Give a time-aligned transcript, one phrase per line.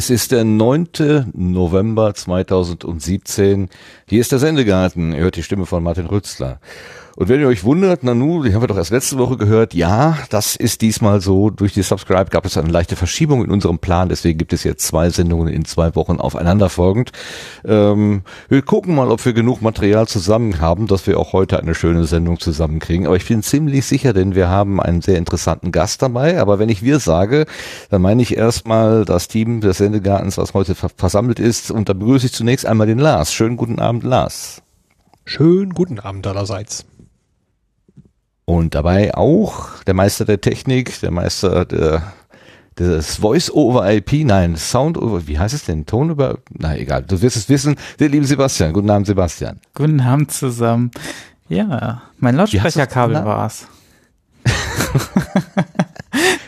[0.00, 1.30] Es ist der 9.
[1.34, 3.68] November 2017.
[4.08, 5.12] Hier ist der Sendegarten.
[5.12, 6.58] Ihr hört die Stimme von Martin Rützler.
[7.20, 10.16] Und wenn ihr euch wundert, Nanu, die haben wir doch erst letzte Woche gehört, ja,
[10.30, 11.50] das ist diesmal so.
[11.50, 14.86] Durch die Subscribe gab es eine leichte Verschiebung in unserem Plan, deswegen gibt es jetzt
[14.86, 17.12] zwei Sendungen in zwei Wochen aufeinanderfolgend.
[17.66, 21.74] Ähm, wir gucken mal, ob wir genug Material zusammen haben, dass wir auch heute eine
[21.74, 23.06] schöne Sendung zusammenkriegen.
[23.06, 26.40] Aber ich bin ziemlich sicher, denn wir haben einen sehr interessanten Gast dabei.
[26.40, 27.44] Aber wenn ich wir sage,
[27.90, 31.70] dann meine ich erstmal das Team des Sendegartens, was heute versammelt ist.
[31.70, 33.34] Und da begrüße ich zunächst einmal den Lars.
[33.34, 34.62] Schönen guten Abend, Lars.
[35.26, 36.86] Schönen guten Abend allerseits.
[38.50, 42.02] Und dabei auch der Meister der Technik, der Meister der,
[42.76, 45.86] des Voice-over-IP, nein, Sound-over, wie heißt es denn?
[45.86, 48.72] Ton über, na egal, du wirst es wissen, der liebe Sebastian.
[48.72, 49.60] Guten Abend, Sebastian.
[49.72, 50.90] Guten Abend zusammen.
[51.48, 53.68] Ja, mein Lautsprecherkabel war's.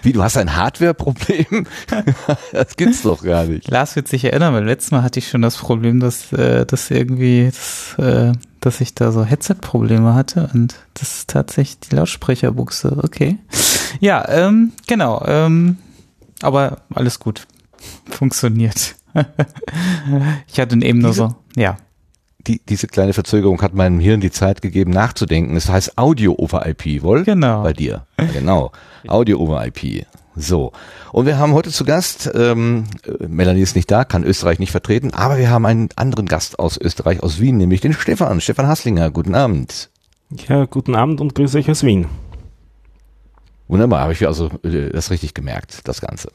[0.02, 1.68] Wie, du hast ein Hardware-Problem?
[2.52, 3.70] das gibt's doch gar nicht.
[3.70, 6.90] Lars wird sich erinnern, weil letztes Mal hatte ich schon das Problem, dass, äh, dass
[6.90, 8.32] irgendwie, dass, äh,
[8.62, 12.98] dass ich da so Headset-Probleme hatte und das ist tatsächlich die Lautsprecherbuchse.
[13.02, 13.38] Okay.
[14.00, 15.22] Ja, ähm, genau.
[15.26, 15.76] Ähm,
[16.40, 17.46] aber alles gut.
[18.10, 18.94] Funktioniert.
[20.46, 21.76] ich hatte eben nur so, ja
[22.46, 25.56] die, diese kleine Verzögerung hat meinem Hirn die Zeit gegeben, nachzudenken.
[25.56, 27.24] Es das heißt Audio over IP, wohl?
[27.24, 27.62] Genau.
[27.62, 28.06] Bei dir.
[28.18, 28.72] Ja, genau.
[29.06, 30.06] Audio over IP.
[30.34, 30.72] So.
[31.12, 32.84] Und wir haben heute zu Gast, ähm,
[33.18, 36.78] Melanie ist nicht da, kann Österreich nicht vertreten, aber wir haben einen anderen Gast aus
[36.78, 39.10] Österreich, aus Wien, nämlich den Stefan, Stefan Hasslinger.
[39.10, 39.90] Guten Abend.
[40.48, 42.06] Ja, guten Abend und grüße euch aus Wien.
[43.68, 46.30] Wunderbar, habe ich also äh, das richtig gemerkt, das Ganze.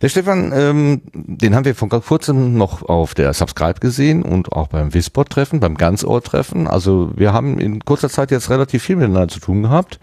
[0.00, 4.68] Der Stefan, ähm, den haben wir vor kurzem noch auf der Subscribe gesehen und auch
[4.68, 6.68] beim Wisport-Treffen, beim Ganzohr-Treffen.
[6.68, 9.98] Also wir haben in kurzer Zeit jetzt relativ viel miteinander zu tun gehabt.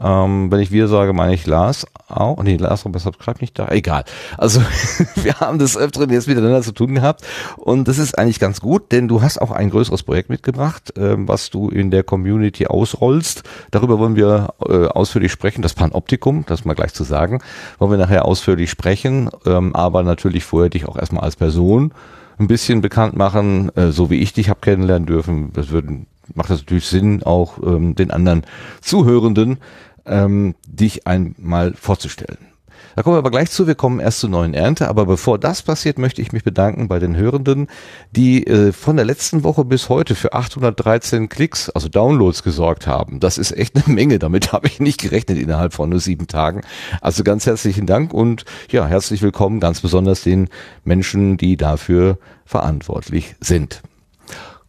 [0.00, 2.42] Ähm, wenn ich wir sage, meine ich Lars auch.
[2.42, 3.68] Nee, Lars Robert Subscribe nicht da.
[3.68, 4.04] Egal.
[4.38, 4.60] Also
[5.16, 7.22] wir haben das öfteren jetzt miteinander zu tun gehabt
[7.56, 11.28] und das ist eigentlich ganz gut, denn du hast auch ein größeres Projekt mitgebracht, ähm,
[11.28, 13.42] was du in der Community ausrollst.
[13.70, 15.62] Darüber wollen wir äh, ausführlich sprechen.
[15.62, 17.40] Das Panoptikum, das mal gleich zu sagen,
[17.78, 21.92] wollen wir nachher ausführlich sprechen, ähm, aber natürlich vorher dich auch erstmal als Person
[22.38, 25.52] ein bisschen bekannt machen, äh, so wie ich dich habe kennenlernen dürfen.
[25.52, 28.42] Das würden macht das natürlich Sinn, auch ähm, den anderen
[28.80, 29.58] Zuhörenden
[30.06, 32.52] ähm, dich einmal vorzustellen.
[32.94, 33.66] Da kommen wir aber gleich zu.
[33.66, 34.88] Wir kommen erst zur neuen Ernte.
[34.88, 37.68] Aber bevor das passiert, möchte ich mich bedanken bei den Hörenden,
[38.10, 43.20] die äh, von der letzten Woche bis heute für 813 Klicks, also Downloads, gesorgt haben.
[43.20, 44.18] Das ist echt eine Menge.
[44.18, 46.62] Damit habe ich nicht gerechnet innerhalb von nur sieben Tagen.
[47.00, 50.48] Also ganz herzlichen Dank und ja, herzlich willkommen ganz besonders den
[50.84, 53.82] Menschen, die dafür verantwortlich sind.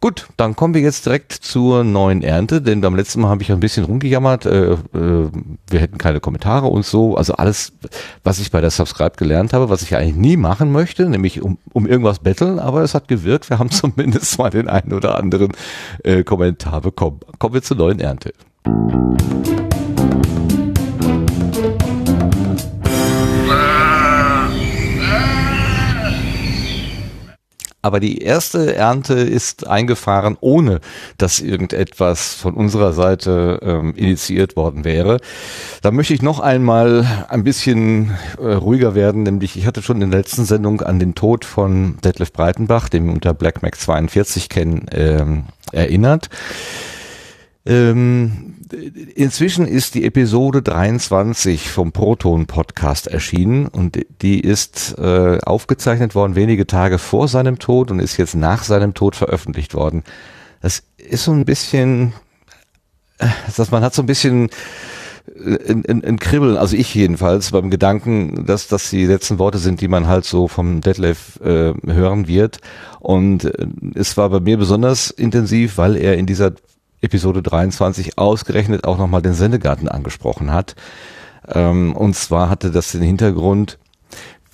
[0.04, 3.50] Gut, dann kommen wir jetzt direkt zur neuen Ernte, denn beim letzten Mal habe ich
[3.50, 7.16] ein bisschen rumgejammert, äh, äh, wir hätten keine Kommentare und so.
[7.16, 7.72] Also alles,
[8.22, 11.56] was ich bei der Subscribe gelernt habe, was ich eigentlich nie machen möchte, nämlich um,
[11.72, 13.48] um irgendwas betteln, aber es hat gewirkt.
[13.48, 15.52] Wir haben zumindest mal den einen oder anderen
[16.02, 17.20] äh, Kommentar bekommen.
[17.38, 18.34] Kommen wir zur neuen Ernte.
[27.84, 30.80] Aber die erste Ernte ist eingefahren, ohne
[31.18, 35.18] dass irgendetwas von unserer Seite ähm, initiiert worden wäre.
[35.82, 40.10] Da möchte ich noch einmal ein bisschen äh, ruhiger werden, nämlich ich hatte schon in
[40.10, 44.48] der letzten Sendung an den Tod von Detlef Breitenbach, dem wir unter Black Mac 42
[44.48, 46.30] kennen, ähm, erinnert.
[47.66, 48.56] Ähm,
[49.14, 56.34] inzwischen ist die Episode 23 vom Proton Podcast erschienen und die ist äh, aufgezeichnet worden
[56.34, 60.04] wenige Tage vor seinem Tod und ist jetzt nach seinem Tod veröffentlicht worden.
[60.60, 62.12] Das ist so ein bisschen,
[63.18, 64.50] äh, dass man hat so ein bisschen
[65.34, 69.56] äh, ein, ein, ein Kribbeln, also ich jedenfalls, beim Gedanken, dass das die letzten Worte
[69.56, 72.60] sind, die man halt so vom Detlef äh, hören wird.
[73.00, 76.52] Und äh, es war bei mir besonders intensiv, weil er in dieser
[77.04, 80.74] Episode 23 ausgerechnet auch nochmal den Sendegarten angesprochen hat.
[81.48, 83.78] Ähm, und zwar hatte das den Hintergrund,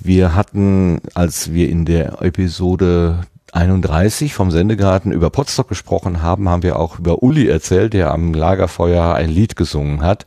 [0.03, 3.21] wir hatten, als wir in der Episode
[3.53, 8.33] 31 vom Sendegarten über Potsdok gesprochen haben, haben wir auch über Uli erzählt, der am
[8.33, 10.25] Lagerfeuer ein Lied gesungen hat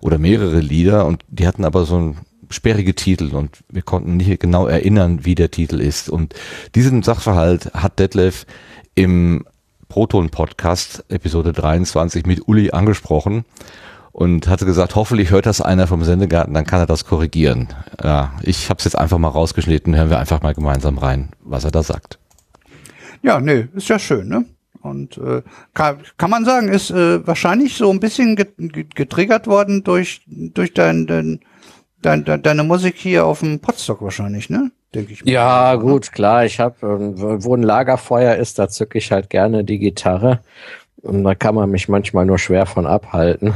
[0.00, 2.16] oder mehrere Lieder und die hatten aber so ein
[2.50, 6.10] sperrige Titel und wir konnten nicht genau erinnern, wie der Titel ist.
[6.10, 6.34] Und
[6.74, 8.46] diesen Sachverhalt hat Detlef
[8.94, 9.44] im
[9.92, 13.44] Proton-Podcast, Episode 23, mit Uli angesprochen
[14.10, 17.68] und hatte gesagt, hoffentlich hört das einer vom Sendegarten, dann kann er das korrigieren.
[18.02, 21.64] Ja, ich habe es jetzt einfach mal rausgeschnitten, hören wir einfach mal gemeinsam rein, was
[21.64, 22.18] er da sagt.
[23.22, 24.46] Ja, nee, ist ja schön, ne?
[24.80, 25.42] Und äh,
[25.74, 31.06] kann, kann man sagen, ist äh, wahrscheinlich so ein bisschen getriggert worden durch durch dein,
[31.06, 31.40] dein,
[32.00, 34.70] dein, deine Musik hier auf dem Podstock wahrscheinlich, ne?
[34.94, 35.24] Denke ich.
[35.24, 35.30] mal.
[35.30, 36.44] Ja, gut, klar.
[36.44, 40.40] Ich habe, wo ein Lagerfeuer ist, da zücke ich halt gerne die Gitarre.
[41.02, 43.54] Und da kann man mich manchmal nur schwer von abhalten.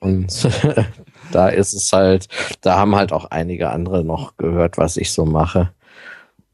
[0.00, 0.48] Und
[1.32, 2.28] da ist es halt,
[2.60, 5.70] da haben halt auch einige andere noch gehört, was ich so mache.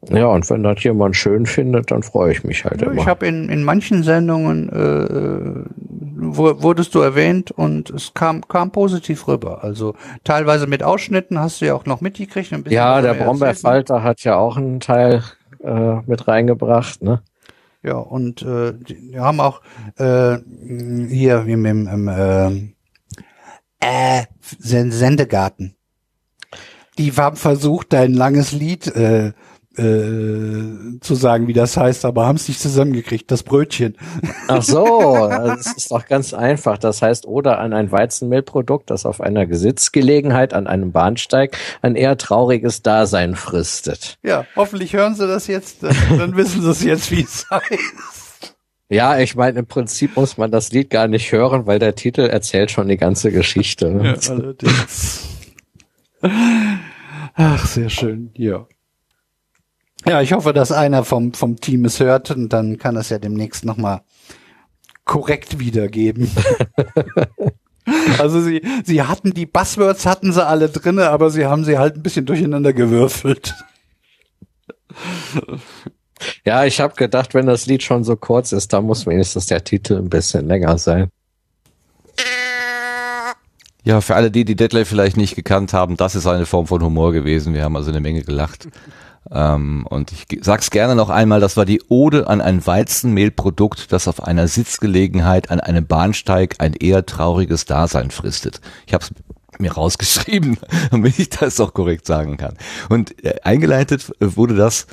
[0.09, 3.01] Ja, und wenn das jemand schön findet, dann freue ich mich halt Ja, immer.
[3.01, 5.65] ich habe in, in manchen Sendungen äh,
[6.21, 9.65] wo, wurdest du erwähnt und es kam kam positiv rüber.
[9.65, 12.53] Also teilweise mit Ausschnitten hast du ja auch noch mitgekriegt.
[12.53, 13.27] Ein bisschen ja, der erzählt.
[13.27, 15.23] Brombeerfalter hat ja auch einen Teil
[15.63, 17.23] äh, mit reingebracht, ne?
[17.83, 19.63] Ja, und äh, wir haben auch
[19.97, 20.39] äh,
[21.09, 22.49] hier im, im, im äh,
[23.81, 24.25] äh,
[24.59, 25.77] Sen- Sendegarten.
[26.99, 29.33] Die haben versucht, dein langes Lied äh,
[29.79, 33.97] äh, zu sagen, wie das heißt, aber haben es nicht zusammengekriegt, das Brötchen.
[34.49, 36.79] Ach so, das ist doch ganz einfach.
[36.79, 42.17] Das heißt, oder an ein Weizenmehlprodukt, das auf einer Gesitzgelegenheit an einem Bahnsteig ein eher
[42.17, 44.19] trauriges Dasein fristet.
[44.23, 48.57] Ja, hoffentlich hören sie das jetzt, dann, dann wissen sie es jetzt, wie es heißt.
[48.91, 52.23] Ja, ich meine, im Prinzip muss man das Lied gar nicht hören, weil der Titel
[52.23, 53.89] erzählt schon die ganze Geschichte.
[54.03, 55.29] Ja, allerdings.
[57.35, 58.67] Ach, sehr schön, ja.
[60.07, 63.19] Ja, ich hoffe, dass einer vom, vom Team es hört und dann kann es ja
[63.19, 64.03] demnächst nochmal
[65.05, 66.31] korrekt wiedergeben.
[68.19, 71.97] also sie, sie hatten die Buzzwords hatten sie alle drinne, aber sie haben sie halt
[71.97, 73.55] ein bisschen durcheinander gewürfelt.
[76.45, 79.65] Ja, ich habe gedacht, wenn das Lied schon so kurz ist, dann muss wenigstens der
[79.65, 81.11] Titel ein bisschen länger sein.
[83.85, 86.83] Ja, für alle die, die Detlef vielleicht nicht gekannt haben, das ist eine Form von
[86.83, 87.55] Humor gewesen.
[87.55, 88.69] Wir haben also eine Menge gelacht.
[89.31, 94.09] Ähm, und ich sag's gerne noch einmal, das war die Ode an ein Weizenmehlprodukt, das
[94.09, 98.61] auf einer Sitzgelegenheit an einem Bahnsteig ein eher trauriges Dasein fristet.
[98.87, 99.11] Ich habe es
[99.59, 100.59] mir rausgeschrieben,
[100.91, 102.57] damit ich das auch korrekt sagen kann.
[102.89, 104.87] Und äh, eingeleitet äh, wurde das,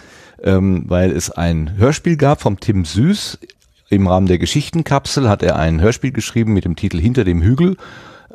[0.44, 3.40] ähm, weil es ein Hörspiel gab vom Tim Süß.
[3.90, 7.78] Im Rahmen der Geschichtenkapsel hat er ein Hörspiel geschrieben mit dem Titel Hinter dem Hügel.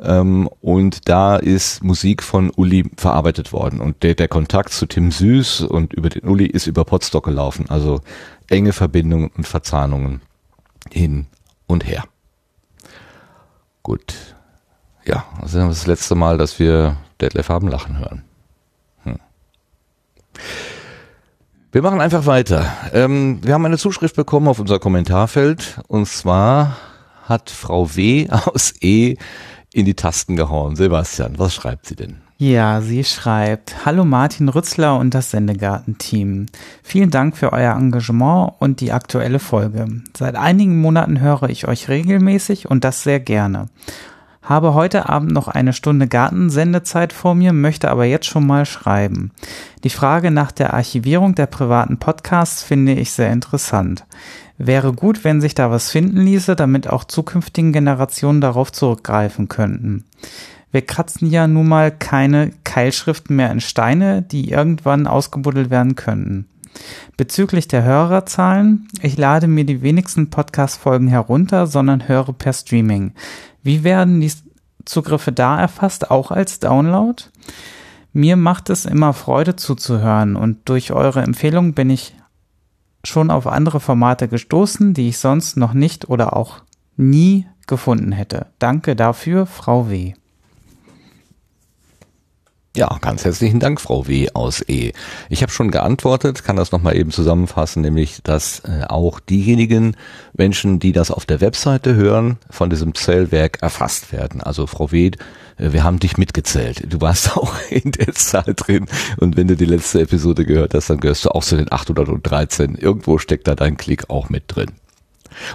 [0.01, 3.79] Ähm, und da ist Musik von Uli verarbeitet worden.
[3.79, 7.65] Und der, der Kontakt zu Tim Süß und über den Uli ist über Potsdok gelaufen.
[7.69, 8.01] Also
[8.49, 10.21] enge Verbindungen und Verzahnungen
[10.89, 11.27] hin
[11.67, 12.03] und her.
[13.83, 14.35] Gut.
[15.05, 18.23] Ja, das ist das letzte Mal, dass wir Detlef haben lachen hören.
[19.03, 19.19] Hm.
[21.71, 22.65] Wir machen einfach weiter.
[22.91, 25.79] Ähm, wir haben eine Zuschrift bekommen auf unser Kommentarfeld.
[25.87, 26.77] Und zwar
[27.23, 28.29] hat Frau W.
[28.45, 29.15] aus E
[29.73, 30.75] in die Tasten gehauen.
[30.75, 32.17] Sebastian, was schreibt sie denn?
[32.37, 36.47] Ja, sie schreibt, Hallo Martin Rützler und das Sendegarten-Team.
[36.81, 39.85] Vielen Dank für euer Engagement und die aktuelle Folge.
[40.17, 43.69] Seit einigen Monaten höre ich euch regelmäßig und das sehr gerne.
[44.41, 49.31] Habe heute Abend noch eine Stunde Gartensendezeit vor mir, möchte aber jetzt schon mal schreiben.
[49.83, 54.03] Die Frage nach der Archivierung der privaten Podcasts finde ich sehr interessant.
[54.57, 60.05] Wäre gut, wenn sich da was finden ließe, damit auch zukünftigen Generationen darauf zurückgreifen könnten.
[60.71, 66.47] Wir kratzen ja nun mal keine Keilschriften mehr in Steine, die irgendwann ausgebuddelt werden könnten.
[67.17, 73.13] Bezüglich der Hörerzahlen, ich lade mir die wenigsten Podcast-Folgen herunter, sondern höre per Streaming.
[73.63, 74.31] Wie werden die
[74.85, 77.21] Zugriffe da erfasst, auch als Download?
[78.13, 82.15] Mir macht es immer Freude zuzuhören und durch eure Empfehlung bin ich
[83.03, 86.61] schon auf andere Formate gestoßen, die ich sonst noch nicht oder auch
[86.97, 88.47] nie gefunden hätte.
[88.59, 90.13] Danke dafür, Frau W.
[92.73, 94.29] Ja, ganz herzlichen Dank, Frau W.
[94.33, 94.93] aus E.
[95.27, 99.97] Ich habe schon geantwortet, kann das nochmal eben zusammenfassen, nämlich, dass äh, auch diejenigen
[100.31, 104.39] Menschen, die das auf der Webseite hören, von diesem Zählwerk erfasst werden.
[104.39, 105.07] Also Frau W.,
[105.57, 106.85] äh, wir haben dich mitgezählt.
[106.87, 108.85] Du warst auch in der Zahl drin.
[109.17, 112.75] Und wenn du die letzte Episode gehört hast, dann gehörst du auch zu den 813.
[112.75, 114.71] Irgendwo steckt da dein Klick auch mit drin.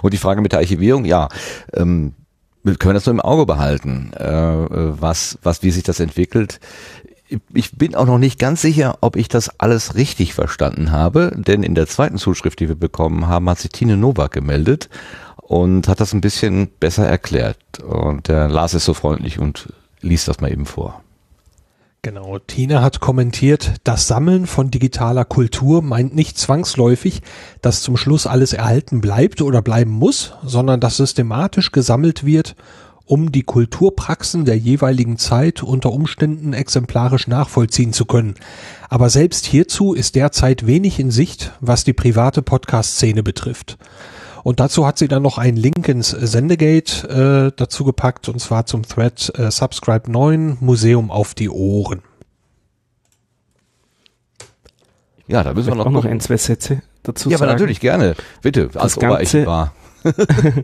[0.03, 1.29] Und die Frage mit der Archivierung, ja,
[1.73, 2.13] ähm,
[2.67, 6.59] wir können das nur im Auge behalten, äh, was, was, wie sich das entwickelt.
[7.53, 11.63] Ich bin auch noch nicht ganz sicher, ob ich das alles richtig verstanden habe, denn
[11.63, 14.89] in der zweiten Zuschrift, die wir bekommen haben, hat sich Tine Nowak gemeldet
[15.35, 17.57] und hat das ein bisschen besser erklärt.
[17.83, 21.01] Und der las es so freundlich und liest das mal eben vor.
[22.03, 27.21] Genau, Tina hat kommentiert, das Sammeln von digitaler Kultur meint nicht zwangsläufig,
[27.61, 32.55] dass zum Schluss alles erhalten bleibt oder bleiben muss, sondern dass systematisch gesammelt wird,
[33.07, 38.35] um die Kulturpraxen der jeweiligen Zeit unter Umständen exemplarisch nachvollziehen zu können.
[38.89, 43.77] Aber selbst hierzu ist derzeit wenig in Sicht, was die private Podcast-Szene betrifft.
[44.43, 48.65] Und dazu hat sie dann noch einen Link ins Sendegate äh, dazu gepackt, und zwar
[48.65, 52.01] zum Thread äh, Subscribe 9 Museum auf die Ohren.
[55.27, 57.49] Ja, da müssen wir noch, auch noch ein, zwei Sätze dazu ja, sagen.
[57.49, 58.15] aber natürlich gerne.
[58.41, 59.73] Bitte, Das als Ganze- Oberarchivar.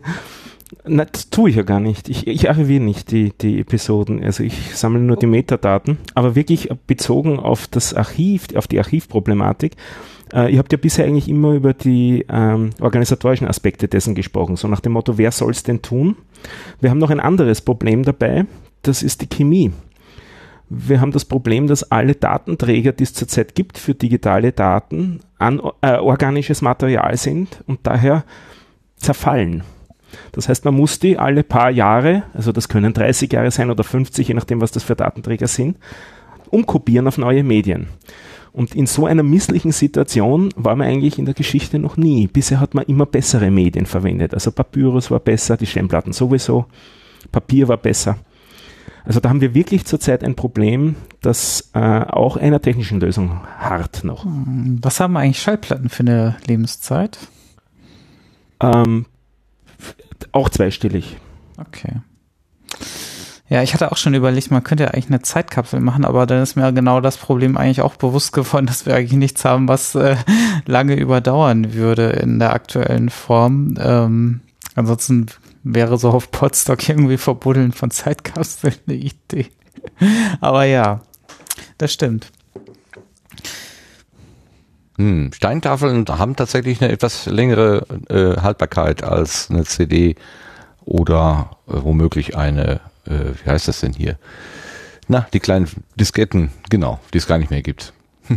[0.84, 2.08] Na, das tue ich ja gar nicht.
[2.08, 4.22] Ich, ich archiviere nicht die, die Episoden.
[4.22, 9.76] Also ich sammle nur die Metadaten, aber wirklich bezogen auf das Archiv, auf die Archivproblematik.
[10.32, 14.68] Äh, ihr habt ja bisher eigentlich immer über die ähm, organisatorischen Aspekte dessen gesprochen, so
[14.68, 16.16] nach dem Motto, wer soll es denn tun?
[16.80, 18.46] Wir haben noch ein anderes Problem dabei,
[18.82, 19.72] das ist die Chemie.
[20.68, 25.60] Wir haben das Problem, dass alle Datenträger, die es zurzeit gibt für digitale Daten, an,
[25.82, 28.24] äh, organisches Material sind und daher
[28.96, 29.62] zerfallen.
[30.32, 33.84] Das heißt, man muss die alle paar Jahre, also das können 30 Jahre sein oder
[33.84, 35.76] 50, je nachdem, was das für Datenträger sind,
[36.50, 37.88] umkopieren auf neue Medien.
[38.52, 42.28] Und in so einer misslichen Situation war man eigentlich in der Geschichte noch nie.
[42.28, 44.32] Bisher hat man immer bessere Medien verwendet.
[44.32, 46.66] Also Papyrus war besser, die Steinplatten sowieso,
[47.32, 48.16] Papier war besser.
[49.04, 54.04] Also da haben wir wirklich zurzeit ein Problem, das äh, auch einer technischen Lösung hart
[54.04, 54.24] noch.
[54.24, 57.18] Was haben eigentlich Schallplatten für eine Lebenszeit?
[58.60, 59.06] Ähm,
[60.32, 61.16] auch zweistellig.
[61.56, 62.00] Okay.
[63.48, 66.42] Ja, ich hatte auch schon überlegt, man könnte ja eigentlich eine Zeitkapsel machen, aber dann
[66.42, 69.94] ist mir genau das Problem eigentlich auch bewusst geworden, dass wir eigentlich nichts haben, was
[69.94, 70.16] äh,
[70.66, 73.74] lange überdauern würde in der aktuellen Form.
[73.78, 74.40] Ähm,
[74.74, 75.26] ansonsten
[75.62, 79.48] wäre so auf Podstock irgendwie Verbuddeln von Zeitkapseln eine Idee.
[80.40, 81.02] aber ja,
[81.78, 82.32] das stimmt.
[84.96, 90.14] Hm, Steintafeln haben tatsächlich eine etwas längere äh, Haltbarkeit als eine CD
[90.84, 94.18] oder äh, womöglich eine, äh, wie heißt das denn hier?
[95.08, 97.92] Na, die kleinen Disketten, genau, die es gar nicht mehr gibt.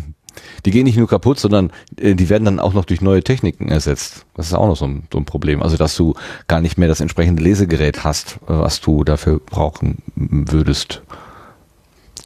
[0.66, 3.70] Die gehen nicht nur kaputt, sondern äh, die werden dann auch noch durch neue Techniken
[3.70, 4.26] ersetzt.
[4.36, 5.64] Das ist auch noch so ein, so ein Problem.
[5.64, 6.14] Also, dass du
[6.48, 11.02] gar nicht mehr das entsprechende Lesegerät hast, äh, was du dafür brauchen würdest.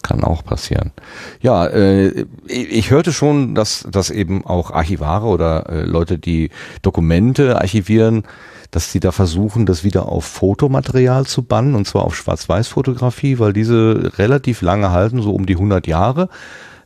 [0.04, 0.92] Kann auch passieren.
[1.42, 6.50] Ja, äh, ich hörte schon, dass, dass eben auch Archivare oder äh, Leute, die
[6.82, 8.24] Dokumente archivieren,
[8.72, 13.54] dass sie da versuchen, das wieder auf Fotomaterial zu bannen, und zwar auf Schwarz-Weiß-Fotografie, weil
[13.54, 16.30] diese relativ lange halten, so um die 100 Jahre.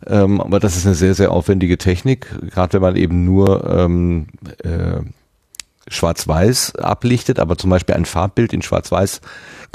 [0.05, 4.27] Ähm, aber das ist eine sehr, sehr aufwendige Technik, gerade wenn man eben nur ähm,
[4.63, 5.01] äh,
[5.87, 9.21] Schwarz-Weiß ablichtet, aber zum Beispiel ein Farbbild in Schwarz-Weiß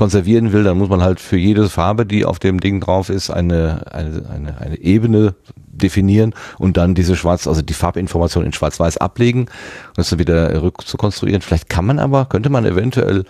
[0.01, 3.29] konservieren will, dann muss man halt für jede Farbe, die auf dem Ding drauf ist,
[3.29, 8.97] eine, eine, eine, eine Ebene definieren und dann diese Schwarz, also die Farbinformation in Schwarz-Weiß
[8.97, 11.43] ablegen und das dann wieder rückzukonstruieren.
[11.43, 13.27] Vielleicht kann man aber, könnte man eventuell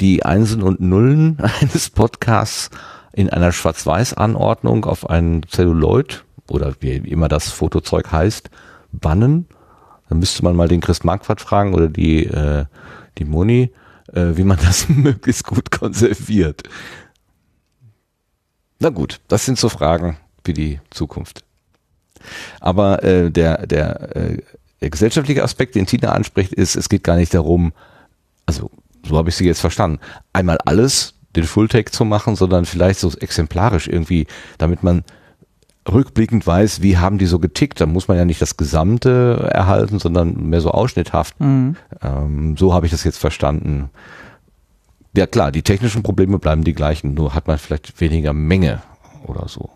[0.00, 2.70] die Einsen und Nullen eines Podcasts
[3.12, 8.48] in einer Schwarz-Weiß-Anordnung auf ein Celluloid oder wie immer das Fotozeug heißt,
[8.92, 9.46] bannen.
[10.08, 12.64] Dann müsste man mal den Chris Marquardt fragen oder die, äh,
[13.18, 13.72] die Moni,
[14.14, 16.62] äh, wie man das möglichst gut konserviert.
[18.78, 21.44] Na gut, das sind so Fragen für die Zukunft.
[22.60, 24.42] Aber äh, der, der, äh,
[24.80, 27.72] der gesellschaftliche Aspekt, den Tina anspricht, ist, es geht gar nicht darum,
[28.46, 28.70] also
[29.06, 30.00] so habe ich sie jetzt verstanden,
[30.32, 34.26] einmal alles, den Fulltake zu machen, sondern vielleicht so exemplarisch irgendwie,
[34.58, 35.04] damit man
[35.90, 37.80] rückblickend weiß, wie haben die so getickt.
[37.80, 41.38] Da muss man ja nicht das Gesamte erhalten, sondern mehr so ausschnitthaft.
[41.40, 41.76] Mhm.
[42.02, 43.90] Ähm, so habe ich das jetzt verstanden.
[45.16, 48.82] Ja klar, die technischen Probleme bleiben die gleichen, nur hat man vielleicht weniger Menge
[49.26, 49.70] oder so.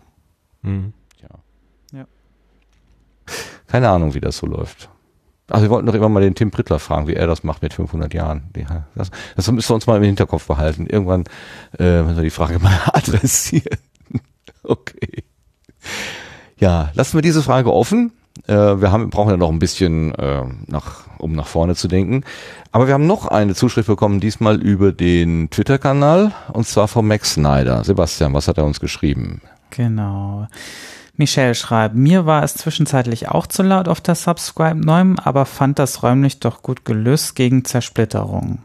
[0.61, 0.93] Mhm.
[3.69, 4.89] Keine Ahnung, wie das so läuft.
[5.49, 7.73] Ach, wir wollten doch immer mal den Tim Prittler fragen, wie er das macht mit
[7.73, 8.49] 500 Jahren.
[8.55, 10.85] Ja, das, das müssen wir uns mal im Hinterkopf behalten.
[10.85, 11.23] Irgendwann
[11.77, 13.77] äh, müssen wir die Frage mal adressieren.
[14.63, 15.23] okay.
[16.57, 18.11] Ja, lassen wir diese Frage offen.
[18.47, 22.23] Äh, wir haben, brauchen ja noch ein bisschen, äh, nach, um nach vorne zu denken.
[22.71, 27.33] Aber wir haben noch eine Zuschrift bekommen, diesmal über den Twitter-Kanal, und zwar von Max
[27.33, 27.83] Snyder.
[27.83, 29.41] Sebastian, was hat er uns geschrieben?
[29.71, 30.47] Genau.
[31.15, 35.77] Michelle schreibt, mir war es zwischenzeitlich auch zu laut auf der Subscribe 9, aber fand
[35.77, 38.59] das räumlich doch gut gelöst gegen Zersplitterung.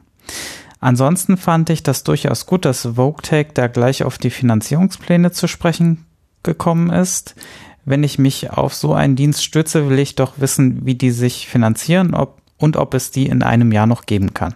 [0.78, 6.03] Ansonsten fand ich das durchaus gut, dass VogueTech da gleich auf die Finanzierungspläne zu sprechen
[6.44, 7.34] gekommen ist.
[7.84, 11.48] Wenn ich mich auf so einen Dienst stütze, will ich doch wissen, wie die sich
[11.48, 14.54] finanzieren ob, und ob es die in einem Jahr noch geben kann.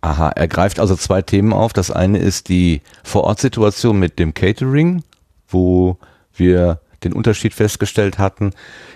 [0.00, 1.72] Aha, er greift also zwei Themen auf.
[1.72, 5.04] Das eine ist die Vorortsituation mit dem Catering,
[5.46, 5.96] wo
[6.34, 8.50] wir den Unterschied festgestellt hatten.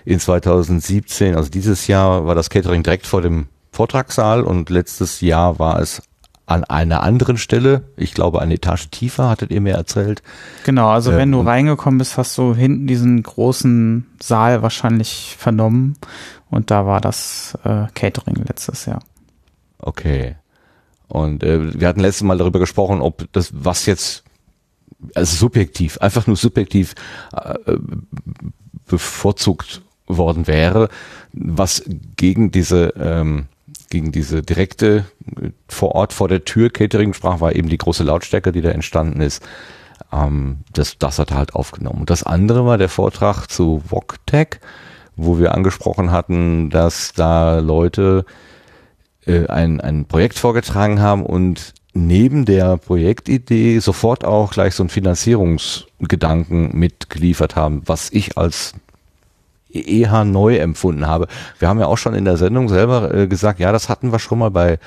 [0.05, 5.59] In 2017, also dieses Jahr, war das Catering direkt vor dem Vortragssaal und letztes Jahr
[5.61, 6.03] war es
[6.47, 10.23] an einer anderen Stelle, ich glaube eine Etage tiefer, hattet ihr mir erzählt.
[10.65, 15.97] Genau, also wenn du und- reingekommen bist, hast du hinten diesen großen Saal wahrscheinlich vernommen
[16.49, 19.01] und da war das äh, Catering letztes Jahr.
[19.79, 20.37] Okay.
[21.09, 24.25] Und äh, wir hatten letztes Mal darüber gesprochen, ob das, was jetzt,
[25.15, 26.95] also subjektiv, einfach nur subjektiv
[27.33, 27.77] äh,
[28.87, 30.89] bevorzugt worden wäre,
[31.33, 31.83] was
[32.17, 33.47] gegen diese ähm,
[33.91, 35.05] gegen diese direkte
[35.41, 38.71] äh, vor Ort vor der Tür Catering sprach, war eben die große Lautstärke, die da
[38.71, 39.43] entstanden ist.
[40.13, 42.01] Ähm, das, das hat er halt aufgenommen.
[42.01, 44.61] Und das andere war der Vortrag zu VogTech,
[45.17, 48.25] wo wir angesprochen hatten, dass da Leute
[49.27, 54.91] äh, ein, ein Projekt vorgetragen haben und neben der Projektidee sofort auch gleich so einen
[54.91, 58.75] Finanzierungsgedanken mitgeliefert haben, was ich als
[59.81, 61.27] eher neu empfunden habe.
[61.59, 64.19] Wir haben ja auch schon in der Sendung selber äh, gesagt, ja, das hatten wir
[64.19, 64.79] schon mal bei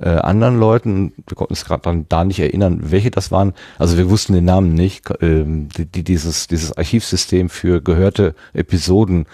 [0.00, 1.12] äh, anderen Leuten.
[1.26, 3.52] Wir konnten uns gerade dann da nicht erinnern, welche das waren.
[3.78, 9.26] Also wir wussten den Namen nicht, ähm, die, die dieses, dieses Archivsystem für gehörte Episoden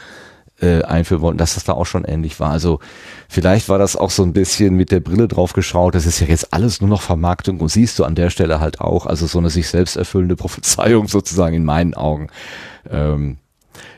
[0.60, 2.50] äh, einführen wollten, dass das da auch schon ähnlich war.
[2.50, 2.80] Also
[3.28, 5.94] vielleicht war das auch so ein bisschen mit der Brille drauf geschaut.
[5.94, 8.80] Das ist ja jetzt alles nur noch Vermarktung und siehst du an der Stelle halt
[8.80, 12.28] auch, also so eine sich selbst erfüllende Prophezeiung sozusagen in meinen Augen.
[12.90, 13.38] Ähm,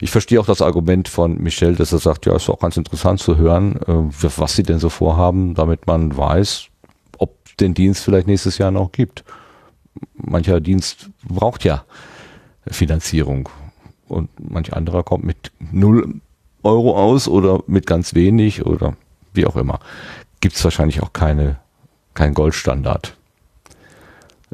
[0.00, 3.20] ich verstehe auch das Argument von Michel, dass er sagt, ja, ist auch ganz interessant
[3.20, 6.66] zu hören, äh, was sie denn so vorhaben, damit man weiß,
[7.18, 9.24] ob den Dienst vielleicht nächstes Jahr noch gibt.
[10.14, 11.84] Mancher Dienst braucht ja
[12.66, 13.48] Finanzierung
[14.08, 16.20] und manch anderer kommt mit null
[16.62, 18.96] Euro aus oder mit ganz wenig oder
[19.32, 19.80] wie auch immer.
[20.40, 21.58] Gibt es wahrscheinlich auch keine,
[22.14, 23.16] kein Goldstandard.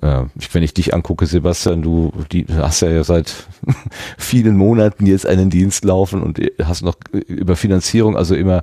[0.03, 3.33] Äh, wenn ich dich angucke, Sebastian, du die, hast ja seit
[4.19, 8.63] vielen Monaten jetzt einen Dienst laufen und hast noch über Finanzierung, also immer,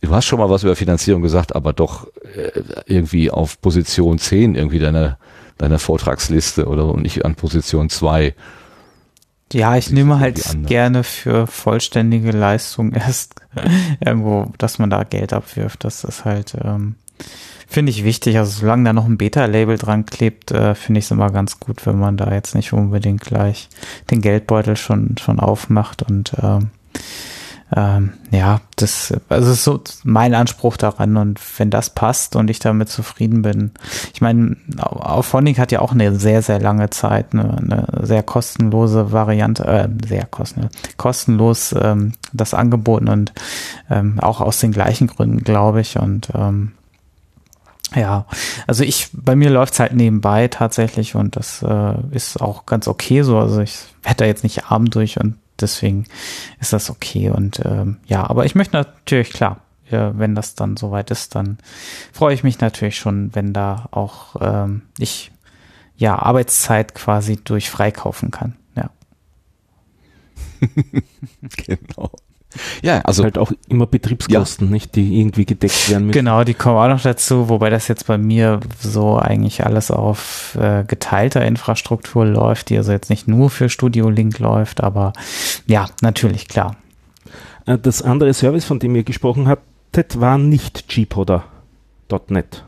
[0.00, 4.56] du hast schon mal was über Finanzierung gesagt, aber doch äh, irgendwie auf Position 10
[4.56, 5.18] irgendwie deiner,
[5.58, 8.34] deiner Vortragsliste oder und nicht an Position 2.
[9.52, 13.34] Ja, ich nehme halt gerne für vollständige Leistung erst
[14.04, 15.84] irgendwo, dass man da Geld abwirft.
[15.84, 16.94] Das ist halt, ähm,
[17.70, 18.36] finde ich wichtig.
[18.36, 21.86] Also solange da noch ein Beta-Label dran klebt, äh, finde ich es immer ganz gut,
[21.86, 23.68] wenn man da jetzt nicht unbedingt gleich
[24.10, 26.70] den Geldbeutel schon, schon aufmacht und ähm,
[27.74, 32.58] ähm, ja, das also ist so mein Anspruch daran und wenn das passt und ich
[32.58, 33.70] damit zufrieden bin.
[34.12, 39.12] Ich meine, Auphonic hat ja auch eine sehr, sehr lange Zeit eine, eine sehr kostenlose
[39.12, 43.32] Variante, äh, sehr kostenlos, kostenlos ähm, das angeboten und
[43.88, 45.96] ähm, auch aus den gleichen Gründen, glaube ich.
[45.96, 46.72] Und ähm,
[47.94, 48.26] ja,
[48.66, 53.22] also ich, bei mir läuft's halt nebenbei tatsächlich und das äh, ist auch ganz okay
[53.22, 53.38] so.
[53.38, 56.06] Also ich werde da jetzt nicht arm durch und deswegen
[56.60, 57.30] ist das okay.
[57.30, 61.58] Und ähm, ja, aber ich möchte natürlich, klar, ja, wenn das dann soweit ist, dann
[62.12, 65.32] freue ich mich natürlich schon, wenn da auch ähm, ich
[65.96, 68.56] ja Arbeitszeit quasi durch freikaufen kann.
[68.76, 68.90] Ja.
[71.66, 72.12] genau.
[72.82, 74.72] Ja, also halt auch immer Betriebskosten, ja.
[74.72, 76.18] nicht, die irgendwie gedeckt werden müssen.
[76.18, 80.56] Genau, die kommen auch noch dazu, wobei das jetzt bei mir so eigentlich alles auf
[80.60, 85.12] äh, geteilter Infrastruktur läuft, die also jetzt nicht nur für Studio Link läuft, aber
[85.66, 86.76] ja, natürlich, klar.
[87.66, 92.64] Äh, das andere Service, von dem ihr gesprochen hattet, war nicht gpoda.net.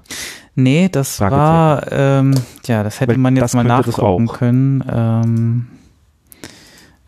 [0.55, 2.35] Nee, das war, ähm,
[2.67, 4.85] ja, das hätte Weil man jetzt mal nachgucken können.
[4.91, 5.67] Ähm,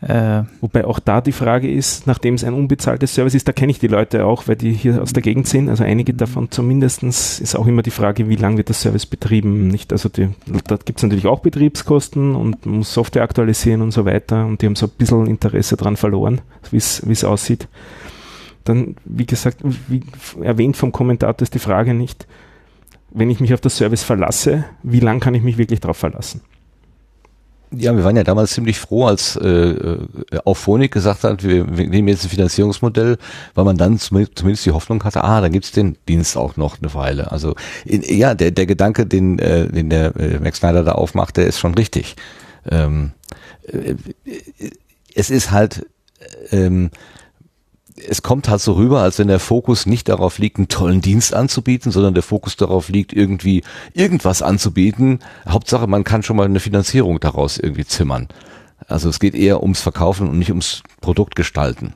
[0.07, 3.71] äh, Wobei auch da die Frage ist, nachdem es ein unbezahltes Service ist, da kenne
[3.71, 7.39] ich die Leute auch, weil die hier aus der Gegend sind, also einige davon zumindestens
[7.39, 9.91] ist auch immer die Frage, wie lange wird das Service betrieben, nicht?
[9.91, 10.29] Also die,
[10.67, 14.61] da gibt es natürlich auch Betriebskosten und man muss Software aktualisieren und so weiter und
[14.61, 17.67] die haben so ein bisschen Interesse dran verloren, wie es aussieht.
[18.63, 20.03] Dann, wie gesagt, wie
[20.39, 22.27] erwähnt vom Kommentator ist die Frage nicht,
[23.09, 26.41] wenn ich mich auf das Service verlasse, wie lang kann ich mich wirklich darauf verlassen?
[27.77, 30.07] Ja, wir waren ja damals ziemlich froh, als äh, äh
[30.43, 33.17] auch Phonik gesagt hat, wir, wir nehmen jetzt ein Finanzierungsmodell,
[33.53, 36.93] weil man dann zumindest die Hoffnung hatte, ah, dann gibt's den Dienst auch noch eine
[36.93, 37.31] Weile.
[37.31, 41.37] Also in, ja, der, der Gedanke, den, äh, den der äh, Max Snyder da aufmacht,
[41.37, 42.15] der ist schon richtig.
[42.69, 43.11] Ähm,
[43.67, 43.95] äh,
[45.13, 45.85] es ist halt
[46.51, 46.91] ähm,
[47.95, 51.33] es kommt halt so rüber, als wenn der Fokus nicht darauf liegt, einen tollen Dienst
[51.33, 55.19] anzubieten, sondern der Fokus darauf liegt, irgendwie irgendwas anzubieten.
[55.47, 58.27] Hauptsache, man kann schon mal eine Finanzierung daraus irgendwie zimmern.
[58.87, 61.93] Also es geht eher ums Verkaufen und nicht ums Produkt gestalten.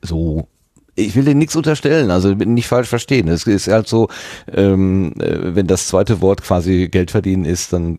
[0.00, 0.48] So
[0.94, 3.28] ich will dir nichts unterstellen, also nicht falsch verstehen.
[3.28, 4.08] Es ist halt so,
[4.52, 7.98] ähm, äh, wenn das zweite Wort quasi Geld verdienen ist, dann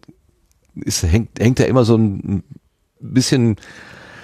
[0.76, 2.44] ist, hängt, hängt da immer so ein
[3.00, 3.56] bisschen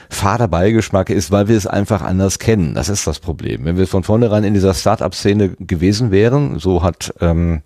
[0.09, 2.73] fader Beigeschmack ist, weil wir es einfach anders kennen.
[2.73, 3.65] Das ist das Problem.
[3.65, 7.61] Wenn wir von vornherein in dieser Start-up-Szene gewesen wären, so hat ähm,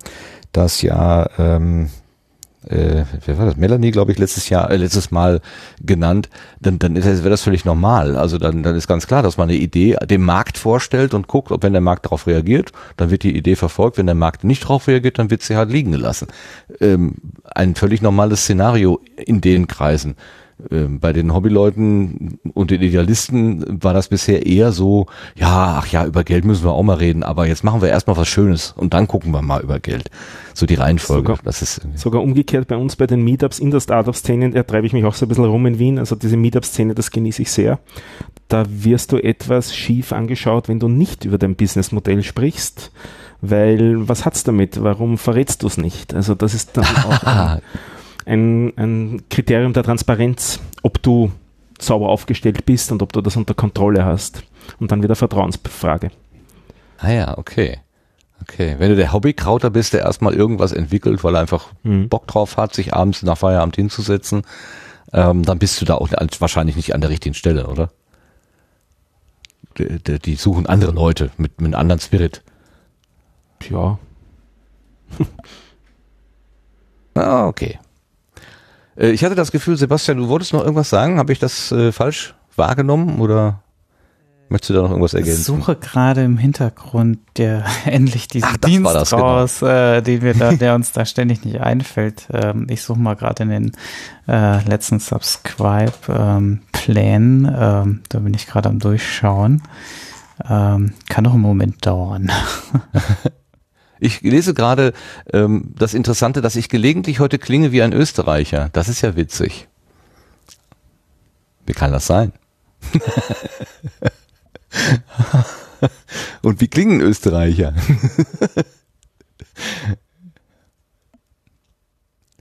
[0.52, 1.90] das ja ähm,
[2.68, 3.58] äh, wer war das?
[3.58, 5.42] Melanie, glaube ich, letztes Jahr, äh, letztes Mal
[5.82, 6.30] genannt,
[6.62, 8.16] dann, dann wäre das völlig normal.
[8.16, 11.52] Also dann, dann ist ganz klar, dass man eine Idee dem Markt vorstellt und guckt,
[11.52, 13.98] ob wenn der Markt darauf reagiert, dann wird die Idee verfolgt.
[13.98, 16.28] Wenn der Markt nicht darauf reagiert, dann wird sie halt liegen gelassen.
[16.80, 17.16] Ähm,
[17.54, 20.16] ein völlig normales Szenario in den Kreisen
[20.70, 26.24] bei den Hobbyleuten und den Idealisten war das bisher eher so, ja, ach ja, über
[26.24, 29.08] Geld müssen wir auch mal reden, aber jetzt machen wir erstmal was Schönes und dann
[29.08, 30.10] gucken wir mal über Geld.
[30.54, 31.28] So die Reihenfolge.
[31.28, 34.88] Sogar, das ist sogar umgekehrt bei uns bei den Meetups in der Startup-Szene, da treibe
[34.88, 36.00] ich mich auch so ein bisschen rum in Wien.
[36.00, 37.80] Also diese Meetup-Szene, das genieße ich sehr.
[38.48, 42.92] Da wirst du etwas schief angeschaut, wenn du nicht über dein Businessmodell sprichst.
[43.42, 44.82] Weil, was hat's damit?
[44.82, 46.14] Warum verrätst du es nicht?
[46.14, 47.60] Also, das ist dann auch
[48.26, 51.32] ein, ein, Kriterium der Transparenz, ob du
[51.80, 54.44] sauber aufgestellt bist und ob du das unter Kontrolle hast.
[54.80, 56.12] Und dann wieder Vertrauensfrage.
[56.98, 57.80] Ah ja, okay.
[58.42, 62.10] Okay, wenn du der Hobbykrauter bist, der erstmal irgendwas entwickelt, weil er einfach Mhm.
[62.10, 64.44] Bock drauf hat, sich abends nach Feierabend hinzusetzen,
[65.14, 66.10] ähm, dann bist du da auch
[66.40, 67.92] wahrscheinlich nicht an der richtigen Stelle, oder?
[69.78, 72.44] Die, die, die suchen andere Leute mit, mit einem anderen Spirit.
[73.70, 73.98] Ja,
[77.16, 77.80] Ah, okay.
[78.98, 81.20] Äh, ich hatte das Gefühl, Sebastian, du wolltest noch irgendwas sagen.
[81.20, 83.60] Habe ich das äh, falsch wahrgenommen oder
[84.50, 85.44] möchtest du da noch irgendwas Ich ergänzen?
[85.44, 89.40] suche gerade im Hintergrund der endlich diesen Ach, Dienst das, genau.
[89.40, 92.28] raus, äh, den wir da, der uns da ständig nicht einfällt.
[92.32, 93.72] Ähm, ich suche mal gerade in den
[94.28, 97.46] äh, letzten Subscribe-Plänen.
[97.46, 99.64] Ähm, da bin ich gerade am Durchschauen.
[100.48, 102.30] Ähm, kann noch einen Moment dauern.
[104.04, 104.92] Ich lese gerade
[105.32, 108.70] ähm, das Interessante, dass ich gelegentlich heute klinge wie ein Österreicher.
[108.74, 109.70] Das ist ja witzig.
[111.66, 112.34] Wie kann das sein?
[116.42, 117.74] Und wie klingen Österreicher?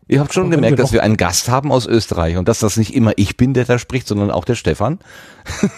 [0.09, 2.77] Ihr habt schon gemerkt, wir dass wir einen Gast haben aus Österreich und dass das
[2.77, 4.98] nicht immer ich bin, der da spricht, sondern auch der Stefan.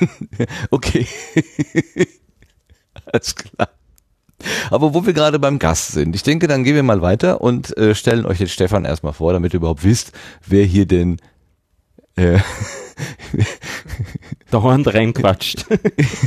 [0.71, 1.07] okay.
[3.05, 3.69] Alles klar.
[4.71, 7.77] Aber wo wir gerade beim Gast sind, ich denke, dann gehen wir mal weiter und
[7.77, 10.13] äh, stellen euch den Stefan erstmal vor, damit ihr überhaupt wisst,
[10.47, 11.19] wer hier denn
[12.17, 12.39] äh,
[14.51, 15.67] dauernd reinquatscht.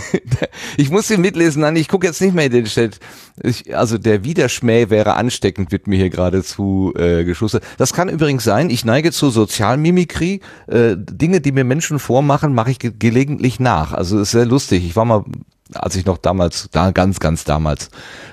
[0.78, 3.00] ich muss hier mitlesen, nein, ich gucke jetzt nicht mehr in den Chat.
[3.42, 7.64] Ich, also der Widerschmäh wäre ansteckend, wird mir hier geradezu äh, geschustert.
[7.78, 10.42] Das kann übrigens sein, ich neige zur Sozialmimikrie.
[10.68, 13.94] Äh, Dinge, die mir Menschen vormachen, mache ich ge gelegentlich nach.
[13.94, 14.86] Also ist sehr lustig.
[14.86, 15.24] Ich war mal,
[15.74, 17.90] als ich noch damals, da ganz, ganz damals,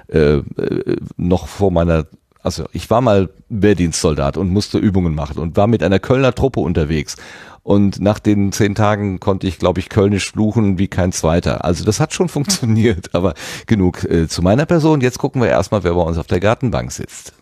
[0.09, 2.07] äh, äh, noch vor meiner
[2.44, 6.61] also ich war mal Wehrdienstsoldat und musste Übungen machen und war mit einer Kölner Truppe
[6.61, 7.16] unterwegs.
[7.62, 11.64] Und nach den zehn Tagen konnte ich, glaube ich, Kölnisch fluchen wie kein zweiter.
[11.64, 13.33] Also das hat schon funktioniert, aber
[13.66, 15.01] genug äh, zu meiner Person.
[15.01, 17.33] Jetzt gucken wir erstmal, wer bei uns auf der Gartenbank sitzt.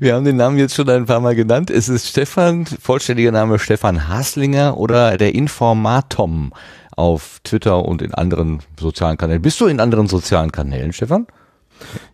[0.00, 1.70] Wir haben den Namen jetzt schon ein paar Mal genannt.
[1.70, 6.52] Es ist Stefan, vollständiger Name Stefan Haslinger oder der Informatom
[6.96, 9.42] auf Twitter und in anderen sozialen Kanälen.
[9.42, 11.26] Bist du in anderen sozialen Kanälen, Stefan?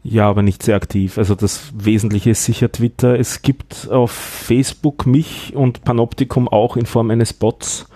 [0.03, 1.19] Ja, aber nicht sehr aktiv.
[1.19, 3.19] Also das Wesentliche ist sicher Twitter.
[3.19, 7.87] Es gibt auf Facebook mich und Panoptikum auch in Form eines Bots,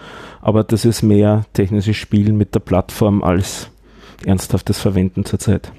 [0.40, 3.68] aber das ist mehr technisches Spielen mit der Plattform als
[4.24, 5.72] ernsthaftes Verwenden zurzeit.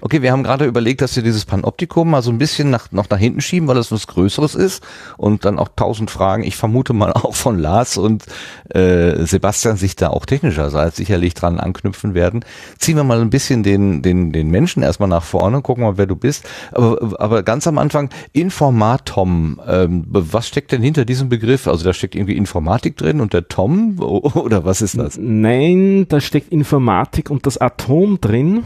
[0.00, 3.10] Okay, wir haben gerade überlegt, dass wir dieses Panoptikum mal so ein bisschen nach, noch
[3.10, 4.82] nach hinten schieben, weil das was Größeres ist
[5.16, 8.24] und dann auch tausend Fragen, ich vermute mal auch von Lars und
[8.70, 12.44] äh, Sebastian sich da auch technischerseits sicherlich dran anknüpfen werden.
[12.78, 16.06] Ziehen wir mal ein bisschen den, den, den Menschen erstmal nach vorne, gucken mal, wer
[16.06, 16.48] du bist.
[16.72, 21.66] Aber, aber ganz am Anfang, Informatom, ähm, was steckt denn hinter diesem Begriff?
[21.66, 25.18] Also da steckt irgendwie Informatik drin und der Tom oder was ist das?
[25.20, 28.62] Nein, da steckt Informatik und das Atom drin.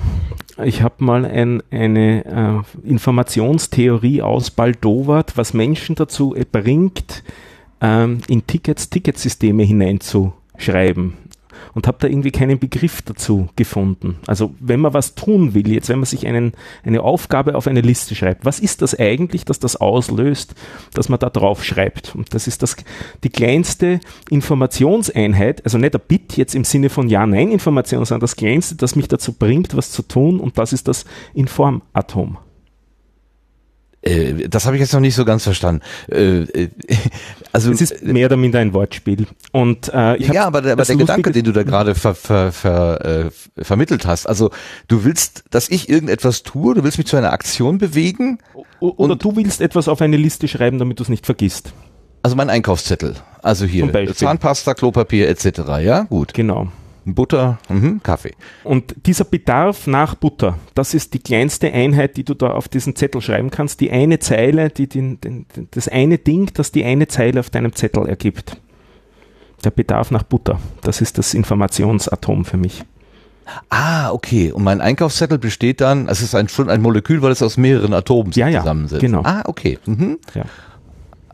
[0.62, 7.22] Ich habe mal ein, eine äh, Informationstheorie ausbaldowert, was Menschen dazu äh, bringt,
[7.80, 11.14] ähm, in Tickets Ticketsysteme hineinzuschreiben.
[11.74, 14.18] Und habe da irgendwie keinen Begriff dazu gefunden.
[14.26, 16.52] Also wenn man was tun will, jetzt wenn man sich einen,
[16.84, 20.54] eine Aufgabe auf eine Liste schreibt, was ist das eigentlich, dass das auslöst,
[20.94, 22.14] dass man da drauf schreibt?
[22.14, 22.76] Und das ist das,
[23.24, 28.76] die kleinste Informationseinheit, also nicht ein Bit jetzt im Sinne von Ja-Nein-Information, sondern das kleinste,
[28.76, 32.38] das mich dazu bringt, was zu tun, und das ist das Informatom.
[34.02, 35.82] Äh, das habe ich jetzt noch nicht so ganz verstanden.
[36.10, 36.68] Äh, äh,
[37.52, 39.26] also Es ist mehr oder minder ein Wortspiel.
[39.52, 43.04] Und äh, ja, aber der, aber der Gedanke, den du da gerade ver, ver, ver,
[43.56, 44.50] äh, vermittelt hast, also
[44.88, 48.38] du willst, dass ich irgendetwas tue, du willst mich zu einer Aktion bewegen,
[48.80, 51.72] Oder du willst etwas auf eine Liste schreiben, damit du es nicht vergisst.
[52.22, 54.14] also mein Einkaufszettel, also hier.
[54.14, 55.60] Zahnpasta, Klopapier etc.
[55.80, 56.68] Ja, gut, Genau.
[57.04, 58.32] Butter, mhm, Kaffee.
[58.64, 62.94] Und dieser Bedarf nach Butter, das ist die kleinste Einheit, die du da auf diesen
[62.96, 63.80] Zettel schreiben kannst.
[63.80, 67.74] Die eine Zeile, die den, den, das eine Ding, das die eine Zeile auf deinem
[67.74, 68.56] Zettel ergibt.
[69.64, 72.84] Der Bedarf nach Butter, das ist das Informationsatom für mich.
[73.68, 74.52] Ah, okay.
[74.52, 77.92] Und mein Einkaufszettel besteht dann, es ist ein, schon ein Molekül, weil es aus mehreren
[77.92, 79.00] Atomen Ja, ja, zusammensetzt.
[79.00, 79.22] genau.
[79.24, 79.78] Ah, okay.
[79.84, 80.18] Mhm.
[80.34, 80.44] Ja.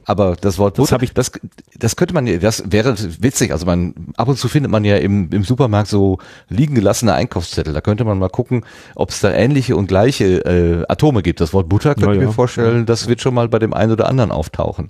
[0.09, 1.31] Aber das Wort Das Butter, hab ich- das,
[1.79, 3.53] das könnte man, ja- das wäre witzig.
[3.53, 6.17] Also man, ab und zu findet man ja im, im Supermarkt so
[6.49, 7.75] liegen gelassene Einkaufszettel.
[7.75, 11.43] Da könnte man mal gucken, ob es da ähnliche und gleiche äh, Atome gibt.
[11.43, 12.27] Das Wort Butter könnte Ja, ich ja.
[12.29, 14.89] mir vorstellen, das wird schon mal bei dem einen oder anderen auftauchen.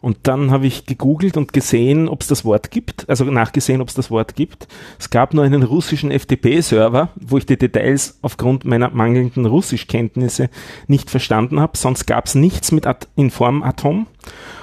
[0.00, 3.88] Und dann habe ich gegoogelt und gesehen, ob es das Wort gibt, also nachgesehen, ob
[3.88, 4.68] es das Wort gibt.
[4.98, 10.50] Es gab nur einen russischen FTP-Server, wo ich die Details aufgrund meiner mangelnden Russischkenntnisse
[10.86, 11.76] nicht verstanden habe.
[11.76, 14.06] Sonst gab es nichts mit At in Form Atom.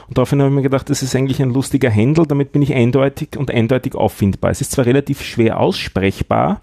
[0.08, 2.74] Und daraufhin habe ich mir gedacht, das ist eigentlich ein lustiger Händel, damit bin ich
[2.74, 4.52] eindeutig und eindeutig auffindbar.
[4.52, 6.62] Es ist zwar relativ schwer aussprechbar,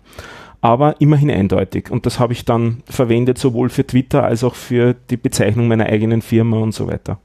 [0.61, 1.91] aber immerhin eindeutig.
[1.91, 5.87] Und das habe ich dann verwendet, sowohl für Twitter als auch für die Bezeichnung meiner
[5.87, 7.19] eigenen Firma und so weiter.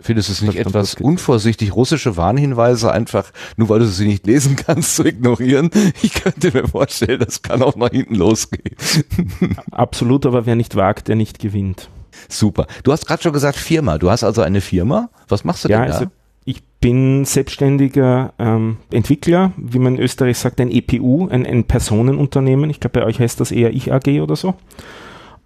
[0.00, 4.26] Findest du es nicht Das- etwas unvorsichtig, russische Warnhinweise einfach, nur weil du sie nicht
[4.26, 5.70] lesen kannst, zu ignorieren?
[6.02, 8.76] Ich könnte mir vorstellen, das kann auch nach hinten losgehen.
[9.70, 11.88] Absolut, aber wer nicht wagt, der nicht gewinnt.
[12.28, 12.66] Super.
[12.82, 13.98] Du hast gerade schon gesagt Firma.
[13.98, 15.08] Du hast also eine Firma.
[15.28, 15.94] Was machst du Ja, denn da?
[15.98, 16.10] also
[16.44, 22.70] ich bin selbstständiger ähm, Entwickler, wie man in Österreich sagt, ein EPU, ein, ein Personenunternehmen.
[22.70, 24.54] Ich glaube, bei euch heißt das eher Ich AG oder so.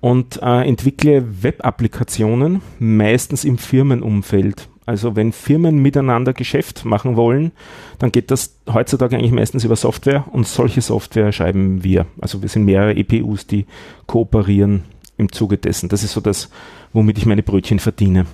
[0.03, 4.69] Und äh, entwickle Web-Applikationen, meistens im Firmenumfeld.
[4.85, 7.53] Also wenn Firmen miteinander Geschäft machen wollen,
[8.01, 12.07] dann geht das heutzutage eigentlich meistens über Software und solche Software schreiben wir.
[12.21, 13.67] Also wir sind mehrere EPUs, die
[14.07, 14.83] kooperieren
[15.19, 15.89] im Zuge dessen.
[15.89, 16.51] Das ist so das,
[16.93, 18.27] womit ich meine Brötchen verdiene.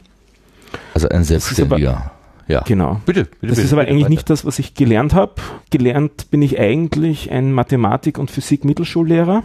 [0.94, 2.12] also ein Selbstständiger.
[2.46, 2.62] Ja.
[2.62, 3.02] Genau.
[3.04, 3.36] Bitte, bitte.
[3.42, 4.10] Das bitte, ist aber bitte eigentlich weiter.
[4.10, 5.34] nicht das, was ich gelernt habe.
[5.68, 9.42] Gelernt bin ich eigentlich ein Mathematik- und Physik-Mittelschullehrer.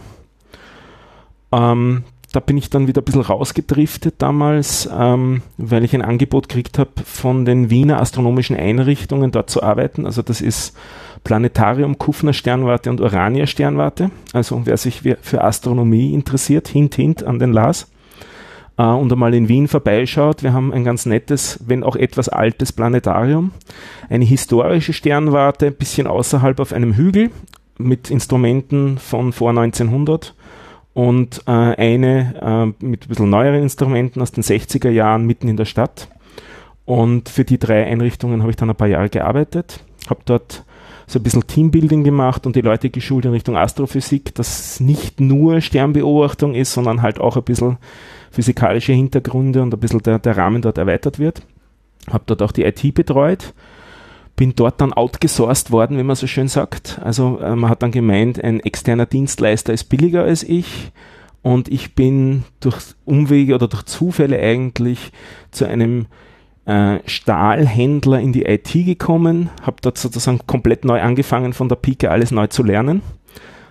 [1.52, 6.48] Ähm, da bin ich dann wieder ein bisschen rausgedriftet damals, ähm, weil ich ein Angebot
[6.48, 10.04] gekriegt habe von den Wiener Astronomischen Einrichtungen, dort zu arbeiten.
[10.04, 10.76] Also das ist
[11.22, 14.10] Planetarium, Kufner Sternwarte und Urania Sternwarte.
[14.32, 17.88] Also wer sich für Astronomie interessiert, hint, hint an den Lars
[18.78, 20.42] äh, und einmal in Wien vorbeischaut.
[20.42, 23.52] Wir haben ein ganz nettes, wenn auch etwas altes Planetarium.
[24.10, 27.30] Eine historische Sternwarte, ein bisschen außerhalb auf einem Hügel
[27.78, 30.34] mit Instrumenten von vor 1900
[30.94, 32.34] und äh, eine
[32.80, 36.08] äh, mit ein bisschen neueren Instrumenten aus den 60er Jahren mitten in der Stadt.
[36.86, 40.64] Und für die drei Einrichtungen habe ich dann ein paar Jahre gearbeitet, habe dort
[41.06, 45.60] so ein bisschen Teambuilding gemacht und die Leute geschult in Richtung Astrophysik, dass nicht nur
[45.60, 47.78] Sternbeobachtung ist, sondern halt auch ein bisschen
[48.30, 51.42] physikalische Hintergründe und ein bisschen der, der Rahmen dort erweitert wird.
[52.10, 53.54] Habe dort auch die IT betreut,
[54.36, 57.00] bin dort dann outgesourced worden, wie man so schön sagt.
[57.02, 60.92] Also äh, man hat dann gemeint, ein externer Dienstleister ist billiger als ich
[61.42, 65.12] und ich bin durch Umwege oder durch Zufälle eigentlich
[65.50, 66.06] zu einem
[66.64, 72.10] äh, Stahlhändler in die IT gekommen, habe dort sozusagen komplett neu angefangen von der Pike
[72.10, 73.02] alles neu zu lernen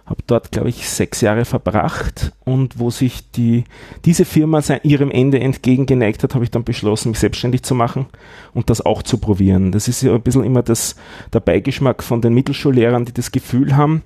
[0.05, 3.63] habe dort, glaube ich, sechs Jahre verbracht und wo sich die,
[4.03, 8.07] diese Firma ihrem Ende entgegengeneigt hat, habe ich dann beschlossen, mich selbstständig zu machen
[8.53, 9.71] und das auch zu probieren.
[9.71, 10.95] Das ist ja ein bisschen immer das,
[11.31, 14.03] der Beigeschmack von den Mittelschullehrern, die das Gefühl haben,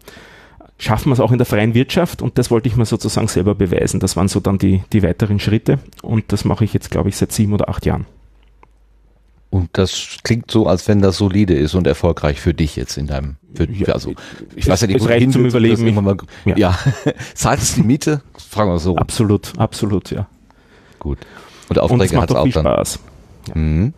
[0.77, 3.55] schaffen wir es auch in der freien Wirtschaft und das wollte ich mir sozusagen selber
[3.55, 3.99] beweisen.
[3.99, 7.17] Das waren so dann die, die weiteren Schritte und das mache ich jetzt, glaube ich,
[7.17, 8.05] seit sieben oder acht Jahren.
[9.49, 13.07] Und das klingt so, als wenn das solide ist und erfolgreich für dich jetzt in
[13.07, 14.11] deinem, für, Ja, also,
[14.55, 15.93] ich es- weiß ja nicht, es hin zum Überleben.
[16.03, 16.57] Mal, Ja.
[16.57, 16.79] ja.
[17.33, 18.21] Zahlt es die Miete?
[18.49, 18.95] Fragen wir so.
[18.97, 20.27] Absolut, absolut, ja.
[20.99, 21.19] Gut.
[21.69, 22.65] Und es Aufträge hat auch auch viel dann.
[22.65, 22.99] Spaß.
[23.55, 23.93] Mhm.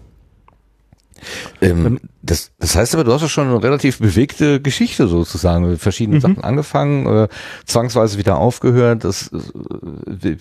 [1.62, 5.80] Ähm, das, das heißt aber, du hast ja schon eine relativ bewegte Geschichte sozusagen, mit
[5.82, 6.22] verschiedenen Mhm.
[6.22, 7.28] Sachen angefangen, äh,
[7.66, 9.04] zwangsweise wieder aufgehört.
[9.04, 10.38] Das, äh,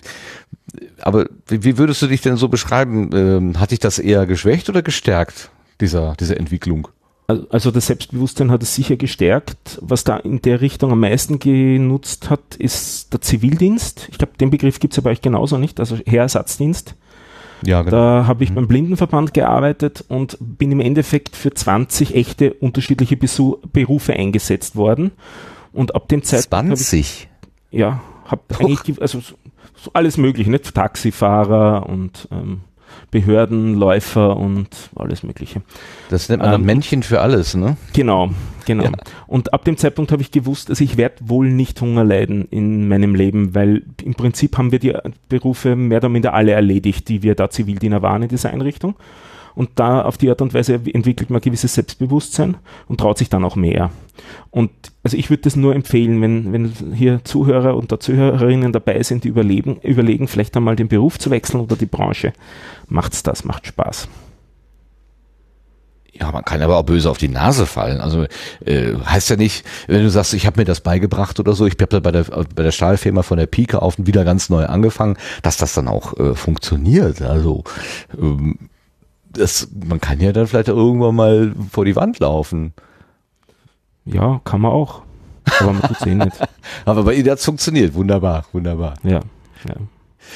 [1.01, 3.09] aber wie, wie würdest du dich denn so beschreiben?
[3.13, 5.49] Ähm, hat dich das eher geschwächt oder gestärkt,
[5.81, 6.87] dieser, diese Entwicklung?
[7.27, 9.79] Al- Also das Selbstbewusstsein hat es sicher gestärkt.
[9.81, 14.07] Was da in der Richtung am meisten genutzt hat, ist der Zivildienst.
[14.11, 16.95] Ich glaube, den Begriff gibt es ja bei euch genauso nicht, also Heerersatzdienst.
[17.65, 17.91] Ja, genau.
[17.91, 23.57] Da habe ich beim Blindenverband gearbeitet und bin im Endeffekt für 20 echte unterschiedliche Besu
[23.73, 25.11] Berufe eingesetzt worden.
[25.73, 27.27] Und ab dem Zeitpunkt habe ich 20.
[27.71, 29.21] ja, habe eigentlich also
[29.81, 32.61] so, alles mögliche, nicht Taxifahrer und ähm,
[33.11, 35.61] Behördenläufer und alles mögliche.
[36.09, 37.77] Das nennt man dann Ähm, Männchen für alles, ne?
[37.93, 38.29] Genau,
[38.65, 38.83] genau.
[38.83, 38.91] Ja.
[39.27, 42.87] Und ab dem Zeitpunkt habe ich gewusst, also ich werde wohl nicht Hunger leiden in
[42.87, 44.93] meinem Leben, weil im Prinzip haben wir die
[45.27, 48.95] Berufe mehr oder minder alle erledigt, die wir da Zivildiener waren in dieser Einrichtung.
[49.55, 53.43] Und da auf die Art und Weise entwickelt man gewisses Selbstbewusstsein und traut sich dann
[53.43, 53.89] auch mehr.
[54.51, 54.69] Und
[55.09, 59.27] also ich würde das nur empfehlen, wenn, wenn hier Zuhörer und Zuhörerinnen dabei sind, die
[59.27, 62.31] überleben, überlegen, vielleicht einmal den Beruf zu wechseln oder die Branche.
[62.87, 64.07] Macht's das, macht Spaß.
[66.13, 68.01] Ja, man kann aber auch böse auf die Nase fallen.
[68.01, 68.25] Also
[68.63, 71.73] äh, heißt ja nicht, wenn du sagst, ich habe mir das beigebracht oder so, ich
[71.73, 74.67] habe da bei der bei der Stahlfirma von der Pike auf und wieder ganz neu
[74.67, 77.23] angefangen, dass das dann auch äh, funktioniert.
[77.23, 77.63] Also
[78.15, 78.69] ähm,
[79.31, 82.73] das, man kann ja dann vielleicht irgendwann mal vor die Wand laufen.
[84.13, 85.01] Ja, kann man auch.
[85.59, 86.37] Aber man tut eh nicht.
[86.85, 87.93] Aber bei Ihnen hat's funktioniert.
[87.93, 88.93] Wunderbar, wunderbar.
[89.03, 89.19] Ja.
[89.67, 89.75] ja.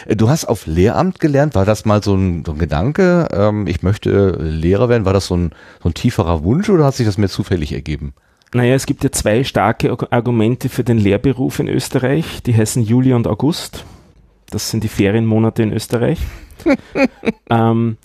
[0.07, 1.55] Äh, Du hast auf Lehramt gelernt.
[1.55, 3.27] War das mal so ein, so ein Gedanke?
[3.31, 5.05] Ähm, ich möchte Lehrer werden.
[5.05, 8.13] War das so ein, so ein tieferer Wunsch oder hat sich das mir zufällig ergeben?
[8.55, 12.43] Naja, es gibt ja zwei starke Arg- Argumente für den Lehrberuf in Österreich.
[12.43, 13.83] Die heißen Juli und August.
[14.49, 16.19] Das sind die Ferienmonate in Österreich.
[17.49, 17.97] ähm,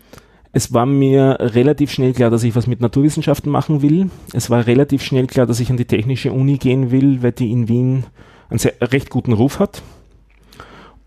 [0.52, 4.10] es war mir relativ schnell klar, dass ich was mit Naturwissenschaften machen will.
[4.32, 7.52] Es war relativ schnell klar, dass ich an die Technische Uni gehen will, weil die
[7.52, 8.04] in Wien
[8.48, 9.82] einen sehr, recht guten Ruf hat.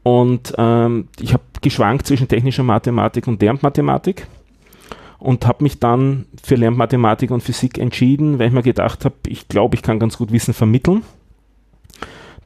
[0.04, 4.28] Und ähm, ich habe geschwankt zwischen technischer Mathematik und Lernmathematik
[5.20, 9.48] und habe mich dann für Lernmathematik und Physik entschieden, weil ich mir gedacht habe, ich
[9.48, 11.04] glaube, ich kann ganz gut Wissen vermitteln.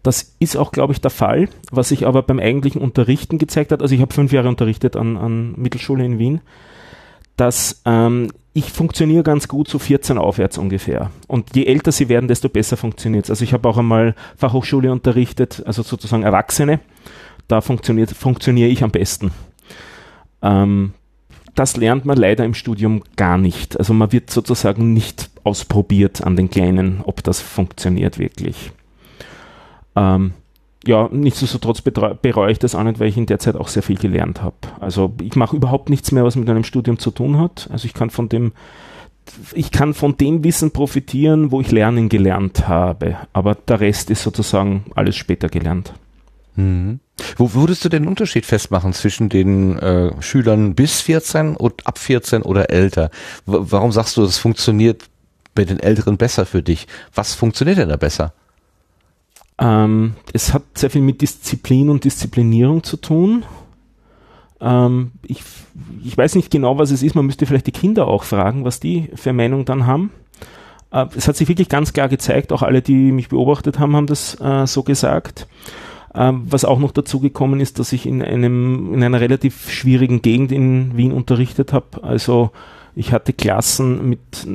[0.03, 3.81] Das ist auch, glaube ich, der Fall, was sich aber beim eigentlichen Unterrichten gezeigt hat.
[3.81, 6.41] Also ich habe fünf Jahre unterrichtet an, an Mittelschule in Wien,
[7.37, 11.11] dass ähm, ich funktioniere ganz gut so 14 aufwärts ungefähr.
[11.27, 13.29] Und je älter sie werden, desto besser funktioniert es.
[13.29, 16.79] Also ich habe auch einmal Fachhochschule unterrichtet, also sozusagen Erwachsene.
[17.47, 19.31] Da funktioniert, funktioniere ich am besten.
[20.41, 20.93] Ähm,
[21.53, 23.77] das lernt man leider im Studium gar nicht.
[23.77, 28.71] Also man wird sozusagen nicht ausprobiert an den Kleinen, ob das funktioniert wirklich.
[29.95, 30.33] Ähm,
[30.87, 33.97] ja, nichtsdestotrotz bereue ich das auch nicht, weil ich in der Zeit auch sehr viel
[33.97, 34.55] gelernt habe.
[34.79, 37.67] Also ich mache überhaupt nichts mehr, was mit einem Studium zu tun hat.
[37.71, 38.53] Also ich kann von dem,
[39.53, 43.17] ich kann von dem Wissen profitieren, wo ich Lernen gelernt habe.
[43.33, 45.93] Aber der Rest ist sozusagen alles später gelernt.
[46.55, 46.99] Mhm.
[47.37, 52.43] Wo würdest du den Unterschied festmachen zwischen den äh, Schülern bis 14 und ab 14
[52.43, 53.09] oder älter?
[53.45, 55.03] W warum sagst du, das funktioniert
[55.53, 56.87] bei den Älteren besser für dich?
[57.13, 58.33] Was funktioniert denn da besser?
[59.57, 63.45] Ähm, es hat sehr viel mit Disziplin und Disziplinierung zu tun.
[64.59, 65.43] Ähm, ich,
[66.03, 67.15] ich weiß nicht genau, was es ist.
[67.15, 70.11] Man müsste vielleicht die Kinder auch fragen, was die für Meinung dann haben.
[70.91, 74.07] Äh, es hat sich wirklich ganz klar gezeigt, auch alle, die mich beobachtet haben, haben
[74.07, 75.47] das äh, so gesagt.
[76.13, 80.21] Ähm, was auch noch dazu gekommen ist, dass ich in einem in einer relativ schwierigen
[80.21, 82.03] Gegend in Wien unterrichtet habe.
[82.03, 82.51] Also
[82.95, 84.47] ich hatte Klassen mit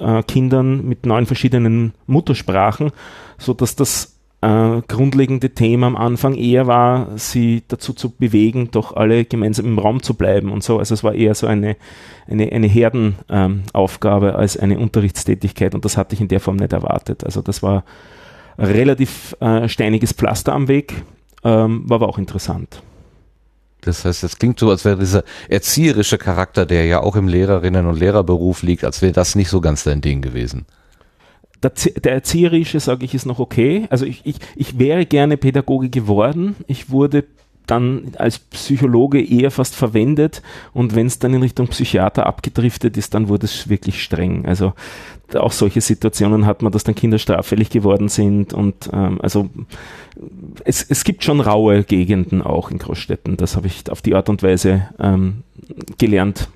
[0.00, 2.90] äh, Kindern mit neun verschiedenen Muttersprachen,
[3.38, 4.15] so dass das
[4.46, 9.78] äh, grundlegende Thema am Anfang eher war, sie dazu zu bewegen, doch alle gemeinsam im
[9.78, 10.78] Raum zu bleiben und so.
[10.78, 11.76] Also es war eher so eine,
[12.28, 16.72] eine, eine Herdenaufgabe ähm, als eine Unterrichtstätigkeit und das hatte ich in der Form nicht
[16.72, 17.24] erwartet.
[17.24, 17.84] Also das war
[18.56, 20.94] relativ äh, steiniges Pflaster am Weg,
[21.42, 22.82] ähm, war aber auch interessant.
[23.80, 27.86] Das heißt, es klingt so, als wäre dieser erzieherische Charakter, der ja auch im Lehrerinnen-
[27.86, 30.66] und Lehrerberuf liegt, als wäre das nicht so ganz dein Ding gewesen.
[31.66, 33.86] Der, der erzieherische, sage ich, ist noch okay.
[33.90, 36.54] Also ich, ich, ich wäre gerne Pädagoge geworden.
[36.66, 37.24] Ich wurde
[37.66, 43.14] dann als Psychologe eher fast verwendet und wenn es dann in Richtung Psychiater abgedriftet ist,
[43.14, 44.46] dann wurde es wirklich streng.
[44.46, 44.72] Also
[45.34, 49.50] auch solche Situationen hat man, dass dann Kinder straffällig geworden sind und ähm, also
[50.64, 53.36] es, es gibt schon raue Gegenden auch in Großstädten.
[53.36, 55.42] Das habe ich auf die Art und Weise ähm,
[55.98, 56.48] gelernt.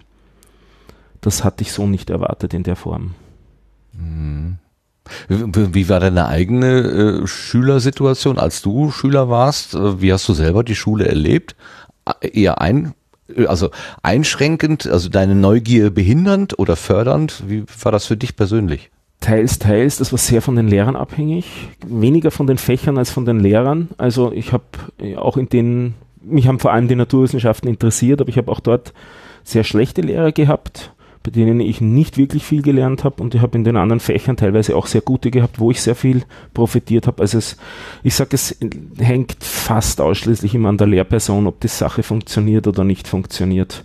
[1.20, 3.14] Das hatte ich so nicht erwartet in der Form.
[3.98, 4.58] Hm.
[5.28, 9.74] Wie war deine eigene äh, Schülersituation, als du Schüler warst?
[9.74, 11.56] Äh, Wie hast du selber die Schule erlebt?
[12.20, 12.94] Äh, Eher ein,
[13.34, 13.70] äh, also
[14.02, 17.42] einschränkend, also deine Neugier behindernd oder fördernd?
[17.46, 18.90] Wie war das für dich persönlich?
[19.20, 19.98] Teils, teils.
[19.98, 21.46] Das war sehr von den Lehrern abhängig.
[21.86, 23.88] Weniger von den Fächern als von den Lehrern.
[23.98, 24.64] Also ich habe
[25.16, 28.94] auch in den, mich haben vor allem die Naturwissenschaften interessiert, aber ich habe auch dort
[29.44, 30.92] sehr schlechte Lehrer gehabt,
[31.22, 34.36] bei denen ich nicht wirklich viel gelernt habe und ich habe in den anderen Fächern
[34.36, 36.22] teilweise auch sehr gute gehabt, wo ich sehr viel
[36.54, 37.20] profitiert habe.
[37.20, 37.56] Also es,
[38.02, 38.56] ich sage, es
[38.98, 43.84] hängt fast ausschließlich immer an der Lehrperson, ob die Sache funktioniert oder nicht funktioniert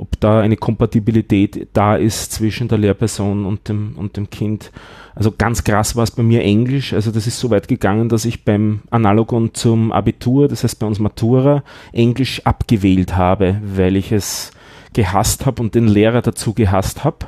[0.00, 4.72] ob da eine Kompatibilität da ist zwischen der Lehrperson und dem, und dem Kind.
[5.14, 6.94] Also ganz krass war es bei mir Englisch.
[6.94, 10.86] Also das ist so weit gegangen, dass ich beim Analogon zum Abitur, das heißt bei
[10.86, 14.52] uns Matura, Englisch abgewählt habe, weil ich es
[14.92, 17.26] gehasst habe und den Lehrer dazu gehasst habe.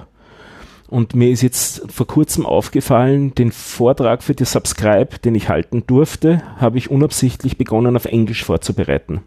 [0.88, 5.84] Und mir ist jetzt vor kurzem aufgefallen, den Vortrag für die Subscribe, den ich halten
[5.86, 9.22] durfte, habe ich unabsichtlich begonnen auf Englisch vorzubereiten.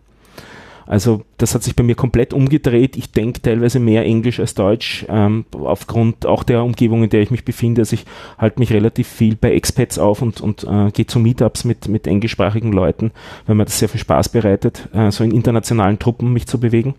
[0.88, 2.96] Also das hat sich bei mir komplett umgedreht.
[2.96, 7.32] Ich denke teilweise mehr Englisch als Deutsch, ähm, aufgrund auch der Umgebung, in der ich
[7.32, 7.82] mich befinde.
[7.82, 8.06] Also ich
[8.38, 12.06] halte mich relativ viel bei Expats auf und, und äh, gehe zu Meetups mit, mit
[12.06, 13.12] englischsprachigen Leuten,
[13.48, 16.94] weil mir das sehr viel Spaß bereitet, äh, so in internationalen Truppen mich zu bewegen.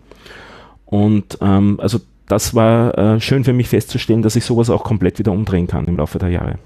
[0.87, 5.19] Und ähm, also das war äh, schön für mich festzustellen, dass ich sowas auch komplett
[5.19, 6.57] wieder umdrehen kann im Laufe der Jahre.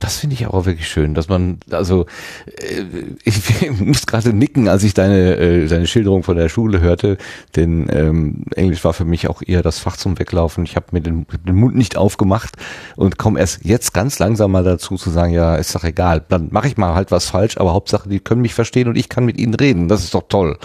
[0.00, 2.06] Das finde ich auch wirklich schön, dass man, also
[2.46, 2.84] äh,
[3.24, 7.16] ich muss gerade nicken, als ich deine, äh, deine Schilderung von der Schule hörte,
[7.56, 10.64] denn ähm, Englisch war für mich auch eher das Fach zum Weglaufen.
[10.64, 12.56] Ich habe mir den, den Mund nicht aufgemacht
[12.96, 16.48] und komme erst jetzt ganz langsam mal dazu zu sagen, ja, ist doch egal, dann
[16.50, 19.24] mache ich mal halt was falsch, aber Hauptsache, die können mich verstehen und ich kann
[19.24, 19.88] mit ihnen reden.
[19.88, 20.58] Das ist doch toll.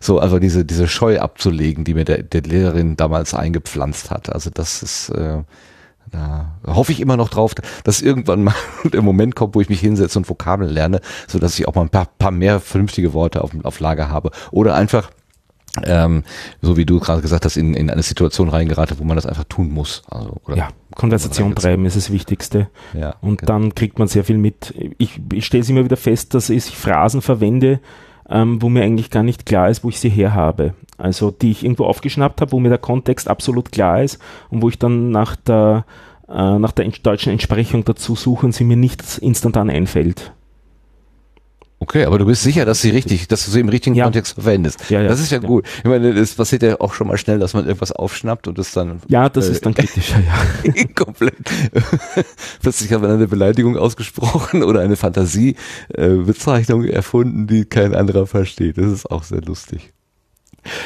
[0.00, 4.32] So, also diese, diese Scheu abzulegen, die mir der, der Lehrerin damals eingepflanzt hat.
[4.32, 5.42] Also das ist äh,
[6.10, 7.54] da hoffe ich immer noch drauf,
[7.84, 8.54] dass irgendwann mal
[8.84, 11.82] der Moment kommt, wo ich mich hinsetze und Vokabeln lerne, so dass ich auch mal
[11.82, 14.30] ein paar, paar mehr vernünftige Worte auf, auf Lager habe.
[14.50, 15.10] Oder einfach,
[15.84, 16.22] ähm,
[16.62, 19.44] so wie du gerade gesagt hast, in, in eine Situation reingerate, wo man das einfach
[19.44, 20.02] tun muss.
[20.08, 22.68] Also, oder ja, Konversation treiben ist das Wichtigste.
[22.94, 23.52] Ja, und genau.
[23.52, 24.74] dann kriegt man sehr viel mit.
[24.98, 27.80] Ich, ich stelle es immer wieder fest, dass ich Phrasen verwende,
[28.28, 30.74] ähm, wo mir eigentlich gar nicht klar ist, wo ich sie her habe.
[30.98, 34.18] Also die ich irgendwo aufgeschnappt habe, wo mir der Kontext absolut klar ist
[34.50, 35.84] und wo ich dann nach der,
[36.28, 40.32] äh, nach der deutschen Entsprechung dazu suche und sie mir nicht instantan einfällt.
[41.78, 44.04] Okay, aber du bist sicher, dass sie richtig, dass du sie im richtigen ja.
[44.04, 44.88] Kontext verwendest.
[44.88, 45.66] Ja, ja, das ist ja, ja, gut.
[45.78, 48.72] Ich meine, es passiert ja auch schon mal schnell, dass man irgendwas aufschnappt und es
[48.72, 49.02] dann.
[49.08, 50.84] Ja, das äh, ist dann kritischer, ja.
[50.94, 51.36] komplett.
[52.62, 58.78] Plötzlich hat man eine Beleidigung ausgesprochen oder eine Fantasiebezeichnung äh, erfunden, die kein anderer versteht.
[58.78, 59.92] Das ist auch sehr lustig.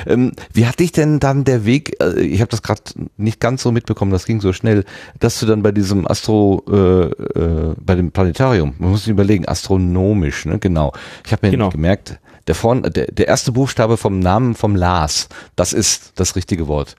[0.07, 2.83] Ähm, wie hat dich denn dann der Weg, äh, ich habe das gerade
[3.17, 4.85] nicht ganz so mitbekommen, das ging so schnell,
[5.19, 7.05] dass du dann bei diesem Astro, äh,
[7.39, 10.59] äh, bei dem Planetarium, man muss sich überlegen, astronomisch, ne?
[10.59, 10.93] Genau.
[11.25, 11.71] Ich habe mir genau.
[11.71, 16.67] gemerkt, der, vorn, der, der erste Buchstabe vom Namen vom Lars, das ist das richtige
[16.69, 16.97] Wort.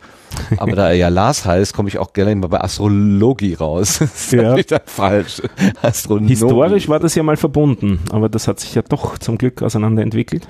[0.58, 4.00] Aber da er ja Lars heißt, komme ich auch gerne mal bei Astrologie raus.
[4.12, 4.80] Das ist ja.
[4.86, 5.42] falsch.
[5.82, 6.30] Astronomie.
[6.30, 10.48] Historisch war das ja mal verbunden, aber das hat sich ja doch zum Glück auseinanderentwickelt.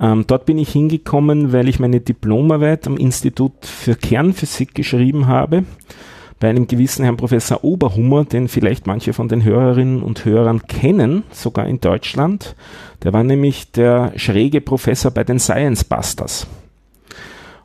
[0.00, 5.64] Ähm, dort bin ich hingekommen, weil ich meine Diplomarbeit am Institut für Kernphysik geschrieben habe,
[6.38, 11.24] bei einem gewissen Herrn Professor Oberhummer, den vielleicht manche von den Hörerinnen und Hörern kennen,
[11.32, 12.56] sogar in Deutschland.
[13.02, 16.46] Der war nämlich der schräge Professor bei den Science Busters.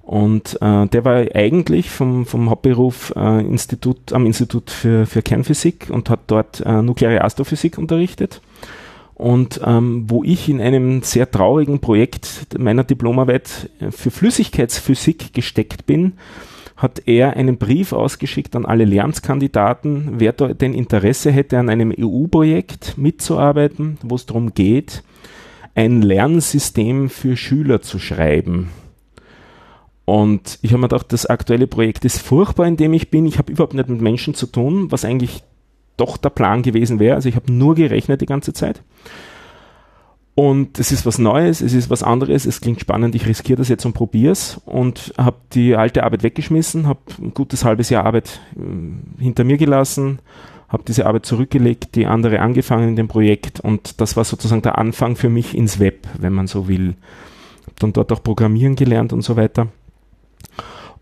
[0.02, 5.88] Und äh, der war eigentlich vom, vom Hauptberuf äh, Institut, am Institut für, für Kernphysik
[5.90, 8.42] und hat dort äh, nukleare Astrophysik unterrichtet
[9.16, 16.14] und ähm, wo ich in einem sehr traurigen Projekt meiner Diplomarbeit für Flüssigkeitsphysik gesteckt bin,
[16.76, 22.98] hat er einen Brief ausgeschickt an alle Lernkandidaten, wer denn Interesse hätte, an einem EU-Projekt
[22.98, 25.02] mitzuarbeiten, wo es darum geht,
[25.76, 28.70] ein Lernsystem für Schüler zu schreiben.
[30.04, 33.26] Und ich habe mir gedacht, das aktuelle Projekt ist furchtbar, in dem ich bin.
[33.26, 35.44] Ich habe überhaupt nicht mit Menschen zu tun, was eigentlich
[35.98, 37.16] doch der Plan gewesen wäre.
[37.16, 38.82] Also ich habe nur gerechnet die ganze Zeit.
[40.36, 43.70] Und es ist was Neues, es ist was anderes, es klingt spannend, ich riskiere das
[43.70, 48.06] jetzt und probiere es und habe die alte Arbeit weggeschmissen, habe ein gutes halbes Jahr
[48.06, 50.20] Arbeit äh, hinter mir gelassen,
[50.68, 54.78] habe diese Arbeit zurückgelegt, die andere angefangen in dem Projekt und das war sozusagen der
[54.78, 56.96] Anfang für mich ins Web, wenn man so will.
[57.62, 59.70] Habe dann dort auch Programmieren gelernt und so weiter.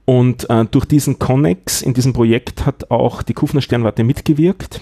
[0.06, 4.82] Und äh, durch diesen Connex in diesem Projekt hat auch die Kufner Sternwarte mitgewirkt.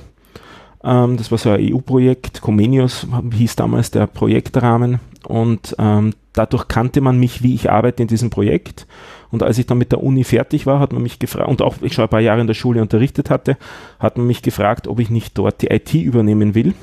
[0.84, 2.42] Ähm, das war so ein EU-Projekt.
[2.42, 5.00] Comenius hieß damals der Projektrahmen.
[5.28, 8.88] Und ähm, dadurch kannte man mich, wie ich arbeite in diesem Projekt.
[9.30, 11.76] Und als ich dann mit der Uni fertig war, hat man mich gefragt, und auch
[11.82, 13.58] ich schon ein paar Jahre in der Schule unterrichtet hatte,
[14.00, 16.74] hat man mich gefragt, ob ich nicht dort die IT übernehmen will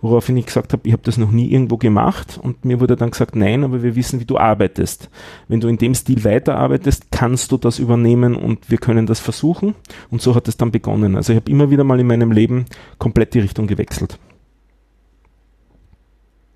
[0.00, 3.10] woraufhin ich gesagt habe, ich habe das noch nie irgendwo gemacht und mir wurde dann
[3.10, 5.10] gesagt, nein, aber wir wissen, wie du arbeitest.
[5.48, 9.74] Wenn du in dem Stil weiterarbeitest, kannst du das übernehmen und wir können das versuchen
[10.10, 11.16] und so hat es dann begonnen.
[11.16, 12.66] Also ich habe immer wieder mal in meinem Leben
[12.98, 14.18] komplett die Richtung gewechselt.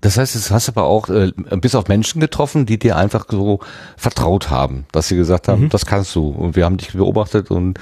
[0.03, 1.31] Das heißt, es hast aber auch äh,
[1.61, 3.61] bis auf Menschen getroffen, die dir einfach so
[3.95, 5.69] vertraut haben, dass sie gesagt haben, mhm.
[5.69, 6.27] das kannst du.
[6.27, 7.79] Und wir haben dich beobachtet und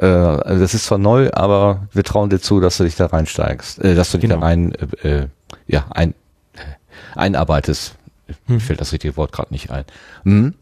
[0.00, 3.06] äh, also das ist zwar neu, aber wir trauen dir zu, dass du dich da
[3.06, 4.40] reinsteigst, äh, dass du dich genau.
[4.40, 4.72] da rein,
[5.02, 5.28] äh, äh,
[5.66, 6.10] ja, ein,
[6.54, 7.94] äh, einarbeitest.
[8.46, 8.56] Hm.
[8.56, 9.84] Mir fällt das richtige Wort gerade nicht ein.
[10.24, 10.54] Hm?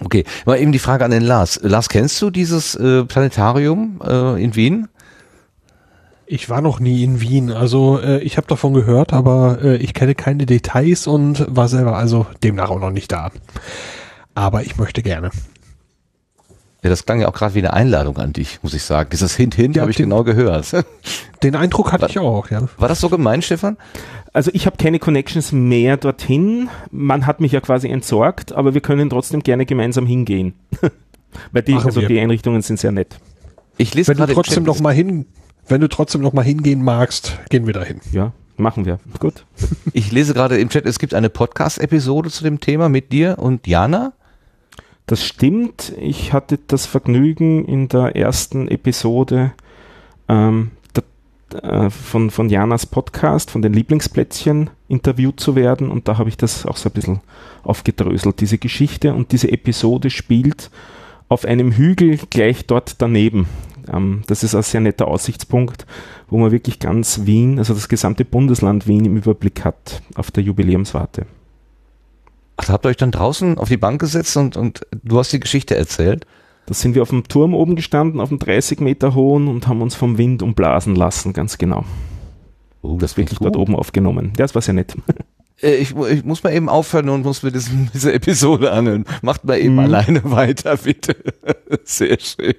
[0.00, 1.58] Okay, mal eben die Frage an den Lars.
[1.62, 4.88] Lars, kennst du dieses äh, Planetarium äh, in Wien?
[6.26, 9.94] Ich war noch nie in Wien, also äh, ich habe davon gehört, aber äh, ich
[9.94, 13.30] kenne keine Details und war selber also demnach auch noch nicht da.
[14.34, 15.30] Aber ich möchte gerne.
[16.86, 19.10] Ja, das klang ja auch gerade wie eine Einladung an dich, muss ich sagen.
[19.10, 20.72] Dieses Hint-Hint ja, habe ich genau gehört.
[21.42, 22.68] Den Eindruck hatte war, ich auch, ja.
[22.78, 23.76] War das so gemein, Stefan?
[24.32, 26.68] Also ich habe keine Connections mehr dorthin.
[26.92, 30.54] Man hat mich ja quasi entsorgt, aber wir können trotzdem gerne gemeinsam hingehen.
[31.50, 33.18] Weil die, also die Einrichtungen sind sehr nett.
[33.78, 35.26] Ich lese wenn du trotzdem noch mal hin,
[35.66, 38.00] wenn du trotzdem noch mal hingehen magst, gehen wir dahin.
[38.12, 39.00] Ja, machen wir.
[39.18, 39.44] Gut.
[39.92, 43.66] Ich lese gerade im Chat, es gibt eine Podcast-Episode zu dem Thema mit dir und
[43.66, 44.12] Jana.
[45.06, 45.92] Das stimmt.
[46.00, 49.52] Ich hatte das Vergnügen in der ersten Episode
[50.28, 55.90] ähm, der, äh, von, von Janas Podcast, von den Lieblingsplätzchen, interviewt zu werden.
[55.90, 57.20] Und da habe ich das auch so ein bisschen
[57.62, 59.14] aufgedröselt, diese Geschichte.
[59.14, 60.72] Und diese Episode spielt
[61.28, 63.46] auf einem Hügel gleich dort daneben.
[63.92, 65.86] Ähm, das ist ein sehr netter Aussichtspunkt,
[66.28, 70.42] wo man wirklich ganz Wien, also das gesamte Bundesland Wien im Überblick hat auf der
[70.42, 71.26] Jubiläumswarte.
[72.56, 75.40] Ach, habt ihr euch dann draußen auf die Bank gesetzt und, und du hast die
[75.40, 76.26] Geschichte erzählt?
[76.66, 79.82] Da sind wir auf dem Turm oben gestanden, auf dem 30 Meter hohen und haben
[79.82, 81.84] uns vom Wind umblasen lassen, ganz genau.
[82.82, 84.32] Oh, das Wirklich dort oben aufgenommen.
[84.36, 84.94] Das war sehr nett.
[85.62, 89.06] Äh, Ich, ich muss mal eben aufhören und muss mir diesen, diese Episode anhören.
[89.22, 89.78] Macht mal eben Mhm.
[89.78, 91.16] alleine weiter, bitte.
[91.84, 92.56] Sehr schön.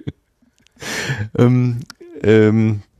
[1.37, 1.77] Ähm,
[2.23, 2.96] ähm, äh,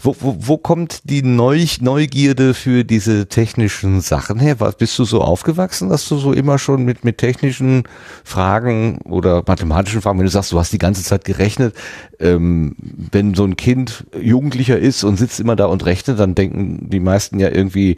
[0.00, 4.60] wo, wo, wo kommt die Neu Neugierde für diese technischen Sachen her?
[4.60, 7.84] Was, bist du so aufgewachsen, dass du so immer schon mit, mit technischen
[8.24, 11.74] Fragen oder mathematischen Fragen, wenn du sagst, du hast die ganze Zeit gerechnet,
[12.20, 16.88] ähm, wenn so ein Kind Jugendlicher ist und sitzt immer da und rechnet, dann denken
[16.90, 17.96] die meisten ja irgendwie,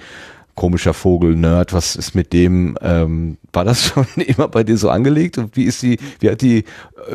[0.54, 2.76] komischer Vogel, Nerd, was ist mit dem?
[2.82, 5.38] Ähm, war das schon immer bei dir so angelegt?
[5.38, 6.64] Und wie ist die, wie hat die, äh,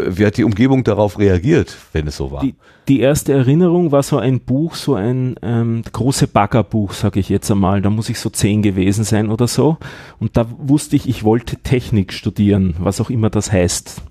[0.07, 2.41] wie hat die Umgebung darauf reagiert, wenn es so war?
[2.41, 2.55] Die,
[2.87, 7.49] die erste Erinnerung war so ein Buch, so ein ähm, große Baggerbuch, sage ich jetzt
[7.49, 7.81] einmal.
[7.81, 9.77] Da muss ich so zehn gewesen sein oder so.
[10.19, 14.01] Und da wusste ich, ich wollte Technik studieren, was auch immer das heißt.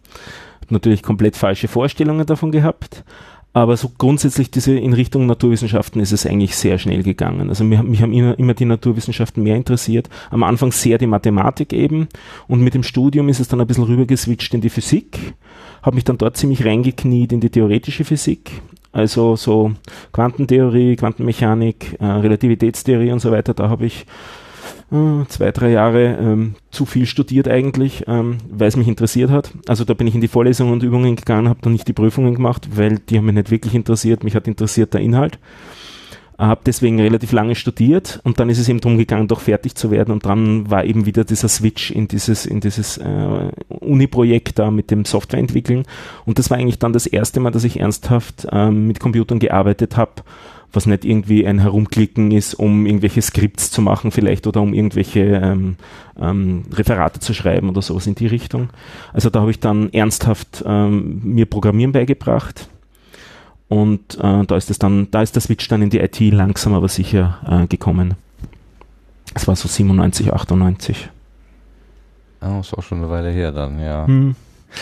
[0.70, 3.04] Natürlich komplett falsche Vorstellungen davon gehabt.
[3.54, 7.48] Aber so grundsätzlich diese in Richtung Naturwissenschaften ist es eigentlich sehr schnell gegangen.
[7.48, 10.10] Also mich, haben immer, immer die Naturwissenschaften mehr interessiert.
[10.30, 12.08] Am Anfang sehr die Mathematik eben.
[12.48, 15.34] Und mit dem Studium ist es dann ein bisschen rübergeswitcht in die Physik.
[15.82, 18.60] Habe mich dann dort ziemlich reingekniet in die theoretische Physik.
[18.90, 19.72] Also so
[20.12, 23.54] Quantentheorie, Quantenmechanik, äh, Relativitätstheorie und so weiter.
[23.54, 24.04] Da habe ich
[24.92, 29.52] äh, zwei, drei Jahre ähm, zu viel studiert eigentlich, ähm, weil es mich interessiert hat.
[29.66, 32.34] Also da bin ich in die Vorlesungen und Übungen gegangen, habe dann nicht die Prüfungen
[32.34, 34.24] gemacht, weil die haben mich nicht wirklich interessiert.
[34.24, 35.38] Mich hat interessiert der Inhalt.
[36.36, 39.92] Habe deswegen relativ lange studiert und dann ist es eben darum gegangen, doch fertig zu
[39.92, 44.72] werden und dann war eben wieder dieser Switch in dieses, in dieses äh, Uni-Projekt da
[44.72, 45.84] mit dem Softwareentwickeln
[46.24, 49.96] und das war eigentlich dann das erste Mal, dass ich ernsthaft ähm, mit Computern gearbeitet
[49.96, 50.24] habe,
[50.74, 55.20] was nicht irgendwie ein Herumklicken ist, um irgendwelche Skripts zu machen vielleicht oder um irgendwelche
[55.20, 55.76] ähm,
[56.20, 58.70] ähm, Referate zu schreiben oder sowas in die Richtung.
[59.12, 62.68] Also da habe ich dann ernsthaft ähm, mir Programmieren beigebracht
[63.68, 66.74] und äh, da ist es dann, da ist der Switch dann in die IT langsam
[66.74, 68.14] aber sicher äh, gekommen.
[69.34, 71.10] Es war so 97, 98.
[72.40, 74.06] Oh, ist auch schon eine Weile her dann, ja.
[74.06, 74.36] Hm.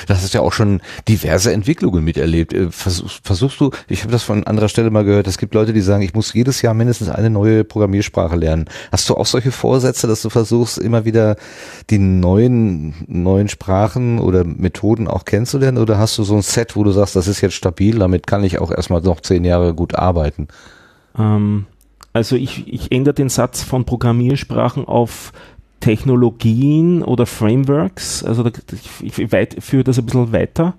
[0.07, 2.53] Das ist ja auch schon diverse Entwicklungen miterlebt.
[2.53, 5.73] Äh, Versuch, versuchst du, ich habe das von anderer Stelle mal gehört, es gibt Leute,
[5.73, 8.67] die sagen, ich muss jedes Jahr mindestens eine neue Programmiersprache lernen.
[8.91, 11.37] Hast du auch solche Vorsätze, dass du versuchst, immer wieder
[11.91, 15.79] die neuen, neuen Sprachen oder Methoden auch kennenzulernen?
[15.79, 18.45] Oder hast du so ein Set, wo du sagst, das ist jetzt stabil, damit kann
[18.45, 20.49] ich auch erstmal noch zehn Jahre gut arbeiten?
[21.19, 21.67] Ähm,
[22.13, 25.33] also ich, ich ändere den Satz von Programmiersprachen auf
[25.83, 28.25] Technologien oder Frameworks.
[28.25, 30.75] Also da, ich, ich weit, führe das ein bisschen weiter,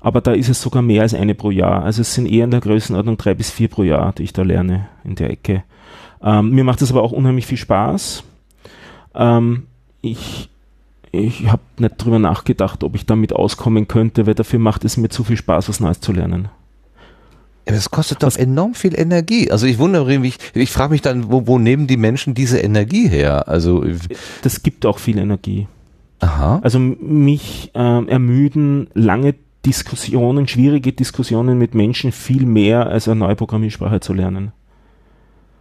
[0.00, 1.84] aber da ist es sogar mehr als eine pro Jahr.
[1.84, 4.42] Also es sind eher in der Größenordnung drei bis vier pro Jahr, die ich da
[4.42, 5.62] lerne in der Ecke.
[6.20, 8.24] Ähm, mir macht das aber auch unheimlich viel Spaß.
[9.14, 9.68] Ähm,
[10.02, 10.50] ich
[11.10, 15.08] ich habe nicht drüber nachgedacht, ob ich damit auskommen könnte, weil dafür macht es mir
[15.08, 16.48] zu viel Spaß, was Neues zu lernen.
[17.68, 19.50] Das kostet doch enorm viel Energie.
[19.50, 23.08] Also ich wundere mich, ich, frage mich dann, wo, wo nehmen die Menschen diese Energie
[23.08, 23.48] her?
[23.48, 23.84] Also,
[24.42, 25.66] Das gibt auch viel Energie.
[26.20, 26.60] aha.
[26.62, 29.34] Also mich ähm, ermüden lange
[29.66, 34.52] Diskussionen, schwierige Diskussionen mit Menschen viel mehr als eine neue Programmiersprache zu lernen.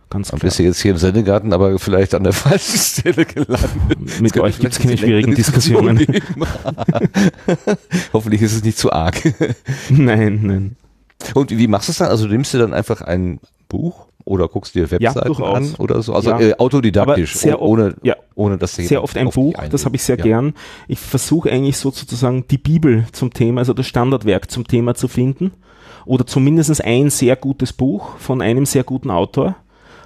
[0.10, 0.48] Ganz Dann klar.
[0.48, 4.22] bist du jetzt hier im Sendegarten, aber vielleicht an der falschen Stelle gelandet.
[4.22, 6.00] Mit euch gibt es keine eine schwierigen Diskussionen.
[8.14, 9.22] Hoffentlich ist es nicht zu arg.
[9.90, 10.76] nein, nein.
[11.34, 12.10] Und wie machst du es dann?
[12.10, 13.40] Also nimmst du dann einfach ein
[13.70, 15.56] Buch oder guckst dir Webseiten durchaus.
[15.58, 16.14] an oder so?
[16.14, 16.40] Also Ja.
[16.40, 20.04] äh, autodidaktisch, sehr oh- ohne, Ja, ohne dass sehr oft ein Buch, das habe ich
[20.04, 20.24] sehr Ja.
[20.24, 20.54] gern.
[20.88, 25.08] Ich versuche eigentlich so sozusagen die Bibel zum Thema, also das Standardwerk zum Thema zu
[25.08, 25.52] finden.
[26.06, 29.56] Oder zumindest ein sehr gutes Buch von einem sehr guten Autor.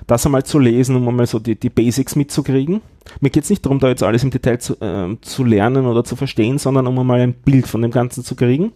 [0.07, 2.81] Das einmal zu lesen, um einmal so die, die Basics mitzukriegen.
[3.19, 6.03] Mir geht es nicht darum, da jetzt alles im Detail zu, ähm, zu lernen oder
[6.03, 8.71] zu verstehen, sondern um einmal ein Bild von dem Ganzen zu kriegen.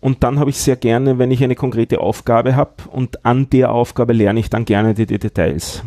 [0.00, 3.72] Und dann habe ich sehr gerne, wenn ich eine konkrete Aufgabe habe und an der
[3.72, 5.82] Aufgabe lerne ich dann gerne die, die Details.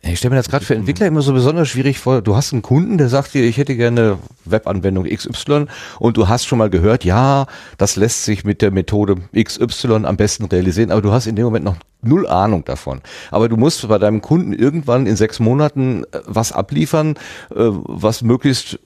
[0.00, 2.22] Ich stelle mir das gerade für Entwickler immer so besonders schwierig vor.
[2.22, 5.66] Du hast einen Kunden, der sagt dir, ich hätte gerne Webanwendung XY
[5.98, 7.46] und du hast schon mal gehört, ja,
[7.78, 11.44] das lässt sich mit der Methode XY am besten realisieren, aber du hast in dem
[11.44, 13.00] Moment noch null Ahnung davon.
[13.32, 17.16] Aber du musst bei deinem Kunden irgendwann in sechs Monaten äh, was abliefern,
[17.50, 18.78] äh, was möglichst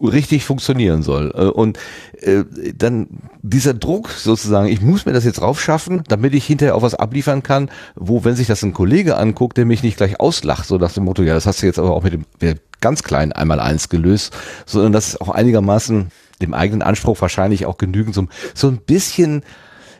[0.00, 1.32] richtig funktionieren soll.
[1.34, 1.78] Äh, und
[2.20, 2.44] äh,
[2.76, 3.08] dann
[3.42, 7.42] dieser Druck sozusagen, ich muss mir das jetzt raufschaffen, damit ich hinterher auch was abliefern
[7.42, 10.92] kann, wo, wenn sich das ein Kollege anguckt, der mich nicht gleich auslacht, so nach
[10.92, 12.24] dem Motto, ja, das hast du jetzt aber auch mit dem
[12.80, 16.08] ganz kleinen einmal eins gelöst, sondern das auch einigermaßen
[16.42, 19.42] dem eigenen Anspruch wahrscheinlich auch genügend so, so ein bisschen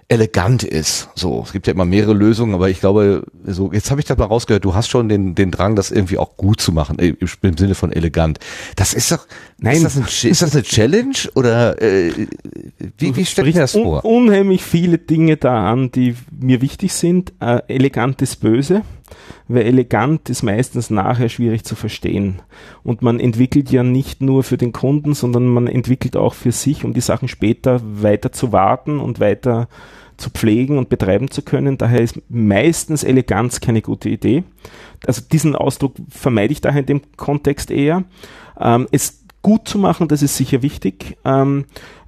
[0.08, 1.08] elegant ist.
[1.14, 4.16] So, es gibt ja immer mehrere Lösungen, aber ich glaube, so jetzt habe ich das
[4.16, 4.64] mal rausgehört.
[4.64, 7.74] Du hast schon den den Drang, das irgendwie auch gut zu machen äh, im Sinne
[7.74, 8.38] von elegant.
[8.76, 9.26] Das ist doch,
[9.58, 12.12] Nein, ist das, ein, ist das eine Challenge oder äh,
[12.98, 14.04] wie, wie stellt mir das vor?
[14.04, 17.32] Un unheimlich viele Dinge da an, die mir wichtig sind.
[17.40, 18.82] Äh, elegant ist böse
[19.48, 22.42] weil elegant ist meistens nachher schwierig zu verstehen.
[22.82, 26.84] Und man entwickelt ja nicht nur für den Kunden, sondern man entwickelt auch für sich,
[26.84, 29.68] um die Sachen später weiter zu warten und weiter
[30.16, 31.78] zu pflegen und betreiben zu können.
[31.78, 34.44] Daher ist meistens Eleganz keine gute Idee.
[35.06, 38.04] Also diesen Ausdruck vermeide ich daher in dem Kontext eher.
[38.58, 41.18] Ähm, es gut zu machen, das ist sicher wichtig.
[41.24, 41.66] Ähm,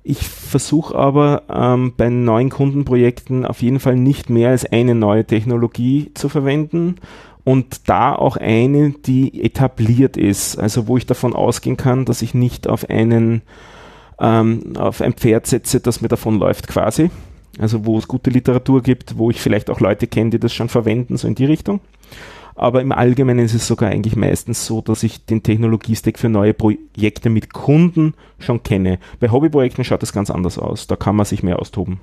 [0.08, 5.26] ich versuche aber ähm, bei neuen Kundenprojekten auf jeden Fall nicht mehr als eine neue
[5.26, 6.96] Technologie zu verwenden
[7.44, 12.32] und da auch eine, die etabliert ist, also wo ich davon ausgehen kann, dass ich
[12.32, 13.42] nicht auf einen
[14.18, 17.10] ähm, auf ein Pferd setze, das mir davon läuft quasi.
[17.58, 20.70] Also wo es gute Literatur gibt, wo ich vielleicht auch Leute kenne, die das schon
[20.70, 21.80] verwenden, so in die Richtung.
[22.58, 26.54] Aber im Allgemeinen ist es sogar eigentlich meistens so, dass ich den Technologiestack für neue
[26.54, 28.98] Projekte mit Kunden schon kenne.
[29.20, 30.88] Bei Hobbyprojekten schaut das ganz anders aus.
[30.88, 32.00] Da kann man sich mehr austoben.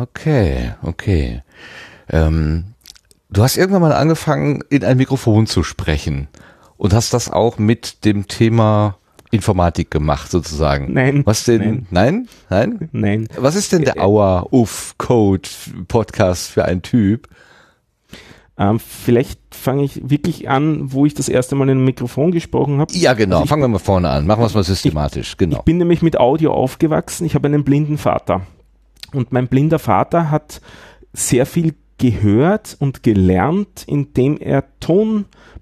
[0.00, 1.42] Okay, okay.
[2.08, 2.74] Ähm,
[3.28, 6.28] du hast irgendwann mal angefangen, in ein Mikrofon zu sprechen
[6.76, 8.98] und hast das auch mit dem Thema
[9.32, 10.92] Informatik gemacht, sozusagen.
[10.92, 11.22] Nein.
[11.26, 11.86] Was denn?
[11.90, 12.28] Nein?
[12.48, 12.88] Nein?
[12.92, 13.28] Nein.
[13.36, 15.48] Was ist denn der Äh, Auer Uff Code
[15.88, 17.28] Podcast für ein Typ?
[18.58, 22.80] Ähm, vielleicht fange ich wirklich an, wo ich das erste Mal in einem Mikrofon gesprochen
[22.80, 22.92] habe.
[22.92, 23.36] Ja, genau.
[23.36, 24.26] Also ich- Fangen wir mal vorne an.
[24.26, 25.36] Machen wir es mal systematisch.
[25.36, 25.58] genau.
[25.58, 27.24] Ich bin nämlich mit Audio aufgewachsen.
[27.24, 28.42] Ich habe einen blinden Vater.
[29.12, 30.60] Und mein blinder Vater hat
[31.12, 34.64] sehr viel gehört und gelernt, indem er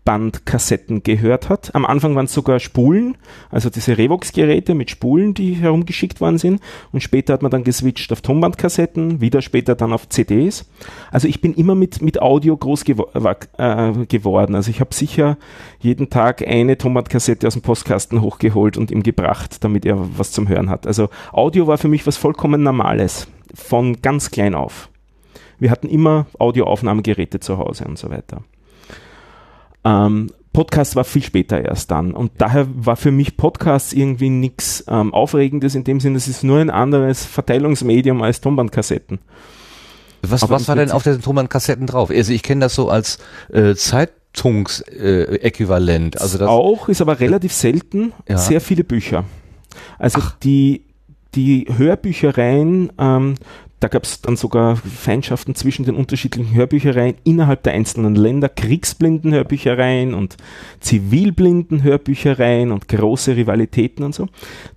[0.06, 1.74] Tonbandkassetten gehört hat.
[1.74, 3.16] Am Anfang waren es sogar Spulen,
[3.50, 6.60] also diese Revox-Geräte mit Spulen, die herumgeschickt worden sind.
[6.92, 10.70] Und später hat man dann geswitcht auf Tonbandkassetten, wieder später dann auf CDs.
[11.10, 14.54] Also ich bin immer mit, mit Audio groß gewo äh, geworden.
[14.54, 15.38] Also ich habe sicher
[15.80, 20.48] jeden Tag eine Tonbandkassette aus dem Postkasten hochgeholt und ihm gebracht, damit er was zum
[20.48, 20.86] Hören hat.
[20.86, 24.88] Also Audio war für mich was vollkommen Normales, von ganz klein auf.
[25.58, 28.42] Wir hatten immer Audioaufnahmegeräte zu Hause und so weiter.
[29.86, 32.12] Ähm, Podcast war viel später erst dann.
[32.12, 36.42] Und daher war für mich Podcast irgendwie nichts ähm, Aufregendes in dem Sinne, es ist
[36.44, 39.18] nur ein anderes Verteilungsmedium als Tonbandkassetten.
[40.22, 42.10] Was, was war denn auf den Thomann-Kassetten drauf?
[42.10, 43.18] Also ich kenne das so als
[43.52, 46.16] äh, Zeitungsäquivalent.
[46.16, 48.38] Äh, also das, auch, ist aber relativ selten, Ja.
[48.38, 49.22] sehr viele Bücher.
[49.98, 50.86] Also die,
[51.34, 53.34] die Hörbüchereien, ähm,
[53.80, 60.14] da gab es dann sogar Feindschaften zwischen den unterschiedlichen Hörbüchereien innerhalb der einzelnen Länder, Kriegsblindenhörbüchereien
[60.14, 60.36] und
[60.80, 64.28] Zivilblindenhörbüchereien und große Rivalitäten und so.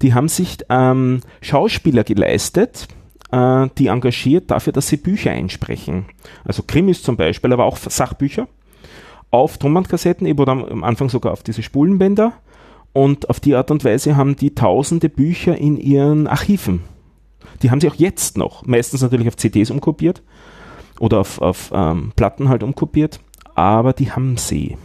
[0.01, 2.89] Die haben sich ähm, Schauspieler geleistet,
[3.31, 6.05] äh, die engagiert dafür, dass sie Bücher einsprechen.
[6.43, 8.49] Also Krimis zum Beispiel, aber auch Sachbücher
[9.31, 12.33] auf Tonbandkassetten, eben oder am Anfang sogar auf diese Spulenbänder.
[12.91, 16.81] Und auf die Art und Weise haben die tausende Bücher in ihren Archiven.
[17.61, 18.65] Die haben sie auch jetzt noch.
[18.65, 20.21] Meistens natürlich auf CDs umkopiert
[20.99, 23.19] oder auf, auf ähm, Platten halt umkopiert.
[23.55, 24.77] Aber die haben sie.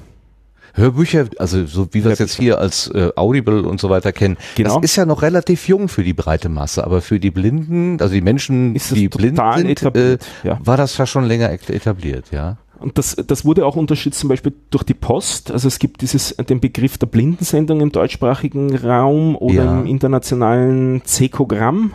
[0.76, 4.36] Hörbücher, also so wie wir es jetzt hier als äh, Audible und so weiter kennen,
[4.56, 4.74] Genau.
[4.80, 8.12] das ist ja noch relativ jung für die breite Masse, aber für die Blinden, also
[8.12, 10.58] die Menschen, die blind sind, äh, etabliert, ja.
[10.64, 12.56] war das ja schon länger et- etabliert, ja.
[12.80, 15.52] Und das, das wurde auch unterstützt zum Beispiel durch die Post.
[15.52, 19.80] Also es gibt dieses, den Begriff der Blindensendung im deutschsprachigen Raum oder Ja.
[19.80, 21.94] im internationalen Cekogramm.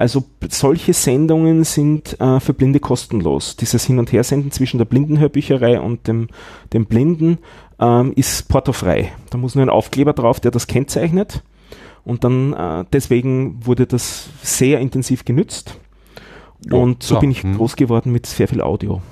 [0.00, 3.56] Also solche Sendungen sind äh, für Blinde kostenlos.
[3.56, 6.28] Dieses Hin- und Hersenden zwischen der Blindenhörbücherei und dem,
[6.72, 7.36] dem Blinden
[7.78, 9.12] ähm, ist portofrei.
[9.28, 11.42] Da muss nur ein Aufkleber drauf, der das kennzeichnet.
[12.02, 15.76] Und dann äh, deswegen wurde das sehr intensiv genützt.
[16.70, 17.58] Und so ja, bin ich hm.
[17.58, 19.02] groß geworden mit sehr viel Audio.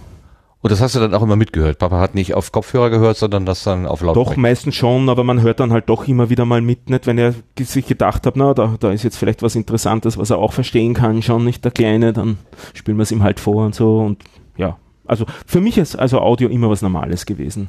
[0.60, 1.78] Und das hast du dann auch immer mitgehört.
[1.78, 4.40] Papa hat nicht auf Kopfhörer gehört, sondern das dann auf Doch, Lautsprecher.
[4.40, 7.06] meistens schon, aber man hört dann halt doch immer wieder mal mit, nicht?
[7.06, 10.38] Wenn er sich gedacht hat, na, da, da ist jetzt vielleicht was Interessantes, was er
[10.38, 12.38] auch verstehen kann, schon nicht der Kleine, dann
[12.74, 14.24] spielen wir es ihm halt vor und so und
[14.56, 14.76] ja.
[15.06, 17.68] Also für mich ist also Audio immer was Normales gewesen.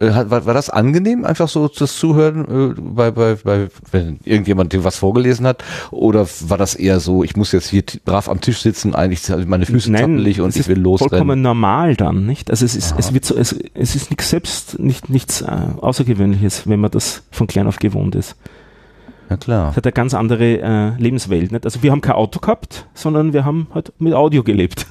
[0.00, 4.72] Äh, War, war das angenehm, einfach so das Zuhören, äh, bei, bei, bei, wenn irgendjemand
[4.72, 5.64] dir was vorgelesen hat?
[5.90, 9.66] Oder war das eher so, ich muss jetzt hier brav am Tisch sitzen, eigentlich meine
[9.66, 11.10] Füße zappelig und ich will losrennen?
[11.10, 12.50] vollkommen normal dann, nicht?
[12.50, 13.00] Also es ist, Aha.
[13.00, 15.46] es wird so, es, es ist nichts selbst, nicht, nichts äh,
[15.80, 18.36] Außergewöhnliches, wenn man das von klein auf gewohnt ist.
[19.30, 19.70] Ja klar.
[19.70, 21.64] Es hat eine ganz andere äh, Lebenswelt, nicht?
[21.64, 24.86] Also wir haben kein Auto gehabt, sondern wir haben halt mit Audio gelebt.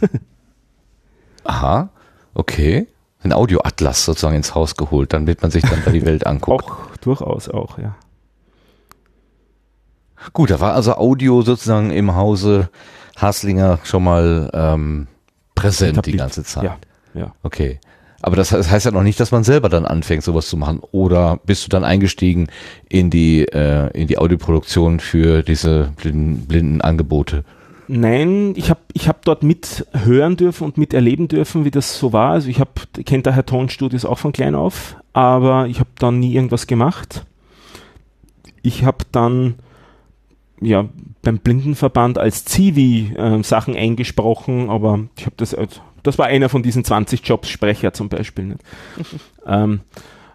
[1.43, 1.89] Aha,
[2.33, 2.87] okay.
[3.23, 6.71] Ein Audioatlas sozusagen ins Haus geholt, dann wird man sich dann da die Welt angucken.
[6.71, 7.95] auch, durchaus auch, ja.
[10.33, 12.69] Gut, da war also Audio sozusagen im Hause
[13.17, 15.07] Haslinger schon mal ähm,
[15.55, 16.19] präsent die Etabliert.
[16.19, 16.63] ganze Zeit.
[16.63, 16.77] Ja,
[17.13, 17.33] ja.
[17.43, 17.79] Okay.
[18.23, 20.79] Aber das, das heißt ja noch nicht, dass man selber dann anfängt, sowas zu machen.
[20.91, 22.47] Oder bist du dann eingestiegen
[22.87, 27.43] in die, äh, in die Audioproduktion für diese blinden, blinden Angebote?
[27.93, 32.31] Nein, ich habe ich hab dort mithören dürfen und miterleben dürfen, wie das so war.
[32.31, 32.71] Also ich habe
[33.05, 37.25] kennt daher Tonstudios auch von klein auf, aber ich habe dann nie irgendwas gemacht.
[38.61, 39.55] Ich habe dann
[40.61, 40.87] ja
[41.21, 46.47] beim Blindenverband als Zivi äh, Sachen eingesprochen, aber ich habe das als- das war einer
[46.47, 48.45] von diesen 20 Jobs Sprecher zum Beispiel.
[48.45, 48.61] Nicht?
[49.45, 49.81] ähm,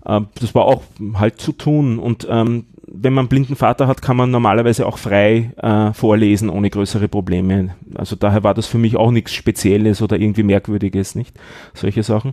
[0.04, 0.82] äh, das war auch
[1.14, 4.99] halt zu tun und ähm, wenn man einen blinden Vater hat, kann man normalerweise auch
[4.99, 7.74] frei äh, vorlesen ohne größere Probleme.
[7.95, 11.37] Also daher war das für mich auch nichts Spezielles oder irgendwie Merkwürdiges, nicht?
[11.74, 12.32] Solche Sachen.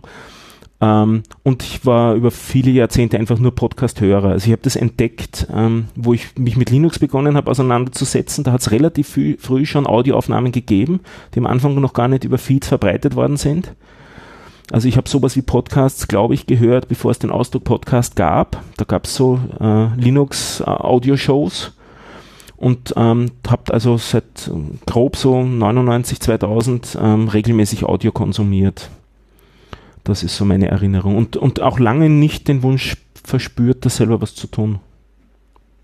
[0.80, 4.30] Ähm, und ich war über viele Jahrzehnte einfach nur Podcast-Hörer.
[4.30, 8.44] Also ich habe das entdeckt, ähm, wo ich mich mit Linux begonnen habe auseinanderzusetzen.
[8.44, 11.00] Da hat es relativ früh, schon Audioaufnahmen gegeben,
[11.34, 13.74] die am Anfang noch gar nicht über Feeds verbreitet worden sind.
[14.70, 18.62] Also ich habe sowas wie Podcasts, glaube ich, gehört, bevor es den Ausdruck Podcast gab.
[18.76, 21.72] Da gab es so äh, Linux-Audio-Shows
[22.56, 28.88] und ähm, habe also seit ähm, grob so 99, 2000 ähm, regelmäßig Audio konsumiert.
[30.02, 31.16] Das ist so meine Erinnerung.
[31.16, 34.80] Und, und auch lange nicht den Wunsch verspürt, da selber was zu tun.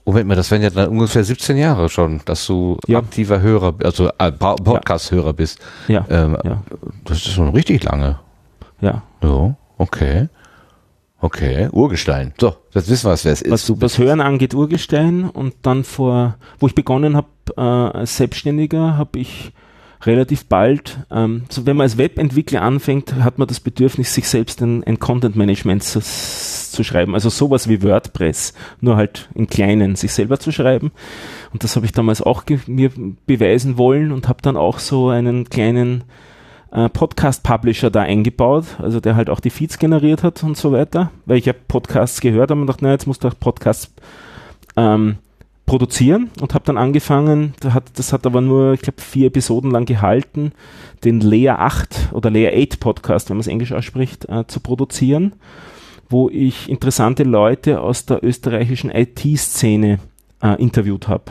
[0.06, 2.98] Moment mal, das wären ja dann ungefähr 17 Jahre schon, dass du Ja.
[2.98, 5.58] aktiver Hörer, also äh, Podcast-Hörer bist.
[5.88, 6.62] Ja, Ähm, ja,
[7.04, 8.18] Das ist schon richtig lange.
[8.80, 9.02] Ja.
[9.22, 10.28] Ja, okay.
[11.22, 12.32] Okay, Urgestein.
[12.40, 13.52] So, jetzt wissen wir, was wer es ist.
[13.52, 15.28] Was, was Hören angeht, Urgestein.
[15.28, 19.52] Und dann vor, wo ich begonnen habe äh, als Selbstständiger, habe ich
[20.02, 24.62] relativ bald, ähm, so wenn man als Webentwickler anfängt, hat man das Bedürfnis, sich selbst
[24.62, 27.14] ein, ein Content Management zu, zu schreiben.
[27.14, 30.90] Also sowas wie WordPress, nur halt in kleinen, sich selber zu schreiben.
[31.52, 32.90] Und das habe ich damals auch mir
[33.26, 36.04] beweisen wollen und habe dann auch so einen kleinen
[36.72, 41.10] äh, Podcast-Publisher da eingebaut, also der halt auch die Feeds generiert hat und so weiter,
[41.26, 43.92] weil ich ja Podcasts gehört habe und dachte, na, jetzt musst du auch Podcasts
[44.76, 45.18] ähm,
[45.66, 49.70] produzieren und habe dann angefangen, da hat, das hat aber nur, ich glaube, vier Episoden
[49.70, 50.52] lang gehalten,
[51.04, 55.34] den Layer 8 oder Layer 8 Podcast, wenn man es Englisch ausspricht, äh, zu produzieren,
[56.08, 60.00] wo ich interessante Leute aus der österreichischen IT-Szene
[60.42, 61.24] äh, interviewt habe.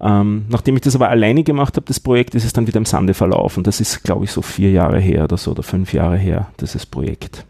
[0.00, 2.84] Ähm, nachdem ich das aber alleine gemacht habe, das Projekt, ist es dann wieder im
[2.84, 3.62] Sande verlaufen.
[3.64, 6.84] Das ist, glaube ich, so vier Jahre her oder so oder fünf Jahre her, dieses
[6.84, 7.44] Projekt.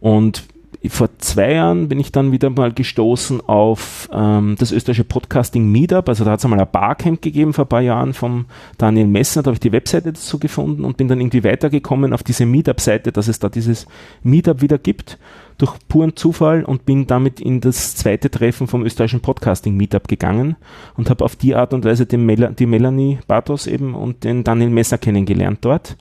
[0.00, 0.44] Und
[0.88, 6.08] vor zwei Jahren bin ich dann wieder mal gestoßen auf ähm, das österreichische Podcasting Meetup.
[6.08, 8.46] Also da hat es einmal ein Barcamp gegeben vor ein paar Jahren vom
[8.78, 9.42] Daniel Messner.
[9.42, 13.12] Da habe ich die Webseite dazu gefunden und bin dann irgendwie weitergekommen auf diese Meetup-Seite,
[13.12, 13.86] dass es da dieses
[14.24, 15.18] Meetup wieder gibt
[15.58, 20.56] durch puren Zufall und bin damit in das zweite Treffen vom österreichischen Podcasting Meetup gegangen
[20.96, 24.42] und habe auf die Art und Weise den Mel die Melanie Bartos eben und den
[24.42, 25.96] Daniel Messner kennengelernt dort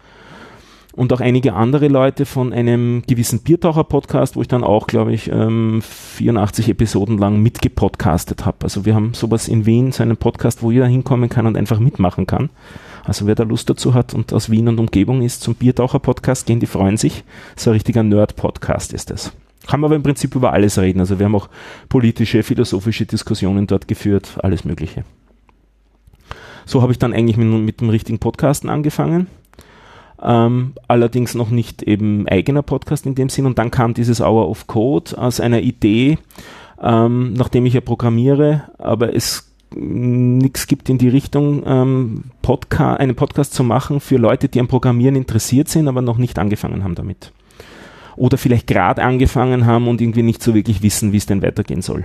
[0.93, 5.31] und auch einige andere Leute von einem gewissen Biertaucher-Podcast, wo ich dann auch, glaube ich,
[5.31, 8.57] ähm, 84 Episoden lang mitgepodcastet habe.
[8.63, 11.79] Also wir haben sowas in Wien, so einen Podcast, wo jeder hinkommen kann und einfach
[11.79, 12.49] mitmachen kann.
[13.03, 16.59] Also wer da Lust dazu hat und aus Wien und Umgebung ist zum Biertaucher-Podcast gehen,
[16.59, 17.23] die freuen sich.
[17.55, 19.31] So ein richtiger Nerd-Podcast ist es.
[19.67, 20.99] Kann man aber im Prinzip über alles reden.
[20.99, 21.49] Also wir haben auch
[21.87, 25.03] politische, philosophische Diskussionen dort geführt, alles Mögliche.
[26.65, 29.27] So habe ich dann eigentlich mit, mit dem richtigen Podcasten angefangen.
[30.23, 33.45] Ähm, allerdings noch nicht eben eigener Podcast in dem Sinn.
[33.45, 36.17] Und dann kam dieses Hour of Code aus einer Idee,
[36.81, 43.15] ähm, nachdem ich ja programmiere, aber es nichts gibt in die Richtung, ähm, Podca einen
[43.15, 46.95] Podcast zu machen für Leute, die am Programmieren interessiert sind, aber noch nicht angefangen haben
[46.95, 47.31] damit.
[48.17, 51.81] Oder vielleicht gerade angefangen haben und irgendwie nicht so wirklich wissen, wie es denn weitergehen
[51.81, 52.03] soll.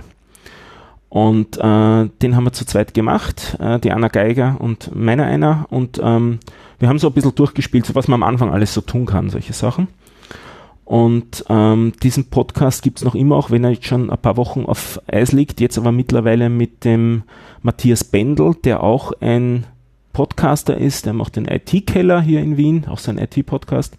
[1.09, 5.65] Und äh, den haben wir zu zweit gemacht, äh, die Anna Geiger und meiner einer.
[5.69, 6.39] Und ähm,
[6.79, 9.29] wir haben so ein bisschen durchgespielt, so was man am Anfang alles so tun kann,
[9.29, 9.87] solche Sachen.
[10.83, 14.65] Und ähm, diesen Podcast gibt's noch immer, auch wenn er jetzt schon ein paar Wochen
[14.65, 15.59] auf Eis liegt.
[15.59, 17.23] Jetzt aber mittlerweile mit dem
[17.61, 19.65] Matthias Bendel, der auch ein
[20.13, 21.05] Podcaster ist.
[21.05, 23.97] Der macht den IT-Keller hier in Wien, auch sein IT-Podcast.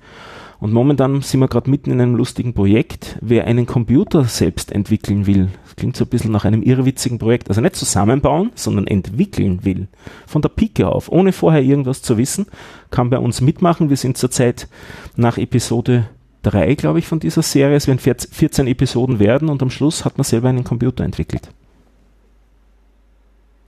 [0.61, 3.17] Und momentan sind wir gerade mitten in einem lustigen Projekt.
[3.21, 7.49] Wer einen Computer selbst entwickeln will, das klingt so ein bisschen nach einem irrwitzigen Projekt,
[7.49, 9.87] also nicht zusammenbauen, sondern entwickeln will,
[10.27, 12.47] von der Pike auf, ohne vorher irgendwas zu wissen,
[12.91, 13.89] kann bei uns mitmachen.
[13.89, 14.69] Wir sind zurzeit
[15.15, 16.09] nach Episode
[16.43, 17.77] 3, glaube ich, von dieser Serie.
[17.77, 21.51] Es werden 14 Episoden werden und am Schluss hat man selber einen Computer entwickelt.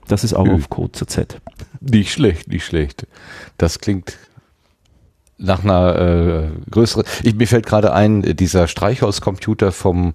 [0.08, 1.40] Das ist Hour of Code zurzeit.
[1.80, 3.06] Nicht schlecht, nicht schlecht.
[3.58, 4.18] Das klingt
[5.40, 7.04] nach einer äh, größeren.
[7.22, 10.14] Ich, mir fällt gerade ein, dieser Streichhauscomputer vom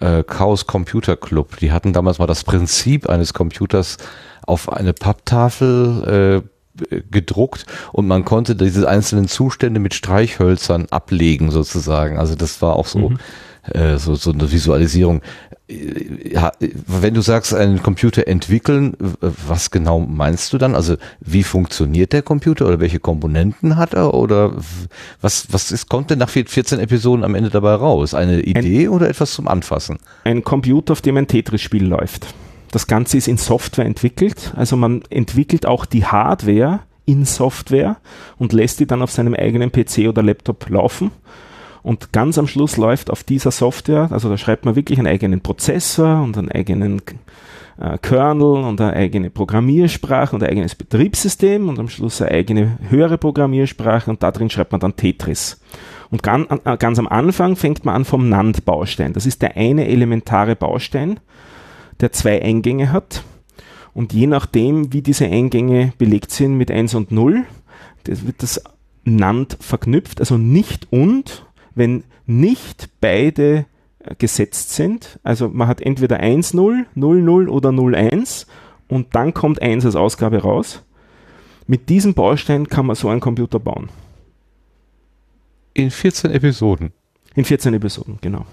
[0.00, 1.58] äh, Chaos Computer Club.
[1.58, 3.98] Die hatten damals mal das Prinzip eines Computers
[4.46, 12.18] auf eine Papptafel äh, gedruckt und man konnte diese einzelnen Zustände mit Streichhölzern ablegen sozusagen.
[12.18, 13.10] Also das war auch so.
[13.10, 13.18] Mhm.
[13.72, 15.22] Äh, so, so eine Visualisierung.
[15.68, 20.74] Ja, wenn du sagst, einen Computer entwickeln, was genau meinst du dann?
[20.74, 24.52] Also wie funktioniert der Computer oder welche Komponenten hat er oder
[25.22, 28.12] was, was ist, kommt denn nach 14 Episoden am Ende dabei raus?
[28.12, 29.98] Eine Idee ein, oder etwas zum Anfassen?
[30.24, 32.26] Ein Computer, auf dem ein Tetris-Spiel läuft.
[32.70, 37.96] Das Ganze ist in Software entwickelt, also man entwickelt auch die Hardware in Software
[38.38, 41.10] und lässt die dann auf seinem eigenen PC oder Laptop laufen
[41.84, 45.42] und ganz am Schluss läuft auf dieser Software, also da schreibt man wirklich einen eigenen
[45.42, 47.02] Prozessor und einen eigenen
[47.78, 52.78] äh, Kernel und eine eigene Programmiersprache und ein eigenes Betriebssystem und am Schluss eine eigene
[52.88, 55.60] höhere Programmiersprache und da drin schreibt man dann Tetris.
[56.10, 59.12] Und ganz, äh, ganz am Anfang fängt man an vom NAND-Baustein.
[59.12, 61.20] Das ist der eine elementare Baustein,
[62.00, 63.24] der zwei Eingänge hat.
[63.92, 67.44] Und je nachdem, wie diese Eingänge belegt sind mit 1 und 0,
[68.04, 68.64] das wird das
[69.04, 71.44] NAND verknüpft, also nicht und,
[71.74, 73.66] wenn nicht beide
[74.00, 75.18] äh, gesetzt sind.
[75.22, 78.46] Also man hat entweder 1-0, 0-0 oder 0-1
[78.88, 80.82] und dann kommt 1 als Ausgabe raus.
[81.66, 83.88] Mit diesem Baustein kann man so einen Computer bauen.
[85.72, 86.92] In 14 Episoden.
[87.34, 88.46] In 14 Episoden, genau.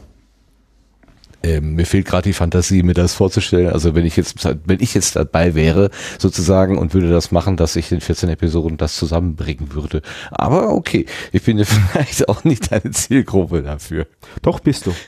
[1.44, 3.70] Ähm, mir fehlt gerade die Fantasie, mir das vorzustellen.
[3.72, 5.90] Also wenn ich jetzt, wenn ich jetzt dabei wäre,
[6.20, 10.02] sozusagen, und würde das machen, dass ich in 14 Episoden das zusammenbringen würde.
[10.30, 14.08] Aber okay, ich bin ja vielleicht auch nicht deine Zielgruppe dafür.
[14.42, 14.94] Doch bist du.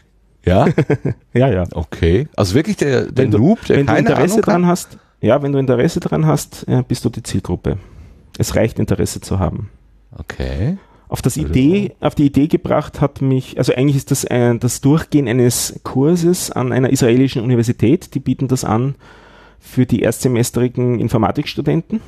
[0.46, 0.68] Ja?
[1.34, 1.64] ja, ja.
[1.72, 2.28] Okay.
[2.36, 4.98] Also wirklich der, der wenn du, Noob, der wenn keine du Interesse Ahnung dran hast,
[5.22, 7.78] ja, wenn du Interesse dran hast, bist du die Zielgruppe.
[8.38, 9.70] Es reicht Interesse zu haben.
[10.18, 10.78] Okay.
[11.14, 14.82] Auf, das Idee, auf die Idee gebracht hat mich, also eigentlich ist das ein, das
[14.82, 18.96] Durchgehen eines Kurses an einer israelischen Universität, die bieten das an
[19.60, 22.02] für die erstsemestrigen Informatikstudenten.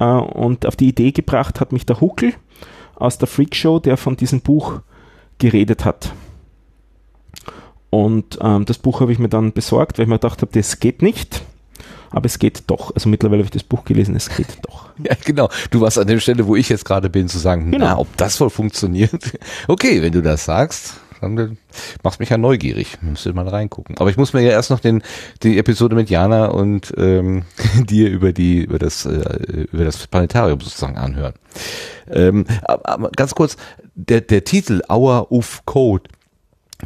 [0.00, 2.34] Äh, und auf die Idee gebracht hat mich der Huckel
[2.96, 4.80] aus der Freakshow, der von diesem Buch
[5.38, 6.12] geredet hat.
[7.88, 10.80] Und ähm, das Buch habe ich mir dann besorgt, weil ich mir gedacht habe, das
[10.80, 11.44] geht nicht
[12.10, 12.94] aber es geht doch.
[12.94, 14.90] Also mittlerweile habe ich das Buch gelesen, es geht doch.
[15.02, 15.48] Ja, genau.
[15.70, 17.86] Du warst an der Stelle, wo ich jetzt gerade bin, zu sagen, genau.
[17.86, 19.32] na, ob das wohl funktioniert.
[19.66, 21.58] Okay, wenn du das sagst, dann
[22.02, 22.98] machst mich ja neugierig.
[23.02, 23.96] Müsste mal reingucken.
[23.98, 25.02] Aber ich muss mir ja erst noch den,
[25.42, 27.44] die Episode mit Jana und ähm,
[27.84, 31.34] dir über die, über das, äh, über das Planetarium sozusagen anhören.
[32.10, 33.56] Ähm, aber ganz kurz,
[33.94, 36.04] der, der Titel Hour of Code,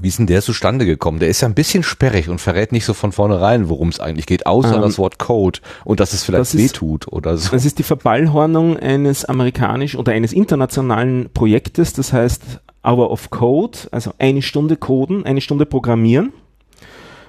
[0.00, 1.18] wie ist denn der zustande gekommen?
[1.18, 4.26] Der ist ja ein bisschen sperrig und verrät nicht so von vornherein, worum es eigentlich
[4.26, 7.50] geht, außer ähm, das Wort Code und dass es vielleicht wehtut oder so.
[7.50, 13.78] Das ist die Verballhornung eines amerikanischen oder eines internationalen Projektes, das heißt Hour of Code,
[13.90, 16.32] also eine Stunde Coden, eine Stunde Programmieren.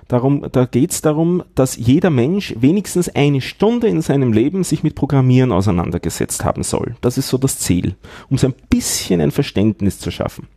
[0.08, 4.84] Darum, da geht es darum, dass jeder Mensch wenigstens eine Stunde in seinem Leben sich
[4.84, 6.96] mit Programmieren auseinandergesetzt haben soll.
[7.02, 7.96] Das ist so das Ziel,
[8.30, 10.48] um so ein bisschen ein Verständnis zu schaffen.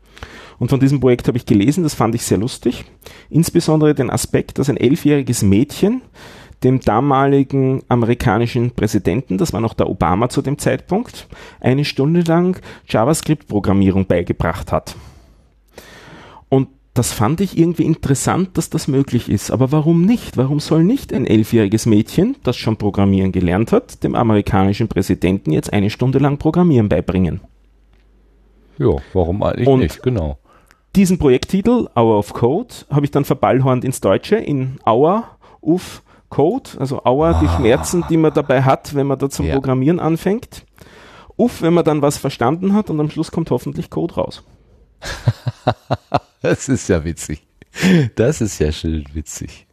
[0.58, 2.84] Und von diesem Projekt habe ich gelesen, das fand ich sehr lustig.
[3.30, 6.02] Insbesondere den Aspekt, dass ein elfjähriges Mädchen
[6.64, 11.28] dem damaligen amerikanischen Präsidenten, das war noch der Obama zu dem Zeitpunkt,
[11.60, 14.96] eine Stunde lang JavaScript-Programmierung beigebracht hat.
[16.48, 19.52] Und das fand ich irgendwie interessant, dass das möglich ist.
[19.52, 20.36] Aber warum nicht?
[20.36, 25.72] Warum soll nicht ein elfjähriges Mädchen, das schon Programmieren gelernt hat, dem amerikanischen Präsidenten jetzt
[25.72, 27.40] eine Stunde lang Programmieren beibringen?
[28.78, 30.02] Ja, warum eigentlich Und nicht?
[30.02, 30.38] Genau
[30.96, 35.24] diesen Projekttitel, Hour of Code, habe ich dann verballhornt ins Deutsche, in Hour
[35.60, 37.40] of Code, also Hour, ah.
[37.40, 39.54] die Schmerzen, die man dabei hat, wenn man da zum ja.
[39.54, 40.64] Programmieren anfängt.
[41.36, 44.42] Uff, wenn man dann was verstanden hat und am Schluss kommt hoffentlich Code raus.
[46.42, 47.46] das ist ja witzig.
[48.16, 49.67] Das ist ja schön witzig.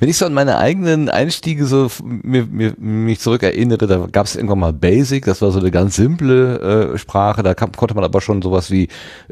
[0.00, 4.24] Wenn ich so an meine eigenen Einstiege so mir, mir, mich zurück erinnere, da gab
[4.24, 7.94] es irgendwann mal Basic, das war so eine ganz simple äh, Sprache, da kam, konnte
[7.94, 8.88] man aber schon sowas wie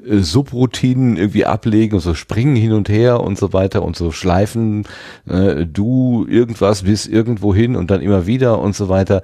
[0.07, 4.11] äh, Subroutinen irgendwie ablegen und so springen hin und her und so weiter und so
[4.11, 4.85] schleifen,
[5.27, 9.23] äh, du irgendwas bis irgendwo hin und dann immer wieder und so weiter.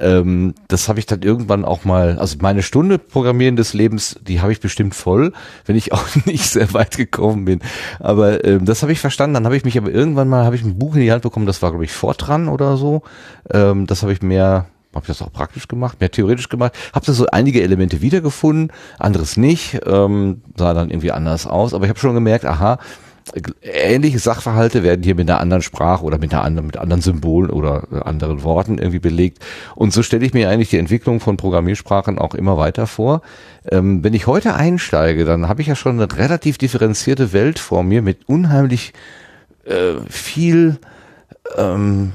[0.00, 4.40] Ähm, das habe ich dann irgendwann auch mal, also meine Stunde Programmieren des Lebens, die
[4.40, 5.32] habe ich bestimmt voll,
[5.66, 7.60] wenn ich auch nicht sehr weit gekommen bin.
[8.00, 9.34] Aber ähm, das habe ich verstanden.
[9.34, 11.46] Dann habe ich mich aber irgendwann mal, habe ich ein Buch in die Hand bekommen,
[11.46, 13.02] das war glaube ich Fortran oder so.
[13.52, 17.06] Ähm, das habe ich mehr habe ich das auch praktisch gemacht, mehr theoretisch gemacht, habe
[17.06, 21.88] da so einige Elemente wiedergefunden, anderes nicht, ähm, sah dann irgendwie anders aus, aber ich
[21.88, 22.78] habe schon gemerkt, aha,
[23.62, 27.50] ähnliche Sachverhalte werden hier mit einer anderen Sprache oder mit einer anderen, mit anderen Symbolen
[27.50, 29.38] oder äh, anderen Worten irgendwie belegt.
[29.74, 33.22] Und so stelle ich mir eigentlich die Entwicklung von Programmiersprachen auch immer weiter vor.
[33.70, 37.82] Ähm, wenn ich heute einsteige, dann habe ich ja schon eine relativ differenzierte Welt vor
[37.82, 38.92] mir mit unheimlich
[39.64, 40.78] äh, viel
[41.56, 42.12] ähm,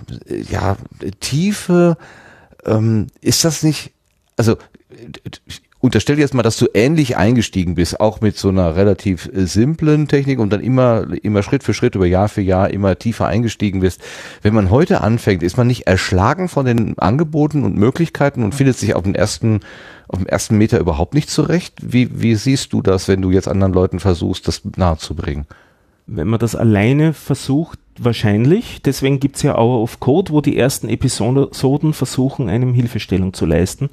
[0.50, 0.78] ja,
[1.20, 1.98] Tiefe.
[2.66, 3.92] Ähm, ist das nicht,
[4.36, 4.58] also
[5.80, 10.08] unterstell jetzt mal, dass du ähnlich eingestiegen bist, auch mit so einer relativ äh, simplen
[10.08, 13.82] Technik und dann immer, immer Schritt für Schritt über Jahr für Jahr immer tiefer eingestiegen
[13.82, 14.02] bist.
[14.42, 18.78] Wenn man heute anfängt, ist man nicht erschlagen von den Angeboten und Möglichkeiten und findet
[18.78, 19.60] sich auf den ersten,
[20.08, 21.76] auf dem ersten Meter überhaupt nicht zurecht?
[21.82, 25.46] Wie, wie siehst du das, wenn du jetzt anderen Leuten versuchst, das nahezubringen?
[26.08, 28.82] Wenn man das alleine versucht, wahrscheinlich.
[28.82, 33.90] Deswegen gibt's ja Hour of Code, wo die ersten Episoden versuchen, einem Hilfestellung zu leisten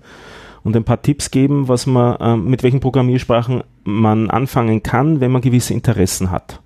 [0.62, 5.30] und ein paar Tipps geben, was man, äh, mit welchen Programmiersprachen man anfangen kann, wenn
[5.30, 6.60] man gewisse Interessen hat.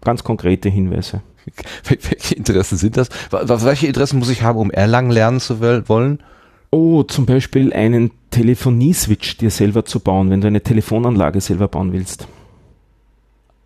[0.00, 1.22] Ganz konkrete Hinweise.
[1.88, 3.08] Welche Interessen sind das?
[3.30, 6.20] Welche Interessen muss ich haben, um Erlangen lernen zu wollen?
[6.70, 11.92] Oh, zum Beispiel einen Telefonieswitch dir selber zu bauen, wenn du eine Telefonanlage selber bauen
[11.92, 12.26] willst.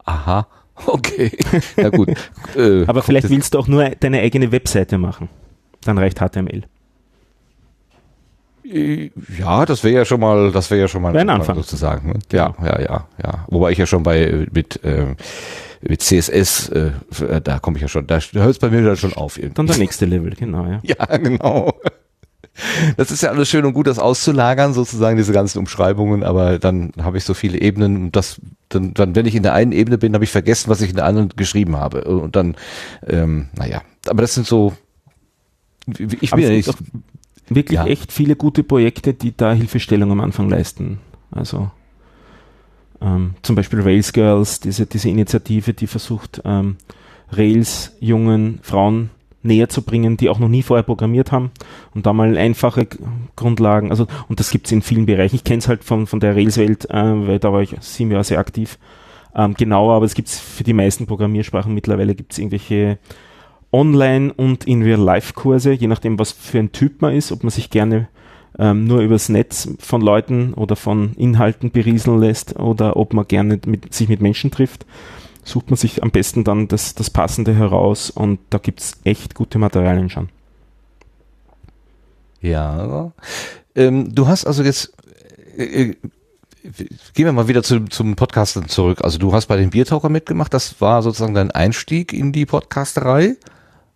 [0.06, 0.46] Aha,
[0.86, 1.30] okay.
[1.76, 2.08] Ja gut.
[2.56, 5.28] äh, Aber vielleicht willst du auch nur deine eigene Webseite machen.
[5.82, 6.62] Dann reicht HTML.
[8.64, 12.08] Ja, das wäre ja schon mal, das wäre ja schon mal ein Anfang sozusagen.
[12.08, 12.18] Ne?
[12.32, 13.46] Ja, ja, ja, ja.
[13.48, 15.14] Wobei ich ja schon bei mit äh,
[15.82, 16.90] mit CSS, äh,
[17.42, 19.38] da komme ich ja schon, da hört es bei mir dann schon auf.
[19.38, 19.54] Irgendwie.
[19.54, 20.80] Dann der nächste Level, genau, ja.
[20.82, 21.72] Ja, genau.
[22.96, 26.92] Das ist ja alles schön und gut, das auszulagern, sozusagen diese ganzen Umschreibungen, aber dann
[27.00, 29.98] habe ich so viele Ebenen und das, dann, dann, wenn ich in der einen Ebene
[29.98, 32.04] bin, habe ich vergessen, was ich in der anderen geschrieben habe.
[32.04, 32.56] Und dann,
[33.06, 34.74] ähm, naja, aber das sind so,
[35.86, 36.72] ich bin ja nicht,
[37.48, 37.86] wirklich ja.
[37.86, 40.98] echt viele gute Projekte, die da Hilfestellung am Anfang leisten.
[41.30, 41.70] Also
[43.00, 46.76] ähm, zum Beispiel Rails Girls, diese, diese Initiative, die versucht, ähm,
[47.32, 49.10] Rails jungen Frauen
[49.46, 51.50] näher zu bringen, die auch noch nie vorher programmiert haben
[51.94, 52.86] und da mal einfache
[53.36, 55.36] Grundlagen, also und das gibt es in vielen Bereichen.
[55.36, 58.24] Ich kenne es halt von, von der Rails-Welt, äh, weil da war ich sieben Jahre
[58.24, 58.78] sehr aktiv.
[59.34, 62.98] Ähm, genauer, aber es gibt es für die meisten Programmiersprachen mittlerweile gibt es irgendwelche
[63.72, 67.68] Online- und in Real-Life-Kurse, je nachdem, was für ein Typ man ist, ob man sich
[67.68, 68.08] gerne
[68.58, 73.60] ähm, nur übers Netz von Leuten oder von Inhalten berieseln lässt oder ob man gerne
[73.66, 74.86] mit, sich mit Menschen trifft,
[75.46, 79.34] sucht man sich am besten dann das, das Passende heraus und da gibt es echt
[79.34, 80.28] gute Materialien schon.
[82.40, 83.12] Ja.
[83.74, 84.92] Ähm, du hast also jetzt
[85.56, 85.96] äh, äh
[87.14, 88.98] gehen wir mal wieder zu, zum Podcasten zurück.
[89.02, 93.36] Also du hast bei den Biertaucher mitgemacht, das war sozusagen dein Einstieg in die Podcasterei.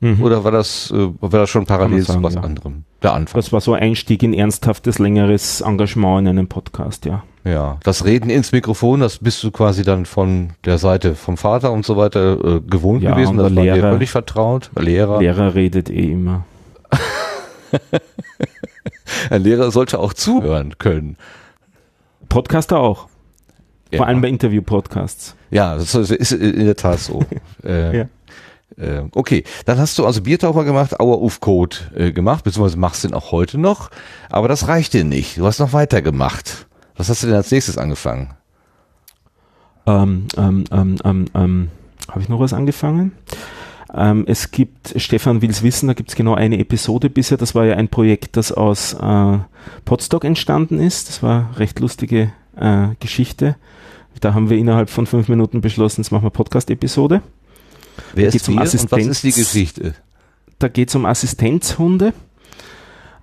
[0.00, 0.22] Mhm.
[0.22, 2.40] Oder war das, äh, war das schon parallel sagen, zu was ja.
[2.40, 2.84] anderem?
[3.02, 3.38] Der Anfang.
[3.38, 7.22] Das war so ein Einstieg in ernsthaftes, längeres Engagement in einem Podcast, ja.
[7.44, 11.72] Ja, das Reden ins Mikrofon, das bist du quasi dann von der Seite vom Vater
[11.72, 13.36] und so weiter äh, gewohnt ja, gewesen.
[13.38, 14.70] Das war Lehrer, dir völlig vertraut.
[14.78, 15.20] Lehrer.
[15.20, 16.44] Lehrer redet eh immer.
[19.30, 21.16] Ein Lehrer sollte auch zuhören können.
[22.28, 23.08] Podcaster auch.
[23.90, 23.98] Ja.
[23.98, 25.34] Vor allem bei Interview-Podcasts.
[25.50, 27.24] Ja, das ist in der Tat so.
[27.64, 28.04] äh, ja.
[28.80, 33.04] Äh, okay, dann hast du also Biertaucher gemacht, Hour of Code äh, gemacht, beziehungsweise machst
[33.04, 33.90] du den auch heute noch,
[34.30, 35.38] aber das reicht dir nicht.
[35.38, 36.66] Du hast noch weiter gemacht.
[36.96, 38.34] Was hast du denn als nächstes angefangen?
[39.86, 41.68] Ähm, ähm, ähm, ähm, ähm
[42.08, 43.12] Habe ich noch was angefangen?
[43.94, 47.38] Ähm, es gibt, Stefan will es wissen, da gibt es genau eine Episode bisher.
[47.38, 49.38] Das war ja ein Projekt, das aus äh,
[49.84, 51.08] Podstock entstanden ist.
[51.08, 53.56] Das war recht lustige äh, Geschichte.
[54.20, 57.22] Da haben wir innerhalb von fünf Minuten beschlossen, jetzt machen wir Podcast-Episode.
[58.14, 59.94] Wer ist um und was ist die Geschichte?
[60.58, 62.12] Da geht es um Assistenzhunde.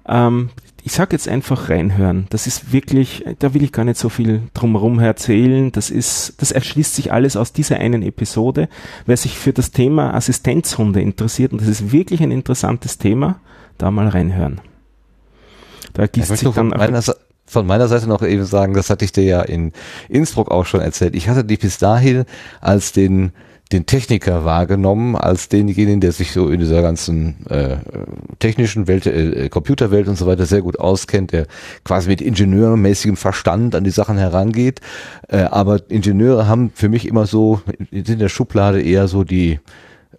[0.08, 0.50] Ähm,
[0.84, 2.28] ich sage jetzt einfach reinhören.
[2.30, 5.72] Das ist wirklich, da will ich gar nicht so viel drumherum erzählen.
[5.74, 8.70] Das ist, das erschließt sich alles aus dieser einen Episode.
[9.06, 13.42] Wer sich für das Thema Assistenzhunde interessiert, und das ist wirklich ein interessantes Thema,
[13.78, 14.62] da mal reinhören.
[15.94, 17.04] Da gießt sich dann von meiner,
[17.46, 19.74] von meiner Seite noch eben sagen, das hatte ich dir ja in
[20.08, 21.16] Innsbruck auch schon erzählt.
[21.16, 22.24] Ich hatte dich bis dahin
[22.62, 23.34] als den
[23.70, 27.78] den Techniker wahrgenommen als denjenigen, der sich so in dieser ganzen äh,
[28.40, 31.48] technischen Welt, äh, Computerwelt und so weiter sehr gut auskennt, der
[31.84, 34.80] quasi mit ingenieurmäßigem Verstand an die Sachen herangeht.
[35.28, 37.62] Äh, aber Ingenieure haben für mich immer so
[37.92, 39.60] in der Schublade eher so die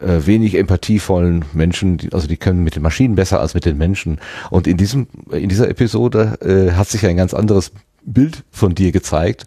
[0.00, 3.78] äh, wenig empathievollen Menschen, die, also die können mit den Maschinen besser als mit den
[3.78, 4.20] Menschen.
[4.50, 7.72] Und in diesem, in dieser Episode äh, hat sich ein ganz anderes
[8.04, 9.44] Bild von dir gezeigt,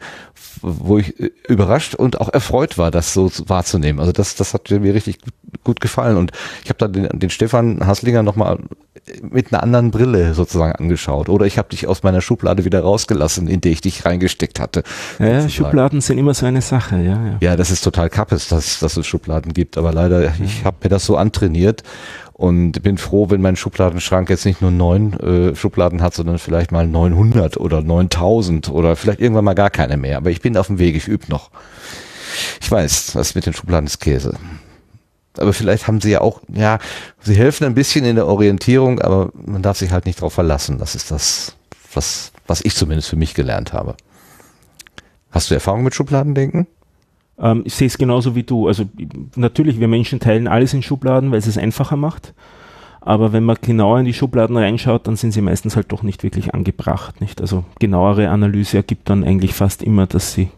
[0.62, 4.00] wo ich äh, überrascht und auch erfreut war, das so wahrzunehmen.
[4.00, 5.20] Also das, das hat mir richtig
[5.64, 6.18] gut gefallen.
[6.18, 6.32] Und
[6.64, 8.60] ich habe da den, den Stefan Haslinger nochmal
[9.22, 11.30] mit einer anderen Brille sozusagen angeschaut.
[11.30, 14.84] Oder ich habe dich aus meiner Schublade wieder rausgelassen, in die ich dich reingesteckt hatte.
[15.20, 17.26] Ja, Schubladen sind immer so eine Sache, ja.
[17.26, 19.78] Ja, ja das ist total kappes, dass, dass es Schubladen gibt.
[19.78, 21.84] Aber leider, ich habe mir das so antrainiert
[22.42, 26.72] und bin froh, wenn mein Schubladenschrank jetzt nicht nur neun äh, Schubladen hat, sondern vielleicht
[26.72, 30.18] mal 900 oder 9000 oder vielleicht irgendwann mal gar keine mehr.
[30.18, 31.52] Aber ich bin auf dem Weg, ich übe noch.
[32.60, 34.34] Ich weiß, was mit den Schubladen ist Käse
[35.38, 36.80] aber vielleicht haben sie ja auch, ja,
[37.22, 40.78] sie helfen ein bisschen in der Orientierung, aber man darf sich halt nicht darauf verlassen.
[40.78, 41.56] Das ist das,
[41.94, 43.96] was, was ich zumindest für mich gelernt habe.
[45.32, 46.68] Hast du Erfahrung mit Schubladendenken?
[47.42, 48.68] Ähm, ich sehe es genauso wie du.
[48.68, 48.86] Also
[49.36, 52.34] natürlich, wir Menschen teilen alles in Schubladen, weil es es einfacher macht.
[53.02, 56.22] Aber wenn man genauer in die Schubladen reinschaut, dann sind sie meistens halt doch nicht
[56.22, 57.20] wirklich angebracht.
[57.20, 57.42] Nicht?
[57.42, 60.50] Also genauere Analyse ergibt dann eigentlich fast immer, dass sie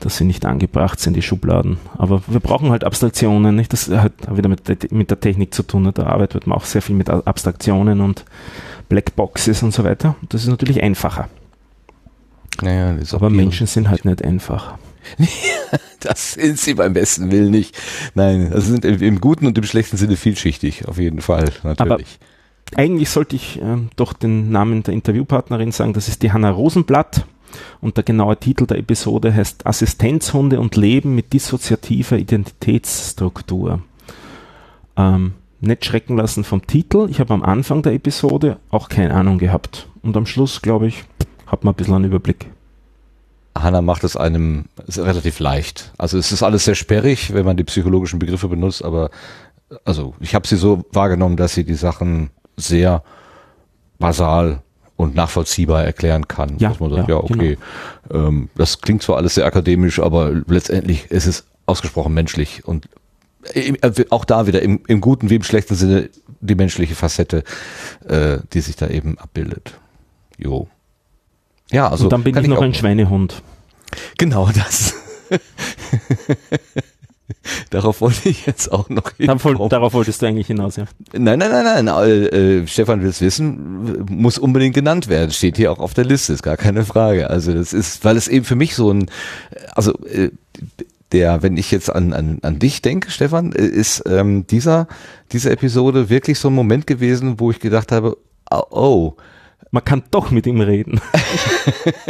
[0.00, 1.78] dass sie nicht angebracht sind, die Schubladen.
[1.96, 3.72] Aber wir brauchen halt Abstraktionen, nicht?
[3.72, 5.88] Das hat wieder mit, mit der Technik zu tun.
[5.94, 8.24] Da arbeitet man auch sehr viel mit Abstraktionen und
[8.88, 10.16] Blackboxes und so weiter.
[10.28, 11.28] Das ist natürlich einfacher.
[12.60, 14.74] Naja, Aber Menschen sind halt nicht einfach.
[16.00, 17.76] das sind sie beim besten Willen nicht.
[18.14, 21.80] Nein, das sind im, guten und im schlechten Sinne vielschichtig, auf jeden Fall, natürlich.
[21.80, 21.98] Aber
[22.76, 27.26] eigentlich sollte ich äh, doch den Namen der Interviewpartnerin sagen, das ist die Hanna Rosenblatt.
[27.82, 33.82] Und der genaue Titel der Episode heißt Assistenzhunde und Leben mit dissoziativer Identitätsstruktur.
[34.96, 37.08] Ähm, nicht schrecken lassen vom Titel.
[37.10, 39.88] Ich habe am Anfang der Episode auch keine Ahnung gehabt.
[40.02, 41.04] Und am Schluss, glaube ich,
[41.46, 42.46] hat man ein bisschen einen Überblick.
[43.54, 45.92] Hanna macht es einem relativ leicht.
[45.98, 49.10] Also es ist alles sehr sperrig, wenn man die psychologischen Begriffe benutzt, aber
[49.84, 53.02] also ich habe sie so wahrgenommen, dass sie die Sachen sehr
[53.98, 54.62] basal
[54.96, 56.58] und nachvollziehbar erklären kann.
[56.58, 57.58] Ja, dass man sagt, ja, ja okay,
[58.08, 58.28] genau.
[58.28, 62.88] ähm, das klingt zwar alles sehr akademisch, aber letztendlich ist es ausgesprochen menschlich und
[63.54, 67.44] im, äh, auch da wieder im, im guten wie im schlechten Sinne die menschliche Facette,
[68.08, 69.74] äh, die sich da eben abbildet.
[70.38, 70.68] Jo.
[71.72, 72.04] Ja, also.
[72.04, 73.42] Und dann bin ich noch ein Schweinehund.
[74.18, 74.94] Genau das.
[77.70, 79.68] Darauf wollte ich jetzt auch noch hinkommen.
[79.68, 80.84] Darauf wolltest du eigentlich hinaus, ja.
[81.12, 81.88] Nein, nein, nein, nein.
[81.88, 85.30] Äh, äh, Stefan will es wissen, muss unbedingt genannt werden.
[85.30, 87.30] Steht hier auch auf der Liste, ist gar keine Frage.
[87.30, 89.10] Also das ist, weil es eben für mich so ein,
[89.74, 90.30] also äh,
[91.12, 94.86] der, wenn ich jetzt an, an, an dich denke, Stefan, äh, ist ähm, dieser,
[95.32, 98.16] diese Episode wirklich so ein Moment gewesen, wo ich gedacht habe,
[98.50, 99.16] oh, oh
[99.70, 101.00] man kann doch mit ihm reden.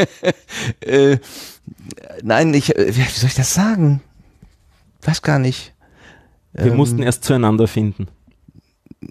[0.80, 1.18] äh,
[2.22, 4.00] nein, ich, äh, wie soll ich das sagen?
[5.02, 5.74] weiß gar nicht.
[6.52, 8.08] Wir ähm, mussten erst zueinander finden.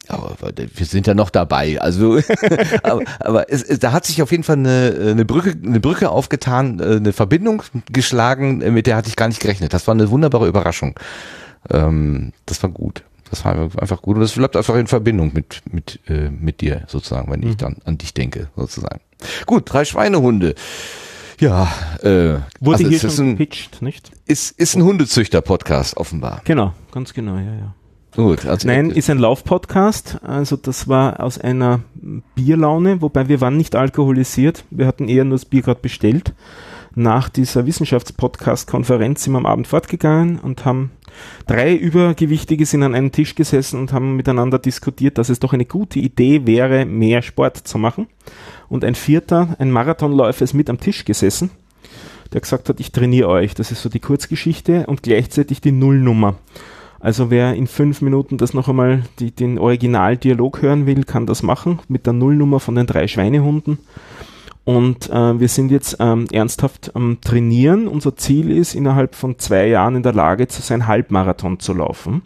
[0.08, 1.82] Aber wir sind ja noch dabei.
[1.82, 2.20] Also,
[2.84, 6.10] aber, aber es, es, da hat sich auf jeden Fall eine, eine Brücke, eine Brücke
[6.10, 9.74] aufgetan, äh, eine Verbindung geschlagen, mit der hatte ich gar nicht gerechnet.
[9.74, 10.98] Das war eine wunderbare Überraschung.
[11.70, 13.04] Ähm, das war gut.
[13.32, 16.84] Das war einfach gut und das bleibt einfach in Verbindung mit mit äh, mit dir
[16.88, 17.50] sozusagen, wenn mhm.
[17.50, 19.02] ich dann an dich denke sozusagen.
[19.46, 20.54] Gut, drei Schweinehunde.
[21.40, 21.72] Ja,
[22.04, 24.12] äh, wurde also hier schon gepitcht, nicht?
[24.28, 26.42] Ist, ist ein Hundezüchter-Podcast offenbar.
[26.44, 27.76] Genau, ganz genau, ja, ja.
[28.16, 30.20] Gut, also Nein, ist ein Lauf-Podcast.
[30.22, 31.80] Also das war aus einer
[32.36, 34.66] Bierlaune, wobei wir waren nicht alkoholisiert.
[34.70, 36.34] Wir hatten eher nur das Bier gerade bestellt.
[36.94, 40.92] Nach dieser Wissenschaftspodcast-Konferenz sind wir am Abend fortgegangen und haben
[41.48, 45.66] drei Übergewichtige sind an einem Tisch gesessen und haben miteinander diskutiert, dass es doch eine
[45.66, 48.08] gute Idee wäre, mehr Sport zu machen
[48.70, 51.52] und ein vierter, ein Marathonläufer, ist mit am Tisch gesessen,
[52.34, 53.54] der gesagt hat, ich trainiere euch.
[53.54, 56.36] Das ist so die Kurzgeschichte und gleichzeitig die Nullnummer.
[57.02, 61.42] Also wer in fünf Minuten das noch einmal die, den Originaldialog hören will, kann das
[61.42, 63.80] machen mit der Nullnummer von den drei Schweinehunden.
[64.64, 67.88] Und äh, wir sind jetzt ähm, ernsthaft am Trainieren.
[67.88, 72.22] Unser Ziel ist, innerhalb von zwei Jahren in der Lage zu sein, Halbmarathon zu laufen.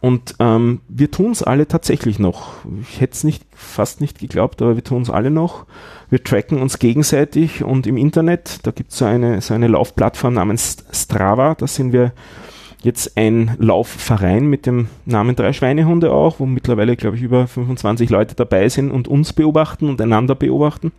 [0.00, 2.56] Und ähm, wir tun es alle tatsächlich noch.
[2.82, 5.64] Ich hätte es nicht, fast nicht geglaubt, aber wir tun es alle noch.
[6.10, 10.34] Wir tracken uns gegenseitig und im Internet, da gibt so es eine, so eine Laufplattform
[10.34, 12.12] namens Strava, da sind wir
[12.84, 18.10] jetzt ein Laufverein mit dem Namen Drei Schweinehunde auch, wo mittlerweile, glaube ich, über 25
[18.10, 20.92] Leute dabei sind und uns beobachten und einander beobachten.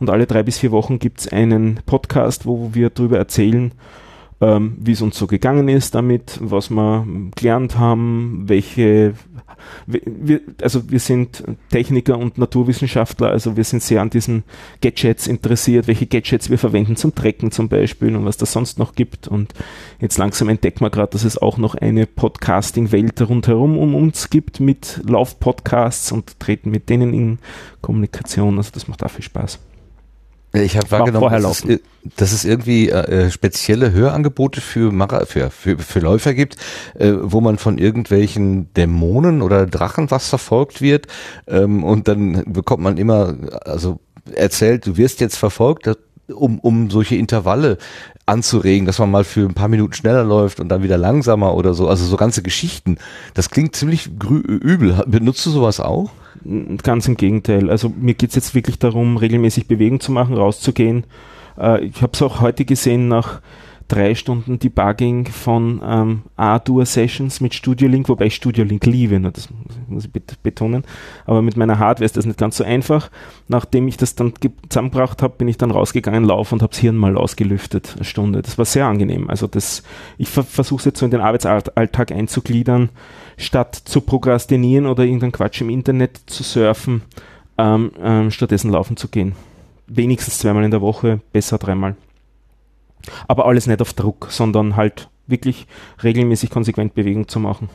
[0.00, 3.72] Und alle drei bis vier Wochen gibt es einen Podcast, wo wir darüber erzählen,
[4.40, 7.06] ähm, wie es uns so gegangen ist damit, was wir
[7.36, 9.14] gelernt haben, welche
[9.86, 14.44] wir, also wir sind Techniker und Naturwissenschaftler, also wir sind sehr an diesen
[14.80, 18.94] Gadgets interessiert, welche Gadgets wir verwenden zum Trecken zum Beispiel und was das sonst noch
[18.94, 19.28] gibt.
[19.28, 19.52] Und
[20.00, 24.60] jetzt langsam entdecken wir gerade, dass es auch noch eine Podcasting-Welt rundherum um uns gibt
[24.60, 27.38] mit Lauf-Podcasts und treten mit denen in
[27.80, 28.58] Kommunikation.
[28.58, 29.58] Also das macht auch viel Spaß.
[30.52, 31.80] Ich habe wahrgenommen, dass es,
[32.16, 36.56] dass es, irgendwie äh, spezielle Hörangebote für, Mara, für, für, für Läufer gibt,
[36.94, 41.06] äh, wo man von irgendwelchen Dämonen oder Drachen was verfolgt wird
[41.46, 44.00] ähm, und dann bekommt man immer, also
[44.34, 45.88] erzählt, du wirst jetzt verfolgt,
[46.32, 47.78] um, um solche Intervalle
[48.26, 51.74] anzuregen, dass man mal für ein paar Minuten schneller läuft und dann wieder langsamer oder
[51.74, 51.88] so.
[51.88, 52.98] Also so ganze Geschichten.
[53.34, 55.02] Das klingt ziemlich übel.
[55.06, 56.10] Benutzt du sowas auch?
[56.82, 57.70] Ganz im Gegenteil.
[57.70, 61.04] Also mir geht es jetzt wirklich darum, regelmäßig Bewegung zu machen, rauszugehen.
[61.58, 63.40] Äh, ich habe es auch heute gesehen nach
[63.90, 69.32] drei Stunden Debugging von ähm, A-Dur-Sessions mit Studio Link, wobei ich Studio Link liebe, ne,
[69.32, 69.48] das
[69.88, 70.12] muss ich
[70.42, 70.84] betonen.
[71.26, 73.10] Aber mit meiner Hardware ist das nicht ganz so einfach.
[73.48, 74.32] Nachdem ich das dann
[74.68, 78.42] zusammengebracht habe, bin ich dann rausgegangen, laufen und habe das Hirn mal ausgelüftet, eine Stunde.
[78.42, 79.28] Das war sehr angenehm.
[79.28, 79.82] Also das,
[80.18, 82.90] ich ver versuche es jetzt so in den Arbeitsalltag einzugliedern,
[83.36, 87.02] statt zu prokrastinieren oder irgendeinen Quatsch im Internet zu surfen,
[87.58, 89.32] ähm, ähm, stattdessen laufen zu gehen.
[89.88, 91.96] Wenigstens zweimal in der Woche, besser dreimal.
[93.28, 95.66] Aber alles nicht auf Druck, sondern halt wirklich
[96.02, 97.68] regelmäßig konsequent Bewegung zu machen.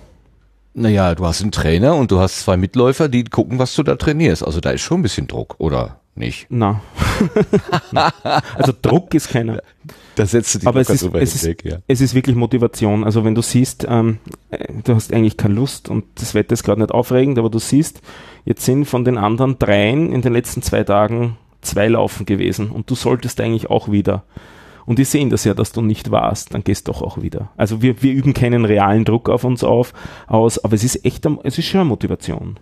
[0.74, 3.96] Naja, du hast einen Trainer und du hast zwei Mitläufer, die gucken, was du da
[3.96, 4.46] trainierst.
[4.46, 6.48] Also da ist schon ein bisschen Druck, oder nicht?
[6.50, 6.82] Na.
[8.56, 9.62] also Druck ist keiner.
[10.16, 11.78] Da setzt du dich Aber es ist, es, ist, ja.
[11.88, 13.04] es ist wirklich Motivation.
[13.04, 14.20] Also wenn du siehst, ähm,
[14.50, 17.60] äh, du hast eigentlich keine Lust und das Wetter ist gerade nicht aufregend, aber du
[17.60, 18.02] siehst,
[18.46, 22.90] jetzt sind von den anderen dreien in den letzten zwei Tagen zwei Laufen gewesen und
[22.90, 24.24] du solltest eigentlich auch wieder
[24.86, 27.52] und die sehen das ja, dass du nicht warst, dann gehst doch auch wieder.
[27.58, 29.94] Also wir, wir üben keinen realen Druck auf uns auf,
[30.28, 32.60] aus, aber es ist echt, es ist schon Motivation.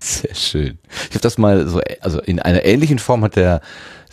[0.00, 0.78] Sehr schön.
[1.08, 3.60] Ich habe das mal so, also in einer ähnlichen Form hat der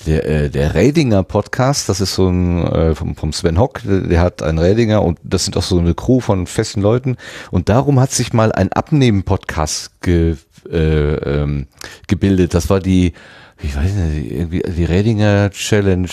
[0.06, 4.02] der, äh, der Radinger Podcast, das ist so ein äh, vom, vom Sven Hock, der,
[4.02, 7.18] der hat einen Radinger und das sind auch so eine Crew von festen Leuten
[7.52, 10.36] und darum hat sich mal ein Abnehmen Podcast ge,
[10.70, 11.68] äh, ähm,
[12.08, 12.54] gebildet.
[12.54, 13.14] Das war die
[13.62, 16.10] ich weiß nicht, irgendwie die Redinger Challenge.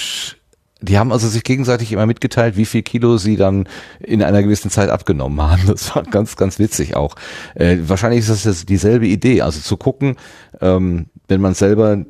[0.81, 3.69] Die haben also sich gegenseitig immer mitgeteilt, wie viel Kilo sie dann
[4.01, 5.62] in einer gewissen Zeit abgenommen haben.
[5.66, 7.14] Das war ganz, ganz witzig auch.
[7.55, 10.16] Äh, wahrscheinlich ist das dieselbe Idee, also zu gucken,
[10.60, 12.05] ähm, wenn man selber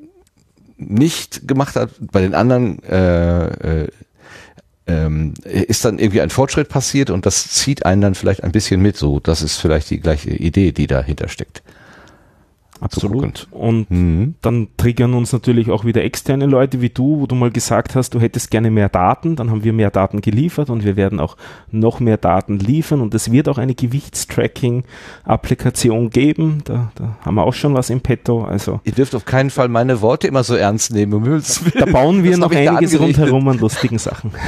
[0.77, 3.89] nicht gemacht hat, bei den anderen äh, äh,
[4.87, 8.81] ähm, ist dann irgendwie ein Fortschritt passiert und das zieht einen dann vielleicht ein bisschen
[8.81, 8.97] mit.
[8.97, 11.63] So, das ist vielleicht die gleiche Idee, die dahinter steckt.
[12.83, 13.47] Absolut.
[13.53, 14.35] Und mhm.
[14.43, 18.15] dann triggern uns natürlich auch wieder externe Leute wie du, wo du mal gesagt hast,
[18.15, 19.37] du hättest gerne mehr Daten.
[19.37, 21.37] Dann haben wir mehr Daten geliefert und wir werden auch
[21.71, 23.01] noch mehr Daten liefern.
[23.01, 26.63] Und es wird auch eine Gewichtstracking-Applikation geben.
[26.65, 28.45] Da, da, haben wir auch schon was im Petto.
[28.45, 31.13] Also Ihr dürft auf keinen Fall meine Worte immer so ernst nehmen.
[31.13, 31.23] Um
[31.79, 34.33] da bauen wir das noch einiges rundherum an lustigen Sachen.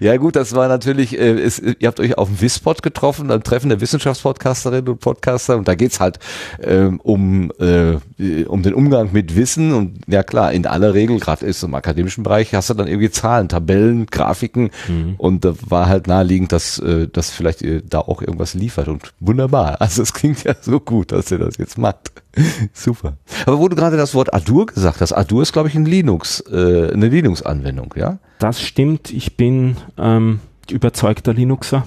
[0.00, 3.42] Ja gut, das war natürlich, äh, ist, ihr habt euch auf dem Wispod getroffen, am
[3.42, 6.18] Treffen der Wissenschaftspodcasterinnen und Podcaster und da geht's halt
[6.62, 11.46] ähm, um, äh, um den Umgang mit Wissen und ja klar, in aller Regel, gerade
[11.46, 15.14] ist im akademischen Bereich, hast du dann irgendwie Zahlen, Tabellen, Grafiken mhm.
[15.18, 19.12] und da war halt naheliegend, dass, äh, dass vielleicht ihr da auch irgendwas liefert und
[19.20, 19.80] wunderbar.
[19.80, 22.23] Also es klingt ja so gut, dass ihr das jetzt macht.
[22.72, 23.16] Super.
[23.46, 26.40] Aber wo du gerade das Wort Adur gesagt hast, Adur ist glaube ich ein Linux,
[26.50, 28.18] äh, eine Linux-Anwendung, ja?
[28.38, 29.10] Das stimmt.
[29.10, 30.40] Ich bin ähm,
[30.70, 31.86] überzeugter Linuxer.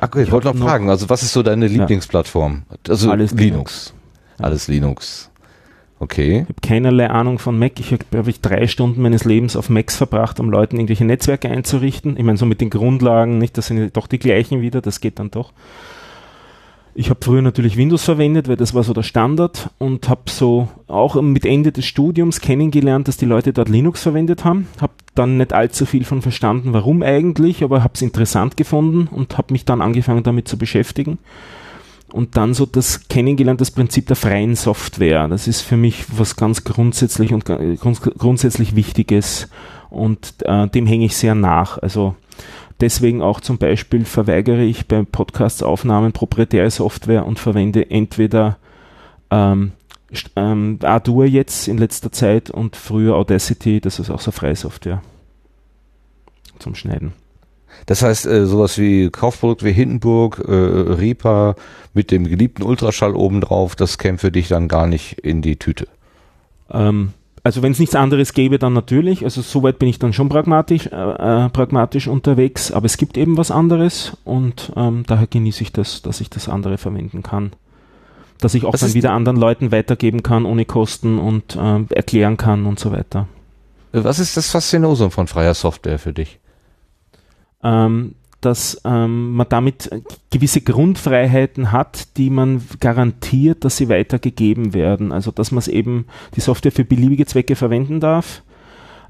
[0.00, 2.62] Ach, okay, ich, ich wollte noch fragen, also was ist so deine Lieblingsplattform?
[2.88, 3.40] Also alles Linux.
[3.40, 3.94] Linux.
[4.38, 5.30] Alles Linux.
[6.00, 6.40] Okay.
[6.42, 7.78] Ich habe keinerlei Ahnung von Mac.
[7.78, 11.48] Ich habe, glaube ich, drei Stunden meines Lebens auf Macs verbracht, um Leuten irgendwelche Netzwerke
[11.48, 12.16] einzurichten.
[12.16, 15.18] Ich meine, so mit den Grundlagen, nicht, das sind doch die gleichen wieder, das geht
[15.18, 15.52] dann doch.
[16.96, 20.68] Ich habe früher natürlich Windows verwendet, weil das war so der Standard und habe so
[20.86, 24.68] auch mit Ende des Studiums kennengelernt, dass die Leute dort Linux verwendet haben.
[24.80, 29.36] Habe dann nicht allzu viel von verstanden, warum eigentlich, aber habe es interessant gefunden und
[29.38, 31.18] habe mich dann angefangen damit zu beschäftigen.
[32.12, 35.26] Und dann so das kennengelernt, das Prinzip der freien Software.
[35.26, 39.48] Das ist für mich was ganz grundsätzlich und grundsätzlich Wichtiges
[39.90, 41.78] und äh, dem hänge ich sehr nach.
[41.78, 42.14] Also
[42.84, 48.58] Deswegen auch zum Beispiel verweigere ich bei Podcast-Aufnahmen proprietäre Software und verwende entweder
[49.30, 49.72] ähm,
[50.36, 55.00] ähm, Ardour jetzt in letzter Zeit und früher Audacity, das ist auch so freie Software
[56.58, 57.14] zum Schneiden.
[57.86, 61.56] Das heißt, äh, sowas wie Kaufprodukt wie Hindenburg, äh, Reaper
[61.94, 65.88] mit dem geliebten Ultraschall obendrauf, das käme für dich dann gar nicht in die Tüte.
[66.70, 69.22] Ähm, also wenn es nichts anderes gäbe, dann natürlich.
[69.22, 72.72] Also soweit bin ich dann schon pragmatisch, äh, äh, pragmatisch unterwegs.
[72.72, 76.48] Aber es gibt eben was anderes und ähm, daher genieße ich das, dass ich das
[76.48, 77.52] andere verwenden kann.
[78.40, 82.36] Dass ich auch Was dann wieder anderen Leuten weitergeben kann ohne Kosten und ähm, erklären
[82.36, 83.28] kann und so weiter.
[83.92, 86.40] Was ist das Faszinosum von freier Software für dich?
[87.64, 88.14] ähm,
[88.44, 89.90] dass ähm, man damit
[90.30, 95.12] gewisse Grundfreiheiten hat, die man garantiert, dass sie weitergegeben werden.
[95.12, 96.06] Also dass man eben
[96.36, 98.42] die Software für beliebige Zwecke verwenden darf,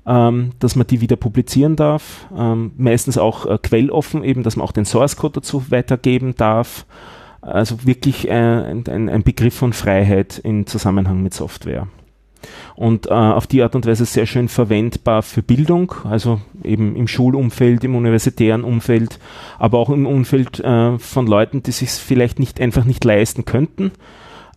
[0.07, 4.65] ähm, dass man die wieder publizieren darf, ähm, meistens auch äh, quelloffen, eben, dass man
[4.67, 6.87] auch den Source Code dazu weitergeben darf.
[7.41, 11.89] Also wirklich äh, ein, ein Begriff von Freiheit in Zusammenhang mit Software
[12.77, 17.09] und äh, auf die Art und Weise sehr schön verwendbar für Bildung, also eben im
[17.09, 19.19] Schulumfeld, im universitären Umfeld,
[19.59, 23.93] aber auch im Umfeld äh, von Leuten, die sich vielleicht nicht einfach nicht leisten könnten.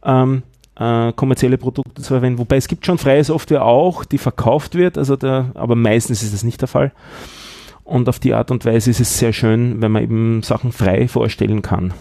[0.04, 0.44] Ähm,
[0.80, 4.98] äh, kommerzielle Produkte zu verwenden, wobei es gibt schon freie Software auch, die verkauft wird,
[4.98, 6.92] also der, aber meistens ist das nicht der Fall.
[7.84, 11.08] Und auf die Art und Weise ist es sehr schön, wenn man eben Sachen frei
[11.08, 11.94] vorstellen kann.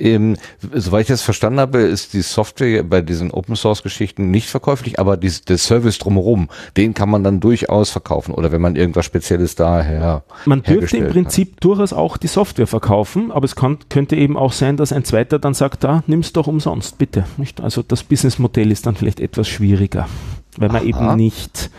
[0.00, 0.36] Ähm,
[0.72, 4.98] soweit ich das verstanden habe, ist die Software bei diesen Open Source Geschichten nicht verkäuflich,
[4.98, 9.04] aber dies, der Service drumherum, den kann man dann durchaus verkaufen oder wenn man irgendwas
[9.04, 11.12] Spezielles daher Man dürfte im hat.
[11.12, 15.04] Prinzip durchaus auch die Software verkaufen, aber es kann, könnte eben auch sein, dass ein
[15.04, 17.24] zweiter dann sagt, da nimm's doch umsonst, bitte.
[17.36, 17.60] Nicht?
[17.60, 20.08] Also das Businessmodell ist dann vielleicht etwas schwieriger,
[20.56, 20.84] weil man Aha.
[20.84, 21.70] eben nicht,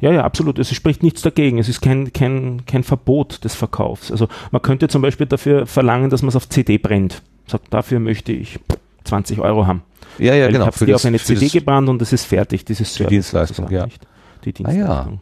[0.00, 4.10] ja, ja, absolut, es spricht nichts dagegen, es ist kein, kein, kein Verbot des Verkaufs.
[4.12, 7.22] Also man könnte zum Beispiel dafür verlangen, dass man es auf CD brennt.
[7.46, 8.58] Sagt, dafür möchte ich
[9.04, 9.82] 20 Euro haben.
[10.18, 10.68] Ja, ja, Weil genau.
[10.68, 13.08] ich habe die auf eine CD gebrannt und es ist fertig, dieses Service.
[13.10, 13.84] Dienstleistung, sozusagen, ja.
[13.86, 14.06] Nicht?
[14.44, 14.74] Die Ah, ja.
[14.74, 15.20] Dienstleistung.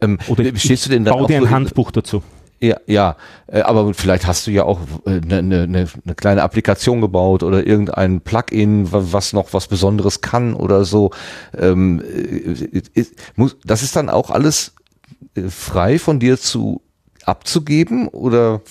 [0.00, 2.22] ähm, Oder ich, stehst du denn dann baue dir ein in- Handbuch dazu.
[2.64, 3.16] Ja, ja,
[3.46, 7.66] äh, aber vielleicht hast du ja auch eine ne, ne, ne kleine Applikation gebaut oder
[7.66, 11.10] irgendein Plugin, wa- was noch was Besonderes kann oder so.
[11.58, 13.04] Ähm, äh,
[13.64, 14.74] das ist dann auch alles
[15.34, 16.80] äh, frei von dir zu
[17.26, 18.62] abzugeben oder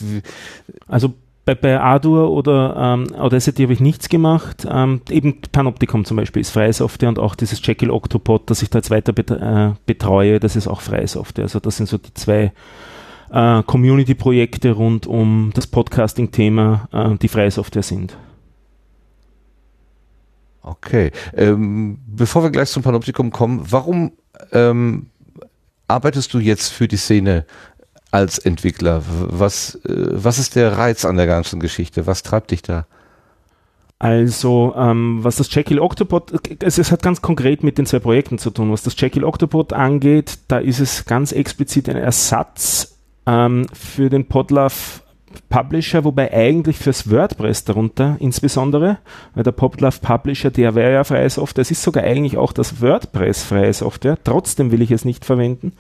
[0.88, 1.14] Also
[1.46, 4.66] bei, bei Ardour oder ähm, Audacity habe ich nichts gemacht.
[4.70, 8.70] Ähm, eben Panopticon zum Beispiel ist freie Software und auch dieses Jekyll Octopod, das ich
[8.70, 11.44] da jetzt weiter bet äh, betreue, das ist auch freie Software.
[11.44, 12.54] Also das sind so die zwei
[13.34, 18.16] äh, Community-Projekte rund um das Podcasting-Thema, äh, die freie Software sind.
[20.62, 21.12] Okay.
[21.36, 24.14] Ähm, bevor wir gleich zum Panoptikum kommen, warum
[24.52, 25.08] ähm,
[25.88, 27.46] arbeitest du jetzt für die Szene
[28.12, 29.04] als Entwickler?
[29.08, 32.06] Was, äh, was ist der Reiz an der ganzen Geschichte?
[32.06, 32.86] Was treibt dich da?
[34.00, 38.38] Also, ähm, was das Jekyll Octopod, es, es hat ganz konkret mit den zwei Projekten
[38.38, 38.72] zu tun.
[38.72, 42.93] Was das Jekyll Octopod angeht, da ist es ganz explizit ein Ersatz
[43.26, 45.02] ähm, für den Podlove
[45.50, 48.98] Publisher, wobei eigentlich fürs WordPress darunter insbesondere,
[49.34, 52.82] weil der Podlove Publisher, der wäre ja freie Software, es ist sogar eigentlich auch das
[52.82, 55.74] WordPress freie Software, trotzdem will ich es nicht verwenden,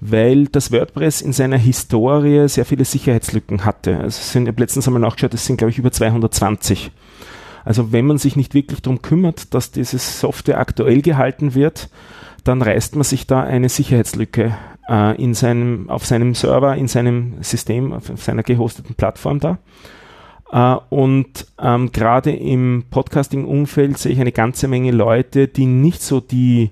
[0.00, 3.98] weil das WordPress in seiner Historie sehr viele Sicherheitslücken hatte.
[3.98, 6.90] Also sind, ich habe letztens einmal nachgeschaut, es sind glaube ich über 220.
[7.64, 11.88] Also wenn man sich nicht wirklich darum kümmert, dass diese Software aktuell gehalten wird,
[12.44, 14.56] dann reißt man sich da eine Sicherheitslücke
[14.88, 19.58] äh, in seinem, auf seinem Server, in seinem System, auf, auf seiner gehosteten Plattform da.
[20.50, 26.20] Äh, und ähm, gerade im Podcasting-Umfeld sehe ich eine ganze Menge Leute, die nicht so
[26.20, 26.70] die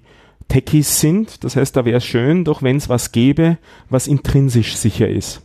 [0.49, 1.45] Techies sind.
[1.45, 3.59] Das heißt, da wäre es schön, doch wenn es was gäbe,
[3.89, 5.43] was intrinsisch sicher ist.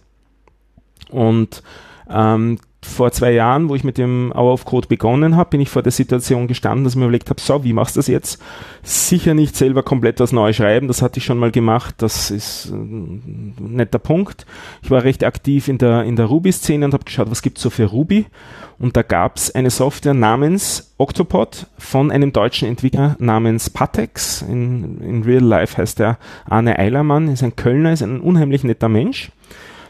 [1.10, 1.64] Und
[2.10, 5.70] ähm, vor zwei Jahren, wo ich mit dem Hour of Code begonnen habe, bin ich
[5.70, 8.42] vor der Situation gestanden, dass ich mir überlegt habe, so, wie machst du das jetzt?
[8.84, 12.72] Sicher nicht selber komplett was neu schreiben, das hatte ich schon mal gemacht, das ist
[12.72, 14.46] äh, ein netter Punkt.
[14.82, 17.70] Ich war recht aktiv in der, in der Ruby-Szene und habe geschaut, was gibt's so
[17.70, 18.28] für Ruby?
[18.80, 24.42] Und da gab's eine Software namens Octopod von einem deutschen Entwickler namens Patex.
[24.42, 28.88] In, in Real Life heißt er Arne Eilermann, ist ein Kölner, ist ein unheimlich netter
[28.88, 29.32] Mensch.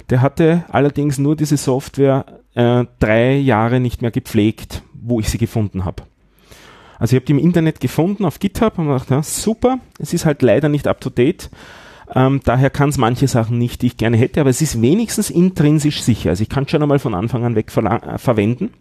[0.10, 5.38] Der hatte allerdings nur diese Software äh, drei Jahre nicht mehr gepflegt, wo ich sie
[5.38, 6.04] gefunden habe.
[6.98, 10.26] Also ich habe die im Internet gefunden auf GitHub und gedacht, ja, super, es ist
[10.26, 11.50] halt leider nicht up to date.
[12.14, 15.30] Ähm, daher kann es manche Sachen nicht, die ich gerne hätte, aber es ist wenigstens
[15.30, 16.32] intrinsisch sicher.
[16.32, 18.72] Also ich kann es schon einmal von Anfang an weg äh, verwenden.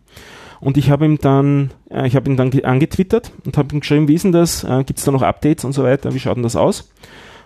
[0.61, 3.81] Und ich habe ihm dann, äh, ich habe ihn dann ge- angetwittert und habe ihm
[3.81, 4.65] geschrieben, wie ist denn das?
[4.65, 6.15] Äh, Gibt es da noch Updates und so weiter?
[6.15, 6.91] Wie schaut denn das aus?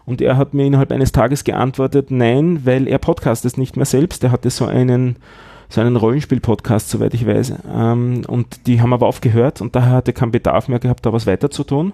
[0.06, 4.24] Und er hat mir innerhalb eines Tages geantwortet, nein, weil er podcastet nicht mehr selbst.
[4.24, 5.16] Er hatte so einen,
[5.72, 7.54] so einen Rollenspiel-Podcast, soweit ich weiß.
[7.74, 11.26] Ähm, und die haben aber aufgehört und daher hatte keinen Bedarf mehr gehabt, da was
[11.26, 11.92] weiter zu tun.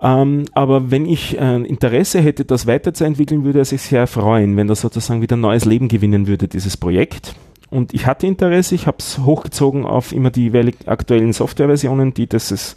[0.00, 4.66] Ähm, aber wenn ich äh, Interesse hätte, das weiterzuentwickeln, würde er sich sehr freuen, wenn
[4.66, 7.34] das sozusagen wieder neues Leben gewinnen würde, dieses Projekt.
[7.70, 10.52] Und ich hatte Interesse, ich habe es hochgezogen auf immer die
[10.86, 12.76] aktuellen Softwareversionen, die dieses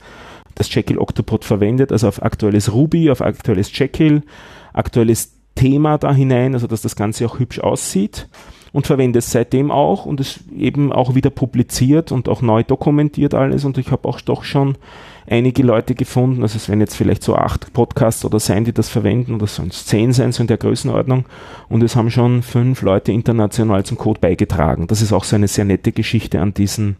[0.53, 4.21] das Jekyll Octopod verwendet, also auf aktuelles Ruby, auf aktuelles Jekyll,
[4.71, 8.29] aktuelles Thema da hinein, also dass das Ganze auch hübsch aussieht
[8.75, 13.33] und verwende es seitdem auch und es eben auch wieder publiziert und auch neu dokumentiert
[13.33, 14.75] alles und ich habe auch doch schon
[15.27, 18.89] einige Leute gefunden, also es werden jetzt vielleicht so acht Podcasts oder sein, die das
[18.89, 21.23] verwenden oder sollen es zehn sein, so in der Größenordnung
[21.69, 24.87] und es haben schon fünf Leute international zum Code beigetragen.
[24.87, 26.97] Das ist auch so eine sehr nette Geschichte an diesen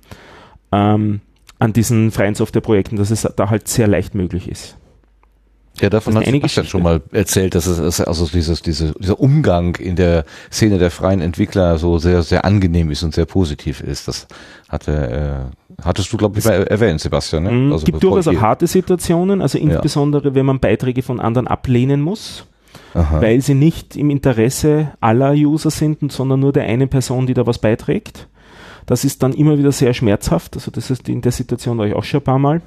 [0.71, 1.19] ähm,
[1.59, 4.77] an diesen freien Softwareprojekten, dass es da halt sehr leicht möglich ist.
[5.81, 9.97] Ja, davon hat Sebastian schon mal erzählt, dass es also dieses, diese, dieser Umgang in
[9.97, 14.07] der Szene der freien Entwickler so sehr, sehr angenehm ist und sehr positiv ist.
[14.07, 14.27] Das
[14.69, 15.49] hatte,
[15.79, 17.43] äh, hattest du, glaube ich, mal erwähnt, Sebastian.
[17.43, 17.51] Ne?
[17.51, 17.73] Mhm.
[17.73, 20.35] Also gibt durchaus auch harte Situationen, also insbesondere, ja.
[20.35, 22.45] wenn man Beiträge von anderen ablehnen muss.
[22.93, 23.21] Aha.
[23.21, 27.45] weil sie nicht im Interesse aller User sind, sondern nur der eine Person, die da
[27.45, 28.29] was beiträgt.
[28.85, 30.55] Das ist dann immer wieder sehr schmerzhaft.
[30.55, 32.61] Also das ist in der Situation war ich auch schon ein paar Mal.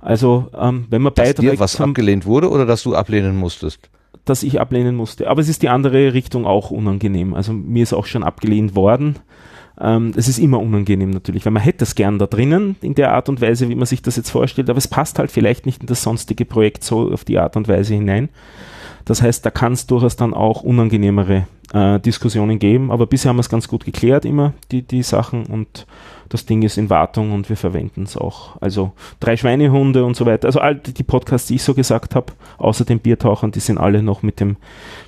[0.00, 3.90] Also ähm, wenn man dass beiträgt, dir was abgelehnt wurde oder dass du ablehnen musstest?
[4.24, 5.28] Dass ich ablehnen musste.
[5.28, 7.34] Aber es ist die andere Richtung auch unangenehm.
[7.34, 9.16] Also mir ist auch schon abgelehnt worden.
[9.78, 13.12] Ähm, es ist immer unangenehm natürlich, weil man hätte es gern da drinnen in der
[13.12, 15.82] Art und Weise, wie man sich das jetzt vorstellt, aber es passt halt vielleicht nicht
[15.82, 18.30] in das sonstige Projekt so auf die Art und Weise hinein.
[19.04, 23.36] Das heißt, da kann es durchaus dann auch unangenehmere äh, Diskussionen geben, aber bisher haben
[23.36, 25.86] wir es ganz gut geklärt immer, die, die Sachen und
[26.28, 28.60] das Ding ist in Wartung und wir verwenden es auch.
[28.60, 30.46] Also drei Schweinehunde und so weiter.
[30.46, 34.02] Also all die Podcasts, die ich so gesagt habe, außer den Biertauchern, die sind alle
[34.02, 34.56] noch mit dem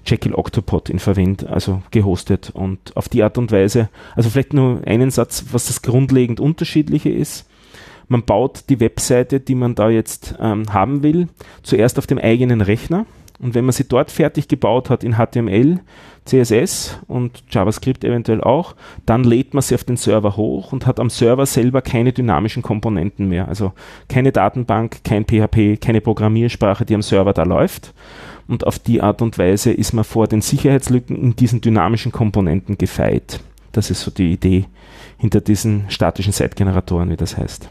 [0.05, 3.89] Jekyll Octopod in Verwend, also gehostet und auf die Art und Weise.
[4.15, 7.49] Also vielleicht nur einen Satz, was das grundlegend unterschiedliche ist.
[8.09, 11.29] Man baut die Webseite, die man da jetzt ähm, haben will,
[11.63, 13.05] zuerst auf dem eigenen Rechner.
[13.41, 15.81] Und wenn man sie dort fertig gebaut hat in HTML,
[16.25, 18.75] CSS und JavaScript eventuell auch,
[19.07, 22.63] dann lädt man sie auf den Server hoch und hat am Server selber keine dynamischen
[22.63, 23.49] Komponenten mehr.
[23.49, 23.73] Also
[24.09, 27.95] keine Datenbank, kein PHP, keine Programmiersprache, die am Server da läuft.
[28.47, 32.79] Und auf die Art und Weise ist man vor den Sicherheitslücken in diesen dynamischen Komponenten
[32.79, 33.41] gefeit.
[33.73, 34.65] Das ist so die Idee
[35.19, 37.69] hinter diesen statischen Site-Generatoren, wie das heißt.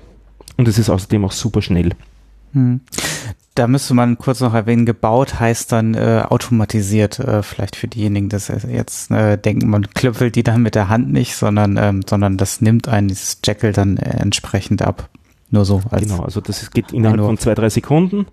[0.58, 1.92] Und es ist außerdem auch super schnell.
[2.54, 2.82] Hm.
[3.58, 8.30] Da müsste man kurz noch erwähnen, gebaut heißt dann äh, automatisiert, äh, vielleicht für diejenigen,
[8.30, 12.38] dass jetzt äh, denken, man klöppelt die dann mit der Hand nicht, sondern, ähm, sondern
[12.38, 15.10] das nimmt einen dieses Jackal dann äh, entsprechend ab.
[15.50, 15.82] Nur so.
[15.90, 18.28] Als genau, also das geht innerhalb von zwei, drei Sekunden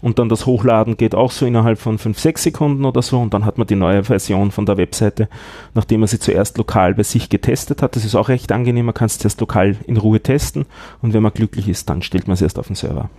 [0.00, 3.34] und dann das Hochladen geht auch so innerhalb von fünf, sechs Sekunden oder so und
[3.34, 5.28] dann hat man die neue Version von der Webseite,
[5.74, 7.96] nachdem man sie zuerst lokal bei sich getestet hat.
[7.96, 10.64] Das ist auch recht angenehm, man kann es zuerst lokal in Ruhe testen
[11.02, 13.10] und wenn man glücklich ist, dann stellt man es erst auf den Server.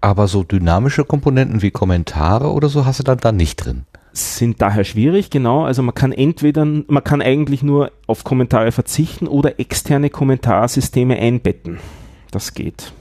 [0.00, 3.86] Aber so dynamische Komponenten wie Kommentare oder so hast du dann da nicht drin.
[4.12, 5.64] Sind daher schwierig, genau.
[5.64, 11.78] Also man kann entweder, man kann eigentlich nur auf Kommentare verzichten oder externe Kommentarsysteme einbetten.
[12.30, 12.92] Das geht.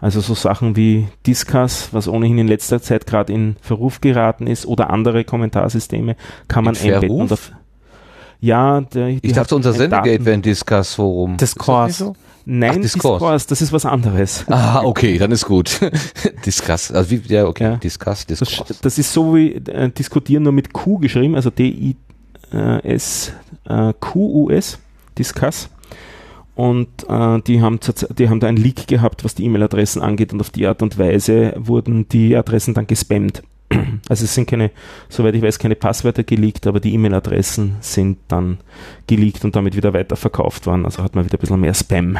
[0.00, 4.66] Also so Sachen wie Discuss, was ohnehin in letzter Zeit gerade in Verruf geraten ist,
[4.66, 6.16] oder andere Kommentarsysteme
[6.46, 7.28] kann man in einbetten.
[7.28, 7.52] Verruf?
[8.40, 11.36] Ja, der, ich dachte, unser Sendegate wäre ein Discuss-Forum.
[11.36, 12.12] Discourse.
[12.50, 13.18] Nein, Discourse.
[13.18, 14.44] Discourse, das ist was anderes.
[14.48, 15.80] Ah, okay, dann ist gut.
[16.46, 17.76] Discuss, also wie, ja, okay, ja.
[17.76, 18.64] Discuss, Discourse.
[18.68, 21.98] Das, das, ist so wie äh, diskutieren nur mit Q geschrieben, also D-I-S-Q-U-S,
[25.18, 25.68] Discuss.
[26.54, 27.80] Und äh, die, haben,
[28.18, 30.98] die haben da einen Leak gehabt, was die E-Mail-Adressen angeht und auf die Art und
[30.98, 33.42] Weise wurden die Adressen dann gespammt.
[34.08, 34.70] Also es sind keine,
[35.08, 38.58] soweit ich weiß, keine Passwörter geleakt, aber die E-Mail-Adressen sind dann
[39.06, 40.84] geleakt und damit wieder weiterverkauft worden.
[40.84, 42.18] Also hat man wieder ein bisschen mehr Spam.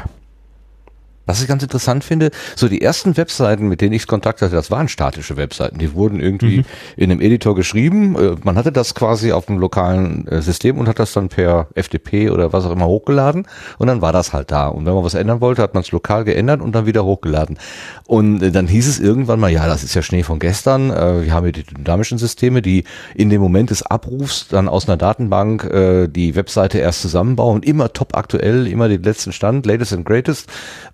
[1.29, 4.71] Was ich ganz interessant finde, so die ersten Webseiten, mit denen ich Kontakt hatte, das
[4.71, 5.79] waren statische Webseiten.
[5.79, 6.65] Die wurden irgendwie mhm.
[6.97, 8.17] in einem Editor geschrieben.
[8.17, 11.67] Äh, man hatte das quasi auf dem lokalen äh, System und hat das dann per
[11.75, 13.47] FTP oder was auch immer hochgeladen
[13.77, 14.69] und dann war das halt da.
[14.69, 17.59] Und wenn man was ändern wollte, hat man es lokal geändert und dann wieder hochgeladen.
[18.07, 20.89] Und äh, dann hieß es irgendwann mal, ja, das ist ja Schnee von gestern.
[20.89, 22.85] Wir haben hier die dynamischen Systeme, die
[23.15, 25.69] in dem Moment des Abrufs dann aus einer Datenbank
[26.11, 30.49] die Webseite erst zusammenbauen, immer top aktuell, immer den letzten Stand, latest and greatest.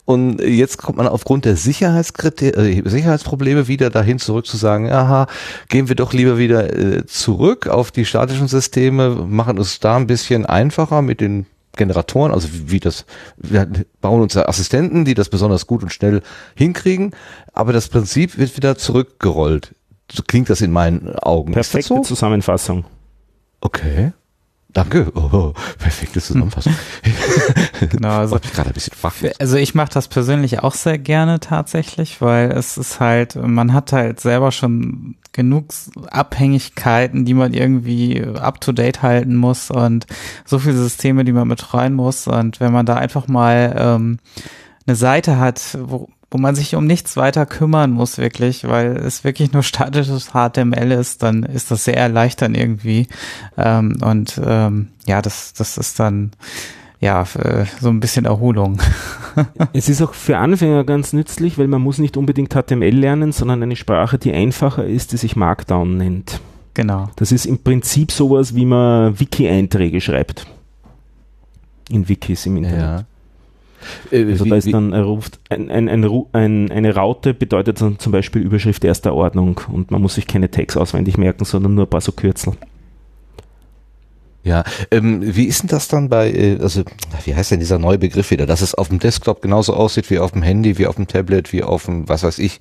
[0.05, 5.27] Und jetzt kommt man aufgrund der Sicherheitskriterien, äh, Sicherheitsprobleme wieder dahin zurück zu sagen, aha,
[5.69, 10.07] gehen wir doch lieber wieder äh, zurück auf die statischen Systeme, machen es da ein
[10.07, 13.07] bisschen einfacher mit den Generatoren, also wie, wie das,
[13.37, 13.67] wir
[14.01, 16.23] bauen uns Assistenten, die das besonders gut und schnell
[16.55, 17.13] hinkriegen,
[17.53, 19.75] aber das Prinzip wird wieder zurückgerollt.
[20.13, 21.53] So klingt das in meinen Augen.
[21.53, 22.03] Perfekte so?
[22.03, 22.85] Zusammenfassung.
[23.61, 24.13] Okay.
[24.75, 25.13] Danke.
[25.15, 26.75] Oh, perfekte Zusammenfassung.
[27.91, 28.93] genau, also, gerade ein bisschen
[29.39, 33.93] also ich mache das persönlich auch sehr gerne tatsächlich, weil es ist halt, man hat
[33.93, 35.67] halt selber schon genug
[36.11, 40.07] Abhängigkeiten, die man irgendwie up to date halten muss und
[40.45, 42.27] so viele Systeme, die man betreuen muss.
[42.27, 44.19] Und wenn man da einfach mal ähm,
[44.87, 49.23] eine Seite hat, wo, wo man sich um nichts weiter kümmern muss, wirklich, weil es
[49.23, 53.07] wirklich nur statisches HTML ist, dann ist das sehr erleichternd irgendwie.
[53.57, 56.33] Ähm, und ähm, ja, das, das ist dann
[56.99, 58.81] ja, äh, so ein bisschen Erholung.
[59.73, 63.63] es ist auch für Anfänger ganz nützlich, weil man muss nicht unbedingt HTML lernen, sondern
[63.63, 66.41] eine Sprache, die einfacher ist, die sich Markdown nennt.
[66.75, 67.11] Genau.
[67.15, 70.49] Das ist im Prinzip sowas, wie man Wiki-Einträge schreibt.
[71.89, 72.81] In Wikis im Internet.
[72.81, 73.05] Ja.
[74.11, 77.99] Äh, also wie, da ist dann er ruft ein, ein, ein, eine Raute bedeutet dann
[77.99, 81.85] zum Beispiel Überschrift erster Ordnung und man muss sich keine Tags auswendig merken, sondern nur
[81.85, 82.55] ein paar so Kürzel.
[84.45, 86.83] Ja, ähm, wie ist denn das dann bei, äh, also
[87.25, 90.19] wie heißt denn dieser neue Begriff wieder, dass es auf dem Desktop genauso aussieht wie
[90.19, 92.61] auf dem Handy, wie auf dem Tablet, wie auf dem, was weiß ich.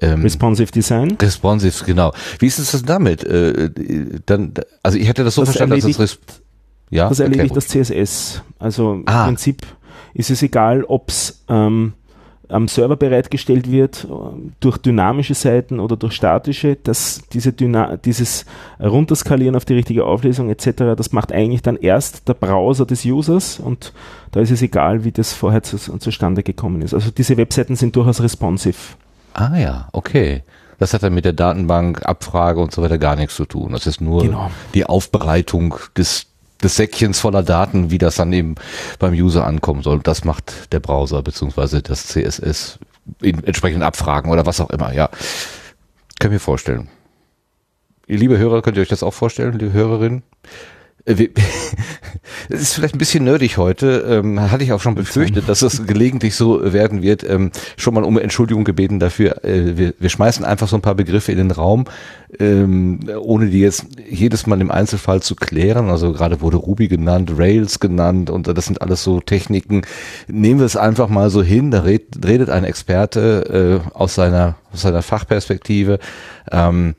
[0.00, 1.18] Ähm, Responsive Design?
[1.20, 2.14] Responsive, genau.
[2.38, 3.24] Wie ist es das damit?
[3.24, 3.70] Äh,
[4.24, 6.18] dann, also ich hätte das so das verstanden, dass es
[6.90, 8.42] ja, das erledigt das CSS.
[8.58, 9.24] Also ah.
[9.24, 9.66] im Prinzip
[10.14, 11.94] ist es egal, ob es ähm,
[12.48, 14.08] am Server bereitgestellt wird,
[14.60, 18.46] durch dynamische Seiten oder durch statische, dass diese Dyna dieses
[18.80, 23.60] Runterskalieren auf die richtige Auflösung etc., das macht eigentlich dann erst der Browser des Users
[23.60, 23.92] und
[24.32, 26.94] da ist es egal, wie das vorher zu, zustande gekommen ist.
[26.94, 28.76] Also diese Webseiten sind durchaus responsive.
[29.34, 30.42] Ah ja, okay.
[30.78, 33.72] Das hat dann mit der Datenbank, Abfrage und so weiter gar nichts zu tun.
[33.72, 34.50] Das ist nur genau.
[34.74, 36.27] die Aufbereitung des
[36.62, 38.56] des Säckchens voller Daten, wie das dann eben
[38.98, 40.00] beim User ankommen soll.
[40.00, 42.78] Das macht der Browser beziehungsweise das CSS
[43.22, 45.08] in entsprechenden Abfragen oder was auch immer, ja.
[46.18, 46.88] Können wir vorstellen.
[48.06, 50.22] Ihr liebe Hörer, könnt ihr euch das auch vorstellen, liebe Hörerin?
[51.08, 51.28] Äh,
[52.48, 55.86] es ist vielleicht ein bisschen nerdig heute, ähm, hatte ich auch schon befürchtet, dass es
[55.86, 57.28] gelegentlich so werden wird.
[57.28, 59.44] Ähm, schon mal um Entschuldigung gebeten dafür.
[59.44, 61.86] Äh, wir, wir schmeißen einfach so ein paar Begriffe in den Raum,
[62.38, 65.90] ähm, ohne die jetzt jedes Mal im Einzelfall zu klären.
[65.90, 69.82] Also gerade wurde Ruby genannt, Rails genannt und das sind alles so Techniken.
[70.26, 74.56] Nehmen wir es einfach mal so hin, da red, redet ein Experte äh, aus seiner
[74.72, 75.98] aus seiner Fachperspektive.
[76.50, 76.94] Ähm,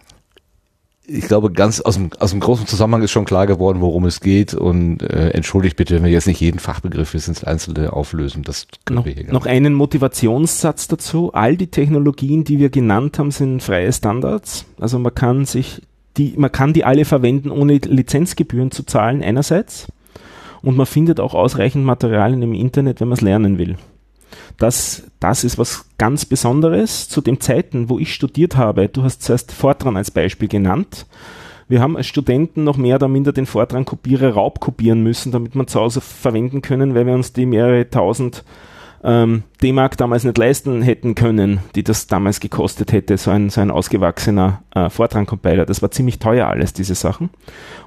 [1.09, 4.19] ich glaube, ganz aus dem, aus dem großen Zusammenhang ist schon klar geworden, worum es
[4.19, 4.53] geht.
[4.53, 8.43] Und äh, entschuldigt bitte, wenn wir jetzt nicht jeden Fachbegriff bis ins Einzelne auflösen.
[8.43, 11.33] Das können noch, wir hier noch einen Motivationssatz dazu.
[11.33, 14.65] All die Technologien, die wir genannt haben, sind freie Standards.
[14.79, 15.81] Also man kann sich
[16.17, 19.87] die, man kann die alle verwenden, ohne Lizenzgebühren zu zahlen, einerseits.
[20.61, 23.77] Und man findet auch ausreichend Materialien im Internet, wenn man es lernen will.
[24.57, 28.89] Das, das ist was ganz Besonderes zu den Zeiten, wo ich studiert habe.
[28.89, 31.05] Du hast zuerst Fortran als Beispiel genannt.
[31.67, 35.79] Wir haben als Studenten noch mehr oder minder den Fortran-Kopierer raubkopieren müssen, damit wir zu
[35.79, 38.43] Hause verwenden können, weil wir uns die mehrere tausend
[39.03, 43.61] ähm, D-Mark damals nicht leisten hätten können, die das damals gekostet hätte, so ein, so
[43.61, 45.65] ein ausgewachsener äh, Fortran-Compiler.
[45.65, 47.29] Das war ziemlich teuer alles, diese Sachen.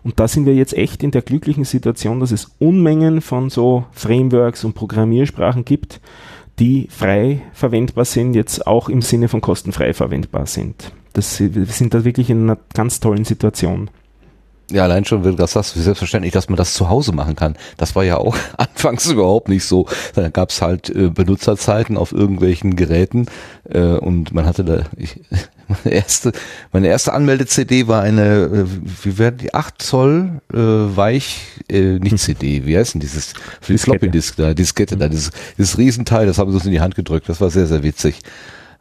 [0.03, 3.85] Und da sind wir jetzt echt in der glücklichen Situation, dass es Unmengen von so
[3.93, 6.01] Frameworks und Programmiersprachen gibt,
[6.59, 10.93] die frei verwendbar sind, jetzt auch im Sinne von kostenfrei verwendbar sind.
[11.13, 13.91] Das, wir sind da wirklich in einer ganz tollen Situation.
[14.73, 17.36] Ja, allein schon, wenn du das sagst, wie selbstverständlich, dass man das zu Hause machen
[17.36, 17.57] kann.
[17.77, 19.86] Das war ja auch anfangs überhaupt nicht so.
[20.15, 23.27] Da gab es halt äh, Benutzerzeiten auf irgendwelchen Geräten
[23.69, 25.20] äh, und man hatte da, ich,
[25.69, 26.32] meine erste,
[26.73, 28.65] meine erste Anmelde-CD war eine, äh,
[29.05, 32.19] wie werden die, 8 Zoll äh, Weich, äh, nicht hm.
[32.19, 33.35] CD, wie heißt denn dieses,
[33.69, 36.81] die Floppy Disk da, Diskette da, dieses, dieses Riesenteil, das haben sie uns in die
[36.81, 38.20] Hand gedrückt, das war sehr, sehr witzig.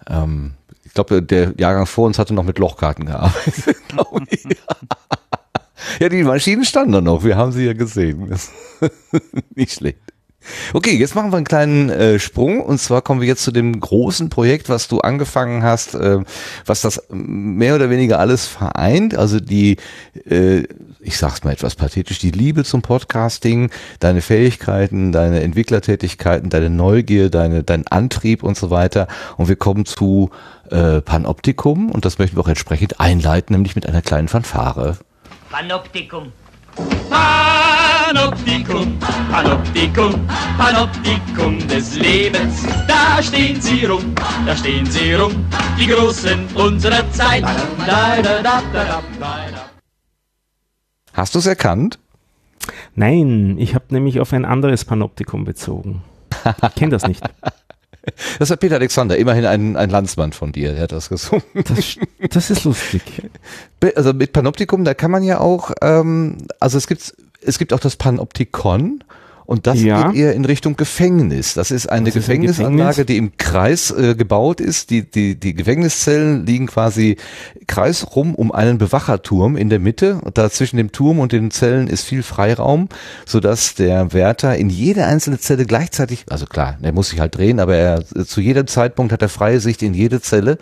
[0.09, 0.53] Ähm,
[0.85, 3.77] ich glaube, der Jahrgang vor uns hatte noch mit Lochkarten gearbeitet.
[5.99, 7.24] Ja, die Maschinen standen da noch.
[7.24, 8.34] Wir haben sie ja gesehen.
[9.56, 9.99] Nicht schlecht.
[10.74, 13.80] Okay, jetzt machen wir einen kleinen äh, Sprung und zwar kommen wir jetzt zu dem
[13.80, 16.20] großen Projekt, was du angefangen hast, äh,
[16.66, 19.16] was das mehr oder weniger alles vereint.
[19.16, 19.78] Also die,
[20.28, 20.64] äh,
[20.99, 27.30] ich sag's mal etwas pathetisch, die Liebe zum Podcasting, deine Fähigkeiten, deine Entwicklertätigkeiten, deine Neugier,
[27.30, 29.08] deine, dein Antrieb und so weiter.
[29.38, 30.32] Und wir kommen zu
[30.72, 34.98] äh, Panoptikum und das möchten wir auch entsprechend einleiten, nämlich mit einer kleinen Fanfare.
[35.52, 36.32] Panoptikum.
[37.10, 38.98] Panoptikum,
[39.30, 42.65] Panoptikum, Panoptikum des Lebens.
[42.88, 44.15] Da stehen sie rum,
[44.45, 45.45] da stehen sie rum,
[45.78, 47.44] die Großen unserer Zeit.
[51.11, 51.99] Hast du es erkannt?
[52.95, 56.02] Nein, ich habe nämlich auf ein anderes Panoptikum bezogen.
[56.45, 57.22] Ich kenne das nicht.
[58.40, 61.44] Das ist Peter Alexander, immerhin ein, ein Landsmann von dir, der hat das gesungen.
[61.53, 61.98] Das,
[62.30, 63.02] das ist lustig.
[63.95, 67.80] Also mit Panoptikum, da kann man ja auch, ähm, also es gibt, es gibt auch
[67.80, 69.03] das Panoptikon
[69.52, 70.11] Und das Ja.
[70.11, 71.56] geht eher in Richtung Gefängnis.
[71.56, 73.06] Das ist eine Das ein Gefängnisanlage, Gefängnis.
[73.07, 74.90] die im Kreis äh, gebaut ist.
[74.91, 77.18] Die, die, die Gefängniszellen liegen quasi
[77.68, 80.22] kreisrum um einen Bewacherturm in der Mitte.
[80.23, 82.88] Und da zwischen dem Turm und den Zellen ist viel Freiraum,
[83.26, 87.60] sodass der Wärter in jede einzelne Zelle gleichzeitig, also klar, der muss sich halt drehen,
[87.60, 90.60] aber er zu jedem Zeitpunkt hat er freie Sicht in jede Zelle.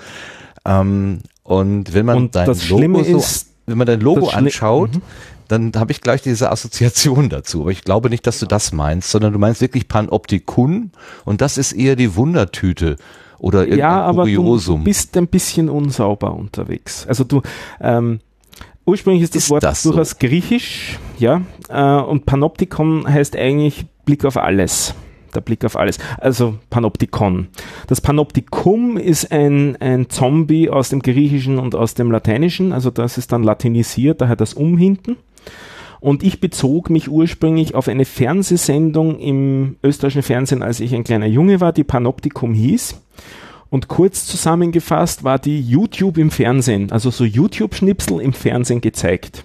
[0.66, 3.24] Ähm, und wenn man Und dein Logo so,
[3.68, 5.02] wenn man dein Logo anschaut, Mhm.
[5.50, 7.62] Dann habe ich gleich diese Assoziation dazu.
[7.62, 10.92] Aber ich glaube nicht, dass du das meinst, sondern du meinst wirklich Panoptikon
[11.26, 12.96] und das ist eher die Wundertüte
[13.40, 14.84] oder irgendein ja, aber du, du Kuriosum.
[14.84, 17.06] bist ein bisschen unsauber unterwegs.
[17.08, 17.42] Also du,
[17.82, 18.20] ähm,
[18.86, 19.92] ursprünglich ist das Ist Wort das so?
[19.92, 24.94] durchaus griechisch, ja, äh, und Panoptikon heißt eigentlich Blick auf alles.
[25.36, 26.00] Der Blick auf alles.
[26.18, 27.50] Also Panoptikon.
[27.88, 32.74] Das Panoptikum ist ein, ein Zombie aus dem Griechischen und aus dem Lateinischen.
[32.74, 35.18] Also das ist dann latinisiert, daher das Um hinten.
[36.00, 41.26] Und ich bezog mich ursprünglich auf eine Fernsehsendung im österreichischen Fernsehen, als ich ein kleiner
[41.26, 43.02] Junge war, die Panoptikum hieß.
[43.70, 49.44] Und kurz zusammengefasst war die YouTube im Fernsehen, also so YouTube-Schnipsel im Fernsehen gezeigt.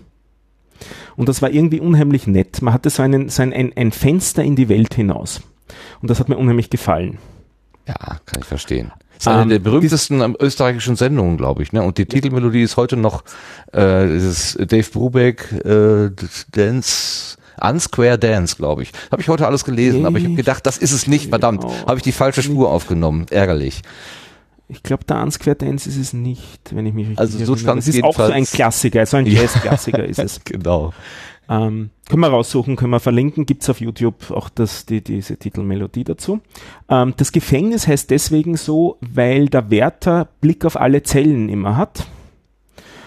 [1.16, 2.62] Und das war irgendwie unheimlich nett.
[2.62, 5.42] Man hatte so, einen, so ein, ein, ein Fenster in die Welt hinaus.
[6.00, 7.18] Und das hat mir unheimlich gefallen.
[7.86, 8.92] Ja, kann ich verstehen.
[9.16, 11.72] Das ist eine Ähm, der berühmtesten ähm, österreichischen Sendungen, glaube ich.
[11.72, 11.82] Ne?
[11.82, 13.22] Und die Titelmelodie ist heute noch
[13.72, 16.10] äh, dieses Dave Brubeck äh,
[16.52, 18.92] Dance, Unsquare Dance, glaube ich.
[19.12, 21.60] Habe ich heute alles gelesen, aber ich habe gedacht, das ist es nicht, verdammt.
[21.62, 21.74] Genau.
[21.86, 23.26] Habe ich die falsche Spur aufgenommen.
[23.30, 23.82] Ärgerlich.
[24.66, 27.58] Ich glaube, der Unsquare Dance ist es nicht, wenn ich mich richtig Also so erinnere.
[27.58, 28.44] stand's Es ist auch so ein.
[28.44, 29.42] Klassiker, so ein Ja.
[29.42, 30.40] Jazz-Klassiker ist es.
[30.44, 30.92] Genau.
[31.48, 36.04] Ähm, können wir raussuchen, können wir verlinken, gibt's auf YouTube auch das, die, diese Titelmelodie
[36.04, 36.40] dazu.
[36.88, 42.06] Ähm, das Gefängnis heißt deswegen so, weil der Wärter Blick auf alle Zellen immer hat.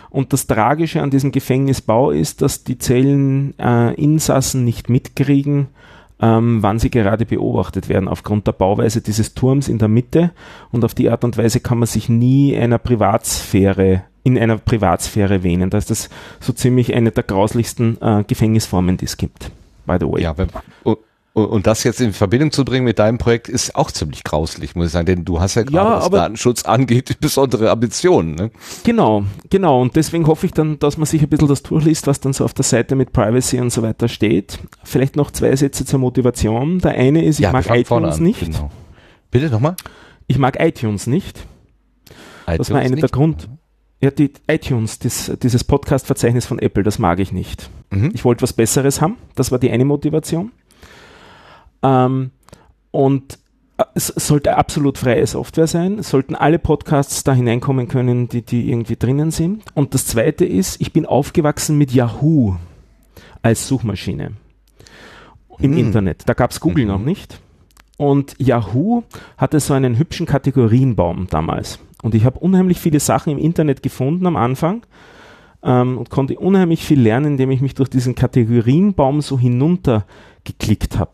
[0.10, 5.68] Und das Tragische an diesem Gefängnisbau ist, dass die Zelleninsassen nicht mitkriegen,
[6.22, 10.32] ähm, wann sie gerade beobachtet werden, aufgrund der Bauweise dieses Turms in der Mitte.
[10.72, 15.44] Und auf die Art und Weise kann man sich nie einer Privatsphäre, in einer Privatsphäre
[15.44, 15.70] wähnen.
[15.70, 19.52] Da ist das so ziemlich eine der grauslichsten äh, Gefängnisformen, die es gibt.
[19.86, 20.22] By the way.
[20.22, 20.50] Ja, wenn,
[21.46, 24.88] und, das jetzt in Verbindung zu bringen mit deinem Projekt ist auch ziemlich grauslich, muss
[24.88, 28.36] ich sagen, denn du hast ja gerade, Ja, was Datenschutz angeht, besondere Ambitionen.
[28.36, 28.52] Ne?
[28.84, 29.82] Genau, genau.
[29.82, 32.44] Und deswegen hoffe ich dann, dass man sich ein bisschen das durchliest, was dann so
[32.44, 34.60] auf der Seite mit Privacy und so weiter steht.
[34.84, 36.80] Vielleicht noch zwei Sätze zur Motivation.
[36.80, 38.40] Der eine ist, ich ja, mag iTunes nicht.
[38.40, 38.72] Genau.
[39.30, 39.76] Bitte nochmal?
[40.26, 41.46] Ich mag iTunes nicht.
[42.46, 43.10] Das war iTunes einer der?
[43.10, 43.50] Grund.
[44.02, 47.70] Ja, die iTunes, das, dieses Podcast-Verzeichnis von Apple, das mag ich nicht.
[47.90, 48.12] Mhm.
[48.14, 49.18] Ich wollte was Besseres haben.
[49.36, 50.52] Das war die eine Motivation.
[51.84, 52.32] Ähm,
[52.92, 53.40] und
[53.78, 56.00] äh, es sollte absolut freie Software sein.
[56.00, 59.64] Es sollten alle Podcasts da hineinkommen können, die, die irgendwie drinnen sind.
[59.74, 62.56] Und das zweite ist, ich bin aufgewachsen mit Yahoo
[63.42, 64.34] als Suchmaschine
[65.60, 65.78] im Hm.
[65.78, 66.24] Internet.
[66.28, 66.92] Da gab es Google Mhm.
[66.92, 67.40] noch nicht.
[67.98, 69.04] Und Yahoo
[69.38, 71.80] hatte so einen hübschen Kategorienbaum damals.
[72.04, 74.86] Und ich habe unheimlich viele Sachen im Internet gefunden am Anfang
[75.64, 80.06] ähm, und konnte unheimlich viel lernen, indem ich mich durch diesen Kategorienbaum so hinunter
[80.44, 81.14] geklickt habe.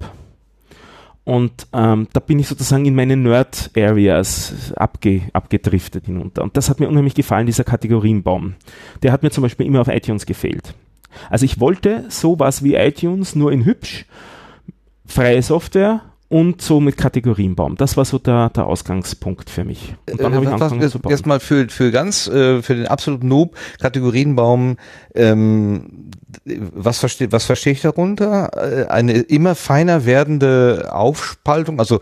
[1.25, 6.43] Und ähm, da bin ich sozusagen in meine Nerd-Areas abge, abgedriftet hinunter.
[6.43, 8.55] Und das hat mir unheimlich gefallen, dieser Kategorienbaum.
[9.03, 10.73] Der hat mir zum Beispiel immer auf iTunes gefehlt.
[11.29, 14.05] Also ich wollte sowas wie iTunes nur in hübsch,
[15.05, 16.01] freie Software
[16.33, 17.75] und so mit Kategorienbaum.
[17.77, 19.93] Das war so der, der Ausgangspunkt für mich.
[20.09, 21.11] Und dann Äh, habe ich angefangen was- zu bauen.
[21.11, 24.77] Erstmal für, für ganz, äh, für den absoluten Noob, Kategorienbaum,
[25.13, 26.09] ähm,
[26.45, 28.49] was verstehe was verstehe ich darunter?
[28.55, 31.99] Äh, Eine immer feiner werdende Aufspaltung, also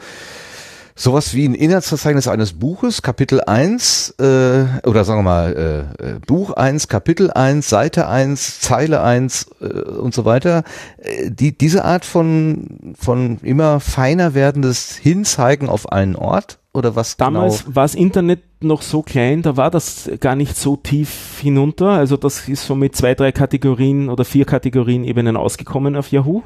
[1.01, 6.19] sowas wie ein Inhaltsverzeichnis eines Buches, Kapitel 1, äh, oder sagen wir mal, äh, äh,
[6.25, 10.63] Buch 1, Kapitel 1, Seite 1, Zeile 1 äh, und so weiter.
[10.97, 16.59] Äh, die, diese Art von, von immer feiner werdendes Hinzeigen auf einen Ort?
[16.73, 17.75] Oder was Damals genau?
[17.75, 21.89] war das Internet noch so klein, da war das gar nicht so tief hinunter.
[21.89, 26.43] Also das ist so mit zwei, drei Kategorien oder vier Kategorien Ebenen ausgekommen auf Yahoo.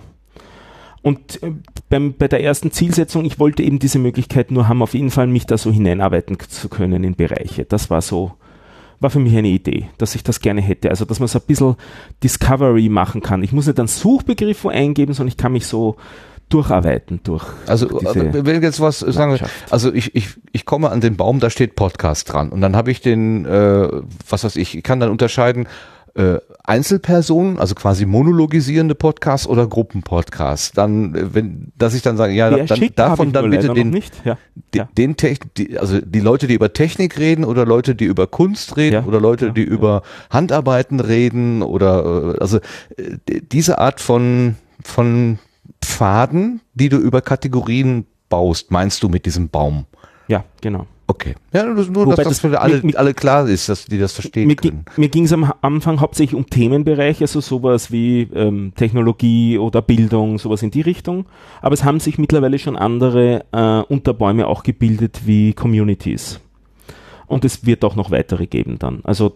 [1.06, 1.52] Und äh,
[1.88, 5.28] beim, bei der ersten Zielsetzung, ich wollte eben diese Möglichkeit nur haben, auf jeden Fall
[5.28, 7.64] mich da so hineinarbeiten zu können in Bereiche.
[7.64, 8.32] Das war so,
[9.00, 10.90] war für mich eine Idee, dass ich das gerne hätte.
[10.90, 11.76] Also, dass man so ein bisschen
[12.24, 13.44] Discovery machen kann.
[13.44, 15.98] Ich muss nicht einen Suchbegriff eingeben, sondern ich kann mich so
[16.50, 17.46] durcharbeiten durch.
[17.68, 19.38] Also äh, wenn jetzt was sagen,
[19.70, 22.90] also ich, ich, ich komme an den Baum, da steht Podcast dran und dann habe
[22.90, 23.90] ich den, äh,
[24.28, 25.68] was weiß ich, ich kann dann unterscheiden
[26.16, 30.72] äh, Einzelpersonen, also quasi monologisierende Podcasts oder Gruppenpodcasts.
[30.72, 33.74] Dann, äh, wenn, dass ich dann sage, ja, Der dann schickt, hab davon dann bitte
[33.74, 33.94] den.
[34.24, 34.38] Ja.
[34.74, 34.90] die, ja.
[34.98, 38.78] den Techn die, also die Leute, die über Technik reden oder Leute, die über Kunst
[38.78, 39.68] reden Ja, oder Leute, ja, die ja.
[39.68, 42.60] über Handarbeiten reden oder äh, also
[43.30, 45.40] die- diese Art von von
[45.84, 49.86] Pfaden, die du über Kategorien baust, meinst du mit diesem Baum?
[50.28, 50.88] Ja, genau.
[51.16, 51.36] Okay.
[51.54, 53.98] Ja, nur, nur Wobei dass das das für alle, mit- alle klar ist, dass die
[53.98, 54.86] das verstehen Mir, können.
[54.98, 60.38] mir ging es am Anfang hauptsächlich um Themenbereiche, also sowas wie ähm, Technologie oder Bildung,
[60.40, 61.26] sowas in die Richtung.
[61.62, 66.40] Aber es haben sich mittlerweile schon andere äh, Unterbäume auch gebildet wie Communities.
[67.28, 69.00] Und es wird auch noch weitere geben dann.
[69.04, 69.34] Also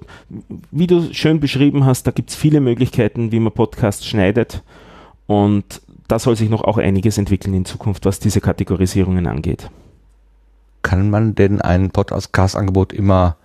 [0.70, 4.62] wie du schön beschrieben hast, da gibt es viele Möglichkeiten, wie man Podcasts schneidet.
[5.26, 9.70] Und da soll sich noch auch einiges entwickeln in Zukunft, was diese Kategorisierungen angeht.
[10.82, 13.36] Kann man denn ein Podcast-Angebot immer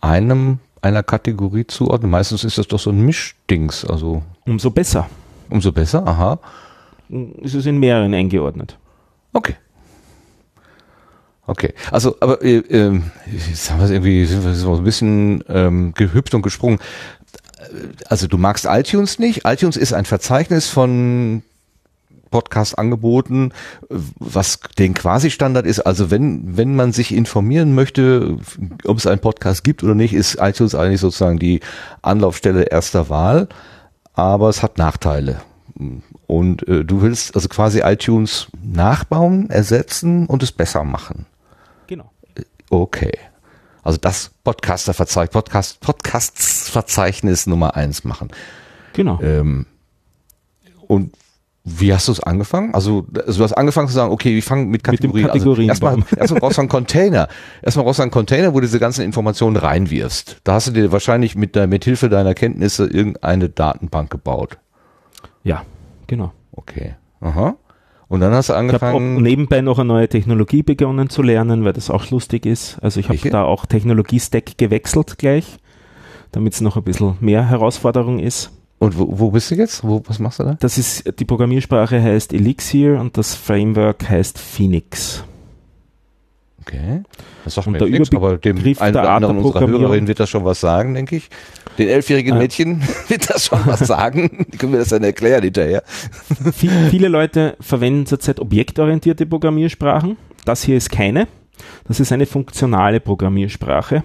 [0.00, 2.10] einem, einer Kategorie zuordnen?
[2.10, 5.08] Meistens ist das doch so ein Mischdings, also Umso besser.
[5.50, 6.38] umso besser, aha.
[7.42, 8.78] Es ist in mehreren eingeordnet.
[9.32, 9.56] Okay.
[11.46, 15.42] Okay, also aber äh, ähm, jetzt haben wir es irgendwie sind wir so ein bisschen
[15.48, 16.78] ähm, gehüpft und gesprungen.
[18.06, 19.46] Also du magst iTunes nicht.
[19.46, 21.42] iTunes ist ein Verzeichnis von
[22.30, 23.52] Podcast-Angeboten,
[23.88, 25.80] was den Quasi-Standard ist.
[25.80, 28.38] Also wenn wenn man sich informieren möchte,
[28.84, 31.60] ob es einen Podcast gibt oder nicht, ist iTunes eigentlich sozusagen die
[32.02, 33.48] Anlaufstelle erster Wahl.
[34.14, 35.40] Aber es hat Nachteile.
[36.26, 41.26] Und äh, du willst also quasi iTunes nachbauen, ersetzen und es besser machen.
[41.86, 42.10] Genau.
[42.68, 43.12] Okay.
[43.82, 48.28] Also das Podcaster-Verzeichnis, Podcast, Podcasts-Verzeichnis Nummer eins machen.
[48.92, 49.20] Genau.
[49.22, 49.66] Ähm,
[50.88, 51.14] und
[51.78, 52.74] wie hast du es angefangen?
[52.74, 55.26] Also, also du hast angefangen zu sagen, okay, wir fangen mit Kategorien.
[55.26, 57.28] Kategorien also erstmal, erstmal brauchst du einen Container.
[57.62, 60.40] Erstmal brauchst du einen Container, wo du diese ganzen Informationen reinwirfst.
[60.44, 64.58] Da hast du dir wahrscheinlich mit, der, mit Hilfe deiner Kenntnisse irgendeine Datenbank gebaut.
[65.44, 65.64] Ja,
[66.06, 66.32] genau.
[66.52, 66.94] Okay.
[67.20, 67.56] Aha.
[68.08, 69.22] Und dann hast du Ich habe angefangen.
[69.22, 72.78] nebenbei noch eine neue Technologie begonnen zu lernen, weil das auch lustig ist.
[72.80, 75.58] Also ich habe da auch Technologie-Stack gewechselt gleich,
[76.32, 78.50] damit es noch ein bisschen mehr Herausforderung ist.
[78.78, 79.82] Und wo, wo bist du jetzt?
[79.82, 80.56] Wo, was machst du da?
[80.60, 85.24] Das ist, die Programmiersprache heißt Elixir und das Framework heißt Phoenix.
[86.60, 87.02] Okay.
[87.44, 90.06] Das sagt Und mir der nichts, aber dem der einen oder anderen der unserer Hörerinnen
[90.06, 91.30] wird das schon was sagen, denke ich.
[91.78, 92.38] Den elfjährigen Ja.
[92.38, 94.46] Mädchen wird das schon was sagen.
[94.52, 95.82] Die können wir das dann erklären hinterher.
[96.52, 100.18] Viel, viele Leute verwenden zurzeit objektorientierte Programmiersprachen.
[100.44, 101.26] Das hier ist keine.
[101.86, 104.02] Das ist eine funktionale Programmiersprache.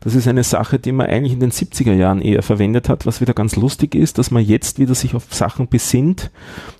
[0.00, 3.20] Das ist eine Sache, die man eigentlich in den 70er Jahren eher verwendet hat, was
[3.20, 6.30] wieder ganz lustig ist, dass man jetzt wieder sich auf Sachen besinnt,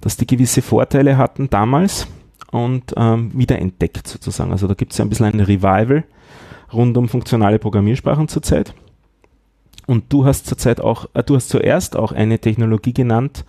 [0.01, 2.07] dass die gewisse Vorteile hatten damals
[2.51, 4.53] und ähm, wieder entdeckt sozusagen.
[4.53, 6.05] Also da gibt es ja ein bisschen ein Revival
[6.73, 8.74] rund um funktionale Programmiersprachen zurzeit.
[9.86, 13.45] Und du hast zurzeit auch, äh, du hast zuerst auch eine Technologie genannt,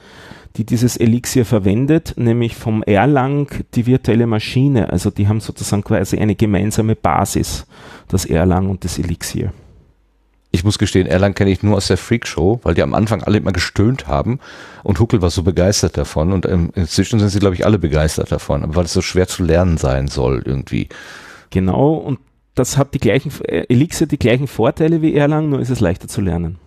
[0.55, 4.91] die dieses Elixir verwendet, nämlich vom Erlang die virtuelle Maschine.
[4.91, 7.65] Also die haben sozusagen quasi eine gemeinsame Basis,
[8.07, 9.53] das Erlang und das Elixir.
[10.51, 13.21] Ich muss gestehen, Erlang kenne ich nur aus der Freak Show, weil die am Anfang
[13.21, 14.39] alle immer gestöhnt haben
[14.83, 18.31] und Huckel war so begeistert davon und ähm, inzwischen sind sie, glaube ich, alle begeistert
[18.31, 20.89] davon, weil es so schwer zu lernen sein soll irgendwie.
[21.51, 22.19] Genau, und
[22.55, 26.07] das hat die gleichen, äh, Elixir die gleichen Vorteile wie Erlang, nur ist es leichter
[26.07, 26.57] zu lernen,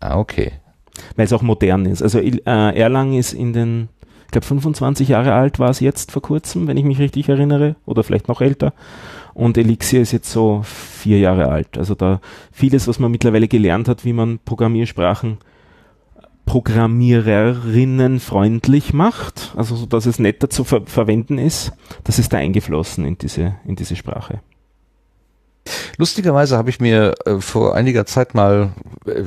[0.00, 0.52] Ah, okay.
[1.16, 2.02] Weil es auch modern ist.
[2.02, 3.88] Also äh, Erlang ist in den,
[4.26, 7.76] ich glaube 25 Jahre alt war es jetzt vor kurzem, wenn ich mich richtig erinnere,
[7.84, 8.72] oder vielleicht noch älter.
[9.34, 11.76] Und Elixir ist jetzt so vier Jahre alt.
[11.76, 12.20] Also da
[12.52, 15.38] vieles, was man mittlerweile gelernt hat, wie man Programmiersprachen
[16.46, 21.72] Programmiererinnen freundlich macht, also so, dass es netter zu ver verwenden ist,
[22.04, 24.40] das ist da eingeflossen in diese, in diese Sprache.
[25.98, 28.72] Lustigerweise habe ich mir äh, vor einiger Zeit mal,
[29.06, 29.24] äh,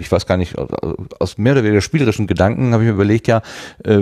[0.00, 3.42] ich weiß gar nicht, aus mehr oder weniger spielerischen Gedanken habe ich mir überlegt, ja,
[3.84, 4.00] äh,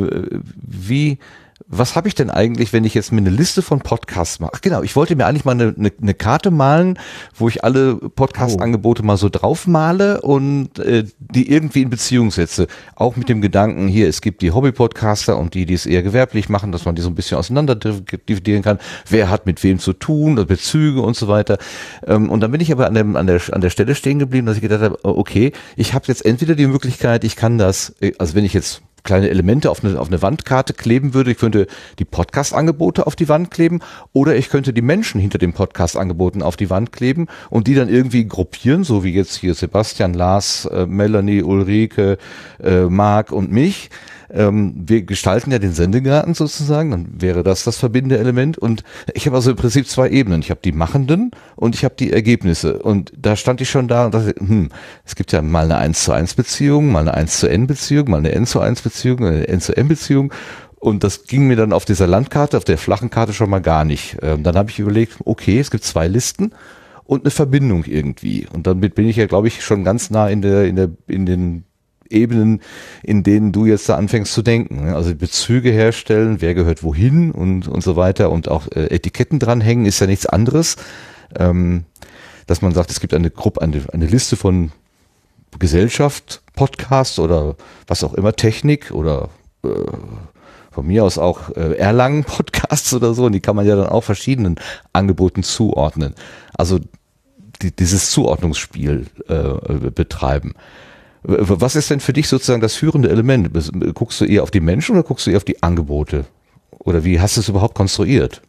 [0.54, 1.18] wie,
[1.66, 4.52] was habe ich denn eigentlich, wenn ich jetzt mir eine Liste von Podcasts mache?
[4.54, 6.98] Ach, genau, ich wollte mir eigentlich mal eine, eine, eine Karte malen,
[7.34, 12.68] wo ich alle Podcast-Angebote mal so drauf male und äh, die irgendwie in Beziehung setze.
[12.94, 16.48] Auch mit dem Gedanken, hier, es gibt die Hobby-Podcaster und die, die es eher gewerblich
[16.48, 18.78] machen, dass man die so ein bisschen auseinander dividieren kann.
[19.08, 21.58] Wer hat mit wem zu tun, Bezüge und so weiter.
[22.06, 24.46] Ähm, und dann bin ich aber an, dem, an, der, an der Stelle stehen geblieben,
[24.46, 28.12] dass ich gedacht habe, okay, ich habe jetzt entweder die Möglichkeit, ich kann das, äh,
[28.18, 31.30] also wenn ich jetzt kleine Elemente auf eine, auf eine Wandkarte kleben würde.
[31.30, 31.66] Ich könnte
[31.98, 33.80] die Podcast-Angebote auf die Wand kleben
[34.12, 37.88] oder ich könnte die Menschen hinter den Podcast-Angeboten auf die Wand kleben und die dann
[37.88, 42.18] irgendwie gruppieren, so wie jetzt hier Sebastian, Lars, äh, Melanie, Ulrike,
[42.62, 43.88] äh, Marc und mich.
[44.30, 48.58] Ähm, wir gestalten ja den Sendegarten sozusagen, dann wäre das das verbindende Element.
[48.58, 48.84] Und
[49.14, 50.40] ich habe also im Prinzip zwei Ebenen.
[50.40, 52.78] Ich habe die Machenden und ich habe die Ergebnisse.
[52.78, 54.70] Und da stand ich schon da und dachte, hm,
[55.04, 58.10] es gibt ja mal eine 1 zu 1 Beziehung, mal eine 1 zu N Beziehung,
[58.10, 60.32] mal eine N zu 1 Beziehung, eine N zu N Beziehung.
[60.80, 63.84] Und das ging mir dann auf dieser Landkarte, auf der flachen Karte schon mal gar
[63.84, 64.18] nicht.
[64.22, 66.52] Ähm, dann habe ich überlegt, okay, es gibt zwei Listen
[67.04, 68.46] und eine Verbindung irgendwie.
[68.52, 71.26] Und damit bin ich ja, glaube ich, schon ganz nah in der, in der, in
[71.26, 71.64] den
[72.10, 72.60] Ebenen,
[73.02, 74.84] in denen du jetzt da anfängst zu denken.
[74.84, 74.96] ne?
[74.96, 79.86] Also Bezüge herstellen, wer gehört wohin und, und so weiter und auch äh, Etiketten dranhängen
[79.86, 80.76] ist ja nichts anderes.
[81.38, 81.84] Ähm,
[82.46, 84.72] dass man sagt, es gibt eine Gruppe, eine, eine Liste von
[85.58, 87.56] Gesellschaft, Podcast oder
[87.86, 89.28] was auch immer, Technik oder
[89.64, 89.68] äh,
[90.70, 94.02] von mir aus auch äh, Erlangen-Podcasts oder so, und die kann man ja dann auch
[94.02, 94.56] verschiedenen
[94.92, 96.14] Angeboten zuordnen.
[96.56, 96.80] Also
[97.62, 100.54] die, dieses Zuordnungsspiel äh, betreiben.
[101.30, 103.50] Was ist denn für dich sozusagen das führende Element?
[103.94, 106.24] Guckst du eher auf die Menschen oder guckst du eher auf die Angebote?
[106.70, 108.40] Oder wie hast du es überhaupt konstruiert?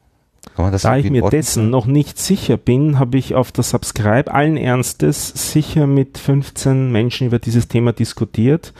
[0.56, 5.52] Da ich mir dessen noch nicht sicher bin, habe ich auf der Subscribe allen Ernstes
[5.52, 8.74] sicher mit 15 Menschen über dieses Thema diskutiert,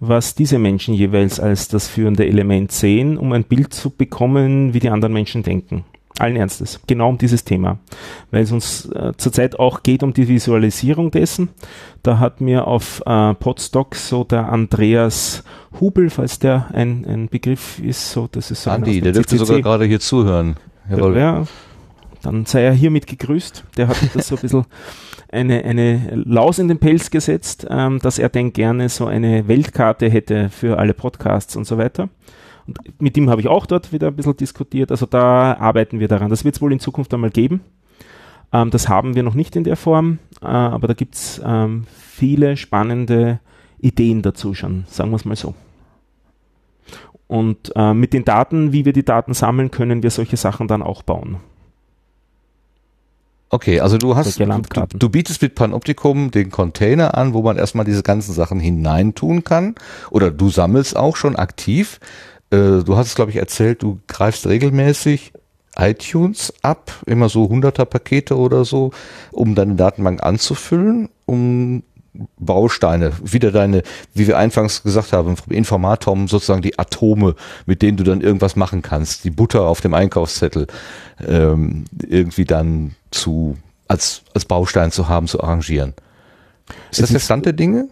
[0.00, 4.80] was diese Menschen jeweils als das führende Element sehen, um ein Bild zu bekommen, wie
[4.80, 5.84] die anderen Menschen denken.
[6.18, 7.78] Allen Ernstes, genau um dieses Thema,
[8.30, 11.48] weil es uns äh, zurzeit auch geht um die Visualisierung dessen.
[12.02, 15.42] Da hat mir auf äh, Podstock so der Andreas
[15.80, 19.46] Hubel, falls der ein, ein Begriff ist, so das ist so Andi, der dürfte CCC.
[19.46, 20.56] sogar gerade hier zuhören.
[20.90, 21.16] Jawohl.
[21.16, 21.44] Ja,
[22.22, 23.64] dann sei er hiermit gegrüßt.
[23.76, 24.66] Der hat mir das so ein bisschen
[25.30, 30.08] eine, eine Laus in den Pelz gesetzt, ähm, dass er denn gerne so eine Weltkarte
[30.08, 32.08] hätte für alle Podcasts und so weiter.
[32.66, 34.90] Und mit ihm habe ich auch dort wieder ein bisschen diskutiert.
[34.90, 36.30] Also da arbeiten wir daran.
[36.30, 37.60] Das wird es wohl in Zukunft einmal geben.
[38.52, 41.86] Ähm, das haben wir noch nicht in der Form, äh, aber da gibt es ähm,
[41.88, 43.40] viele spannende
[43.80, 45.54] Ideen dazu schon, sagen wir es mal so.
[47.26, 50.82] Und äh, mit den Daten, wie wir die Daten sammeln, können wir solche Sachen dann
[50.82, 51.38] auch bauen.
[53.48, 54.46] Okay, also du hast, du,
[54.94, 59.74] du bietest mit Panoptikum den Container an, wo man erstmal diese ganzen Sachen hineintun kann.
[60.10, 62.00] Oder du sammelst auch schon aktiv.
[62.52, 65.32] Äh, du hast es, glaube ich, erzählt, du greifst regelmäßig
[65.76, 68.92] iTunes ab, immer so hunderter Pakete oder so,
[69.30, 71.82] um deine Datenbank anzufüllen, um
[72.38, 77.34] Bausteine, wieder deine, wie wir anfangs gesagt haben, vom Informatom sozusagen die Atome,
[77.64, 80.66] mit denen du dann irgendwas machen kannst, die Butter auf dem Einkaufszettel
[81.26, 83.56] ähm, irgendwie dann zu
[83.88, 85.94] als als Baustein zu haben, zu arrangieren.
[86.90, 87.88] Ist Es das der Stand der Dinge?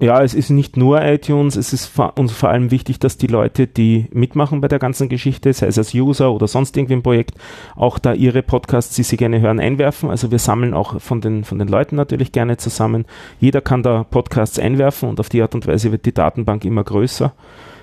[0.00, 3.66] Ja, es ist nicht nur iTunes, es ist uns vor allem wichtig, dass die Leute,
[3.66, 7.34] die mitmachen bei der ganzen Geschichte, sei es als User oder sonst irgendwie im Projekt,
[7.76, 10.10] auch da ihre Podcasts, die sie gerne hören, einwerfen.
[10.10, 13.04] Also wir sammeln auch von den, von den Leuten natürlich gerne zusammen.
[13.38, 16.84] Jeder kann da Podcasts einwerfen und auf die Art und Weise wird die Datenbank immer
[16.84, 17.32] größer.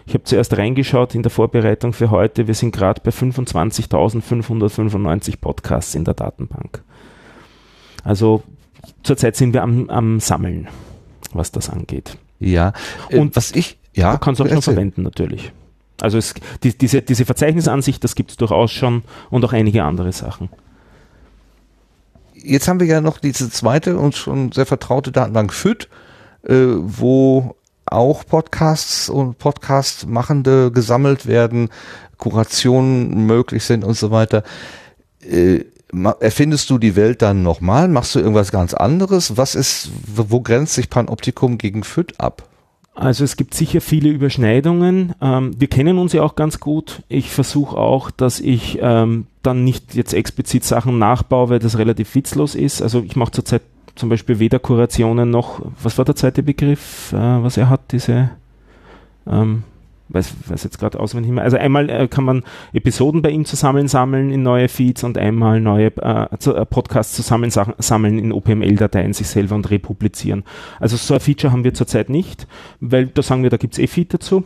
[0.06, 2.48] Ich habe zuerst reingeschaut in der Vorbereitung für heute.
[2.48, 6.81] Wir sind gerade bei 25.595 Podcasts in der Datenbank.
[8.03, 8.41] Also
[9.03, 10.68] zurzeit sind wir am, am Sammeln,
[11.34, 12.18] was das angeht.
[12.39, 12.73] Ja.
[13.10, 15.51] Äh, Und was ich ja, Man kann es auch schon verwenden, natürlich.
[16.01, 16.34] Also es,
[16.64, 20.49] die, diese, diese Verzeichnisansicht, das gibt es durchaus schon und auch einige andere Sachen.
[22.34, 25.89] Jetzt haben wir ja noch diese zweite und schon sehr vertraute Datenbank FIT,
[26.43, 31.69] äh, wo auch Podcasts und Podcast-Machende gesammelt werden,
[32.18, 34.43] Kurationen möglich sind und so weiter.
[35.22, 35.65] Äh,
[36.20, 37.88] erfindest du die Welt dann nochmal?
[37.88, 39.38] Machst du irgendwas ganz anderes?
[39.38, 42.48] Was ist, wo grenzt sich Panoptikum gegen FIT ab?
[42.99, 45.14] Also es gibt sicher viele Überschneidungen.
[45.22, 47.02] Ähm, wir kennen uns ja auch ganz gut.
[47.07, 52.14] Ich versuche auch, dass ich ähm, dann nicht jetzt explizit Sachen nachbaue, weil das relativ
[52.14, 52.82] witzlos ist.
[52.82, 53.61] Also ich mache zurzeit
[53.95, 58.32] zum Beispiel weder Kurationen noch, was war der zweite Begriff, äh, was er hat, diese,
[59.28, 59.64] ähm,
[60.10, 61.44] weiß, weiß jetzt gerade auswendig mehr.
[61.44, 65.61] Also einmal äh, kann man Episoden bei ihm zusammen sammeln in neue Feeds und einmal
[65.61, 70.44] neue äh, zu- äh, Podcasts zusammen sa- sammeln in OPML-Dateien sich selber und republizieren.
[70.80, 72.48] Also so ein Feature haben wir zurzeit nicht,
[72.80, 74.44] weil da sagen wir, da gibt's eh Feed dazu.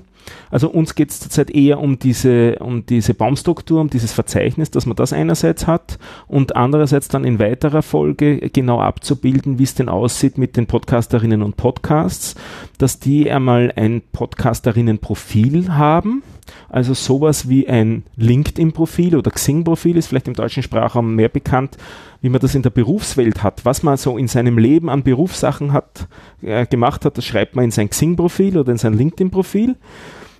[0.51, 4.95] Also uns geht's zurzeit eher um diese, um diese Baumstruktur, um dieses Verzeichnis, dass man
[4.95, 5.97] das einerseits hat
[6.27, 11.41] und andererseits dann in weiterer Folge genau abzubilden, wie es denn aussieht mit den Podcasterinnen
[11.41, 12.35] und Podcasts,
[12.77, 16.23] dass die einmal ein Podcasterinnen-Profil haben,
[16.69, 21.77] also sowas wie ein LinkedIn-Profil oder Xing-Profil ist vielleicht im deutschen Sprachraum mehr bekannt,
[22.23, 23.65] wie man das in der Berufswelt hat.
[23.65, 26.07] Was man so in seinem Leben an Berufssachen hat,
[26.41, 29.75] äh, gemacht hat, das schreibt man in sein Xing-Profil oder in sein LinkedIn-Profil.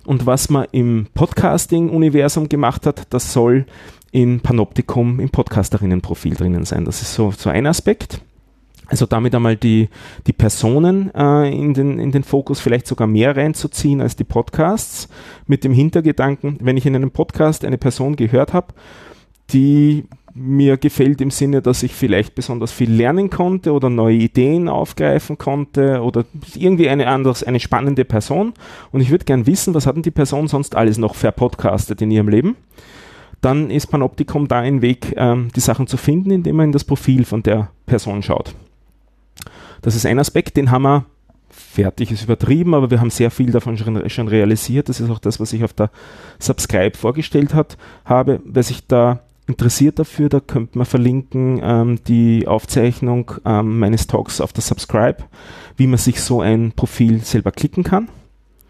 [0.06, 3.66] Und was man im Podcasting-Universum gemacht hat, das soll
[4.12, 6.86] in Panoptikum im Podcasterinnen-Profil drinnen sein.
[6.86, 8.22] Das ist so, so ein Aspekt.
[8.86, 9.90] Also damit einmal die,
[10.26, 15.08] die Personen äh, in, den, in den Fokus vielleicht sogar mehr reinzuziehen als die Podcasts,
[15.46, 18.68] mit dem Hintergedanken, wenn ich in einem Podcast eine Person gehört habe,
[19.52, 20.04] die
[20.34, 25.38] mir gefällt im Sinne, dass ich vielleicht besonders viel lernen konnte oder neue Ideen aufgreifen
[25.38, 26.24] konnte oder
[26.56, 28.52] irgendwie eine anders, eine spannende Person.
[28.90, 32.10] Und ich würde gern wissen, was hat denn die Person sonst alles noch verpodcastet in
[32.10, 32.56] ihrem Leben?
[33.40, 36.84] Dann ist Panoptikum da ein Weg, ähm, die Sachen zu finden, indem man in das
[36.84, 38.54] Profil von der Person schaut.
[39.82, 41.06] Das ist ein Aspekt, den haben wir
[41.50, 44.88] fertig ist übertrieben, aber wir haben sehr viel davon schon, schon realisiert.
[44.88, 45.90] Das ist auch das, was ich auf der
[46.40, 48.40] Subscribe vorgestellt hat, habe.
[48.44, 54.40] Wer sich da interessiert dafür, da könnte man verlinken ähm, die Aufzeichnung ähm, meines Talks
[54.40, 55.18] auf der Subscribe,
[55.76, 58.08] wie man sich so ein Profil selber klicken kann.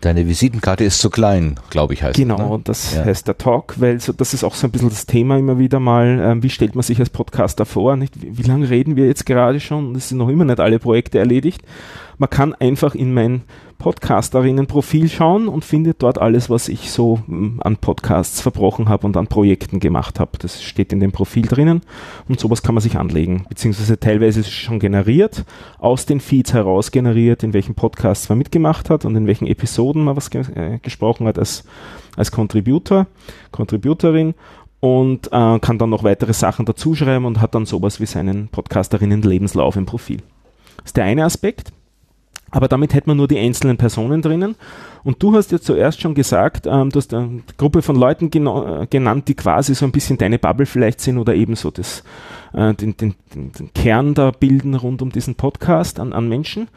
[0.00, 2.62] Deine Visitenkarte ist zu klein, glaube ich, heißt Genau, ne?
[2.64, 3.04] das Ja.
[3.04, 5.80] heißt der Talk, weil so, das ist auch so ein bisschen das Thema immer wieder
[5.80, 8.20] mal, ähm, wie stellt man sich als Podcaster vor, nicht?
[8.20, 9.94] Wie, wie lange reden wir jetzt gerade schon?
[9.94, 11.62] Es sind noch immer nicht alle Projekte erledigt.
[12.18, 13.42] Man kann einfach in mein
[13.84, 19.14] Podcasterinnen-Profil schauen und findet dort alles, was ich so mm, an Podcasts verbrochen habe und
[19.14, 20.38] an Projekten gemacht habe.
[20.38, 21.82] Das steht in dem Profil drinnen
[22.26, 25.44] und sowas kann man sich anlegen, beziehungsweise teilweise ist es schon generiert,
[25.78, 30.02] aus den Feeds heraus generiert, in welchen Podcasts man mitgemacht hat und in welchen Episoden
[30.02, 31.64] man was ge äh, gesprochen hat als,
[32.16, 33.06] als Contributor,
[33.50, 34.32] Contributorin
[34.80, 39.76] und äh, kann dann noch weitere Sachen dazuschreiben und hat dann sowas wie seinen Podcasterinnen-Lebenslauf
[39.76, 40.22] im Profil.
[40.78, 41.74] Das ist der eine Aspekt.
[42.54, 44.54] Aber damit hätte man nur die einzelnen Personen drinnen.
[45.02, 48.86] Und du hast ja zuerst schon gesagt, ähm, du hast eine Gruppe von Leuten äh,
[48.86, 52.04] genannt, die quasi so ein bisschen deine Bubble vielleicht sind oder ebenso das,
[52.52, 56.68] äh, den, den, den, den Kern da bilden rund um diesen Podcast an, an Menschen.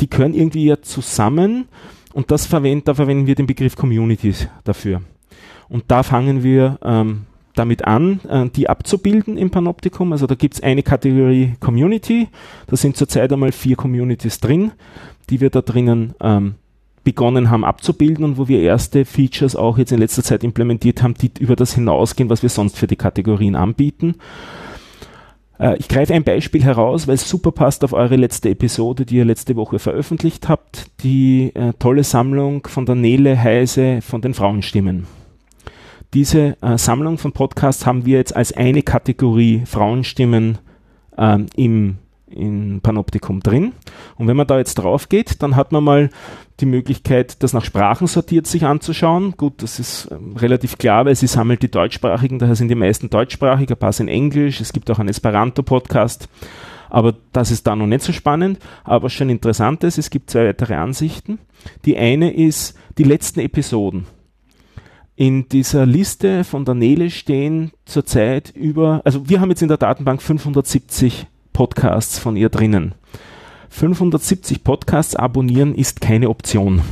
[0.00, 1.68] Die gehören irgendwie ja zusammen
[2.14, 5.02] und das verwend, da verwenden wir den Begriff Communities dafür.
[5.68, 10.10] Und da fangen wir ähm, damit an, äh, die abzubilden im Panoptikum.
[10.12, 12.28] Also da gibt es eine Kategorie Community,
[12.66, 14.72] da sind zurzeit einmal vier Communities drin,
[15.30, 16.54] die wir da drinnen ähm,
[17.04, 21.14] begonnen haben abzubilden und wo wir erste Features auch jetzt in letzter Zeit implementiert haben,
[21.14, 24.16] die über das hinausgehen, was wir sonst für die Kategorien anbieten.
[25.58, 29.16] Äh, Ich greife ein Beispiel heraus, weil es super passt auf eure letzte Episode, die
[29.16, 30.90] ihr letzte Woche veröffentlicht habt.
[31.02, 35.06] Die äh, tolle Sammlung von der Nele Heise von den Frauenstimmen.
[36.14, 40.58] Diese äh, Sammlung von Podcasts haben wir jetzt als eine Kategorie Frauenstimmen
[41.18, 41.98] ähm, im
[42.30, 43.72] in Panoptikum drin.
[44.16, 46.10] Und wenn man da jetzt drauf geht, dann hat man mal
[46.60, 49.34] die Möglichkeit, das nach Sprachen sortiert sich anzuschauen.
[49.36, 53.10] Gut, das ist ähm, relativ klar, weil sie sammelt die deutschsprachigen, daher sind die meisten
[53.10, 56.28] deutschsprachig, ein paar sind Englisch, es gibt auch einen Esperanto-Podcast,
[56.90, 58.58] aber das ist da noch nicht so spannend.
[58.84, 61.38] Aber schon interessant ist, es gibt zwei weitere Ansichten.
[61.84, 64.06] Die eine ist die letzten Episoden.
[65.14, 69.76] In dieser Liste von der Nele stehen zurzeit über, also wir haben jetzt in der
[69.76, 71.26] Datenbank 570
[71.58, 72.94] Podcasts von ihr drinnen.
[73.70, 76.82] 570 Podcasts abonnieren ist keine Option.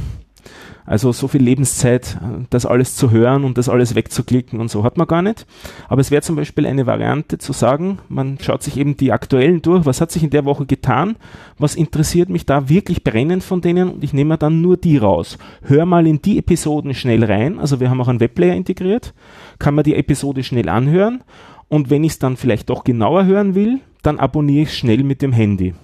[0.84, 2.18] Also so viel Lebenszeit,
[2.50, 5.46] das alles zu hören und das alles wegzuklicken und so hat man gar nicht.
[5.86, 9.62] Aber es wäre zum Beispiel eine Variante zu sagen, man schaut sich eben die aktuellen
[9.62, 11.14] durch, was hat sich in der Woche getan,
[11.58, 15.38] was interessiert mich da wirklich brennend von denen und ich nehme dann nur die raus.
[15.62, 19.14] Hör mal in die Episoden schnell rein, also wir haben auch einen Webplayer integriert,
[19.60, 21.22] kann man die Episode schnell anhören
[21.68, 25.20] und wenn ich es dann vielleicht doch genauer hören will, dann abonniere ich schnell mit
[25.20, 25.74] dem Handy.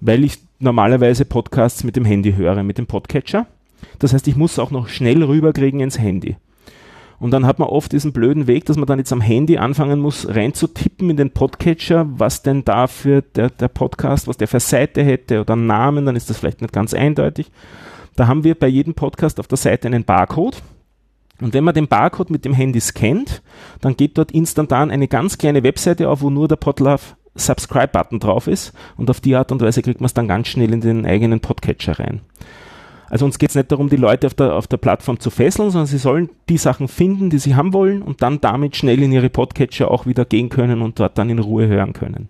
[0.00, 3.46] Weil ich normalerweise Podcasts mit dem Handy höre, mit dem Podcatcher.
[3.98, 6.36] Das heißt, ich muss auch noch schnell rüberkriegen ins Handy.
[7.18, 10.00] Und dann hat man oft diesen blöden Weg, dass man dann jetzt am Handy anfangen
[10.00, 14.60] muss, reinzutippen in den Podcatcher, was denn da für der, der Podcast, was der für
[14.60, 17.50] Seite hätte oder Namen, dann ist das vielleicht nicht ganz eindeutig.
[18.16, 20.62] Da haben wir bei jedem Podcast auf der Seite einen Barcode.
[21.40, 23.42] Und wenn man den Barcode mit dem Handy scannt,
[23.80, 28.46] dann geht dort instantan eine ganz kleine Webseite auf, wo nur der Podlove Subscribe-Button drauf
[28.46, 28.72] ist.
[28.96, 31.40] Und auf die Art und Weise kriegt man es dann ganz schnell in den eigenen
[31.40, 32.20] Podcatcher rein.
[33.10, 35.70] Also uns geht es nicht darum, die Leute auf der, auf der Plattform zu fesseln,
[35.70, 39.12] sondern sie sollen die Sachen finden, die sie haben wollen und dann damit schnell in
[39.12, 42.28] ihre Podcatcher auch wieder gehen können und dort dann in Ruhe hören können.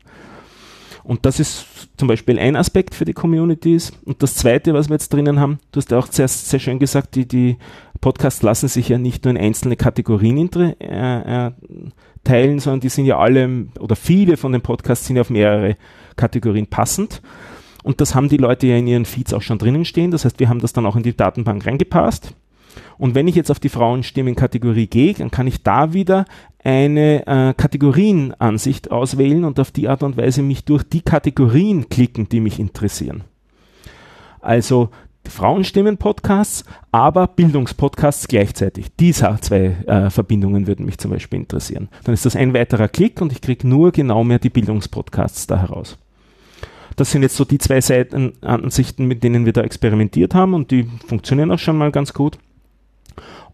[1.05, 1.67] Und das ist
[1.99, 3.93] zum Beispiel ein Aspekt für die Communities.
[4.05, 6.79] Und das zweite, was wir jetzt drinnen haben, du hast ja auch sehr, sehr schön
[6.79, 7.57] gesagt, die, die
[8.05, 11.53] Podcasts lassen sich ja nicht nur in einzelne Kategorien äh, äh,
[12.23, 15.79] teilen, sondern die sind ja alle, oder viele von den Podcasts sind ja auf mehrere
[16.15, 17.23] Kategorien passend.
[17.83, 20.11] Und das haben die Leute ja in ihren Feeds auch schon drinnen stehen.
[20.11, 22.35] Das heißt, wir haben das dann auch in die Datenbank reingepasst.
[22.99, 26.27] Und wenn ich jetzt auf die Frauenstimmen-Kategorie gehe, dann kann ich da wieder
[26.63, 32.29] eine äh, Kategorienansicht auswählen und auf die Art und Weise mich durch die Kategorien klicken,
[32.29, 33.25] die mich interessieren.
[34.43, 34.91] Also
[35.29, 38.95] Frauenstimmen-Podcasts, aber Bildungspodcasts gleichzeitig.
[38.99, 41.89] Diese zwei äh, Verbindungen würden mich zum Beispiel interessieren.
[42.05, 45.61] Dann ist das ein weiterer Klick und ich kriege nur genau mehr die Bildungspodcasts da
[45.61, 45.99] heraus.
[46.97, 50.71] Das sind jetzt so die zwei Seiten, Ansichten, mit denen wir da experimentiert haben und
[50.71, 52.39] die funktionieren auch schon mal ganz gut.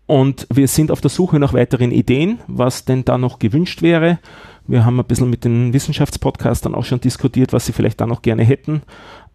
[0.06, 4.18] Und wir sind auf der Suche nach weiteren Ideen, was denn da noch gewünscht wäre.
[4.66, 8.22] Wir haben ein bisschen mit den Wissenschaftspodcastern auch schon diskutiert, was sie vielleicht da noch
[8.22, 8.82] gerne hätten.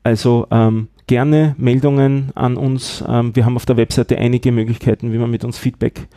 [0.06, 3.04] Also ähm, gerne Meldungen an uns.
[3.08, 6.08] Ähm, wir haben auf der Webseite einige Möglichkeiten, wie man mit uns Feedback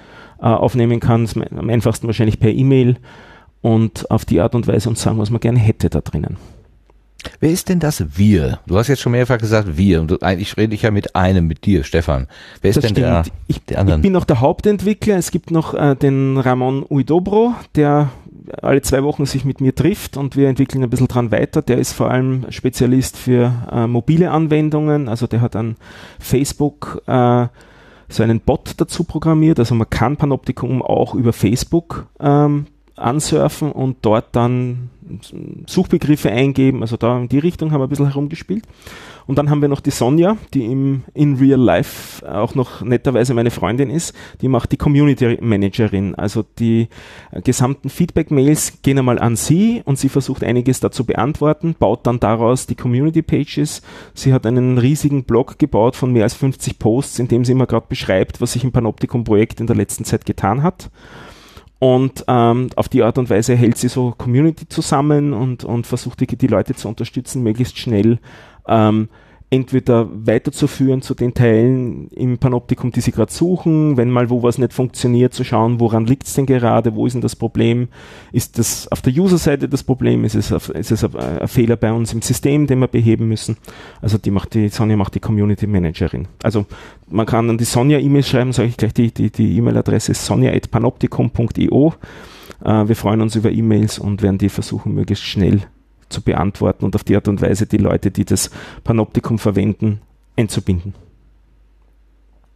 [0.40, 1.26] äh, aufnehmen kann.
[1.56, 2.96] Am einfachsten wahrscheinlich per E-Mail
[3.62, 6.36] und auf die Art und Weise uns sagen, was man gerne hätte da drinnen.
[7.40, 8.60] Wer ist denn das Wir?
[8.66, 10.02] Du hast jetzt schon mehrfach gesagt Wir.
[10.02, 12.28] Und eigentlich rede ich ja mit einem, mit dir, Stefan.
[12.60, 13.36] Wer ist Das denn der, stimmt.
[13.46, 14.00] ich, der anderen?
[14.00, 15.16] Ich bin noch der Hauptentwickler.
[15.16, 18.10] Es gibt noch äh, den Ramon Uidobro, der
[18.62, 21.62] alle zwei Wochen sich mit mir trifft und wir entwickeln ein bisschen dran weiter.
[21.62, 25.08] Der ist vor allem Spezialist für äh, mobile Anwendungen.
[25.08, 25.76] Also der hat an
[26.18, 27.46] Facebook äh,
[28.08, 29.58] so einen Bot dazu programmiert.
[29.58, 32.66] Also man kann Panoptikum auch über Facebook ähm,
[32.98, 34.90] ansurfen und dort dann
[35.66, 36.82] Suchbegriffe eingeben.
[36.82, 38.64] Also da in die Richtung haben wir ein bisschen herumgespielt.
[39.26, 43.34] Und dann haben wir noch die Sonja, die im, in Real Life auch noch netterweise
[43.34, 44.14] meine Freundin ist.
[44.40, 46.14] Die macht die Community Managerin.
[46.14, 46.88] Also die
[47.30, 52.20] äh, gesamten Feedback-Mails gehen einmal an sie und sie versucht einiges dazu beantworten, baut dann
[52.20, 53.82] daraus die Community Pages.
[54.14, 57.66] Sie hat einen riesigen Blog gebaut von mehr als 50 Posts, in dem sie immer
[57.66, 60.90] gerade beschreibt, was sich im Panoptikum-Projekt in der letzten Zeit getan hat.
[61.78, 66.20] Und ähm, auf die Art und Weise hält sie so Community zusammen und, und versucht
[66.20, 68.18] die, die Leute zu unterstützen, möglichst schnell
[68.66, 69.08] ähm,
[69.50, 74.58] entweder weiterzuführen zu den Teilen im Panoptikum, die sie gerade suchen, wenn mal wo was
[74.58, 77.88] nicht funktioniert, zu schauen, woran liegt es denn gerade, wo ist denn das Problem,
[78.30, 81.76] ist das auf der User-Seite das Problem, ist es, auf, ist es ein, ein Fehler
[81.76, 83.56] bei uns im System, den wir beheben müssen.
[84.02, 86.28] Also die macht die, Sonja macht die Community Managerin.
[86.42, 86.66] Also
[87.08, 90.26] man kann an die Sonja E-Mail schreiben, sage ich gleich, die die die E-Mail-Adresse ist
[90.26, 91.94] sonja.panoptikum.io.
[92.64, 95.62] Äh, wir freuen uns über E-Mails und werden die versuchen, möglichst schnell
[96.08, 98.50] zu beantworten und auf die Art und Weise die Leute, die das
[98.84, 100.00] Panoptikum verwenden,
[100.36, 100.94] einzubinden.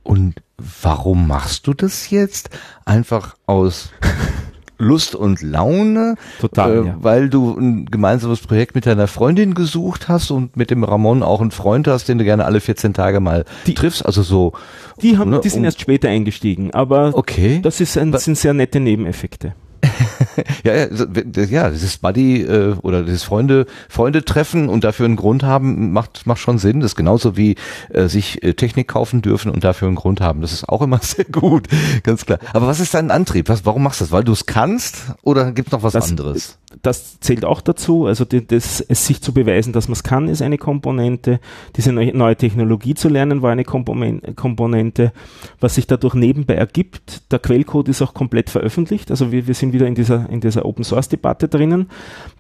[0.03, 0.43] Und
[0.83, 2.51] warum machst du das jetzt?
[2.85, 3.91] Einfach aus
[4.79, 6.17] Lust und Laune?
[6.41, 6.97] Total, äh, ja.
[7.01, 11.41] Weil du ein gemeinsames Projekt mit deiner Freundin gesucht hast und mit dem Ramon auch
[11.41, 14.05] einen Freund hast, den du gerne alle 14 Tage mal Die- triffst.
[14.05, 14.53] Also so.
[15.01, 17.61] Die, haben, Ne, die sind erst später eingestiegen, aber Okay.
[17.63, 19.55] das ist ein, sind sehr nette Nebeneffekte.
[20.65, 25.93] Ja, ja, dieses Buddy äh, oder dieses Freunde Freunde treffen und dafür einen Grund haben,
[25.93, 26.81] macht macht schon Sinn.
[26.81, 27.57] Das ist genauso wie
[27.91, 30.41] äh, sich äh, Technik kaufen dürfen und dafür einen Grund haben.
[30.41, 31.69] Das ist auch immer sehr gut,
[32.03, 32.39] ganz klar.
[32.55, 33.49] Aber was ist dein Antrieb?
[33.49, 34.13] Was, warum machst du das?
[34.13, 36.59] Weil du es kannst oder gibt's noch was Das- anderes?
[36.81, 38.07] Das zählt auch dazu.
[38.07, 41.39] Also die, das, es sich zu beweisen, dass man es kann, ist eine Komponente.
[41.77, 45.13] Diese neue, Technologie zu lernen, war eine Komponente.
[45.61, 49.11] Was sich dadurch nebenbei ergibt, der Quellcode ist auch komplett veröffentlicht.
[49.11, 51.89] Also wir, wir sind wieder in dieser, in dieser Open Source Debatte drinnen.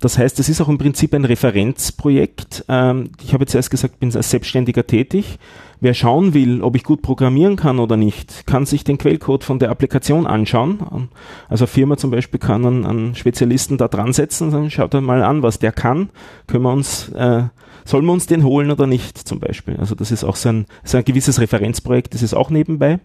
[0.00, 2.64] Das heißt, es ist auch im Prinzip ein Referenzprojekt.
[2.68, 5.38] Ähm, ich habe jetzt erst gesagt, bin als Selbstständiger tätig.
[5.80, 9.58] Wer schauen will, ob ich gut programmieren kann oder nicht, kann sich den Quellcode von
[9.58, 11.08] der Applikation anschauen.
[11.48, 15.00] Also eine Firma zum Beispiel kann einen, einen Spezialisten da dran setzen, dann schaut er
[15.00, 16.10] mal an, was der kann.
[16.46, 17.42] Können wir uns, äh,
[17.84, 19.76] sollen wir uns den holen oder nicht zum Beispiel?
[19.78, 23.00] Also das ist auch so ein, so ein gewisses Referenzprojekt, das ist auch nebenbei.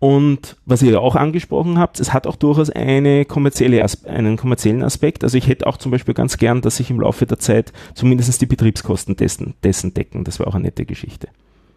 [0.00, 4.82] Und was ihr ja auch angesprochen habt, es hat auch durchaus eine kommerzielle einen kommerziellen
[4.82, 5.22] Aspekt.
[5.24, 8.40] Also ich hätte auch zum Beispiel ganz gern, dass sich im Laufe der Zeit zumindest
[8.40, 10.24] die Betriebskosten dessen, dessen decken.
[10.24, 11.28] Das wäre auch eine nette Geschichte.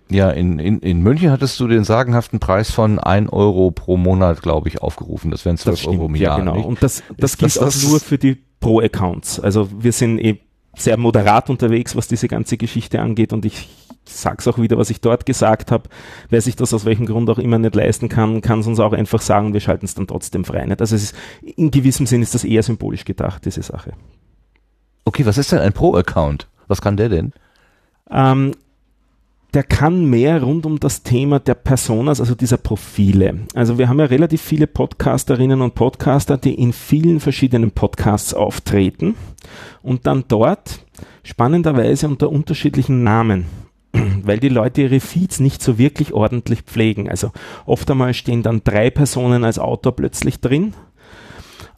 [0.10, 4.42] Ja, in, in, in München hattest du den sagenhaften Preis von 1 Euro pro Monat,
[4.42, 5.30] glaube ich, aufgerufen.
[5.30, 6.40] Das wären 12 Euro im ja Jahr.
[6.40, 6.56] genau.
[6.56, 6.66] nicht?
[6.66, 9.42] Und das, das gilt das das- auch nur für die Pro-Accounts.
[9.42, 10.40] Also wir sind eh
[10.78, 13.68] sehr moderat unterwegs, was diese ganze Geschichte angeht und ich
[14.06, 15.90] sag's auch wieder, was ich dort gesagt habe.
[16.30, 18.94] Wer sich das aus welchem Grund auch immer nicht leisten kann, kann es uns auch
[18.94, 20.66] einfach sagen, wir schalten es dann trotzdem frei.
[20.66, 20.82] Nicht?
[20.82, 23.94] Also es ist, in gewissem Sinn ist das eher symbolisch gedacht, diese Sache.
[25.06, 26.48] Okay, was ist denn ein Pro-Account?
[26.68, 27.34] Was kann der denn?
[28.10, 28.54] Ähm,
[29.54, 33.42] der kann mehr rund um das Thema der Personas, also dieser Profile.
[33.54, 39.16] Also wir haben ja relativ viele Podcasterinnen und Podcaster, die in vielen verschiedenen Podcasts auftreten
[39.84, 40.80] und dann dort
[41.24, 43.46] spannenderweise unter unterschiedlichen Namen
[44.24, 47.10] weil die Leute ihre Feeds nicht so wirklich ordentlich pflegen.
[47.10, 47.32] Also
[47.66, 50.74] oft einmal stehen dann drei Personen als Autor plötzlich drin.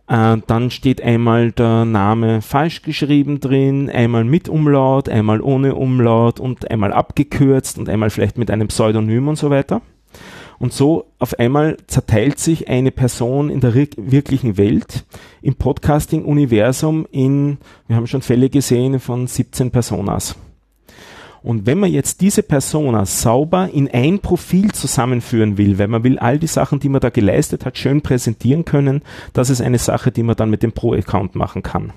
[0.08, 6.40] Äh, dann steht einmal der Name falsch geschrieben drin, einmal mit Umlaut, einmal ohne Umlaut
[6.40, 9.82] und einmal abgekürzt und einmal vielleicht mit einem Pseudonym und so weiter.
[10.58, 15.06] Und so auf einmal zerteilt sich eine Person in der wirklichen Welt
[15.42, 20.38] im Podcasting-Universum in, wir haben schon Fälle gesehen von 17 Personas.
[21.46, 26.18] Und wenn man jetzt diese Persona sauber in ein Profil zusammenführen will, weil man will
[26.18, 29.04] all die Sachen, die man da geleistet hat, schön präsentieren können,
[29.34, 31.94] das ist eine Sache, die man dann mit dem Pro-Account machen kann.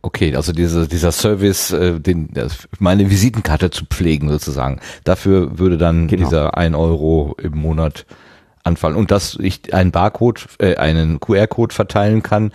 [0.00, 2.30] Okay, also diese, dieser Service, äh, den,
[2.78, 4.80] meine Visitenkarte zu pflegen sozusagen.
[5.04, 6.24] Dafür würde dann Genau.
[6.24, 8.06] dieser 1 Euro im Monat
[8.62, 8.96] anfallen.
[8.96, 12.52] Und dass ich einen Barcode, äh, einen QR-Code verteilen kann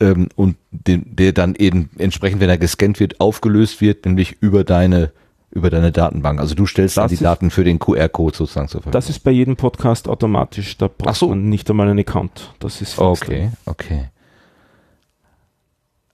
[0.00, 4.64] ähm, und den, der dann eben entsprechend, wenn er gescannt wird, aufgelöst wird, nämlich über
[4.64, 5.12] deine
[5.54, 6.40] über deine Datenbank.
[6.40, 8.92] Also du stellst dann Das die ist- Daten für den QR-Code sozusagen zur Verfügung.
[8.92, 10.78] Das ist bei jedem Podcast automatisch.
[10.78, 11.28] Da braucht so.
[11.28, 12.54] man nicht einmal einen Account.
[12.58, 14.04] Das ist fix Okay, okay.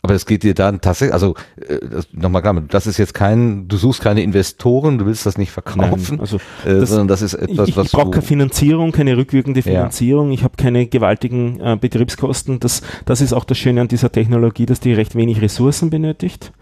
[0.00, 1.34] Aber es geht dir dann tatsächlich, also
[1.68, 1.78] äh,
[2.12, 6.04] nochmal klar, das ist jetzt kein, du suchst keine Investoren, du willst das nicht verkaufen,
[6.10, 9.16] Nein, also äh, das- sondern das ist etwas, ich, was ich brauche keine Finanzierung, keine
[9.16, 9.64] rückwirkende Ja.
[9.64, 12.60] Finanzierung, ich habe keine gewaltigen äh, Betriebskosten.
[12.60, 16.52] Das, das ist auch das Schöne an dieser Technologie, dass die recht wenig Ressourcen benötigt.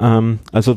[0.00, 0.76] Ähm, also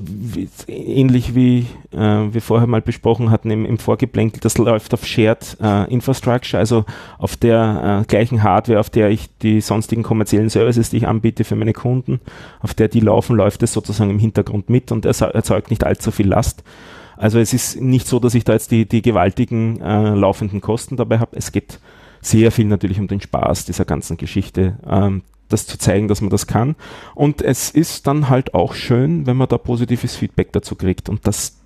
[0.67, 5.57] ähnlich wie äh, wir vorher mal besprochen hatten im, im Vorgeplänkel, das läuft auf Shared
[5.61, 6.85] äh, Infrastructure, also
[7.19, 11.43] auf der äh, gleichen Hardware, auf der ich die sonstigen kommerziellen Services, die ich anbiete
[11.43, 12.19] für meine Kunden,
[12.61, 16.27] auf der die laufen, läuft es sozusagen im Hintergrund mit und erzeugt nicht allzu viel
[16.27, 16.63] Last.
[17.15, 20.97] Also es ist nicht so, dass ich da jetzt die, die gewaltigen äh, laufenden Kosten
[20.97, 21.37] dabei habe.
[21.37, 21.79] Es geht
[22.21, 25.21] sehr viel natürlich um den Spaß dieser ganzen Geschichte, ähm,
[25.51, 26.75] das zu zeigen, dass man das kann.
[27.15, 31.09] Und es ist dann halt auch schön, wenn man da positives Feedback dazu kriegt.
[31.09, 31.57] Und das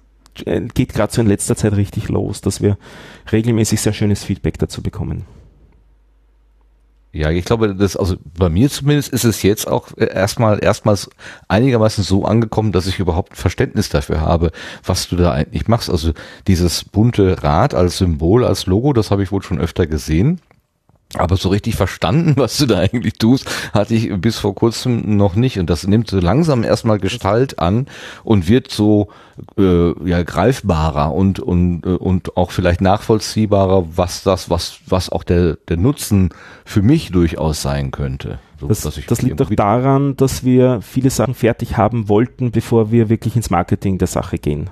[0.46, 2.78] äh, geht gerade so in letzter Zeit richtig los, dass wir
[3.32, 5.26] regelmäßig sehr schönes Feedback dazu bekommen.
[7.16, 11.10] ja, ich glaube, das, also bei mir zumindest ist es jetzt auch äh, erstmal, erstmals
[11.48, 14.52] einigermaßen so angekommen, dass ich überhaupt Verständnis dafür habe,
[14.84, 15.90] was du da eigentlich machst.
[15.90, 16.12] Also
[16.48, 20.42] dieses bunte Rad als Symbol, als Logo, das habe ich wohl schon öfter gesehen.
[21.18, 25.36] Aber so richtig verstanden, was du da eigentlich tust, hatte ich bis vor kurzem noch
[25.36, 25.60] nicht.
[25.60, 27.88] Und das nimmt so langsam erstmal Gestalt an
[28.24, 29.10] und wird so
[29.58, 35.24] äh, ja, greifbarer und, und, äh, und auch vielleicht nachvollziehbarer, was das, was, was auch
[35.24, 36.30] der, der Nutzen
[36.64, 38.40] für mich durchaus sein könnte.
[38.60, 43.10] So, Das, das liegt irgendwie- daran, dass wir viele Sachen fertig haben wollten, bevor wir
[43.10, 44.70] wirklich ins Marketing der Sache gehen.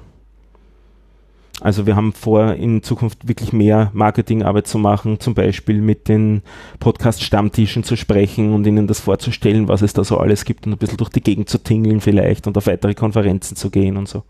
[1.62, 6.42] Also wir haben vor, in Zukunft wirklich mehr Marketingarbeit zu machen, zum Beispiel mit den
[6.80, 10.78] Podcast-Stammtischen zu sprechen und ihnen das vorzustellen, was es da so alles gibt und ein
[10.78, 14.24] bisschen durch die Gegend zu tingeln vielleicht und auf weitere Konferenzen zu gehen und so.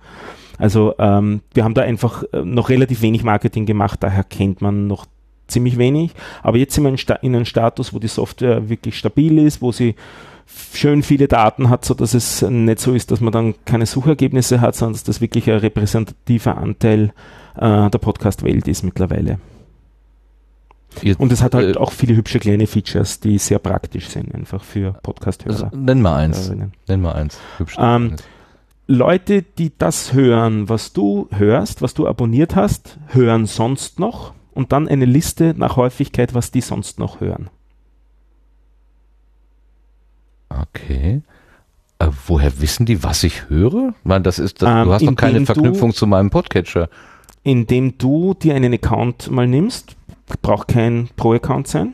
[0.58, 4.88] Also ähm, wir haben da einfach äh, noch relativ wenig Marketing gemacht, daher kennt man
[4.88, 5.06] noch
[5.48, 6.12] ziemlich wenig.
[6.42, 9.72] Aber jetzt sind wir in, in einem Status, wo die Software wirklich stabil ist, wo
[9.72, 9.96] sie
[10.46, 14.62] schön viele Daten hat, so dass es nicht so ist, dass man dann keine Suchergebnisse
[14.62, 17.14] hat, sondern dass das wirklich ein repräsentativer Anteil
[17.56, 19.40] äh, der Podcast-Welt ist mittlerweile.
[21.02, 24.34] Jetzt, Und es hat halt äh, auch viele hübsche kleine Features, die sehr praktisch sind,
[24.34, 25.72] einfach für also, Podcast-Hörer.
[25.76, 26.52] nenn mal eins.
[26.88, 27.40] Nenn mal eins.
[27.58, 27.76] Hübsch.
[27.80, 28.16] Ähm,
[28.86, 34.72] Leute, die das hören, was du hörst, was du abonniert hast, hören sonst noch und
[34.72, 37.50] dann eine Liste nach Häufigkeit, was die sonst noch hören.
[40.62, 41.22] Okay.
[42.00, 43.94] Äh, woher wissen die, was ich höre?
[44.04, 46.90] Meine, das ist, das, Ähm, du hast doch keine indem du- Verknüpfung zu meinem Podcatcher.
[47.44, 49.96] Indem du dir einen Account mal nimmst,
[50.42, 51.94] braucht kein Pro-Account sein,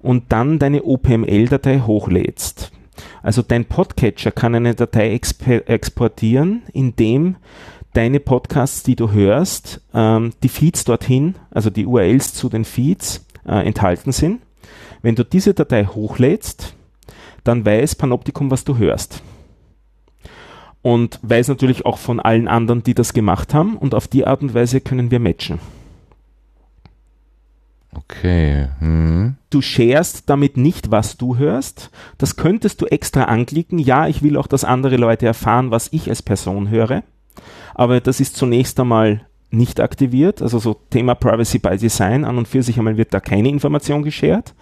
[0.00, 2.72] und dann deine OPML-Datei hochlädst.
[3.22, 7.36] Also dein Podcatcher kann eine Datei exp exportieren, indem
[7.94, 13.24] deine Podcasts, die du hörst, ähm, die Feeds dorthin, also die URLs zu den Feeds
[13.46, 14.40] äh, enthalten sind.
[15.02, 16.74] Wenn du diese Datei hochlädst,
[17.44, 19.22] dann weiß Panoptikum, was du hörst.
[20.82, 23.76] Und weiß natürlich auch von allen anderen, die das gemacht haben.
[23.76, 25.60] Und auf die Art und Weise können wir matchen.
[27.94, 28.68] Okay.
[28.78, 29.36] Hm.
[29.50, 31.90] Du sharest damit nicht, was du hörst.
[32.18, 33.78] Das könntest du extra anklicken.
[33.78, 37.02] Ja, ich will auch, dass andere Leute erfahren, was ich als Person höre.
[37.74, 40.42] Aber das ist zunächst einmal nicht aktiviert.
[40.42, 42.24] Also so Thema Privacy by Design.
[42.24, 44.54] An und für sich einmal wird da keine Information geshared,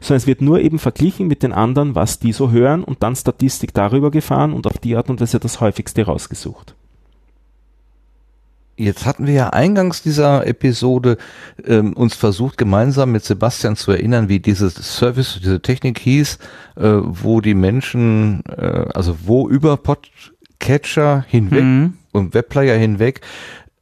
[0.00, 3.14] sondern es wird nur eben verglichen mit den anderen, was die so hören und dann
[3.14, 6.74] Statistik darüber gefahren und auf die Art und Weise das häufigste rausgesucht.
[8.80, 11.18] Jetzt hatten wir ja eingangs dieser Episode
[11.66, 16.38] ähm, uns versucht, gemeinsam mit Sebastian zu erinnern, wie dieses Service, diese Technik hieß,
[16.76, 21.94] äh, wo die Menschen, äh, also wo über Podcatcher hinweg Mhm.
[22.12, 23.20] und Webplayer hinweg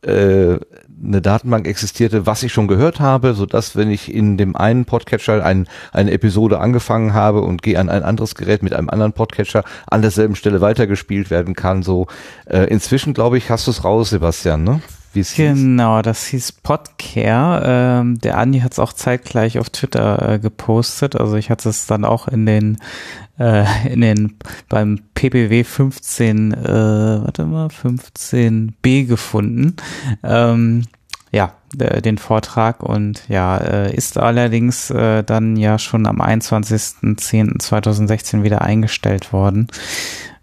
[0.07, 0.59] äh,
[1.05, 4.85] eine Datenbank existierte, was ich schon gehört habe, so dass wenn ich in dem einen
[4.85, 9.13] Podcatcher ein, eine Episode angefangen habe und gehe an ein anderes Gerät mit einem anderen
[9.13, 11.83] Podcatcher an derselben Stelle weitergespielt werden kann.
[11.83, 12.07] So
[12.47, 14.81] äh, inzwischen glaube ich, hast du es raus, Sebastian, ne?
[15.17, 15.55] Wie es hieß.
[15.55, 17.63] Genau, das hieß Podcare.
[17.65, 21.17] Ähm, der Andi hat es auch zeitgleich auf Twitter äh, gepostet.
[21.17, 22.77] Also ich hatte es dann auch in den
[23.39, 24.37] äh, in den
[24.69, 29.77] beim PPW 15, äh, warte mal, 15b gefunden.
[30.23, 30.83] Ähm,
[31.33, 38.61] ja, den Vortrag und ja, äh, ist allerdings äh, dann ja schon am 21.10.2016 wieder
[38.61, 39.69] eingestellt worden.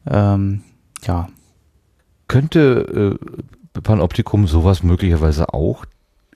[0.09, 0.63] Ähm,
[1.05, 1.27] ja,
[2.27, 3.43] Könnte äh,
[3.81, 5.85] Panoptikum sowas möglicherweise auch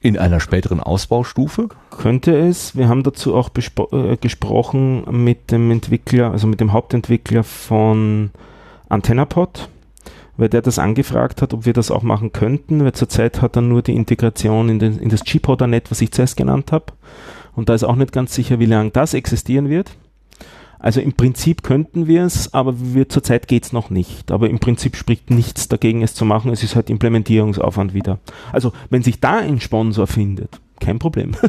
[0.01, 1.69] in einer späteren Ausbaustufe?
[1.89, 2.76] Könnte es.
[2.76, 3.49] Wir haben dazu auch
[3.91, 8.31] äh, gesprochen mit dem Entwickler, also mit dem Hauptentwickler von
[8.89, 9.69] AntennaPod,
[10.38, 13.61] weil der das angefragt hat, ob wir das auch machen könnten, weil zurzeit hat er
[13.61, 16.93] nur die Integration in, den, in das G-Podder-Net, was ich zuerst genannt habe.
[17.55, 19.97] Und da ist auch nicht ganz sicher, wie lange das existieren wird.
[20.79, 24.31] Also im Prinzip könnten wir es, aber wir, zurzeit geht's noch nicht.
[24.31, 26.51] Aber im Prinzip spricht nichts dagegen, es zu machen.
[26.51, 28.19] Es ist halt Implementierungsaufwand wieder.
[28.51, 31.35] Also wenn sich da ein Sponsor findet, kein Problem.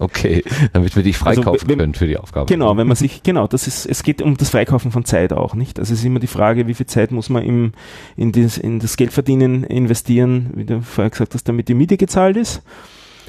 [0.00, 2.46] Okay, damit wir dich freikaufen Also, wenn- können für die Aufgabe.
[2.46, 5.54] Genau, wenn man sich, genau, das ist, es geht um das Freikaufen von Zeit auch,
[5.56, 5.80] nicht?
[5.80, 7.72] Also es ist immer die Frage, wie viel Zeit muss man im,
[8.16, 12.36] in, das, in das Geldverdienen investieren, wie du vorher gesagt hast, damit die Miete gezahlt
[12.36, 12.62] ist.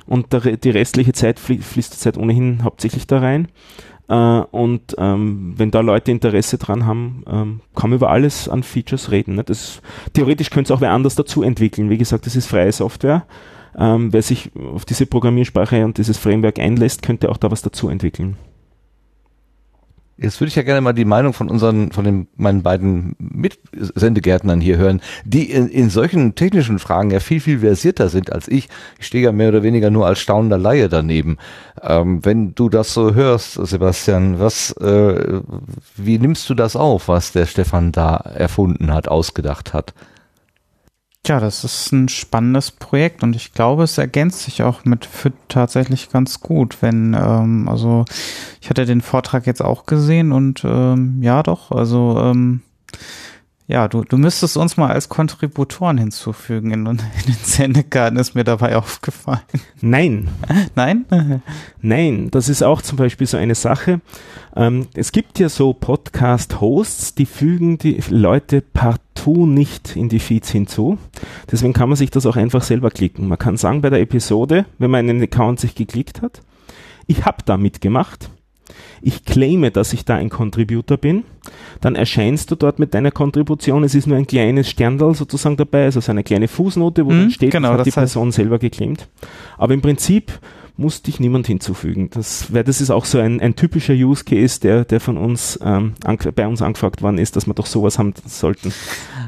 [0.05, 3.47] Und der, die restliche Zeit flie- fließt die Zeit ohnehin hauptsächlich da rein.
[4.09, 4.15] Äh,
[4.51, 9.11] und ähm, wenn da Leute Interesse dran haben, ähm, kann man über alles an Features
[9.11, 9.35] reden.
[9.35, 9.43] Ne?
[9.43, 9.81] Das,
[10.13, 11.89] theoretisch könnte es auch wer anders dazu entwickeln.
[11.89, 13.25] Wie gesagt, das ist freie Software.
[13.77, 17.87] Ähm, wer sich auf diese Programmiersprache und dieses Framework einlässt, könnte auch da was dazu
[17.87, 18.35] entwickeln.
[20.21, 24.59] Jetzt würde ich ja gerne mal die Meinung von unseren, von den, meinen beiden Mitsendegärtnern
[24.59, 28.67] hier hören, die in, in solchen technischen Fragen ja viel, viel versierter sind als ich.
[28.99, 31.37] Ich stehe ja mehr oder weniger nur als staunender Laie daneben.
[31.81, 35.41] Ähm, wenn du das so hörst, Sebastian, was, äh,
[35.95, 39.93] wie nimmst du das auf, was der Stefan da erfunden hat, ausgedacht hat?
[41.29, 45.35] Tja, das ist ein spannendes Projekt und ich glaube, es ergänzt sich auch mit FIT
[45.47, 48.05] tatsächlich ganz gut, wenn, ähm, also
[48.59, 52.61] ich hatte den Vortrag jetzt auch gesehen und ähm, ja doch, also ähm,
[53.69, 58.43] ja, du, du müsstest uns mal als Kontributoren hinzufügen in, in den Sendekarten, ist mir
[58.43, 59.41] dabei aufgefallen.
[59.79, 60.27] Nein,
[60.73, 61.05] Nein?
[61.79, 64.01] Nein, das ist auch zum Beispiel so eine Sache.
[64.55, 70.49] Ähm, es gibt ja so Podcast-Hosts, die fügen die Leute partout nicht in die Feeds
[70.49, 70.97] hinzu.
[71.51, 73.27] Deswegen kann man sich das auch einfach selber klicken.
[73.27, 76.41] Man kann sagen bei der Episode, wenn man einen Account sich geklickt hat,
[77.05, 78.31] ich habe da mitgemacht.
[79.01, 81.23] Ich claime, dass ich da ein Contributor bin.
[81.81, 83.83] Dann erscheinst du dort mit deiner Kontribution.
[83.83, 87.19] Es ist nur ein kleines Sterndal sozusagen dabei, also so eine kleine Fußnote, wo Mhm,
[87.19, 89.07] dann steht, genau, das hat die heißt- Person selber geclaimt.
[89.57, 90.31] Aber im Prinzip
[90.79, 92.09] muss dich niemand hinzufügen.
[92.11, 95.59] Das, weil das ist auch so ein, ein typischer Use Case, der, der von uns
[95.63, 95.93] ähm,
[96.35, 98.73] bei uns angefragt worden ist, dass wir doch sowas haben sollten,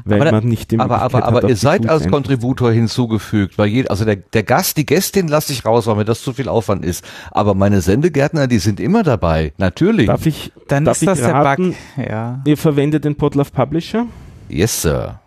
[0.04, 3.68] weil Aber man nicht die Aber, aber, aber hat, ihr seid als Kontributor hinzugefügt, weil
[3.68, 6.48] jeder, also der, der Gast, die Gästin lasse ich raus, weil mir das zu viel
[6.48, 7.04] Aufwand ist.
[7.30, 9.52] Aber meine Sendegärtner, die sind immer dabei.
[9.58, 10.06] Natürlich.
[10.06, 12.06] Darf ich, Dann darf ist ich das der raten, Bug.
[12.08, 12.40] Ja.
[12.44, 14.06] Ihr verwendet den Podlove Publisher
[14.48, 15.21] Yes, Sir.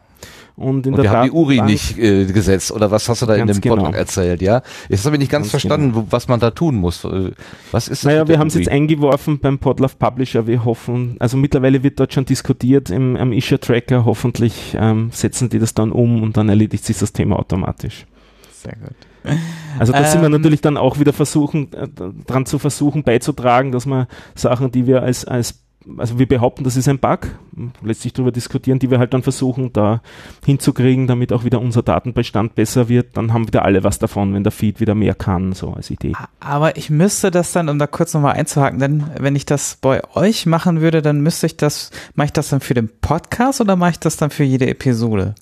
[0.56, 3.22] Und in Und der wir haben die Uri Datenbank- nicht äh, gesetzt, oder was hast
[3.22, 3.76] du da in dem genau.
[3.76, 4.62] Vortrag erzählt, ja?
[4.90, 7.04] Jetzt habe ich nicht ganz, Ganz verstanden, wo, was man da tun muss.
[7.04, 7.32] Äh,
[7.72, 8.12] Was ist das?
[8.12, 10.48] Naja, wir haben es jetzt eingeworfen beim Podlove Publisher.
[10.48, 14.06] Wir hoffen, also mittlerweile wird dort schon diskutiert im, am Issue Tracker.
[14.06, 18.06] Hoffentlich ähm, setzen die das dann um und dann erledigt sich das Thema automatisch.
[18.54, 18.96] Sehr gut.
[19.80, 20.34] Also da sind wir Ähm.
[20.34, 21.88] natürlich dann auch wieder versuchen, äh,
[22.28, 24.06] dran zu versuchen beizutragen, dass man
[24.36, 25.65] Sachen, die wir als, als
[25.98, 27.28] also wir behaupten, das ist ein Bug,
[27.82, 30.02] lässt sich darüber diskutieren, die wir halt dann versuchen, da
[30.46, 33.18] hinzukriegen, damit auch wieder unser Datenbestand besser wird.
[33.18, 36.14] Dann haben wieder alle was davon, wenn der Feed wieder mehr kann, so als Idee.
[36.40, 40.02] Aber ich müsste das dann, um da kurz nochmal einzuhaken, denn wenn ich das bei
[40.16, 43.76] euch machen würde, dann müsste ich das, mache ich das dann für den Podcast oder
[43.76, 45.36] mache ich das dann für jede Episode?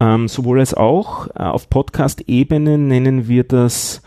[0.00, 1.28] Ähm, sowohl als auch.
[1.28, 4.02] Äh, auf Podcast-Ebene nennen wir das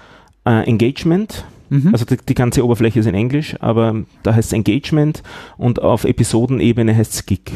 [0.45, 1.45] äh, Engagement.
[1.73, 1.89] Mhm.
[1.91, 5.23] Also die, die ganze Oberfläche ist in Englisch, aber da heißt es Engagement
[5.57, 7.51] und auf Episodenebene heißt es Gig.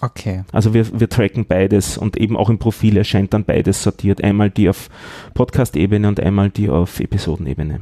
[0.00, 0.44] okay.
[0.50, 4.24] Also wir, wir tracken beides und eben auch im Profil erscheint dann beides sortiert.
[4.24, 4.88] Einmal die auf
[5.34, 7.80] Podcast-Ebene und einmal die auf Episodenebene.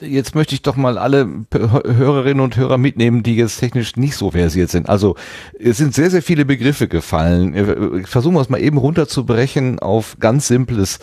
[0.00, 4.32] Jetzt möchte ich doch mal alle Hörerinnen und Hörer mitnehmen, die jetzt technisch nicht so
[4.32, 4.88] versiert sind.
[4.88, 5.14] Also
[5.58, 7.54] es sind sehr, sehr viele Begriffe gefallen.
[7.54, 10.98] Äh, Versuchen wir es mal eben runterzubrechen auf ganz simples,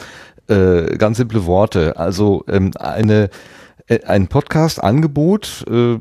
[0.48, 1.98] äh, ganz simple Worte.
[1.98, 3.30] Also ähm, eine
[3.88, 6.00] äh, ein Podcast-Angebot äh,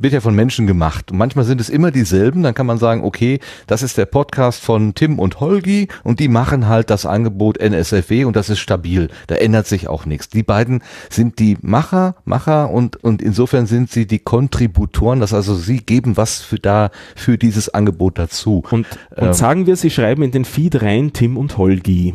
[0.00, 1.10] wird ja von Menschen gemacht.
[1.10, 2.44] Und manchmal sind es immer dieselben.
[2.44, 6.28] Dann kann man sagen, okay, das ist der Podcast von Tim und Holgi und die
[6.28, 9.08] machen halt das Angebot NSFW und das ist stabil.
[9.26, 10.28] Da ändert sich auch nichts.
[10.28, 15.18] Die beiden sind die Macher, Macher und, und insofern sind sie die Kontributoren.
[15.18, 18.62] Das also sie geben was für da, für dieses Angebot dazu.
[18.70, 19.32] Und, und Ähm.
[19.32, 22.14] sagen wir, Sie schreiben in den Feed rein Tim und Holgi.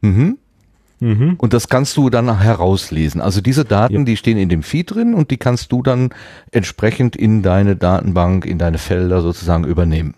[0.00, 0.38] Mhm.
[1.00, 1.34] Mhm.
[1.38, 3.20] Und das kannst du dann herauslesen.
[3.20, 4.04] Also diese Daten, Ja.
[4.04, 6.10] die stehen in dem Feed drin und die kannst du dann
[6.52, 10.14] entsprechend in deine Datenbank, in deine Felder sozusagen übernehmen.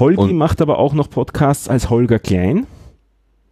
[0.00, 2.66] Holgi Und- macht aber auch noch Podcasts als Holger Klein.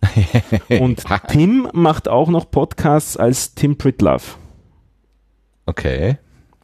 [0.80, 4.22] und Tim macht auch noch Podcasts als Tim Pritlove.
[5.66, 6.16] Okay.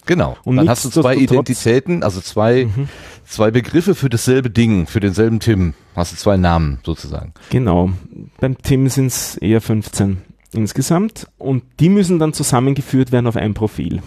[0.06, 0.36] Genau.
[0.44, 2.88] Und dann hast du zwei Identitäten, also zwei, Mhm.
[3.26, 5.74] zwei Begriffe für dasselbe Ding, für denselben Tim.
[5.94, 7.32] Hast du zwei Namen sozusagen.
[7.50, 7.90] Genau.
[8.40, 10.18] Beim Tim sind es eher 15
[10.52, 14.00] insgesamt und die müssen dann zusammengeführt werden auf ein Profil.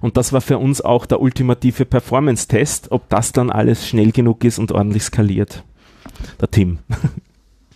[0.00, 4.44] Und das war für uns auch der ultimative Performance-Test, ob das dann alles schnell genug
[4.44, 5.64] ist und ordentlich skaliert.
[6.40, 6.78] Der Tim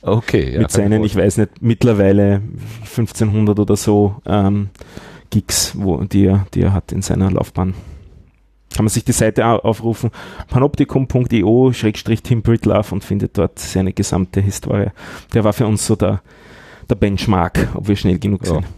[0.02, 0.52] Okay.
[0.52, 2.40] Ja, mit seinen, ich weiß nicht, mittlerweile
[2.82, 4.68] 1500 oder so ähm,
[5.30, 7.74] Gigs, wo, die, er, die er hat in seiner Laufbahn.
[8.74, 10.10] Kann man sich die Seite aufrufen,
[10.48, 14.90] panoptikum.io-Tim Britlove und findet dort seine gesamte Historie.
[15.32, 16.20] Der war für uns so der,
[16.90, 18.62] der Benchmark, ob wir schnell genug sind.
[18.62, 18.68] Ja.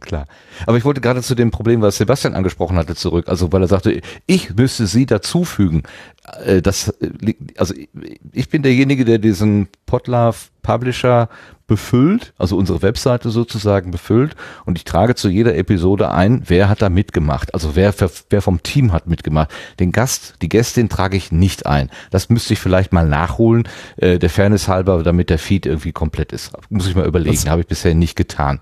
[0.00, 0.26] Klar.
[0.66, 3.28] Aber ich wollte gerade zu dem Problem, was Sebastian angesprochen hatte, zurück.
[3.28, 5.82] Also, weil er sagte, ich müsste sie dazufügen.
[6.44, 7.74] Äh, Das, äh, also,
[8.32, 11.28] ich bin derjenige, der diesen Podlove Publisher
[11.68, 14.34] befüllt, also unsere Webseite sozusagen befüllt
[14.64, 17.94] und ich trage zu jeder Episode ein, wer hat da mitgemacht, also wer,
[18.30, 19.50] wer vom Team hat mitgemacht.
[19.78, 21.90] Den Gast, die Gästin trage ich nicht ein.
[22.10, 23.68] Das müsste ich vielleicht mal nachholen,
[23.98, 26.52] äh, der Fairness halber, damit der Feed irgendwie komplett ist.
[26.70, 28.58] Muss ich mal überlegen, habe ich bisher nicht getan.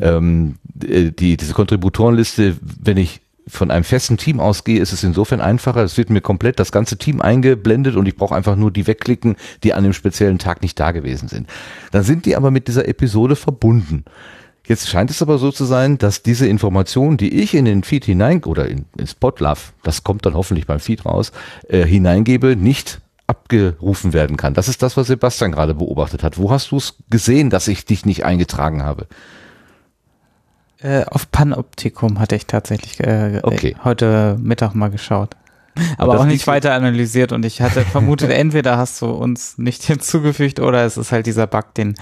[0.00, 0.56] Ähm,
[0.86, 5.82] äh, die, diese Kontributorenliste, wenn ich von einem festen Team ausgehe, ist es insofern einfacher.
[5.82, 9.36] Es wird mir komplett das ganze Team eingeblendet und ich brauche einfach nur die wegklicken,
[9.62, 11.48] die an dem speziellen Tag nicht da gewesen sind.
[11.92, 14.04] Dann sind die aber mit dieser Episode verbunden.
[14.66, 18.06] Jetzt scheint es aber so zu sein, dass diese Informationen, die ich in den Feed
[18.06, 21.32] hinein oder in, in Spotlove, das kommt dann hoffentlich beim Feed raus,
[21.68, 24.54] äh, hineingebe, nicht abgerufen werden kann.
[24.54, 26.38] Das ist das, was Sebastian gerade beobachtet hat.
[26.38, 29.06] Wo hast du es gesehen, dass ich dich nicht eingetragen habe?
[30.80, 33.76] Äh, auf Panoptikum hatte ich tatsächlich äh, okay.
[33.84, 35.36] heute Mittag mal geschaut.
[35.98, 40.60] Aber auch nicht weiter analysiert und ich hatte vermutet, entweder hast du uns nicht hinzugefügt
[40.60, 41.94] oder es ist halt dieser Bug, den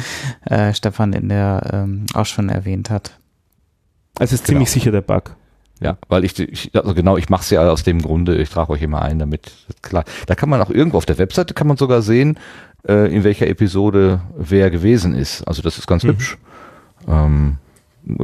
[0.45, 3.19] äh, Stefan in der ähm, auch schon erwähnt hat.
[4.19, 4.59] Also ist genau.
[4.59, 5.37] ziemlich sicher der Bug.
[5.81, 8.71] Ja, weil ich, ich also genau, ich mache es ja aus dem Grunde, ich trage
[8.71, 9.51] euch immer ein, damit
[9.83, 10.05] klar.
[10.27, 12.39] Da kann man auch irgendwo auf der Webseite kann man sogar sehen,
[12.87, 15.43] äh, in welcher Episode wer gewesen ist.
[15.43, 16.09] Also das ist ganz mhm.
[16.09, 16.39] hübsch.
[17.09, 17.57] Ähm,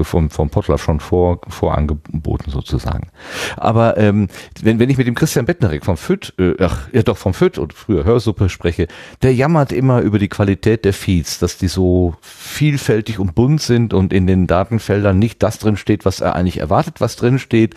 [0.03, 3.09] vom, vom Potluck schon vor, vorangeboten sozusagen.
[3.57, 4.29] Aber ähm,
[4.63, 7.59] wenn, wenn ich mit dem Christian Bettnerek vom FÜD, äh, ach, ja doch vom FÜD
[7.59, 8.89] und früher Hörsuppe spreche,
[9.23, 13.95] der jammert immer über die Qualität der Feeds, dass die so vielfältig und bunt sind
[13.95, 17.75] und in den Datenfeldern nicht das drin steht, was er eigentlich erwartet, was drin steht.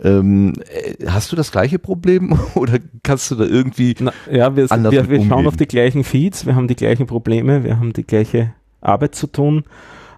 [0.00, 4.68] Ähm, äh, hast du das gleiche Problem oder kannst du da irgendwie Na, ja, wir,
[4.68, 8.04] wir, wir schauen auf die gleichen Feeds, wir haben die gleichen Probleme, wir haben die
[8.04, 9.64] gleiche Arbeit zu tun.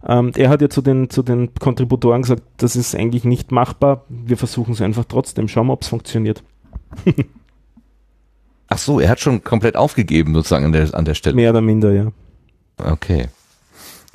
[0.08, 4.04] Ähm, er hat ja zu den, zu den Kontributoren gesagt, das ist eigentlich nicht machbar.
[4.08, 5.48] Wir versuchen es einfach trotzdem.
[5.48, 6.42] Schauen wir, ob es funktioniert.
[8.68, 11.36] Ach so, er hat schon komplett aufgegeben sozusagen an der, an der Stelle.
[11.36, 12.12] Mehr oder minder, ja.
[12.78, 13.28] Okay.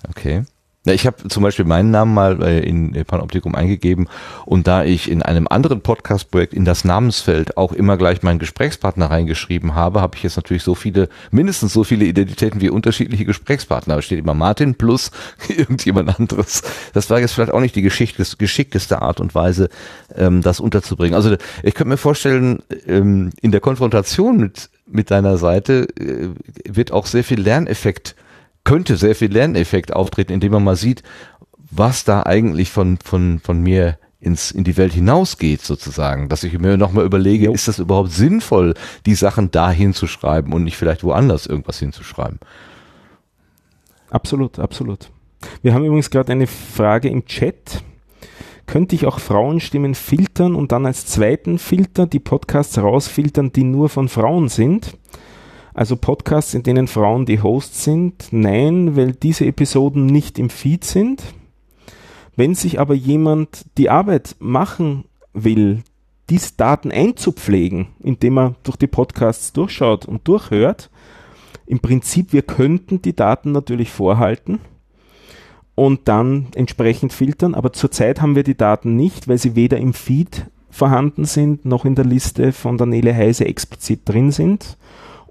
[0.10, 0.44] Okay.
[0.84, 4.10] Ja, ich habe zum Beispiel meinen Namen mal äh, in Panoptikum eingegeben
[4.48, 9.12] und da ich in einem anderen Podcast-Projekt in das Namensfeld auch immer gleich meinen Gesprächspartner
[9.12, 13.98] reingeschrieben habe, habe ich jetzt natürlich so viele, mindestens so viele Identitäten wie unterschiedliche Gesprächspartner.
[13.98, 15.12] Da steht immer Martin plus
[15.50, 16.64] irgendjemand anderes.
[16.94, 19.70] Das war jetzt vielleicht auch nicht die geschickteste, geschickteste Art und Weise,
[20.16, 21.14] ähm, das unterzubringen.
[21.14, 26.30] Also ich könnte mir vorstellen, ähm, in der Konfrontation mit, mit deiner Seite äh,
[26.68, 28.16] wird auch sehr viel Lerneffekt
[28.64, 31.04] könnte sehr viel Lerneffekt auftreten, indem man mal sieht,
[31.58, 36.58] was da eigentlich von, von, von mir ins, in die Welt hinausgeht sozusagen, dass ich
[36.58, 37.54] mir nochmal überlege, jo.
[37.54, 38.76] ist das überhaupt sinnvoll,
[39.06, 42.40] die Sachen da hinzuschreiben und nicht vielleicht woanders irgendwas hinzuschreiben?
[44.12, 45.10] Absolut, absolut.
[45.64, 47.84] Wir haben übrigens gerade eine Frage im Chat.
[48.68, 53.90] Könnte ich auch Frauenstimmen filtern und dann als zweiten Filter die Podcasts rausfiltern, die nur
[53.90, 54.98] von Frauen sind?
[55.74, 60.84] Also Podcasts, in denen Frauen die Hosts sind, nein, weil diese Episoden nicht im Feed
[60.84, 61.24] sind.
[62.36, 65.84] Wenn sich aber jemand die Arbeit machen will,
[66.30, 70.90] diese Daten einzupflegen, indem er durch die Podcasts durchschaut und durchhört,
[71.66, 74.60] im Prinzip, wir könnten die Daten natürlich vorhalten
[75.76, 79.94] und dann entsprechend filtern, aber zurzeit haben wir die Daten nicht, weil sie weder im
[79.94, 84.78] Feed vorhanden sind, noch in der Liste von der Nele Heise explizit drin sind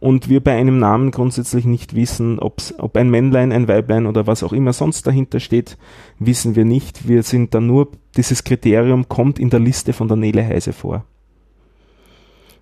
[0.00, 4.26] und wir bei einem Namen grundsätzlich nicht wissen, ob's, ob ein Männlein, ein Weiblein oder
[4.26, 5.76] was auch immer sonst dahinter steht,
[6.18, 7.06] wissen wir nicht.
[7.06, 11.04] Wir sind da nur, dieses Kriterium kommt in der Liste von der Nele Heise vor.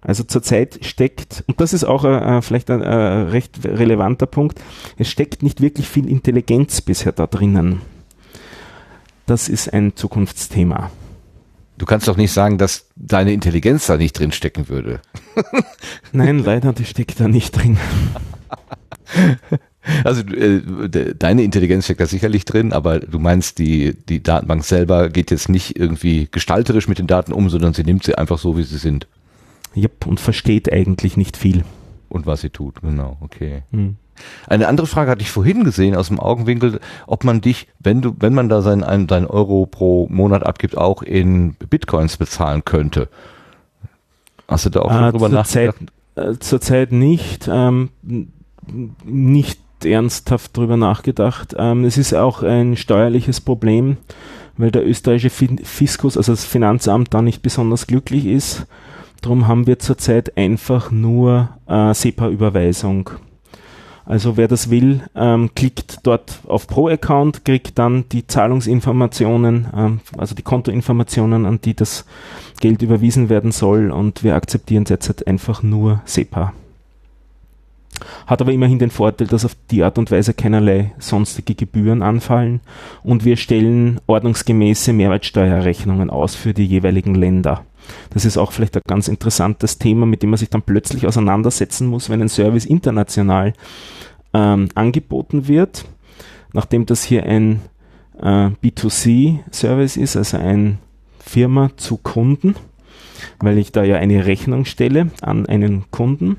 [0.01, 4.61] Also zurzeit steckt, und das ist auch äh, vielleicht ein äh, recht relevanter Punkt,
[4.97, 7.83] es steckt nicht wirklich viel Intelligenz bisher da drinnen.
[9.27, 10.91] Das ist ein Zukunftsthema.
[11.79, 15.01] Du kannst doch nicht sagen, dass deine Intelligenz da nicht drin stecken würde.
[16.13, 17.79] Nein, leider, die steckt da nicht drin.
[20.05, 20.61] Also äh,
[21.15, 25.49] deine Intelligenz steckt da sicherlich drin, aber du meinst, die, die Datenbank selber geht jetzt
[25.49, 28.77] nicht irgendwie gestalterisch mit den Daten um, sondern sie nimmt sie einfach so, wie sie
[28.77, 29.07] sind.
[29.75, 31.65] Yep, und versteht eigentlich nicht viel.
[32.11, 33.63] Und was sie tut, genau, okay.
[33.71, 33.97] Hm.
[34.47, 38.15] Eine andere Frage hatte ich vorhin gesehen aus dem Augenwinkel, ob man dich, wenn du,
[38.19, 43.09] wenn man da seinen, einen, deinen Euro pro Monat abgibt, auch in Bitcoins bezahlen könnte.
[44.49, 45.77] Hast du da auch äh, drüber nachgedacht?
[46.17, 47.91] Zeit, äh, zurzeit nicht, ähm,
[49.05, 51.55] nicht ernsthaft drüber nachgedacht.
[51.59, 53.99] Ähm, es ist auch ein steuerliches Problem,
[54.57, 55.31] weil der österreichische
[55.63, 58.67] Fiskus, also das Finanzamt, da nicht besonders glücklich ist.
[59.21, 63.11] Darum haben wir zurzeit einfach nur äh, SEPA-Überweisung.
[64.09, 70.35] Also wer das will, ähm, klickt dort auf Pro-Account, kriegt dann die Zahlungsinformationen, ähm, also
[70.35, 72.07] die Kontoinformationen, an die das
[72.59, 76.55] Geld überwiesen werden soll und wir akzeptieren derzeit einfach nur SEPA.
[78.27, 82.61] Hat aber immerhin den Vorteil, dass auf die Art und Weise keinerlei sonstige Gebühren anfallen
[83.03, 87.67] und wir stellen ordnungsgemäße Mehrwertsteuerrechnungen aus für die jeweiligen Länder.
[88.11, 91.87] Das ist auch vielleicht ein ganz interessantes Thema, mit dem man sich dann plötzlich auseinandersetzen
[91.87, 93.53] muss, wenn ein Service international
[94.33, 95.85] ähm, angeboten wird.
[96.53, 97.61] Nachdem das hier ein
[98.21, 100.79] äh, B2C-Service ist, also ein
[101.19, 102.55] Firma zu Kunden,
[103.41, 106.39] weil ich da ja eine Rechnung stelle an einen Kunden,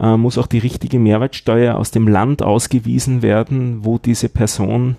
[0.00, 4.96] äh, muss auch die richtige Mehrwertsteuer aus dem Land ausgewiesen werden, wo diese Person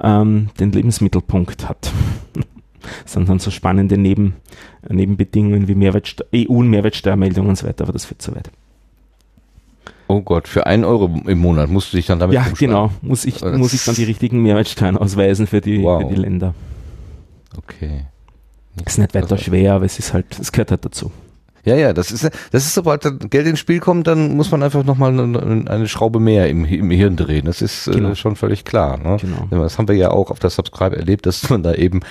[0.00, 1.92] ähm, den Lebensmittelpunkt hat.
[3.02, 4.34] das sind dann so spannende Neben,
[4.88, 8.50] Nebenbedingungen wie Mehrwertste EU-Mehrwertsteuermeldung und so weiter, aber das führt zu weit.
[10.08, 12.90] Oh Gott, für einen Euro im Monat musst du dich dann damit Ja, genau.
[13.02, 16.02] Muss ich, muss ich dann die richtigen Mehrwertsteuern ausweisen für die, Wow.
[16.02, 16.54] für die Länder.
[17.56, 18.06] Okay.
[18.86, 21.10] Ist nicht weiter schwer, aber es ist halt, es gehört halt dazu.
[21.64, 24.84] Ja, ja, das ist, das ist, sobald Geld ins Spiel kommt, dann muss man einfach
[24.84, 27.44] nochmal eine, eine Schraube mehr im, im Hirn drehen.
[27.44, 28.10] Das ist Genau.
[28.10, 28.96] äh, schon völlig klar.
[28.96, 29.18] Ne?
[29.20, 29.48] Genau.
[29.50, 32.04] Das haben wir ja auch auf der Subscribe erlebt, dass man da eben, äh,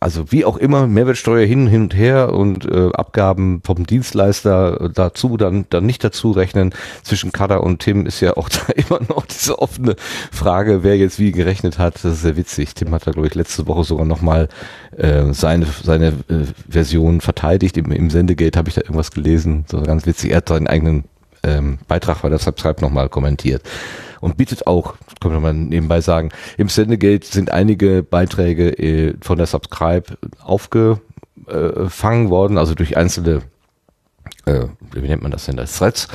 [0.00, 5.36] also wie auch immer, Mehrwertsteuer hin, hin und her und äh, Abgaben vom Dienstleister dazu,
[5.36, 6.74] dann, dann nicht dazu rechnen.
[7.02, 9.96] Zwischen Kada und Tim ist ja auch da immer noch diese offene
[10.32, 11.96] Frage, wer jetzt wie gerechnet hat.
[11.96, 12.74] Das ist sehr witzig.
[12.74, 14.48] Tim hat da, glaube ich, letzte Woche sogar nochmal
[14.96, 17.76] äh, seine, seine äh, Version verteidigt.
[17.76, 19.64] Im, im Sendegate habe ich da irgendwas gelesen.
[19.70, 20.32] So ganz witzig.
[20.32, 21.04] Er hat seinen eigenen
[21.44, 23.62] ähm, Beitrag bei der Subscribe nochmal kommentiert.
[24.24, 29.44] Und bietet auch, kann man nebenbei sagen, im Sendegate sind einige Beiträge äh, von der
[29.44, 33.42] Subscribe aufgefangen worden, also durch einzelne,
[34.46, 36.08] äh, wie nennt man das denn, das Threads.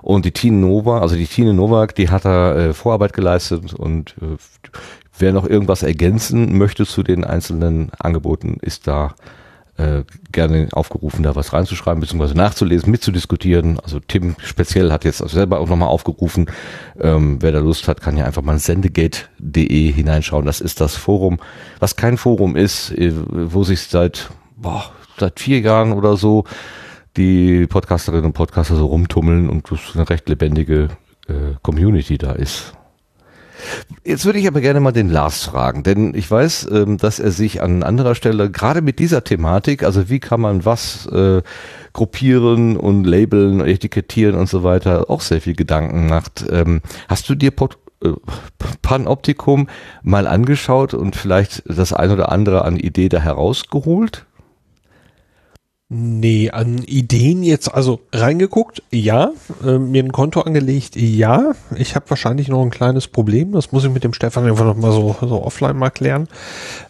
[0.00, 4.16] Und die Tine Nova, also die Tine Novak, die hat da äh, Vorarbeit geleistet und
[4.20, 4.36] äh,
[5.16, 9.14] wer noch irgendwas ergänzen möchte zu den einzelnen Angeboten, ist da
[9.76, 13.80] äh, gerne aufgerufen, da was reinzuschreiben, beziehungsweise nachzulesen, mitzudiskutieren.
[13.80, 16.46] Also Tim speziell hat jetzt also selber auch nochmal aufgerufen,
[17.00, 20.44] ähm, wer da Lust hat, kann ja einfach mal sendegate.de hineinschauen.
[20.44, 21.38] Das ist das Forum,
[21.78, 26.44] was kein Forum ist, äh, wo sich seit, boah, seit vier Jahren oder so
[27.16, 30.88] die Podcasterinnen und Podcaster so rumtummeln und das eine recht lebendige
[31.28, 32.74] äh, Community da ist.
[34.04, 37.30] Jetzt würde ich aber gerne mal den Lars fragen, denn ich weiß, ähm, dass er
[37.30, 41.42] sich an anderer Stelle gerade mit dieser Thematik, also wie kann man was äh,
[41.92, 46.44] gruppieren und labeln, etikettieren und so weiter, auch sehr viel Gedanken macht.
[46.50, 48.10] Ähm, hast du dir Pod äh,
[48.82, 49.68] Panoptikum
[50.02, 54.26] mal angeschaut und vielleicht das ein oder andere an Idee da herausgeholt?
[55.94, 59.32] Nee, an Ideen jetzt, also reingeguckt, ja.
[59.62, 61.52] Äh, mir ein Konto angelegt, ja.
[61.76, 63.52] Ich habe wahrscheinlich noch ein kleines Problem.
[63.52, 66.28] Das muss ich mit dem Stefan einfach noch mal so, so offline mal klären.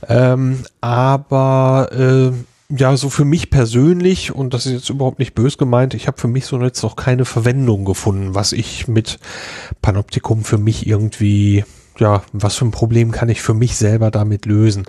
[0.09, 2.31] Ähm, aber äh,
[2.79, 6.20] ja, so für mich persönlich, und das ist jetzt überhaupt nicht bös gemeint, ich habe
[6.20, 9.19] für mich so jetzt noch keine Verwendung gefunden, was ich mit
[9.81, 11.65] Panoptikum für mich irgendwie
[12.03, 14.85] ja, was für ein Problem kann ich für mich selber damit lösen?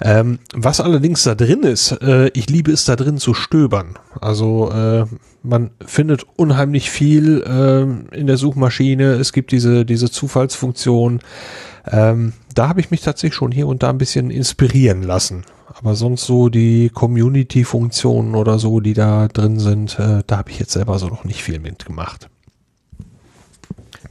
[0.00, 3.98] Ähm, was allerdings da drin ist, äh, ich liebe es da drin zu stöbern.
[4.20, 5.06] Also äh,
[5.42, 9.14] man findet unheimlich viel äh, in der Suchmaschine.
[9.14, 11.18] Es gibt diese diese Zufallsfunktion.
[11.90, 15.44] Ähm, da habe ich mich tatsächlich schon hier und da ein bisschen inspirieren lassen.
[15.66, 20.60] Aber sonst so die Community-Funktionen oder so, die da drin sind, äh, da habe ich
[20.60, 22.28] jetzt selber so noch nicht viel mitgemacht.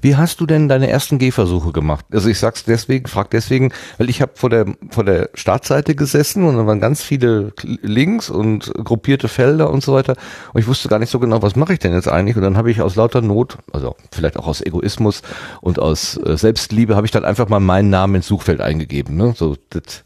[0.02, 2.06] Wie hast du denn deine ersten Gehversuche gemacht?
[2.12, 6.44] Also ich sag's deswegen, frag deswegen, weil ich habe vor der vor der Startseite gesessen
[6.44, 10.16] und da waren ganz viele Links und gruppierte Felder und so weiter
[10.54, 12.58] und ich wusste gar nicht so genau, was mache ich denn jetzt eigentlich und dann
[12.58, 15.22] habe ich aus lauter Not, also vielleicht auch aus Egoismus
[15.62, 19.34] und aus äh, Selbstliebe, habe ich dann einfach mal meinen Namen ins Suchfeld eingegeben, ne?
[19.36, 20.04] So das,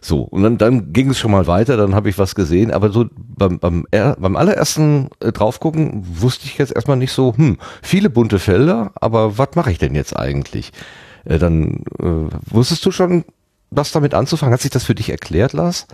[0.00, 2.90] so und dann dann ging es schon mal weiter, dann habe ich was gesehen, aber
[2.90, 8.10] so beim beim, beim allerersten äh, draufgucken wusste ich jetzt erstmal nicht so, hm, viele
[8.10, 10.72] bunte Felder, aber was mache ich denn jetzt eigentlich?
[11.24, 13.24] Äh, dann äh, wusstest du schon,
[13.70, 14.52] was damit anzufangen?
[14.52, 15.86] Hat sich das für dich erklärt, Lars?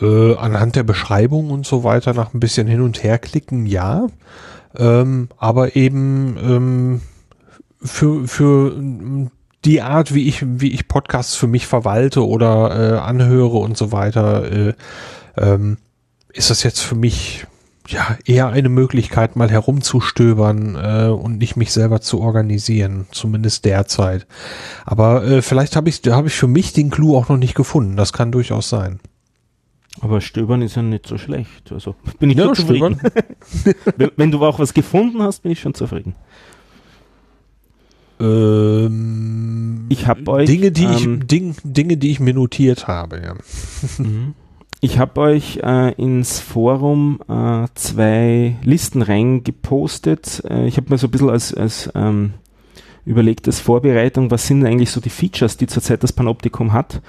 [0.00, 4.08] Äh, anhand der Beschreibung und so weiter nach ein bisschen hin und her klicken, ja.
[4.76, 7.00] Ähm, aber eben ähm,
[7.80, 8.76] für, für
[9.64, 13.92] die Art, wie ich, wie ich Podcasts für mich verwalte oder äh, anhöre und so
[13.92, 14.74] weiter, äh,
[15.36, 15.78] ähm,
[16.32, 17.46] ist das jetzt für mich
[17.88, 24.26] ja eher eine Möglichkeit, mal herumzustöbern äh, und nicht mich selber zu organisieren, zumindest derzeit.
[24.84, 27.96] Aber äh, vielleicht habe ich, hab ich für mich den Clou auch noch nicht gefunden.
[27.96, 29.00] Das kann durchaus sein.
[30.00, 31.70] Aber stöbern ist ja nicht so schlecht.
[31.70, 33.00] Also bin ich Ja, schon zufrieden.
[33.96, 36.14] wenn, wenn du auch was gefunden hast, bin ich schon zufrieden.
[38.24, 43.20] Ähm, Ich habe euch Dinge, die ähm, ich Ding, Dinge, die ich mir notiert habe.
[43.22, 43.34] Ja.
[43.98, 44.34] Mhm.
[44.80, 50.42] Ich habe euch äh, ins Forum äh, zwei Listen reingepostet.
[50.48, 52.34] Äh, ich habe mir so ein bisschen als, als ähm,
[53.06, 57.00] überlegt, als Vorbereitung, was sind eigentlich so die Features, die zurzeit das Panoptikum hat.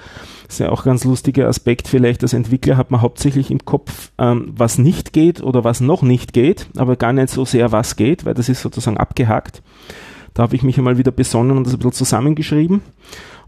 [0.46, 1.88] Das ist ja auch ein ganz lustiger Aspekt.
[1.88, 6.02] Vielleicht als Entwickler hat man hauptsächlich im Kopf, ähm, was nicht geht oder was noch
[6.02, 9.62] nicht geht, aber gar nicht so sehr, was geht, weil das ist sozusagen abgehakt.
[10.36, 12.82] Da habe ich mich einmal wieder besonnen und das ein bisschen zusammengeschrieben.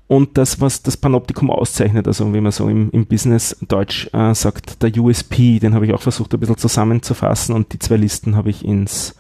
[0.07, 4.83] Und das, was das Panoptikum auszeichnet, also wie man so im, im Business-Deutsch äh, sagt,
[4.83, 8.49] der USP, den habe ich auch versucht ein bisschen zusammenzufassen und die zwei Listen habe
[8.49, 9.15] ich ins,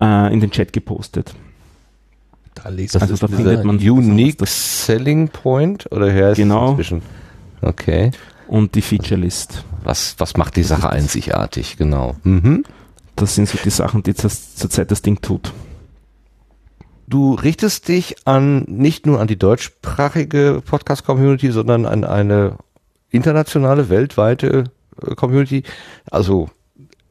[0.00, 1.32] äh, in den Chat gepostet.
[2.56, 6.70] Da Das Also ist da findet man Unique Selling Point oder her Genau.
[6.70, 7.02] Inzwischen?
[7.62, 8.10] Okay.
[8.48, 9.64] Und die Feature-List.
[9.84, 11.76] Was, was macht die Sache einzigartig?
[11.76, 12.16] Genau.
[12.24, 12.64] Mhm.
[13.14, 15.52] Das sind so die Sachen, die zurzeit das Ding tut.
[17.10, 22.54] Du richtest dich an nicht nur an die deutschsprachige Podcast-Community, sondern an eine
[23.10, 24.66] internationale, weltweite
[25.04, 25.64] äh, Community.
[26.08, 26.50] Also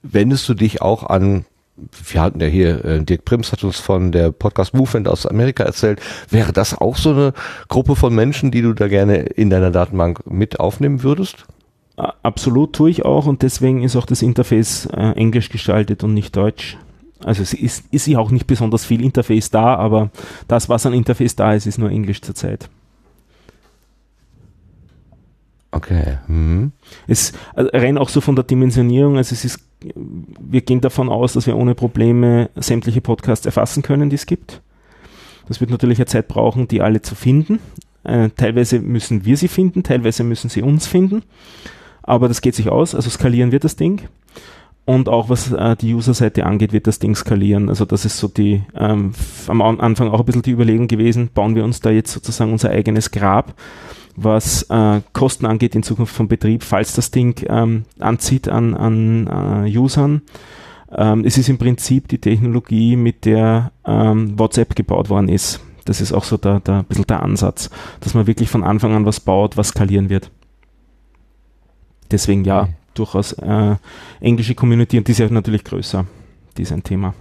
[0.02, 1.44] wendest du dich auch an,
[1.76, 5.66] wir hatten ja hier, äh, Dirk Prims hat uns von der Podcast Movement aus Amerika
[5.66, 6.00] erzählt,
[6.30, 7.34] wäre das auch so eine
[7.68, 11.44] Gruppe von Menschen, die du da gerne in deiner Datenbank mit aufnehmen würdest?
[11.98, 16.38] Absolut tue ich auch und deswegen ist auch das Interface äh, englisch gestaltet und nicht
[16.38, 16.78] deutsch.
[17.24, 20.10] Also es ist, ist ja auch nicht besonders viel Interface da, aber
[20.48, 22.70] das, was an Interface da ist, ist nur Englisch zurzeit.
[25.72, 26.18] Okay.
[26.28, 26.72] Mhm.
[27.08, 29.60] Es also rein auch so von der Dimensionierung, also es ist,
[30.40, 34.62] wir gehen davon aus, dass wir ohne Probleme sämtliche Podcasts erfassen können, die es gibt.
[35.48, 37.60] Das wird natürlich eine Zeit brauchen, die alle zu finden.
[38.04, 41.24] Äh, teilweise müssen wir sie finden, teilweise müssen sie uns finden.
[42.02, 44.02] Aber das geht sich aus, also skalieren wird das Ding.
[44.90, 47.70] Und auch was äh, die User-Seite angeht, wird das Ding skalieren.
[47.70, 49.12] Also das ist so die ähm,
[49.48, 52.52] am An- Anfang auch ein bisschen die Überlegung gewesen, bauen wir uns da jetzt sozusagen
[52.52, 53.54] unser eigenes Grab,
[54.16, 59.68] was äh, Kosten angeht in Zukunft vom Betrieb, falls das Ding ähm, anzieht an, an
[59.68, 60.24] äh, Usern.
[60.92, 65.60] Ähm, es ist im Prinzip die Technologie, mit der ähm, WhatsApp gebaut worden ist.
[65.86, 68.96] Das ist auch so der, der, ein bisschen der Ansatz, dass man wirklich von Anfang
[68.96, 70.32] an was baut, was skalieren wird.
[72.10, 72.70] Deswegen ja,
[73.00, 73.76] durchaus äh,
[74.20, 76.06] englische Community und die ist ja natürlich größer.
[76.58, 77.14] Die ist ein Thema.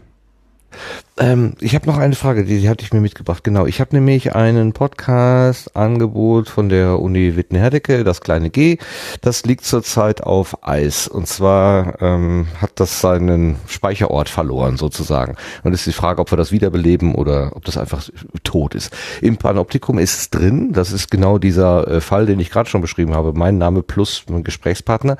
[1.18, 3.42] Ähm, ich habe noch eine Frage, die, die hatte ich mir mitgebracht.
[3.42, 8.78] Genau, ich habe nämlich einen Podcast-Angebot von der Uni Witten-Herdecke, das kleine G.
[9.20, 11.08] Das liegt zurzeit auf Eis.
[11.08, 15.36] Und zwar ähm, hat das seinen Speicherort verloren sozusagen.
[15.64, 18.08] Und es ist die Frage, ob wir das wiederbeleben oder ob das einfach
[18.44, 18.94] tot ist.
[19.20, 20.72] Im Panoptikum ist es drin.
[20.72, 23.32] Das ist genau dieser äh, Fall, den ich gerade schon beschrieben habe.
[23.32, 25.16] Mein Name plus mein Gesprächspartner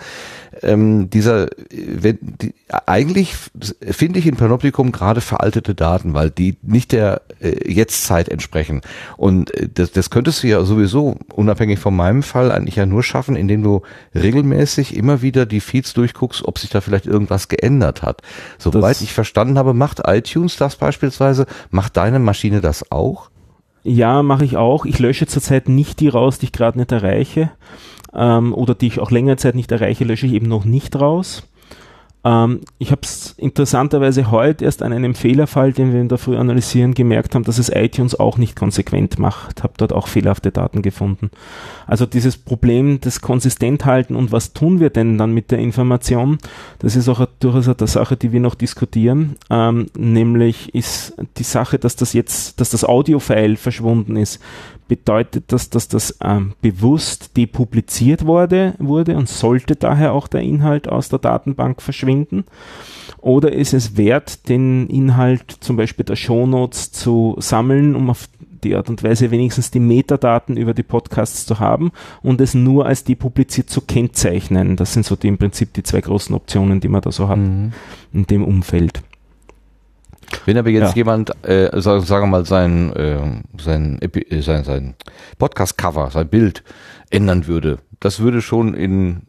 [0.63, 2.55] ähm, dieser, äh, wenn, die,
[2.87, 3.35] eigentlich
[3.83, 8.81] finde ich in Panoptikum gerade veraltete Daten, weil die nicht der äh, Jetztzeit entsprechen.
[9.17, 13.03] Und äh, das, das könntest du ja sowieso, unabhängig von meinem Fall, eigentlich ja nur
[13.05, 13.83] schaffen, indem du
[14.15, 18.23] regelmäßig immer wieder die Feeds durchguckst, ob sich da vielleicht irgendwas geändert hat.
[18.59, 23.31] Soweit Das- ich verstanden habe, macht iTunes das beispielsweise, macht deine Maschine das auch?
[23.85, 24.85] Ja, mache ich auch.
[24.85, 27.51] Ich lösche zurzeit nicht die raus, die ich gerade nicht erreiche.
[28.13, 31.48] Ähm, oder die ich auch längere Zeit nicht erreiche, lösche ich eben noch nicht raus.
[32.25, 36.37] Ähm, ich habe es interessanterweise heute erst an einem Fehlerfall, den wir in der Früh
[36.37, 39.63] analysieren, gemerkt haben, dass es iTunes auch nicht konsequent macht.
[39.63, 41.31] Habe dort auch fehlerhafte Daten gefunden.
[41.87, 46.39] Also dieses Problem des konsistent halten und was tun wir denn dann mit der Information,
[46.81, 49.37] das ist auch durchaus eine Sache, die wir noch diskutieren.
[49.51, 54.41] Ähm, nämlich ist die Sache, dass das jetzt, dass das Audio-File verschwunden ist,
[54.89, 60.89] bedeutet das, dass das ähm, bewusst depubliziert wurde, wurde und sollte daher auch der Inhalt
[60.89, 62.45] aus der Datenbank verschwinden?
[63.21, 68.29] Oder ist es wert, den Inhalt zum Beispiel der Shownotes zu sammeln, um auf
[68.65, 71.93] die Art und Weise wenigstens die Metadaten über die Podcasts zu haben
[72.23, 74.77] und es nur als depubliziert zu kennzeichnen?
[74.77, 77.39] Das sind so die, im Prinzip die zwei großen Optionen, die man da so hat
[77.39, 77.73] in
[78.13, 79.03] dem Umfeld.
[80.45, 80.97] Wenn aber jetzt Ja.
[80.97, 83.19] jemand, äh, sagen, sagen wir mal, sein, äh,
[83.61, 84.95] sein, Epi- äh, sein, sein
[85.39, 86.63] Podcast-Cover, sein Bild
[87.11, 89.23] ändern würde, das würde schon in,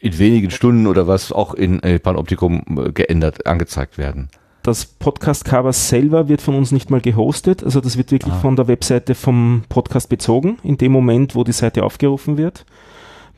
[0.00, 4.28] in wenigen Stunden oder was auch in äh, Panoptikum äh, geändert, angezeigt werden.
[4.62, 7.64] das Podcast-Cover selber wird von uns nicht mal gehostet.
[7.64, 11.52] Also das wird wirklich von der Webseite vom Podcast bezogen, in dem Moment, wo die
[11.52, 12.66] Seite aufgerufen wird.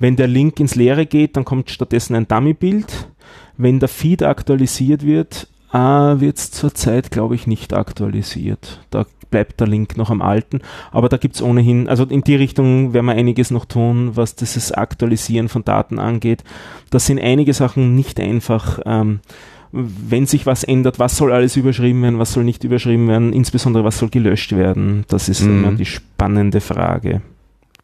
[0.01, 3.09] Wenn der Link ins Leere geht, dann kommt stattdessen ein Dummy-Bild.
[3.57, 5.79] wenn der Feed aktualisiert wird, äh,
[6.21, 8.81] wird es zurzeit, glaube ich, nicht aktualisiert.
[8.91, 10.61] Da bleibt der Link noch am alten.
[10.91, 14.35] Aber da gibt es ohnehin, also in die Richtung werden wir einiges noch tun, was
[14.37, 16.45] dieses Aktualisieren von Daten angeht.
[16.91, 18.81] Da sind einige Sachen nicht einfach.
[18.85, 19.21] Ähm,
[19.75, 23.85] wenn sich was ändert, was soll alles überschrieben werden, was soll nicht überschrieben werden, insbesondere
[23.85, 25.65] was soll gelöscht werden, das ist Mhm.
[25.65, 27.23] immer die spannende Frage.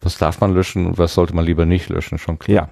[0.02, 2.54] Was darf man löschen und was sollte man lieber nicht löschen, schon klar.
[2.54, 2.68] Ja,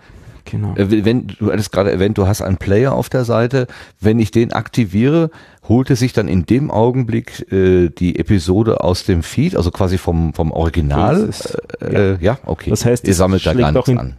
[0.46, 0.74] genau.
[0.76, 3.66] Äh, Wenn, du hattest gerade erwähnt, du hast einen Player auf der Seite.
[4.00, 5.30] Wenn ich den aktiviere,
[5.68, 9.98] holt er sich dann in dem Augenblick äh, die Episode aus dem Feed, also quasi
[9.98, 11.16] vom, vom Original.
[11.28, 11.88] Ist es.
[11.92, 12.38] Äh, ja.
[12.46, 12.70] okay.
[12.70, 14.16] Das heißt, ihr es sammelt da gar nichts in- an.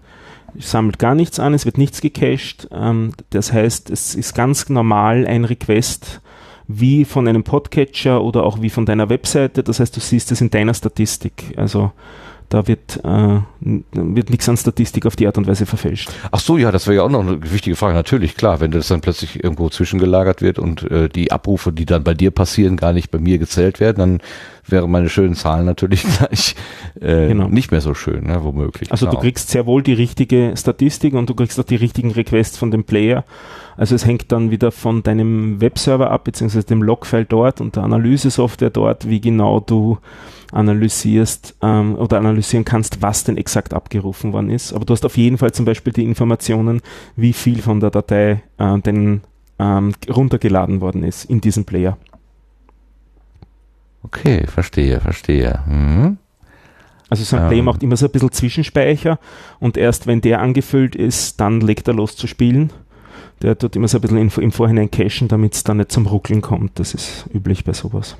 [0.57, 2.67] Es sammelt gar nichts an, es wird nichts gecached.
[2.71, 6.21] Ähm, das heißt, es ist ganz normal ein Request
[6.67, 9.63] wie von einem Podcatcher oder auch wie von deiner Webseite.
[9.63, 11.53] Das heißt, du siehst es in deiner Statistik.
[11.57, 11.91] Also
[12.49, 16.09] da wird, äh, wird nichts an Statistik auf die Art und Weise verfälscht.
[16.31, 17.93] Ach so, ja, das wäre ja auch noch eine wichtige Frage.
[17.93, 22.03] Natürlich, klar, wenn das dann plötzlich irgendwo zwischengelagert wird und äh, die Abrufe, die dann
[22.03, 24.21] bei dir passieren, gar nicht bei mir gezählt werden, dann
[24.65, 26.55] wären meine schönen Zahlen natürlich gleich
[27.01, 27.47] äh, Genau.
[27.49, 28.91] nicht mehr so schön, ne, womöglich.
[28.91, 29.21] Also du Genau.
[29.21, 32.83] kriegst sehr wohl die richtige Statistik und du kriegst auch die richtigen Requests von dem
[32.85, 33.25] Player.
[33.75, 37.83] Also es hängt dann wieder von deinem Webserver ab, beziehungsweise dem Logfile dort und der
[37.83, 39.99] Analysesoftware dort, wie genau du
[40.51, 44.73] analysierst ähm, oder analysieren kannst, was denn exakt abgerufen worden ist.
[44.73, 46.81] Aber du hast auf jeden Fall zum Beispiel die Informationen,
[47.15, 49.21] wie viel von der Datei äh, denn
[49.59, 51.97] ähm, runtergeladen worden ist in diesem Player.
[54.03, 55.59] Okay, verstehe, verstehe.
[55.67, 56.17] Mhm.
[57.09, 57.49] Also so ein Ähm.
[57.49, 59.19] Player macht immer so ein bisschen Zwischenspeicher
[59.59, 62.71] und erst wenn der angefüllt ist, dann legt er los zu spielen.
[63.41, 66.07] Der tut immer so ein bisschen im, im Vorhinein cachen, damit es dann nicht zum
[66.07, 66.79] Ruckeln kommt.
[66.79, 68.17] Das ist üblich bei sowas.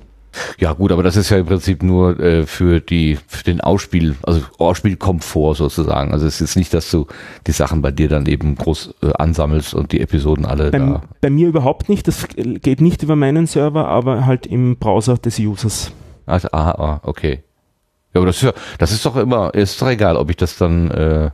[0.60, 4.16] Ja gut, aber das ist ja im Prinzip nur äh, für die für den Ausspiel,
[4.24, 6.12] also Ausspielkomfort sozusagen.
[6.12, 7.08] Also es ist nicht, dass du
[7.46, 11.02] die Sachen bei dir dann eben groß äh, ansammelst und die Episoden alle Bei, da.
[11.22, 12.08] bei mir überhaupt nicht.
[12.08, 15.92] Das geht nicht über meinen Server, aber halt im Browser des Users.
[16.26, 17.44] Ah, ah, ah, okay.
[18.14, 20.58] Ja, aber das ist ja, das ist doch immer, ist doch egal, ob ich das
[20.58, 21.30] dann äh,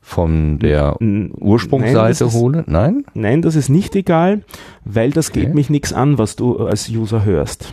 [0.00, 2.64] von der Ursprungsseite nein, hole.
[2.66, 3.04] Nein?
[3.14, 4.42] Nein, das ist nicht egal,
[4.84, 5.40] weil das Okay.
[5.40, 7.72] geht mich nichts an, was du als User hörst.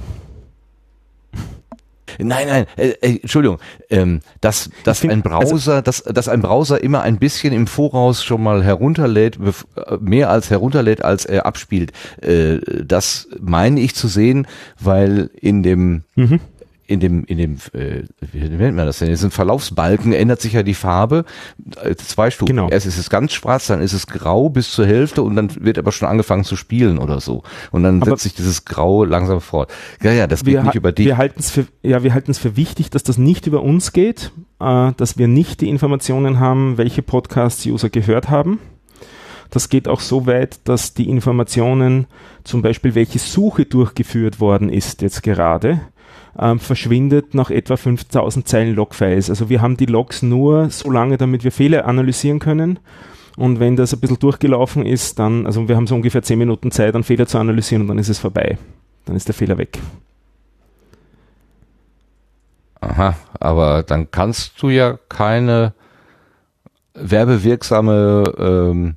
[2.20, 6.82] Nein, nein, äh, äh, Entschuldigung, ähm, dass, dass find- ein Browser, dass, dass ein Browser
[6.84, 11.92] immer ein bisschen im Voraus schon mal herunterlädt, äh, mehr als herunterlädt, als er abspielt,
[12.22, 14.48] äh, das meine ich zu sehen,
[14.80, 16.40] weil in dem Mhm.
[16.88, 19.08] In dem, in dem, äh, wie nennt man das denn?
[19.08, 21.26] In diesem Verlaufsbalken ändert sich ja die Farbe.
[21.82, 22.56] Äh, zwei Stufen.
[22.56, 22.70] Genau.
[22.70, 25.80] Erst ist es ganz schwarz, dann ist es grau bis zur Hälfte und dann wird
[25.80, 27.44] aber schon angefangen zu spielen oder so.
[27.72, 29.72] Und dann Aber- setzt sich dieses Grau langsam fort.
[30.04, 31.08] Ja, ja, das geht nicht über dich.
[31.08, 33.92] Wir halten es für, ja, wir halten es für wichtig, dass das nicht über uns
[33.92, 38.60] geht, äh, dass wir nicht die Informationen haben, welche Podcasts User gehört haben.
[39.50, 42.08] Das geht auch so weit, dass die Informationen,
[42.44, 45.82] zum Beispiel welche Suche durchgeführt worden ist jetzt gerade,
[46.40, 49.30] ähm, verschwindet nach etwa 5000 Zeilen Logfiles.
[49.30, 52.80] Also wir haben die Logs nur so lange, damit wir Fehler analysieren können.
[53.38, 56.72] Und wenn das ein bisschen durchgelaufen ist, dann, also wir haben so ungefähr 10 Minuten
[56.72, 58.58] Zeit, einen Fehler zu analysieren und dann ist es vorbei.
[59.06, 59.80] Dann ist der Fehler weg.
[62.82, 65.74] Aha, aber dann kannst du ja keine
[66.94, 68.96] werbewirksame ähm,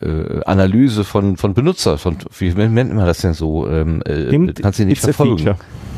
[0.00, 3.68] äh, Analyse von, von Benutzer, von, wie nennt man das denn so?
[3.68, 5.56] Ähm, äh, kannst du nicht verfolgen.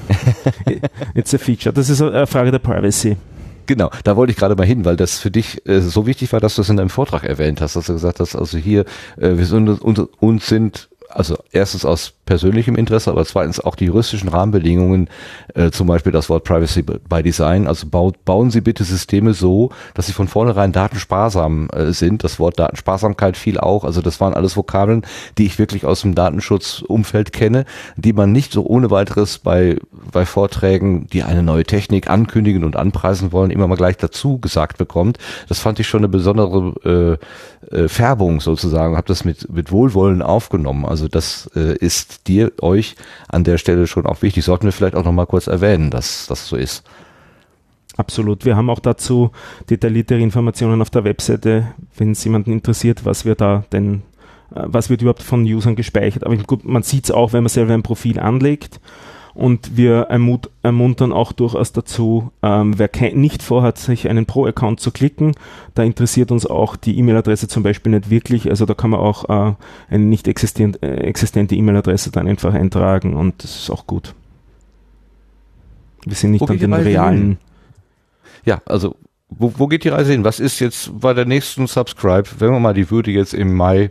[1.14, 1.72] It's a feature.
[1.72, 3.16] Das ist eine Frage der Privacy.
[3.66, 6.40] Genau, da wollte ich gerade mal hin, weil das für dich äh, so wichtig war,
[6.40, 8.84] dass du es in deinem Vortrag erwähnt hast, dass du gesagt hast, also hier,
[9.16, 14.28] äh, wir sind uns sind also erstens aus persönlichem Interesse, aber zweitens auch die juristischen
[14.28, 15.08] Rahmenbedingungen,
[15.54, 17.66] äh, zum Beispiel das Wort Privacy by Design.
[17.66, 22.24] Also baut, bauen Sie bitte Systeme so, dass sie von vornherein datensparsam äh, sind.
[22.24, 23.84] Das Wort Datensparsamkeit fiel auch.
[23.84, 25.02] Also das waren alles Vokabeln,
[25.38, 27.64] die ich wirklich aus dem Datenschutzumfeld kenne,
[27.96, 29.78] die man nicht so ohne weiteres bei,
[30.12, 34.78] bei Vorträgen, die eine neue Technik ankündigen und anpreisen wollen, immer mal gleich dazu gesagt
[34.78, 35.18] bekommt.
[35.48, 37.18] Das fand ich schon eine besondere
[37.70, 40.84] äh, äh, Färbung sozusagen, habe das mit, mit Wohlwollen aufgenommen.
[40.84, 42.96] Also das äh, ist dir, euch
[43.28, 44.44] an der Stelle schon auch wichtig.
[44.44, 46.84] Sollten wir vielleicht auch noch mal kurz erwähnen, dass das so ist.
[47.96, 48.44] Absolut.
[48.44, 49.30] Wir haben auch dazu
[49.70, 54.02] detailliertere Informationen auf der Webseite, wenn es jemanden interessiert, was wir da denn,
[54.54, 56.24] äh, was wird überhaupt von Usern gespeichert.
[56.24, 58.80] Aber gut, man sieht es auch, wenn man selber ein Profil anlegt.
[59.36, 64.90] Und wir ermut ermuntern auch durchaus dazu, ähm, wer nicht vorhat, sich einen Pro-Account zu
[64.90, 65.34] klicken,
[65.74, 68.48] da interessiert uns auch die E-Mail-Adresse zum Beispiel nicht wirklich.
[68.48, 69.54] Also da kann man auch äh,
[69.90, 74.14] eine nicht existent, äh, existente E-Mail-Adresse dann einfach eintragen und das ist auch gut.
[76.06, 77.18] Wir sind nicht Wo an den realen.
[77.18, 77.36] hin?
[78.46, 78.96] Ja, also
[79.28, 80.24] wo, wo geht die Reise hin?
[80.24, 83.90] Was ist jetzt bei der nächsten Subscribe, wenn wir mal die Würde jetzt im Mai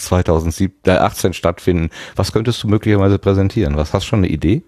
[0.00, 1.90] 2018 stattfinden.
[2.16, 3.76] Was könntest du möglicherweise präsentieren?
[3.76, 4.62] Was hast du schon eine Idee?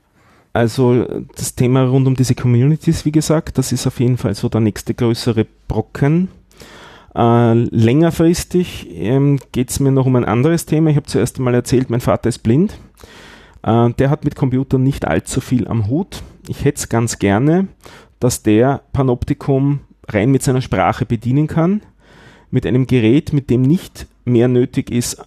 [0.53, 4.49] Also das Thema rund um diese Communities, wie gesagt, das ist auf jeden Fall so
[4.49, 6.29] der nächste größere Brocken.
[7.15, 10.91] Äh, längerfristig ähm, geht es mir noch um ein anderes Thema.
[10.91, 12.79] Ich habe zuerst einmal erzählt, mein Vater ist blind.
[13.63, 16.23] Äh, der hat mit Computern nicht allzu viel am Hut.
[16.49, 17.69] Ich hätte es ganz gerne,
[18.21, 21.81] dass der Panoptikum rein mit seiner Sprache bedienen kann,
[22.51, 25.23] mit einem Gerät, mit dem nicht mehr nötig ist,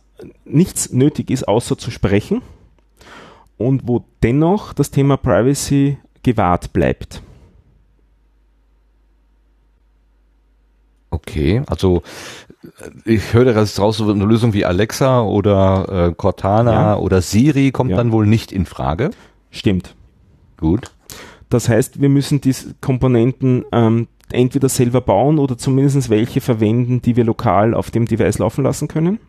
[0.45, 2.41] nichts nötig ist, außer zu sprechen
[3.57, 7.21] und wo dennoch das Thema Privacy gewahrt bleibt.
[11.11, 12.01] Okay, also
[13.05, 16.97] äh, ich höre das raus, so eine Lösung wie Alexa oder äh, Cortana Ja.
[16.97, 17.97] oder Siri kommt Ja.
[17.97, 19.11] dann wohl nicht in Frage.
[19.51, 19.95] Stimmt.
[20.57, 20.91] Gut.
[21.49, 27.15] Das heißt, wir müssen diese Komponenten ähm, entweder selber bauen oder zumindest welche verwenden, die
[27.15, 29.19] wir lokal auf dem Device laufen lassen können.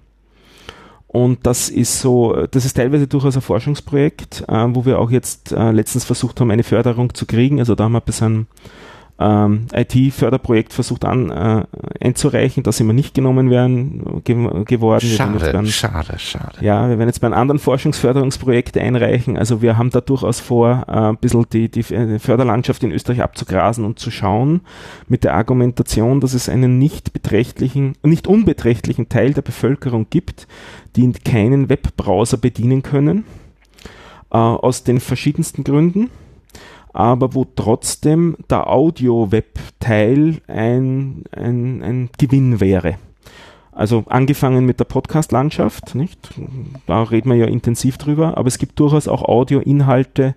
[1.08, 5.52] Und das ist so, das ist teilweise durchaus ein Forschungsprojekt, äh, wo wir auch jetzt
[5.52, 7.58] äh, letztens versucht haben, eine Förderung zu kriegen.
[7.58, 8.46] Also da haben wir bis ein
[9.18, 11.64] ähm, IT-Förderprojekt versucht an, äh,
[12.04, 14.36] einzureichen, da sind wir nicht genommen werden, ge
[14.66, 15.08] geworden.
[15.08, 16.58] Bei Schade, einem- schade, schade.
[16.60, 19.38] ja, wir werden jetzt bei einem anderen Forschungsförderungsprojekt einreichen.
[19.38, 23.86] Also wir haben da durchaus vor, äh, ein bisschen die, die Förderlandschaft in Österreich abzugrasen
[23.86, 24.60] und zu schauen,
[25.08, 30.46] mit der Argumentation, dass es einen nicht beträchtlichen, nicht unbeträchtlichen Teil der Bevölkerung gibt,
[30.96, 33.24] die keinen Webbrowser bedienen können,
[34.30, 36.10] äh, aus den verschiedensten Gründen
[36.96, 42.94] aber wo trotzdem der Audio-Web-Teil ein, ein, ein Gewinn wäre.
[43.70, 46.18] Also angefangen mit der Podcast-Landschaft, nicht?
[46.86, 50.34] Da reden wir ja intensiv drüber, aber es gibt durchaus auch Audio-Inhalte,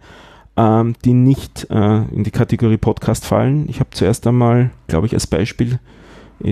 [0.58, 3.70] ähm, die nicht äh, in die Kategorie Podcast fallen.
[3.70, 5.80] Ich habe zuerst einmal, glaube ich, als Beispiel,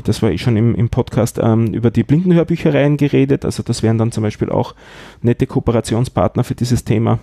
[0.03, 3.45] das war ich schon im, im Podcast, ähm, über die Blindenhörbüchereien geredet.
[3.45, 4.75] Also das wären dann zum Beispiel auch
[5.21, 7.19] nette Kooperationspartner für dieses Thema.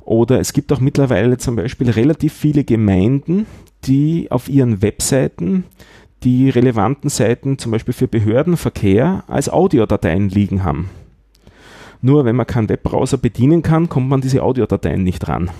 [0.00, 3.46] Oder es gibt auch mittlerweile zum Beispiel relativ viele Gemeinden,
[3.84, 5.64] die auf ihren Webseiten
[6.22, 10.90] die relevanten Seiten zum Beispiel für Behördenverkehr als Audiodateien liegen haben.
[12.02, 15.50] Nur wenn man keinen Webbrowser bedienen kann, kommt man an diese Audiodateien nicht ran.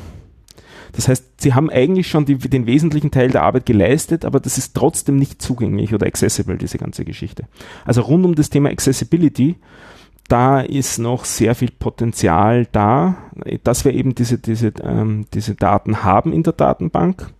[0.97, 4.57] Das heißt, sie haben eigentlich schon die, den wesentlichen Teil der Arbeit geleistet, aber das
[4.57, 7.44] ist trotzdem nicht zugänglich oder accessible, diese ganze Geschichte.
[7.84, 9.57] Also rund um das Thema Accessibility,
[10.26, 13.18] da ist noch sehr viel Potenzial da,
[13.62, 17.31] dass wir eben diese, diese, ähm, diese Daten haben in der Datenbank.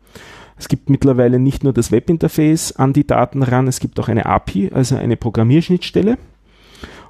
[0.59, 4.26] Es gibt mittlerweile nicht nur das Webinterface an die Daten ran, es gibt auch eine
[4.26, 6.18] API, also eine Programmierschnittstelle.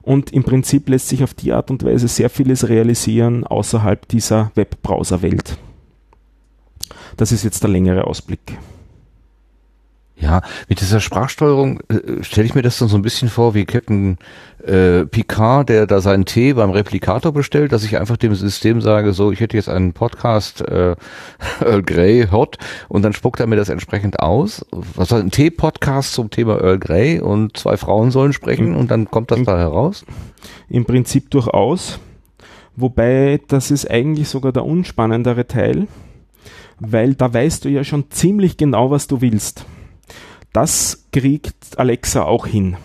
[0.03, 4.53] Und im Prinzip lässt sich auf die Art und Weise sehr vieles realisieren außerhalb dieser
[4.55, 5.59] Webbrowser-Welt.
[7.17, 8.59] Das ist jetzt der längere Ausblick.
[10.19, 13.67] Ja, mit dieser Sprachsteuerung äh, stelle ich mir das dann so ein bisschen vor wie
[13.67, 14.17] Captain
[14.65, 19.13] äh, Picard, der da seinen Tee beim Replikator bestellt, dass ich einfach dem System sage,
[19.13, 20.97] so, ich hätte jetzt einen Podcast äh,
[21.61, 22.57] Earl Grey Hot
[22.89, 24.65] und dann spuckt er mir das entsprechend aus.
[24.71, 29.11] Was war ein Tee-Podcast zum Thema Earl Grey und zwei Frauen sollen sprechen und dann
[29.11, 30.07] kommt das da heraus?
[30.71, 31.99] Im Prinzip durchaus.
[32.75, 35.89] Wobei, das ist eigentlich sogar der unspannendere Teil,
[36.79, 39.67] weil da weißt du ja schon ziemlich genau, was du willst.
[40.53, 42.77] Das kriegt Alexa auch hin.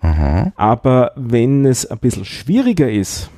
[0.00, 0.52] Aha.
[0.56, 3.30] Aber wenn es ein bisschen schwieriger ist,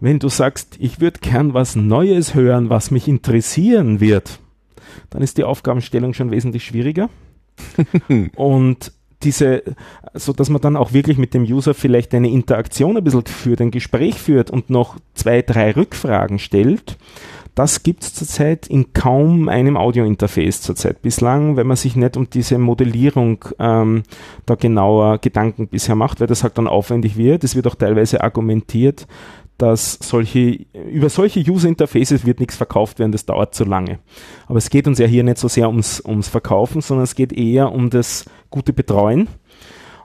[0.00, 4.38] wenn du sagst, ich würde gern was Neues hören, was mich interessieren wird,
[5.10, 7.08] dann ist die Aufgabenstellung schon wesentlich schwieriger.
[8.36, 9.64] Und diese,
[10.14, 13.60] so dass man dann auch wirklich mit dem User vielleicht eine Interaktion ein bisschen führt,
[13.60, 16.96] ein Gespräch führt und noch zwei, drei Rückfragen stellt,
[17.58, 21.02] das gibt es zurzeit in kaum einem Audiointerface zurzeit.
[21.02, 24.04] Bislang, wenn man sich nicht um diese Modellierung ähm,
[24.46, 27.42] da genauer Gedanken bisher macht, weil das halt dann aufwendig wird.
[27.42, 29.08] Es wird auch teilweise argumentiert,
[29.56, 33.98] dass solche, über solche User-Interfaces wird nichts verkauft werden, das dauert zu lange.
[34.46, 37.32] Aber es geht uns ja hier nicht so sehr ums, ums Verkaufen, sondern es geht
[37.32, 39.26] eher um das gute Betreuen.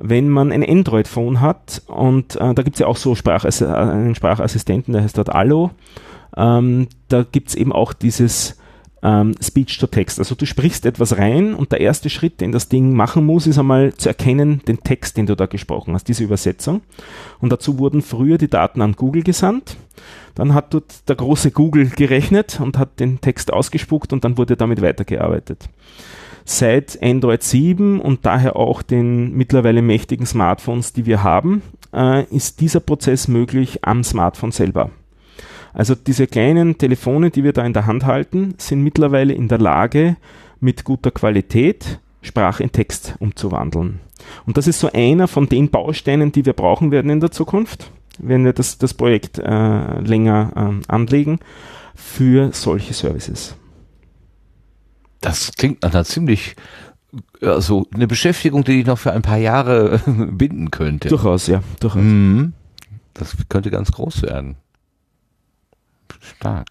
[0.00, 4.16] wenn man ein Android-Phone hat und äh, da gibt's ja auch so Sprachass äh, einen
[4.16, 5.70] Sprachassistenten, der heißt dort Allo,
[6.36, 8.56] ähm, da gibt's eben auch dieses
[9.02, 10.18] ähm, Speech-to-Text.
[10.18, 13.58] Also du sprichst etwas rein und der erste Schritt, den das Ding machen muss, ist
[13.58, 16.82] einmal zu erkennen, den Text, den du da gesprochen hast, diese Übersetzung.
[17.40, 19.76] Und dazu wurden früher die Daten an Google gesandt.
[20.34, 24.56] Dann hat dort der große Google gerechnet und hat den Text ausgespuckt und dann wurde
[24.56, 25.68] damit weitergearbeitet.
[26.44, 31.62] Seit Android 7 und daher auch den mittlerweile mächtigen Smartphones, die wir haben,
[31.92, 34.90] äh, ist dieser Prozess möglich am Smartphone selber.
[35.74, 39.58] Also diese kleinen Telefone, die wir da in der Hand halten, sind mittlerweile in der
[39.58, 40.16] Lage,
[40.60, 44.00] mit guter Qualität Sprache in Text umzuwandeln.
[44.46, 47.90] Und das ist so einer von den Bausteinen, die wir brauchen werden in der Zukunft,
[48.18, 51.40] wenn wir das, das Projekt äh, länger ähm, anlegen,
[51.94, 53.56] für solche Services.
[55.20, 56.56] Das klingt nach einer ziemlich,
[57.40, 61.08] also eine Beschäftigung, die ich noch für ein paar Jahre binden könnte.
[61.08, 62.02] Durchaus, ja, durchaus.
[62.02, 62.52] Mhm.
[63.14, 64.56] Das könnte ganz groß werden.
[66.20, 66.66] Stark.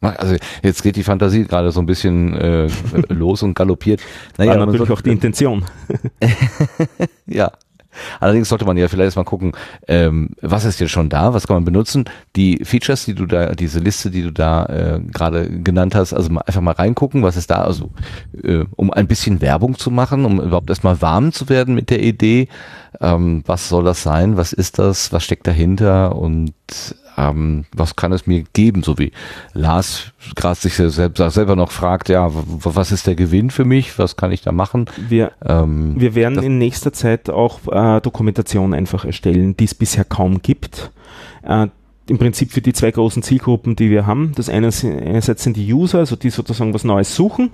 [0.00, 2.68] Also jetzt geht die Fantasie gerade so ein bisschen äh,
[3.08, 4.02] los und galoppiert.
[4.36, 5.64] War man natürlich sollte- auch die Intention.
[7.26, 7.52] Ja.
[8.18, 9.52] Allerdings sollte man ja vielleicht erstmal gucken,
[9.86, 12.04] ähm, was ist jetzt schon da, was kann man benutzen.
[12.34, 16.28] Die Features, die du da, diese Liste, die du da äh, gerade genannt hast, also
[16.30, 17.92] mal, einfach mal reingucken, was ist da, also
[18.42, 22.02] äh, um ein bisschen Werbung zu machen, um überhaupt erstmal warm zu werden mit der
[22.02, 22.48] Idee,
[23.00, 26.52] ähm, was soll das sein, was ist das, was steckt dahinter und
[27.16, 29.12] ähm, was kann es mir geben, so wie
[29.52, 34.16] Lars gerade sich selbst, selber noch fragt, ja, was ist der Gewinn für mich, was
[34.16, 34.86] kann ich da machen?
[35.08, 40.04] Wir, Ähm, wir werden in nächster Zeit auch äh, Dokumentation einfach erstellen, die es bisher
[40.04, 40.90] kaum gibt.
[41.42, 41.68] Äh,
[42.06, 44.32] Im Prinzip für die zwei großen Zielgruppen, die wir haben.
[44.36, 47.50] Das eine sind, einerseits sind die User, also die sozusagen was Neues suchen,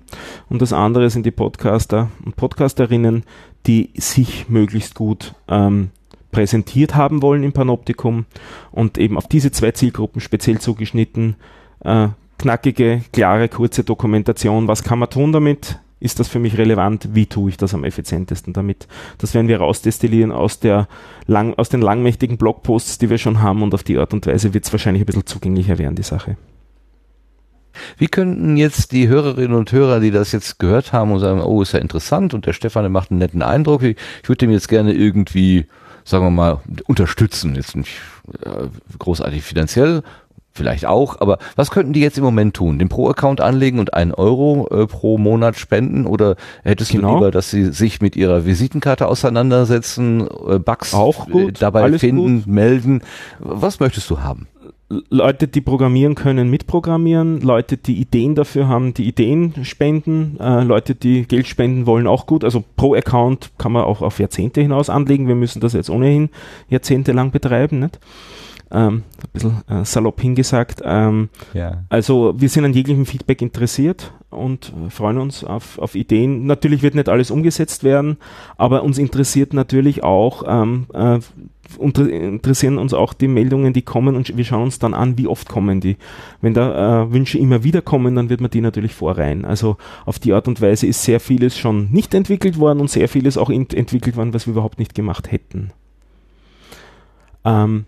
[0.48, 3.24] und das andere sind die Podcaster und Podcasterinnen,
[3.66, 5.90] die sich möglichst gut ähm,
[6.30, 8.26] präsentiert haben wollen im Panoptikum
[8.70, 11.36] und eben auf diese zwei Zielgruppen speziell zugeschnitten.
[11.80, 14.68] Äh, knackige, klare, kurze Dokumentation.
[14.68, 15.78] Was kann man tun damit?
[16.00, 17.10] Ist das für mich relevant?
[17.12, 18.88] Wie tue ich das am effizientesten damit?
[19.18, 20.88] Das werden wir rausdestillieren aus, der
[21.26, 24.54] lang, aus den langmächtigen Blogposts, die wir schon haben und auf die Art und Weise
[24.54, 26.38] wird es wahrscheinlich ein bisschen zugänglicher werden, die Sache.
[27.98, 31.62] Wie könnten jetzt die Hörerinnen und Hörer, die das jetzt gehört haben und sagen, oh,
[31.62, 34.68] ist ja interessant und der Stefan, macht einen netten Eindruck, ich, ich würde dem jetzt
[34.68, 35.66] gerne irgendwie,
[36.10, 37.90] sagen wir mal, unterstützen, jetzt nicht
[38.44, 38.66] äh,
[38.98, 40.02] großartig finanziell,
[40.52, 42.78] vielleicht auch, aber was könnten die jetzt im Moment tun?
[42.78, 47.08] Den Pro-Account anlegen und einen Euro äh, pro Monat spenden oder hättest Genau.
[47.08, 51.82] du lieber, dass sie sich mit ihrer Visitenkarte auseinandersetzen, äh, Bugs Auch gut, äh, dabei
[51.84, 53.02] alles finden, melden?
[53.38, 54.48] Was möchtest du haben?
[55.08, 60.96] Leute, die programmieren können, mitprogrammieren, Leute, die Ideen dafür haben, die Ideen spenden, äh, Leute,
[60.96, 62.42] die Geld spenden wollen, auch gut.
[62.42, 65.28] Also pro Account kann man auch auf Jahrzehnte hinaus anlegen.
[65.28, 66.28] Wir müssen das jetzt ohnehin
[66.68, 68.00] jahrzehntelang betreiben, nicht?
[68.72, 70.80] Ähm, ein bisschen äh, salopp hingesagt.
[70.84, 71.84] Ähm, Ja.
[71.88, 76.46] also wir sind an jeglichem Feedback interessiert und äh, freuen uns auf, auf Ideen.
[76.46, 78.16] Natürlich wird nicht alles umgesetzt werden,
[78.56, 81.18] aber uns interessiert natürlich auch, ähm, äh,
[81.78, 85.48] interessieren uns auch die Meldungen, die kommen und wir schauen uns dann an, wie oft
[85.48, 85.96] kommen die.
[86.40, 89.44] Wenn da äh, Wünsche immer wieder kommen, dann wird man die natürlich vorreihen.
[89.44, 89.76] Also
[90.06, 93.36] auf die Art und Weise ist sehr vieles schon nicht entwickelt worden und sehr vieles
[93.36, 95.72] auch ent entwickelt worden, was wir überhaupt nicht gemacht hätten.
[97.44, 97.84] Ähm,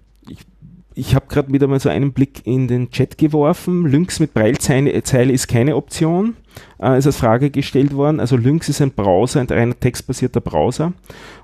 [0.94, 3.86] ich habe gerade wieder mal so einen Blick in den Chat geworfen.
[3.86, 6.36] Lynx mit Braillezeile Zeile ist keine Option.
[6.80, 8.20] Äh, ist als Frage gestellt worden.
[8.20, 10.92] Also Lynx ist ein Browser, ein reiner textbasierter Browser.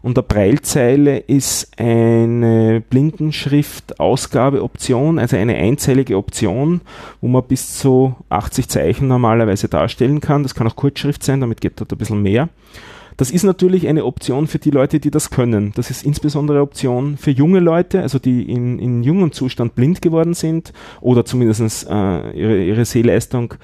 [0.02, 6.80] Und der Braillezeile ist eine Blindenschrift-Ausgabeoption, also eine einzeilige Option,
[7.20, 10.42] wo man bis zu 80 Zeichen normalerweise darstellen kann.
[10.42, 12.48] Das kann auch Kurzschrift sein, damit geht dort ein bisschen mehr.
[13.18, 15.72] Das ist natürlich eine Option für die Leute, die das können.
[15.74, 20.00] Das ist insbesondere eine Option für junge Leute, also die in, in jungem Zustand blind
[20.00, 23.54] geworden sind oder zumindest äh, ihre, ihre Sehleistung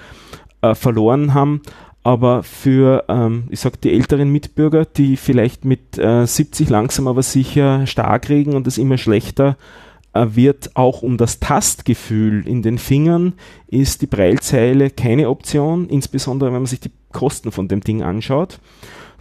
[0.61, 1.63] äh, verloren haben.
[2.03, 7.23] Aber für, ähm, ich sag, die älteren Mitbürger, die vielleicht mit äh, 70 langsam aber
[7.23, 9.57] sicher stark regen und es immer schlechter
[10.15, 13.35] äh, wird, auch um das Tastgefühl in den Fingern,
[13.69, 18.59] ist die Breilzeile keine Option, insbesondere wenn man sich die Kosten von dem Ding anschaut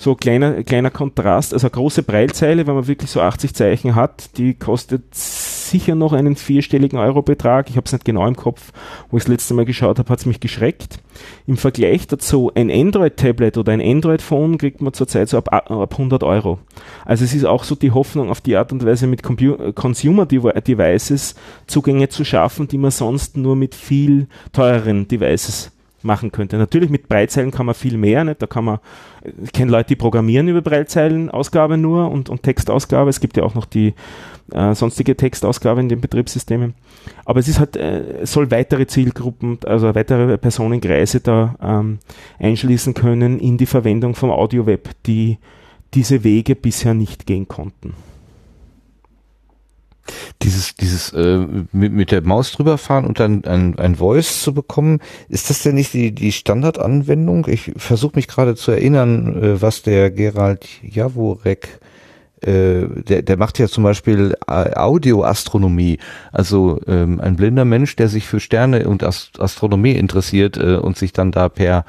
[0.03, 4.53] so kleiner, kleiner Kontrast, also große Breilzeile, wenn man wirklich so 80 Zeichen hat, die
[4.53, 7.69] kostet sicher noch einen vierstelligen Eurobetrag.
[7.69, 8.73] Ich habe es nicht genau im Kopf,
[9.09, 10.99] wo ich das letzte Mal geschaut habe, hat es mich geschreckt.
[11.47, 16.21] Im Vergleich dazu, ein Android-Tablet oder ein Android-Phone kriegt man zurzeit so ab, ab 100
[16.23, 16.59] Euro.
[17.05, 22.09] Also es ist auch so die Hoffnung, auf die Art und Weise mit Consumer-Devices Zugänge
[22.09, 25.71] zu schaffen, die man sonst nur mit viel teureren Devices
[26.03, 26.57] machen könnte.
[26.57, 28.41] Natürlich mit Breitzeilen kann man viel mehr, nicht?
[28.41, 28.79] da kann man,
[29.43, 33.55] ich kenne Leute, die programmieren über Breitzeilenausgabe nur und, und Textausgabe, es gibt ja auch
[33.55, 33.93] noch die
[34.51, 36.73] äh, sonstige Textausgabe in den Betriebssystemen,
[37.25, 41.99] aber es ist halt, äh, soll weitere Zielgruppen, also weitere Personenkreise da ähm,
[42.39, 45.37] einschließen können in die Verwendung vom Audio-Web, die
[45.93, 47.93] diese Wege bisher nicht gehen konnten.
[50.41, 54.53] Dieses, dieses äh, mit, mit der Maus drüber fahren und dann ein, ein Voice zu
[54.53, 57.47] bekommen, ist das denn nicht die, die Standardanwendung?
[57.47, 61.79] Ich versuche mich gerade zu erinnern, äh, was der Gerald Jaworek
[62.45, 65.99] äh, der, der macht ja zum Beispiel äh, Audioastronomie,
[66.31, 70.97] also ähm, ein blinder Mensch, der sich für Sterne und Ast Astronomie interessiert äh, und
[70.97, 71.85] sich dann da per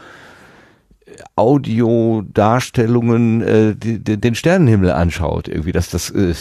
[1.37, 6.35] Audiodarstellungen äh, die, die, den Sternenhimmel anschaut, irgendwie, dass das äh,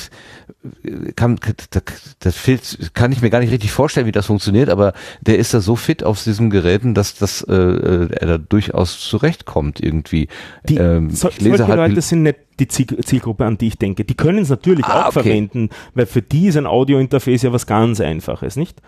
[1.15, 1.39] kann,
[1.71, 1.83] das,
[2.19, 5.53] das fehlt, kann ich mir gar nicht richtig vorstellen, wie das funktioniert, aber der ist
[5.53, 10.27] da so fit auf diesen Geräten, dass das äh, äh er da durchaus zurechtkommt irgendwie.
[10.67, 13.77] Die, ähm, so, ich lese solche halt Leute sind nicht die Zielgruppe, an die ich
[13.77, 14.05] denke.
[14.05, 15.23] Die können es natürlich ah, auch okay.
[15.23, 18.81] verwenden, weil für die ist ein Audiointerface ja was ganz Einfaches, nicht?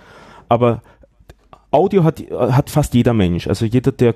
[0.48, 0.84] Aber
[1.76, 3.48] Audio hat, hat fast jeder Mensch.
[3.48, 4.16] Also jeder, der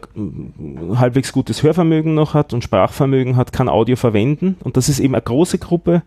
[0.95, 4.55] halbwegs gutes Hörvermögen noch hat und Sprachvermögen hat, kann Audio verwenden.
[4.63, 6.01] Und das ist eben eine große Gruppe,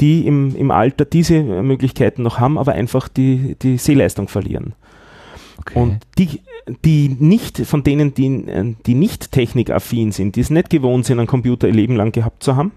[0.00, 4.74] die im, im Alter diese Möglichkeiten noch haben, aber einfach die, die Sehleistung verlieren.
[5.58, 5.78] Okay.
[5.78, 6.40] Und die,
[6.84, 11.28] die nicht, von denen, die, die nicht technikaffin sind, die es nicht gewohnt sind, einen
[11.28, 12.72] Computer ihr Leben lang gehabt zu haben,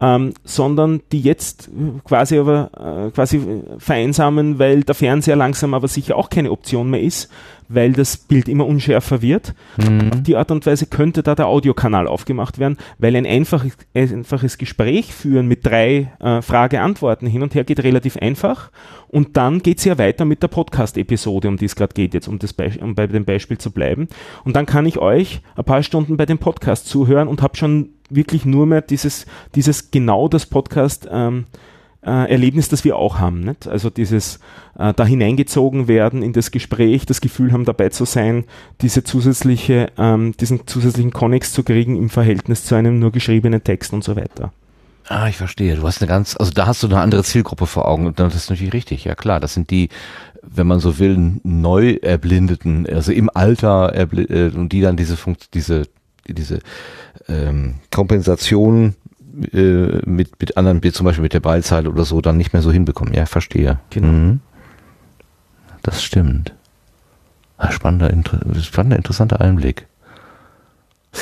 [0.00, 1.70] ähm, sondern die jetzt
[2.04, 7.02] quasi aber äh, quasi vereinsamen, weil der Fernseher langsam aber sicher auch keine Option mehr
[7.02, 7.30] ist,
[7.68, 9.54] weil das Bild immer unschärfer wird.
[9.76, 10.12] Mhm.
[10.12, 14.58] Auf die Art und Weise könnte da der Audiokanal aufgemacht werden, weil ein einfaches, einfaches
[14.58, 18.70] Gespräch führen mit drei äh, Frage-Antworten hin und her geht relativ einfach
[19.08, 22.28] und dann geht es ja weiter mit der Podcast-Episode, um die es gerade geht, jetzt
[22.28, 24.08] um, das um bei dem Beispiel zu bleiben.
[24.44, 27.90] Und dann kann ich euch ein paar Stunden bei dem Podcast zuhören und habe schon
[28.10, 31.46] wirklich nur mehr dieses, dieses genau das Podcast ähm,
[32.06, 33.40] äh, Erlebnis, das wir auch haben.
[33.40, 33.66] Nicht?
[33.66, 34.38] Also dieses
[34.78, 38.44] äh, da hineingezogen werden in das Gespräch, das Gefühl haben, dabei zu sein,
[38.80, 43.92] diese zusätzliche, ähm, diesen zusätzlichen Konnex zu kriegen im Verhältnis zu einem nur geschriebenen Text
[43.92, 44.52] und so weiter.
[45.08, 45.76] Ah, ich verstehe.
[45.76, 48.34] Du hast eine ganz, also da hast du eine andere Zielgruppe vor Augen und das
[48.34, 49.04] ist natürlich richtig.
[49.04, 49.88] Ja klar, das sind die,
[50.42, 55.54] wenn man so will, neu erblindeten, also im Alter äh, und die dann diese Funkt,
[55.54, 55.84] diese
[56.32, 56.60] diese
[57.28, 58.94] ähm, Kompensation
[59.52, 62.62] äh, mit, mit anderen, wie zum Beispiel mit der Ballzeile oder so, dann nicht mehr
[62.62, 63.14] so hinbekommen.
[63.14, 63.78] Ja, verstehe.
[63.90, 64.08] Genau.
[64.08, 64.40] Mhm.
[65.82, 66.52] Das stimmt.
[67.58, 69.86] Ah, spannender, inter spannender, interessanter Einblick.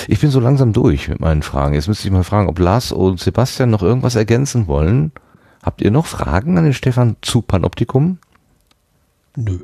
[0.09, 1.75] Ich bin so langsam durch mit meinen Fragen.
[1.75, 5.13] Jetzt müsste ich mal fragen, ob Lars und Sebastian noch irgendwas ergänzen wollen.
[5.63, 8.19] Habt ihr noch Fragen an den Stefan zu Panoptikum?
[9.37, 9.61] Nö.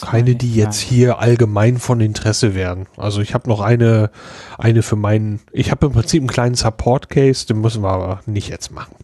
[0.00, 2.86] Keine, die jetzt hier allgemein von Interesse werden.
[2.96, 4.10] Also ich habe noch eine,
[4.58, 8.48] eine für meinen, ich habe im Prinzip einen kleinen Support-Case, den müssen wir aber nicht
[8.48, 8.96] jetzt machen.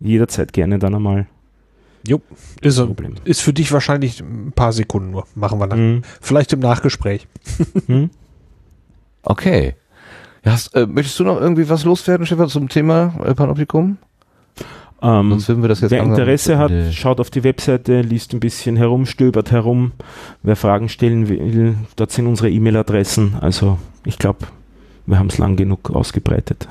[0.00, 1.26] Jederzeit gerne dann einmal.
[2.06, 2.22] Jo,
[2.62, 2.82] ist,
[3.24, 5.26] ist für dich wahrscheinlich ein paar Sekunden nur.
[5.34, 5.94] Machen wir dann.
[5.94, 6.02] Mhm.
[6.20, 7.26] Vielleicht im Nachgespräch.
[7.86, 8.10] Mhm.
[9.22, 9.74] Okay.
[10.44, 13.98] Ja, hast, äh, möchtest du noch irgendwie was loswerden, Stefan, zum Thema äh, Panoptikum?
[15.02, 18.40] Ähm, Sonst würden wir das jetzt wer Interesse hat, schaut auf die Webseite, liest ein
[18.40, 19.92] bisschen herum, stöbert herum.
[20.42, 23.36] Wer Fragen stellen will, dort sind unsere E-Mail-Adressen.
[23.40, 24.46] Also ich glaube,
[25.06, 26.68] wir haben es lang genug ausgebreitet.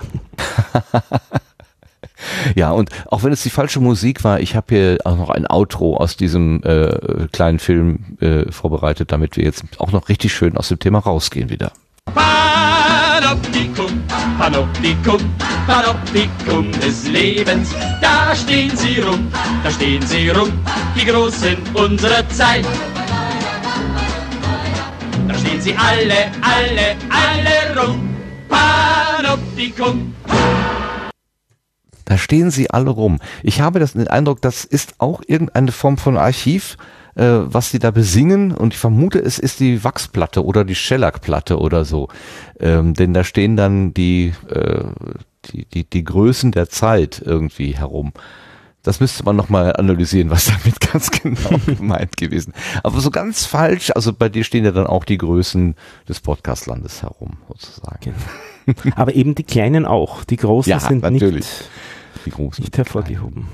[2.55, 5.47] ja, und auch wenn es die falsche Musik war, ich habe hier auch noch ein
[5.49, 10.55] Outro aus diesem äh, kleinen Film äh, vorbereitet, damit wir jetzt auch noch richtig schön
[10.55, 11.71] aus dem Thema rausgehen wieder.
[13.19, 14.01] Panoptikum,
[14.37, 15.19] Panoptikum,
[15.67, 17.75] Panoptikum des Lebens.
[17.99, 19.27] Da stehen sie rum,
[19.61, 20.49] da stehen sie rum,
[20.95, 22.65] die Großen unserer Zeit.
[25.27, 28.09] Da stehen sie alle, alle, alle rum.
[28.47, 30.15] Panoptikum.
[32.05, 33.19] Da stehen sie alle rum.
[33.43, 36.77] Ich habe das, den Eindruck, das ist auch irgendeine Form von Archiv,
[37.15, 41.59] äh, was sie da besingen und ich vermute, es ist die Wachsplatte oder die Schellackplatte
[41.59, 42.07] oder so.
[42.59, 44.83] Ähm, denn da stehen dann die, äh,
[45.45, 48.13] die, die, die Größen der Zeit irgendwie herum.
[48.81, 52.53] Das müsste man nochmal analysieren, was damit ganz genau gemeint gewesen.
[52.83, 55.75] Aber so ganz falsch, also bei dir stehen ja dann auch die Größen
[56.07, 57.99] des Podcastlandes herum, sozusagen.
[58.65, 58.95] Genau.
[58.95, 60.23] Aber eben die kleinen auch.
[60.23, 61.47] Die großen Ja, sind natürlich.
[62.25, 63.47] nicht, nicht hervorgehoben.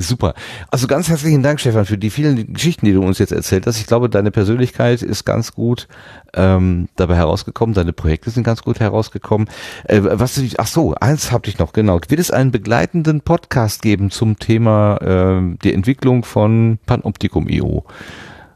[0.00, 0.34] Super.
[0.70, 3.80] Also ganz herzlichen Dank, Stefan, für die vielen Geschichten, die du uns jetzt erzählt hast.
[3.80, 5.88] Ich glaube, deine Persönlichkeit ist ganz gut
[6.34, 7.74] ähm, dabei herausgekommen.
[7.74, 9.48] Deine Projekte sind ganz gut herausgekommen.
[9.84, 10.40] Äh, was?
[10.58, 11.98] Ach so, eins habe ich noch genau.
[12.06, 17.84] Wird es einen begleitenden Podcast geben zum Thema ähm, die Entwicklung von Panoptikum.io?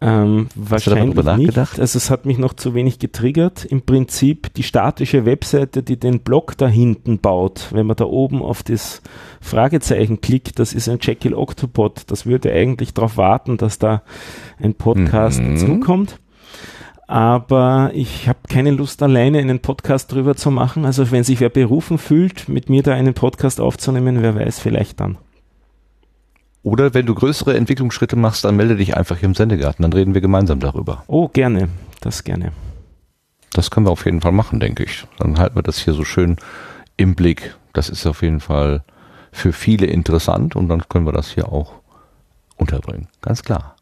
[0.04, 1.72] Ähm, Hast du wahrscheinlich darüber nachgedacht?
[1.74, 1.80] nicht.
[1.80, 3.64] Also es hat mich noch zu wenig getriggert.
[3.64, 8.42] Im Prinzip die statische Webseite, die den Blog da hinten baut, wenn man da oben
[8.42, 9.00] auf das
[9.40, 12.02] Fragezeichen klickt, das ist ein Jekyll Octopod.
[12.08, 14.02] Das würde eigentlich darauf warten, dass da
[14.60, 15.54] ein Podcast Mhm.
[15.54, 16.18] dazukommt.
[17.06, 20.84] Aber ich habe keine Lust, alleine einen Podcast drüber zu machen.
[20.86, 25.00] Also wenn sich wer berufen fühlt, mit mir da einen Podcast aufzunehmen, wer weiß, vielleicht
[25.00, 25.18] dann.
[26.62, 29.82] Oder wenn du größere Entwicklungsschritte machst, dann melde dich einfach hier im Sendegarten.
[29.82, 31.02] Dann reden wir gemeinsam darüber.
[31.08, 31.68] Oh, gerne.
[32.00, 32.52] Das gerne.
[33.52, 35.04] Das können wir auf jeden Fall machen, denke ich.
[35.18, 36.36] Dann halten wir das hier so schön
[36.96, 37.56] im Blick.
[37.72, 38.84] Das ist auf jeden Fall
[39.32, 41.72] für viele interessant und dann können wir das hier auch
[42.56, 43.08] unterbringen.
[43.22, 43.76] Ganz klar.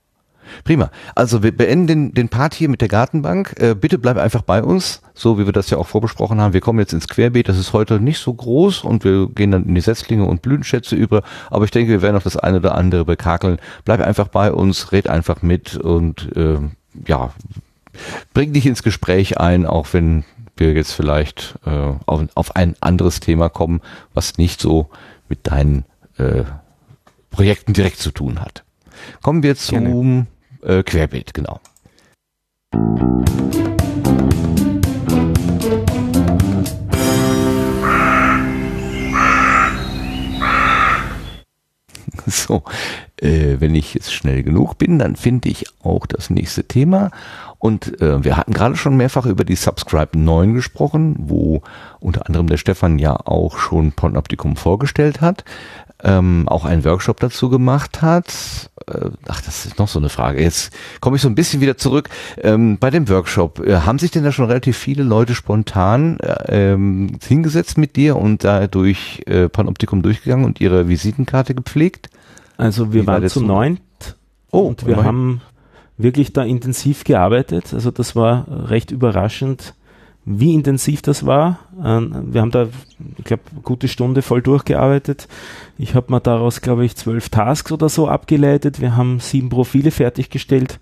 [0.64, 0.90] Prima.
[1.14, 3.54] Also wir beenden den, den Part hier mit der Gartenbank.
[3.58, 6.52] Äh, bitte bleib einfach bei uns, so wie wir das ja auch vorbesprochen haben.
[6.52, 7.48] Wir kommen jetzt ins Querbeet.
[7.48, 10.96] Das ist heute nicht so groß und wir gehen dann in die Setzlinge und Blütenschätze
[10.96, 11.22] über.
[11.50, 13.58] Aber ich denke, wir werden auch das eine oder andere bekakeln.
[13.84, 16.72] Bleib einfach bei uns, red einfach mit und ähm,
[17.06, 17.32] ja,
[18.34, 20.24] bring dich ins Gespräch ein, auch wenn
[20.56, 23.80] wir jetzt vielleicht äh, auf, auf ein anderes Thema kommen,
[24.14, 24.90] was nicht so
[25.28, 25.84] mit deinen
[26.18, 26.44] äh,
[27.30, 28.64] Projekten direkt zu tun hat.
[29.22, 30.26] Kommen wir zum
[30.62, 31.60] äh, Querbeet, genau.
[42.26, 42.62] So,
[43.16, 47.10] äh, wenn ich jetzt schnell genug bin, dann finde ich auch das nächste Thema.
[47.58, 51.62] Und äh, wir hatten gerade schon mehrfach über die Subscribe 9 gesprochen, wo
[51.98, 55.44] unter anderem der Stefan ja auch schon Panoptikum vorgestellt hat,
[56.02, 58.70] ähm, auch einen Workshop dazu gemacht hat.
[58.86, 60.42] Äh, ach, das ist noch so eine Frage.
[60.42, 62.08] Jetzt komme ich so ein bisschen wieder zurück.
[62.38, 66.72] Ähm, bei dem Workshop, äh, haben sich denn da schon relativ viele Leute spontan äh,
[66.72, 72.10] ähm, hingesetzt mit dir und da durch äh, Panoptikum durchgegangen und ihre Visitenkarte gepflegt?
[72.56, 73.80] Also wir Wie war waren das zu neunt
[74.52, 75.06] Oh, und wir immerhin.
[75.08, 75.40] haben
[75.96, 77.72] wirklich da intensiv gearbeitet.
[77.72, 79.74] Also das war recht überraschend,
[80.38, 81.58] wie intensiv das war.
[81.84, 82.68] Ähm, Wir haben da,
[83.18, 85.26] ich glaube, gute Stunde voll durchgearbeitet.
[85.76, 88.80] Ich habe mal daraus, glaube ich, zwölf Tasks oder so abgeleitet.
[88.80, 90.78] Wir haben sieben Profile fertiggestellt.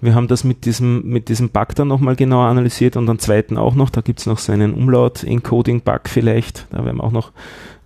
[0.00, 3.56] Wir haben das mit diesem, mit diesem Bug dann nochmal genauer analysiert und einen zweiten
[3.56, 3.90] auch noch.
[3.90, 6.66] Da gibt's noch so einen Umlaut-Encoding-Bug vielleicht.
[6.70, 7.32] Da werden wir auch noch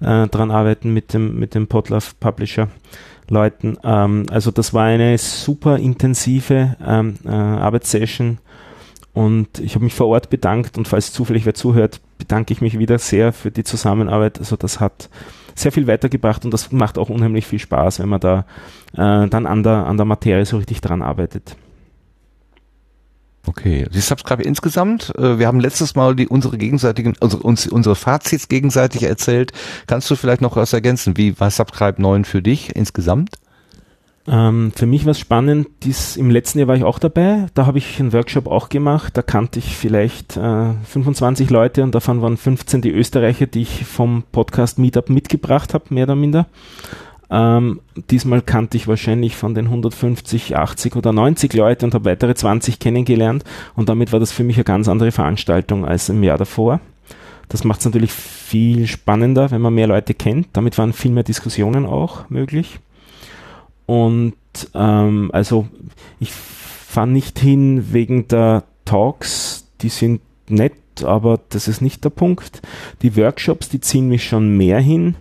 [0.01, 2.69] äh, dran arbeiten mit dem, mit dem Podlove Publisher.
[3.29, 3.79] Leuten.
[3.83, 8.39] Ähm, also das war eine super intensive ähm, äh, Arbeitssession
[9.15, 12.79] und ich habe mich vor Ort bedankt und falls zufällig wer zuhört, bedanke ich mich
[12.79, 14.41] wieder sehr für die Zusammenarbeit.
[14.41, 15.09] Also das hat
[15.55, 18.45] sehr viel weitergebracht und das macht auch unheimlich viel Spaß, wenn man da
[18.93, 21.57] äh, dann an der, an der Materie so richtig dran arbeitet.
[23.47, 25.15] Okay, die Subscribe insgesamt.
[25.17, 29.53] Äh, wir haben letztes Mal die unsere gegenseitigen, unsere, uns, unsere Fazits gegenseitig erzählt.
[29.87, 31.17] Kannst du vielleicht noch was ergänzen?
[31.17, 33.31] Wie war Subscribe 9 für dich insgesamt?
[34.27, 37.67] Ähm, für mich war es spannend, dies, im letzten Jahr war ich auch dabei, da
[37.67, 42.23] habe ich einen Workshop auch gemacht, da kannte ich vielleicht äh, 25 Leute und davon
[42.23, 46.47] waren 15 die Österreicher, die ich vom Podcast Meetup mitgebracht habe, mehr oder minder.
[47.31, 47.81] Ähm,
[48.11, 52.79] diesmal kannte ich wahrscheinlich von den 150, 80 oder 90 Leute und habe weitere 20
[52.79, 53.45] kennengelernt
[53.77, 56.81] und damit war das für mich eine ganz andere Veranstaltung als im Jahr davor.
[57.51, 60.49] Das macht es natürlich viel spannender, wenn man mehr Leute kennt.
[60.55, 62.81] Damit waren viel mehr Diskussionen auch möglich.
[63.87, 64.35] Und
[64.75, 65.69] ähm, also
[66.21, 72.11] ich fahre nicht hin wegen der Talks, die sind nett, aber das ist nicht der
[72.11, 72.63] Punkt.
[73.03, 75.17] Die Workshops, die ziehen mich schon mehr hin,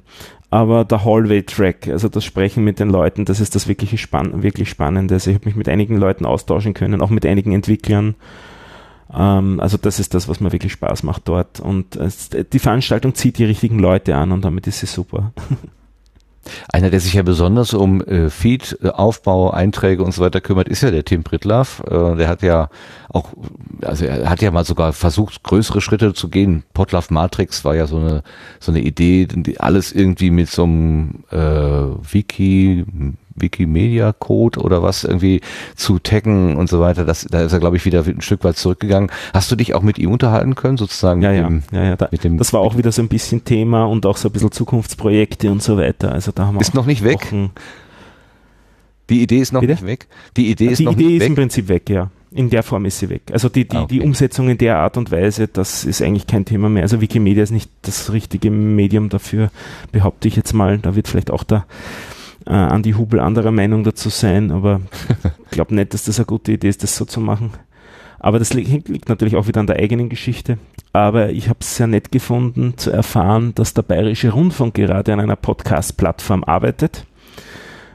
[0.49, 4.69] aber der Hallway-Track, also das Sprechen mit den Leuten, das ist das wirklich, spann wirklich
[4.69, 5.15] Spannende.
[5.15, 8.15] Also ich habe mich mit einigen Leuten austauschen können, auch mit einigen Entwicklern.
[9.11, 11.59] Ähm, also das ist das, was mir wirklich Spaß macht dort.
[11.59, 15.33] Und es, die Veranstaltung zieht die richtigen Leute an und damit ist sie super.
[16.71, 20.83] Einer, der sich ja besonders um äh, Feed, Aufbau, Einträge und so weiter kümmert, ist
[20.83, 21.81] ja der Tim Pritlaff.
[21.89, 22.69] Äh, der hat ja
[23.09, 23.31] auch,
[23.81, 26.63] also er hat ja mal sogar versucht, größere Schritte zu gehen.
[26.73, 28.23] Potlaff Matrix war ja so eine
[28.59, 29.27] so eine Idee,
[29.59, 32.85] alles irgendwie mit so einem äh, Wiki
[33.35, 35.41] Wikimedia Code oder was irgendwie
[35.75, 37.05] zu taggen und so weiter.
[37.05, 39.11] Das, da ist er, glaube ich, wieder ein Stück weit zurückgegangen.
[39.33, 41.21] Hast du dich auch mit ihm unterhalten können, sozusagen?
[41.21, 41.95] Ja, mit ja, dem, ja, ja.
[41.95, 44.31] Da, mit dem, das war auch wieder so ein bisschen Thema und auch so ein
[44.31, 46.11] bisschen Zukunftsprojekte und so weiter.
[46.11, 47.25] Also da haben wir Ist noch nicht weg?
[47.31, 47.51] Wochen-
[49.09, 49.73] die Idee ist noch Bitte?
[49.73, 50.07] nicht weg.
[50.37, 51.35] Die Idee ist die noch Idee nicht ist im weg.
[51.35, 52.09] Prinzip weg, ja.
[52.31, 53.21] In der Form ist sie weg.
[53.31, 53.93] Also die, die, Ah, okay.
[53.99, 56.81] die Umsetzung in der Art und Weise, das ist eigentlich kein Thema mehr.
[56.83, 59.51] Also Wikimedia ist nicht das richtige Medium dafür,
[59.91, 60.79] behaupte ich jetzt mal.
[60.79, 61.65] Da wird vielleicht auch der
[62.45, 64.81] äh, Andi Hubel anderer Meinung dazu sein, aber
[65.45, 67.51] ich glaube nicht, dass das eine gute Idee ist, das so zu machen.
[68.19, 70.57] Aber das liegt, liegt natürlich auch wieder an der eigenen Geschichte.
[70.93, 75.19] Aber ich habe es sehr nett gefunden zu erfahren, dass der Bayerische Rundfunk gerade an
[75.19, 77.05] einer Podcast-Plattform arbeitet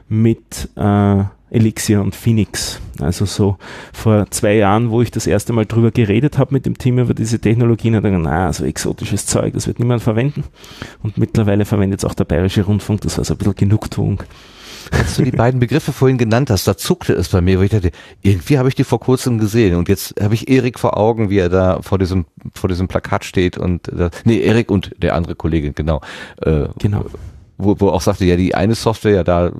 [0.09, 2.79] mit äh, Elixir und Phoenix.
[2.99, 3.57] Also so
[3.93, 7.13] vor zwei Jahren, wo ich das erste Mal drüber geredet habe mit dem Team über
[7.13, 10.43] diese Technologien, hat er gesagt, na, so exotisches Zeug, das wird niemand verwenden.
[11.01, 14.21] Und mittlerweile verwendet es auch der Bayerische Rundfunk, das war so ein bisschen Genugtuung.
[14.91, 17.69] Als du die beiden Begriffe vorhin genannt hast, da zuckte es bei mir, wo ich
[17.69, 21.29] dachte, irgendwie habe ich die vor kurzem gesehen und jetzt habe ich Erik vor Augen,
[21.29, 25.13] wie er da vor diesem vor diesem Plakat steht und äh, nee, Erik und der
[25.15, 26.01] andere Kollege, genau.
[26.41, 27.05] Äh, Genau.
[27.57, 29.51] wo, wo auch sagte, ja, die eine Software, ja, da,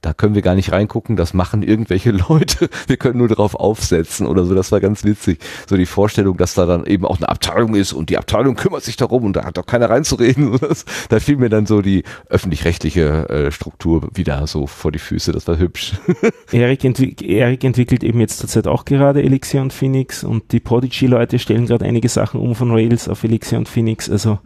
[0.00, 4.26] da können wir gar nicht reingucken, das machen irgendwelche Leute, wir können nur darauf aufsetzen
[4.26, 5.38] oder so, das war ganz witzig.
[5.68, 8.82] So die Vorstellung, dass da dann eben auch eine Abteilung ist und die Abteilung kümmert
[8.82, 10.58] sich darum und da hat doch keiner reinzureden.
[11.08, 15.46] Da fiel mir dann so die öffentlich-rechtliche äh, Struktur wieder so vor die Füße, das
[15.46, 15.94] war hübsch.
[16.52, 21.38] Erik, entwick Erik entwickelt eben jetzt zurzeit auch gerade Elixir und Phoenix und die Prodigy-Leute
[21.38, 24.10] stellen gerade einige Sachen um von Rails auf Elixir und Phoenix.
[24.10, 24.38] Also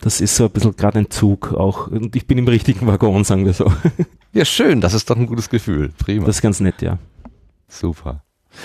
[0.00, 1.88] das ist so ein bisschen gerade ein Zug auch.
[1.88, 3.72] Und ich bin im richtigen Waggon, sagen wir so.
[4.32, 5.92] Ja, schön, das ist doch ein gutes Gefühl.
[5.96, 6.26] Prima.
[6.26, 6.98] Das ist ganz nett, ja.
[7.68, 8.22] Super.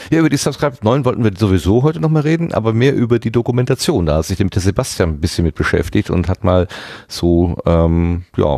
[0.09, 3.31] Ja, über die Subscribe 9 wollten wir sowieso heute nochmal reden, aber mehr über die
[3.31, 4.05] Dokumentation.
[4.05, 6.67] Da hat sich der Sebastian ein bisschen mit beschäftigt und hat mal
[7.07, 8.57] so, ähm, ja,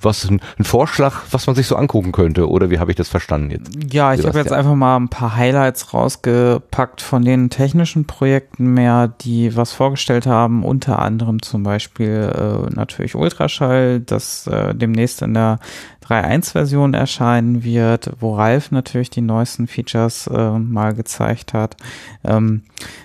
[0.00, 2.48] was, ein, ein Vorschlag, was man sich so angucken könnte.
[2.48, 3.92] Oder wie habe ich das verstanden jetzt?
[3.92, 9.08] Ja, ich habe jetzt einfach mal ein paar Highlights rausgepackt von den technischen Projekten mehr,
[9.08, 10.64] die was vorgestellt haben.
[10.64, 15.58] Unter anderem zum Beispiel äh, natürlich Ultraschall, das äh, demnächst in der
[16.06, 21.76] 3.1-Version erscheinen wird, wo Ralf natürlich die neuesten Features äh, mal gezeigt hat.
[22.24, 22.62] Ähm,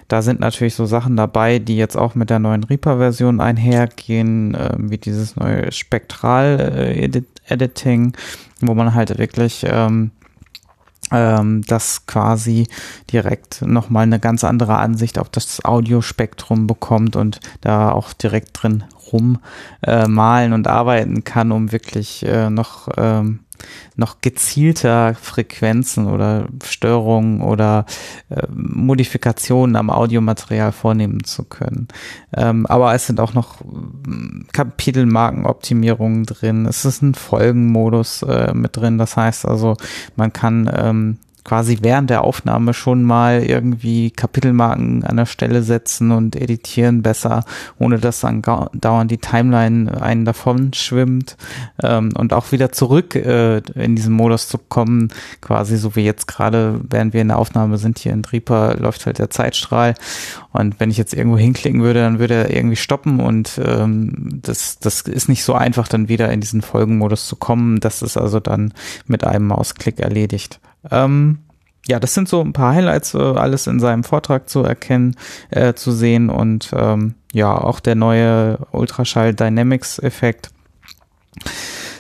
[0.08, 4.72] da sind natürlich so Sachen dabei, die jetzt auch mit der neuen Reaper-Version einhergehen, äh,
[4.78, 8.14] wie dieses neue Spektral-Editing,
[8.62, 10.12] wo man halt wirklich ähm,
[11.12, 12.68] ähm, das quasi
[13.12, 18.84] direkt nochmal eine ganz andere Ansicht auf das Audiospektrum bekommt und da auch direkt drin
[19.12, 19.40] rum
[19.82, 20.08] äh,
[20.54, 23.40] und arbeiten kann, um wirklich äh, noch ähm,
[23.96, 27.86] noch gezielter Frequenzen oder Störungen oder
[28.30, 31.88] äh, Modifikationen am Audiomaterial vornehmen zu können.
[32.36, 36.66] Ähm, aber es sind auch noch mm, Kapitelmarkenoptimierungen drin.
[36.66, 38.98] Es ist ein Folgenmodus äh, mit drin.
[38.98, 39.76] Das heißt also,
[40.16, 46.12] man kann ähm, quasi während der Aufnahme schon mal irgendwie Kapitelmarken an der Stelle setzen
[46.12, 47.44] und editieren besser,
[47.78, 51.38] ohne dass dann dauernd die Timeline einen davon schwimmt
[51.82, 55.10] ähm, und auch wieder zurück äh, in diesen Modus zu kommen,
[55.42, 59.06] quasi so wie jetzt gerade, während wir in der Aufnahme sind hier in Drieper, läuft
[59.06, 59.96] halt der Zeitstrahl
[60.52, 64.80] und wenn ich jetzt irgendwo hinklicken würde, dann würde er irgendwie stoppen und ähm, das,
[64.80, 67.80] das ist nicht so einfach, dann wieder in diesen Folgenmodus zu kommen.
[67.80, 68.74] Das ist also dann
[69.06, 70.60] mit einem Mausklick erledigt.
[70.90, 71.40] Ähm,
[71.88, 75.16] ja, das sind so ein paar Highlights, äh, alles in seinem Vortrag zu erkennen,
[75.50, 80.52] äh, zu sehen und ähm, ja, auch der neue Ultraschall Dynamics Effekt.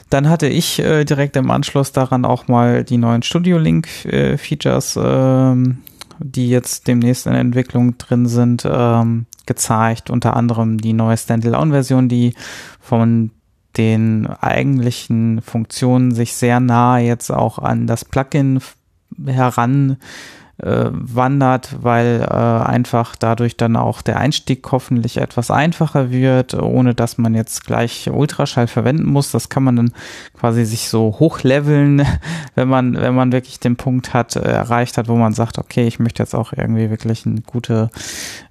[0.10, 4.38] Dann hatte ich äh, direkt im Anschluss daran auch mal die neuen Studio Link äh,
[4.38, 5.80] Features, ähm,
[6.20, 10.10] die jetzt demnächst in Entwicklung drin sind, ähm, gezeigt.
[10.10, 12.34] Unter anderem die neue Standalone-Version, die
[12.80, 13.32] von
[13.80, 18.60] den eigentlichen Funktionen sich sehr nah jetzt auch an das Plugin
[19.26, 19.96] heran
[20.62, 27.18] wandert, weil äh, einfach dadurch dann auch der Einstieg hoffentlich etwas einfacher wird, ohne dass
[27.18, 29.32] man jetzt gleich Ultraschall verwenden muss.
[29.32, 29.94] Das kann man dann
[30.38, 32.06] quasi sich so hochleveln,
[32.56, 35.88] wenn man, wenn man wirklich den Punkt hat, äh, erreicht hat, wo man sagt, okay,
[35.88, 37.90] ich möchte jetzt auch irgendwie wirklich eine gute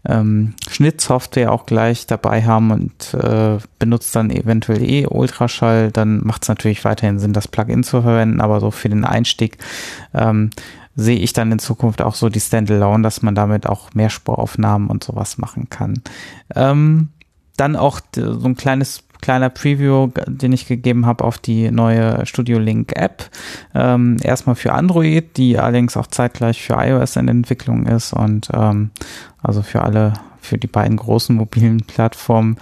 [0.06, 6.42] ähm, Schnittsoftware auch gleich dabei haben und äh, benutzt dann eventuell eh Ultraschall, dann macht
[6.42, 9.58] es natürlich weiterhin Sinn, das Plugin zu verwenden, aber so für den Einstieg
[10.14, 10.50] ähm,
[10.98, 15.04] sehe ich dann in Zukunft auch so die Standalone, dass man damit auch Mehrspuraufnahmen und
[15.04, 16.02] sowas machen kann.
[16.56, 17.10] Ähm,
[17.56, 22.58] dann auch so ein kleines kleiner Preview, den ich gegeben habe auf die neue Studio
[22.58, 23.30] Link App.
[23.74, 28.90] Ähm, erstmal für Android, die allerdings auch zeitgleich für iOS in Entwicklung ist und ähm,
[29.42, 32.56] also für alle, für die beiden großen mobilen Plattformen.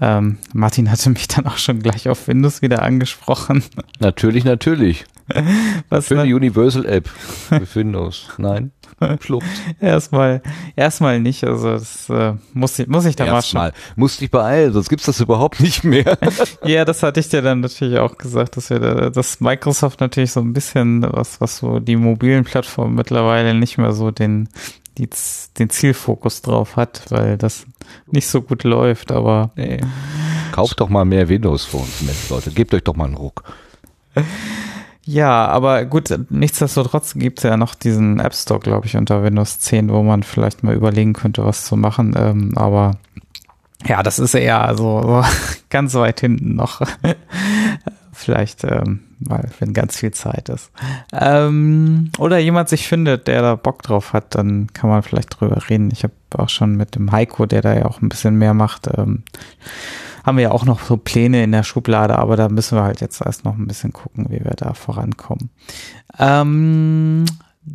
[0.00, 3.62] Ähm, Martin hatte mich dann auch schon gleich auf Windows wieder angesprochen.
[3.98, 5.04] Natürlich, natürlich.
[5.88, 7.08] Was Für die Universal App.
[7.08, 8.28] Für Windows.
[8.38, 8.72] Nein.
[9.20, 9.46] Schluckt.
[9.80, 10.42] Erstmal,
[10.76, 11.44] erstmal nicht.
[11.44, 13.36] Also das äh, muss ich, muss ich da mal schon.
[13.36, 13.72] Erstmal.
[13.96, 16.18] Musst dich beeilen, sonst gibt's das überhaupt nicht mehr.
[16.64, 20.32] Ja, das hatte ich dir dann natürlich auch gesagt, dass wir da, dass Microsoft natürlich
[20.32, 24.48] so ein bisschen was, was so die mobilen Plattformen mittlerweile nicht mehr so den,
[24.98, 25.08] die,
[25.58, 27.66] den Zielfokus drauf hat, weil das
[28.06, 29.80] nicht so gut läuft, aber Nee.
[30.52, 32.50] Kauft doch mal mehr Windows Phones, Mensch, Leute.
[32.50, 33.44] Gebt euch doch mal einen Ruck.
[35.06, 39.58] Ja, aber gut, nichtsdestotrotz gibt es ja noch diesen App Store, glaube ich, unter Windows
[39.58, 42.14] 10, wo man vielleicht mal überlegen könnte, was zu machen.
[42.16, 42.92] Ähm, aber
[43.86, 45.24] ja, das ist eher so, so
[45.70, 46.82] ganz weit hinten noch.
[48.12, 50.70] vielleicht, ähm, weil wenn ganz viel Zeit ist.
[51.12, 55.62] Ähm, oder jemand sich findet, der da Bock drauf hat, dann kann man vielleicht drüber
[55.68, 55.90] reden.
[55.92, 58.88] Ich habe auch schon mit dem Heiko, der da ja auch ein bisschen mehr macht,
[58.96, 59.24] ähm,
[60.24, 63.00] haben wir ja auch noch so Pläne in der Schublade, aber da müssen wir halt
[63.00, 65.50] jetzt erst noch ein bisschen gucken, wie wir da vorankommen.
[66.18, 67.24] Ähm,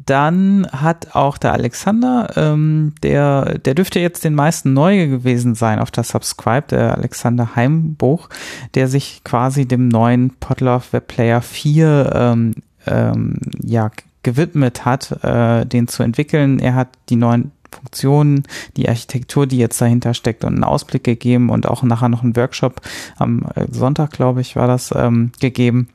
[0.06, 5.80] dann hat auch der Alexander, ähm, der, der dürfte jetzt den meisten neu gewesen sein
[5.80, 8.30] auf der Subscribe, der Alexander Heimbuch,
[8.74, 12.56] der sich quasi dem neuen Podlove Web Player 4 ähm,
[12.88, 13.91] ähm, ja,
[14.24, 16.59] gewidmet hat, äh, den zu entwickeln.
[16.59, 18.43] Er hat die neuen Funktionen,
[18.77, 22.35] die Architektur, die jetzt dahinter steckt und einen Ausblick gegeben und auch nachher noch einen
[22.35, 22.82] Workshop
[23.17, 25.90] am äh, Sonntag, glaube ich, war das ähm, gegeben.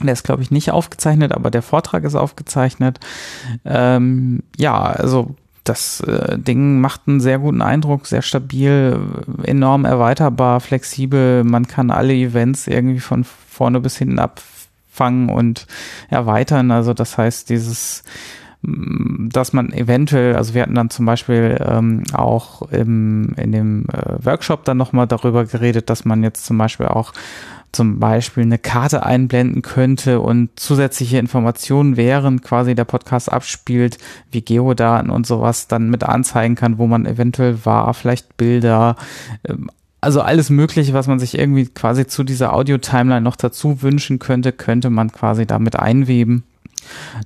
[0.00, 2.98] Der ist, glaube ich, nicht aufgezeichnet, aber der Vortrag ist aufgezeichnet.
[3.64, 8.98] Ähm, ja, also das äh, Ding macht einen sehr guten Eindruck, sehr stabil,
[9.44, 11.42] enorm erweiterbar, flexibel.
[11.42, 15.66] Man kann alle Events irgendwie von vorne bis hinten abfangen und
[16.10, 16.70] erweitern.
[16.70, 18.02] Also das heißt, dieses
[18.60, 23.86] mm, dass man eventuell, also wir hatten dann zum Beispiel ähm, auch im, in dem
[23.88, 27.14] äh, Workshop dann nochmal darüber geredet, dass man jetzt zum Beispiel auch
[27.74, 33.98] zum Beispiel eine Karte einblenden könnte und zusätzliche Informationen, während quasi der Podcast abspielt,
[34.30, 38.96] wie Geodaten und sowas dann mit anzeigen kann, wo man eventuell war, vielleicht Bilder,
[39.46, 39.70] ähm,
[40.00, 44.52] also alles Mögliche, was man sich irgendwie quasi zu dieser Audio-Timeline noch dazu wünschen könnte,
[44.52, 46.44] könnte man quasi damit einweben.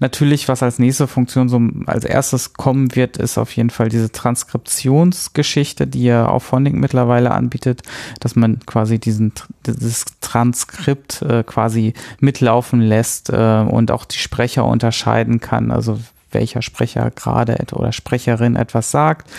[0.00, 4.12] Natürlich, was als nächste Funktion so als erstes kommen wird, ist auf jeden Fall diese
[4.12, 7.82] Transkriptionsgeschichte, die ja auch Phonic mittlerweile anbietet,
[8.20, 9.32] dass man quasi diesen
[9.66, 15.98] dieses Transkript äh, quasi mitlaufen lässt äh, und auch die Sprecher unterscheiden kann, also
[16.30, 19.30] welcher Sprecher gerade oder Sprecherin etwas sagt.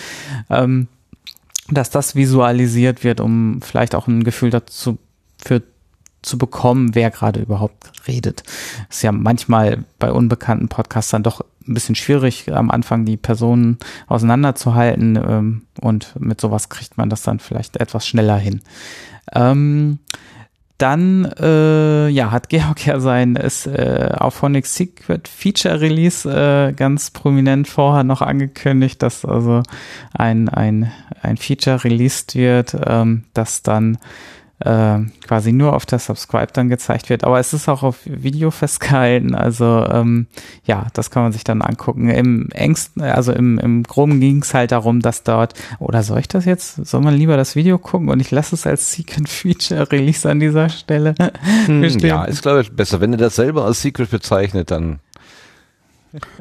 [0.48, 0.88] Ähm,
[1.68, 4.98] dass das visualisiert wird, um vielleicht auch ein Gefühl dazu
[5.38, 5.62] für
[6.22, 8.42] zu bekommen, wer gerade überhaupt redet.
[8.88, 15.16] Ist ja manchmal bei unbekannten Podcastern doch ein bisschen schwierig, am Anfang die Personen auseinanderzuhalten
[15.16, 18.62] ähm, und mit sowas kriegt man das dann vielleicht etwas schneller hin.
[19.32, 19.98] Ähm,
[20.78, 26.72] dann äh, ja, hat Georg ja sein ist, äh, auf Phonic Secret Feature Release äh,
[26.72, 29.62] ganz prominent vorher noch angekündigt, dass also
[30.12, 30.90] ein, ein,
[31.22, 33.98] ein Feature released wird, ähm, das dann
[34.60, 37.24] äh, quasi nur auf der Subscribe dann gezeigt wird.
[37.24, 39.34] Aber es ist auch auf Video festgehalten.
[39.34, 40.26] Also ähm,
[40.64, 42.10] ja, das kann man sich dann angucken.
[42.10, 46.28] Im engsten, also im, im Groben ging es halt darum, dass dort, oder soll ich
[46.28, 46.86] das jetzt?
[46.86, 50.40] Soll man lieber das Video gucken und ich lasse es als Secret Feature Release an
[50.40, 51.14] dieser Stelle?
[51.66, 53.00] Hm, ja, ist glaube ich besser.
[53.00, 55.00] Wenn ihr das selber als Secret bezeichnet, dann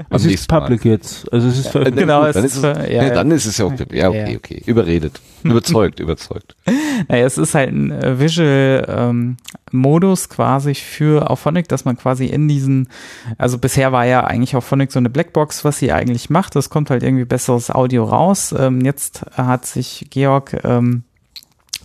[0.09, 0.61] Es ist nächsten Mal.
[0.61, 1.31] public jetzt.
[1.31, 2.07] Also es ist veröffentlicht.
[2.07, 3.13] Genau, es dann ist ist es, ja, ja, ja.
[3.13, 3.85] dann ist es ja okay.
[3.91, 4.37] Ja, okay, Ja.
[4.37, 4.63] okay.
[4.65, 5.19] Überredet.
[5.43, 6.55] Überzeugt, überzeugt.
[7.07, 9.37] Naja, es ist halt ein äh, Visual ähm,
[9.71, 12.89] Modus quasi für Auphonic, dass man quasi in diesen,
[13.37, 16.55] also bisher war ja eigentlich Auphonic so eine Blackbox, was sie eigentlich macht.
[16.57, 18.53] Es kommt halt irgendwie besseres Audio raus.
[18.57, 21.03] Ähm, jetzt hat sich Georg ähm,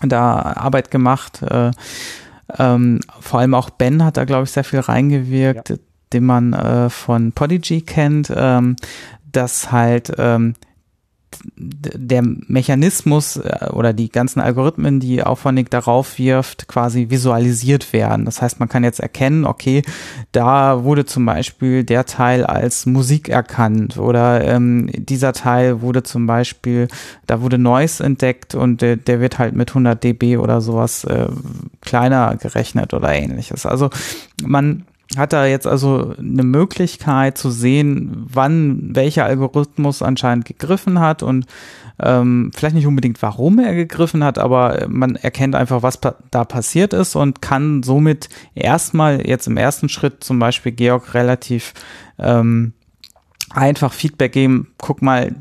[0.03, 1.43] da Arbeit gemacht.
[1.43, 1.71] Äh,
[2.59, 5.79] ähm, vor allem auch Ben hat da, glaube ich, sehr viel reingewirkt,
[6.13, 8.77] den man äh, von Podigy kennt, ähm,
[9.33, 10.55] dass halt ähm,
[11.57, 18.25] der Mechanismus äh, oder die ganzen Algorithmen, die Auphonic darauf wirft, quasi visualisiert werden.
[18.25, 19.83] Das heißt, man kann jetzt erkennen, okay,
[20.33, 26.27] da wurde zum Beispiel der Teil als Musik erkannt oder ähm, dieser Teil wurde zum
[26.27, 26.89] Beispiel,
[27.27, 31.29] da wurde Noise entdeckt und der, der wird halt mit 100 dB oder sowas äh,
[31.81, 33.67] kleiner gerechnet oder ähnliches.
[33.67, 33.91] Also
[34.43, 34.85] man
[35.19, 41.47] hat er jetzt also eine Möglichkeit zu sehen, wann welcher Algorithmus anscheinend gegriffen hat und
[42.01, 46.45] ähm, vielleicht nicht unbedingt, warum er gegriffen hat, aber man erkennt einfach, was pa da
[46.45, 51.73] passiert ist und kann somit erstmal jetzt im ersten Schritt zum Beispiel Georg relativ
[52.19, 52.73] ähm,
[53.51, 55.35] einfach Feedback geben, guck mal,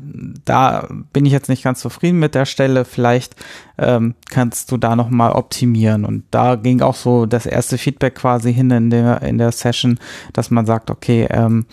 [0.44, 3.34] da bin ich jetzt nicht ganz zufrieden mit der Stelle, vielleicht
[3.78, 6.04] ähm, kannst du da nochmal optimieren.
[6.04, 9.98] Und da ging auch so das erste Feedback quasi hin in der, in der Session,
[10.32, 11.66] dass man sagt, okay, ähm,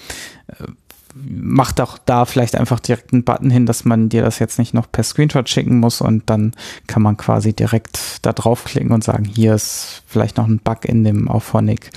[1.13, 4.73] mach doch da vielleicht einfach direkt einen Button hin, dass man dir das jetzt nicht
[4.73, 6.53] noch per Screenshot schicken muss und dann
[6.87, 11.03] kann man quasi direkt da draufklicken und sagen, hier ist vielleicht noch ein Bug in
[11.03, 11.91] dem Auphonic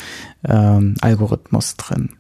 [0.44, 2.10] ähm, drin.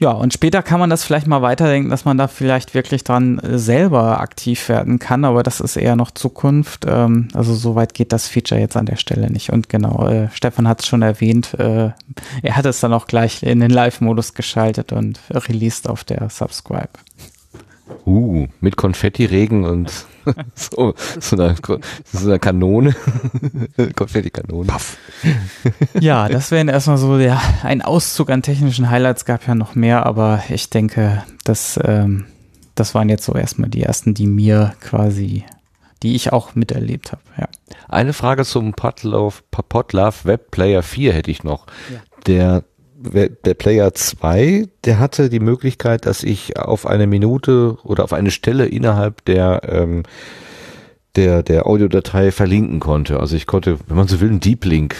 [0.00, 3.40] Ja, und später kann man das vielleicht mal weiterdenken, dass man da vielleicht wirklich dran
[3.40, 6.84] äh, selber aktiv werden kann, aber das ist eher noch Zukunft.
[6.86, 9.50] Ähm, also so weit geht das Feature jetzt an der Stelle nicht.
[9.50, 11.90] Und genau, äh, Stefan hat es schon erwähnt, äh,
[12.42, 16.90] er hat es dann auch gleich in den Live-Modus geschaltet und released auf der Subscribe.
[18.06, 19.90] Uh, mit Konfetti-Regen und
[20.54, 21.54] so, so, einer,
[22.12, 22.94] so einer Kanone.
[23.96, 24.72] Konfetti-Kanone.
[26.00, 30.06] Ja, das wären erstmal so der, ein Auszug an technischen Highlights, gab ja noch mehr,
[30.06, 32.26] aber ich denke, das, ähm,
[32.74, 35.44] das waren jetzt so erstmal die ersten, die mir quasi,
[36.02, 37.22] die ich auch miterlebt habe.
[37.38, 37.48] Ja.
[37.88, 41.66] Eine Frage zum Podlove, Podlove Web Player 4 hätte ich noch.
[41.92, 42.00] Ja.
[42.26, 42.64] Der
[43.00, 48.30] der Player 2, der hatte die Möglichkeit, dass ich auf eine Minute oder auf eine
[48.30, 50.02] Stelle innerhalb der ähm,
[51.18, 53.18] der, der Audiodatei verlinken konnte.
[53.18, 54.94] Also ich konnte, wenn man so will, einen Deep Link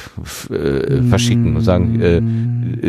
[0.50, 2.20] äh, verschicken und sagen, äh,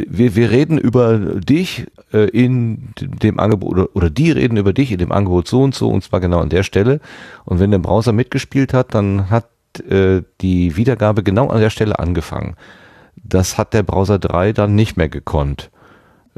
[0.10, 4.92] wir, wir reden über dich äh, in dem Angebot oder, oder die reden über dich
[4.92, 7.02] in dem Angebot so und so und zwar genau an der Stelle.
[7.46, 9.48] Und wenn der Browser mitgespielt hat, dann hat
[9.88, 12.56] äh, die Wiedergabe genau an der Stelle angefangen.
[13.24, 15.70] Das hat der Browser 3 dann nicht mehr gekonnt,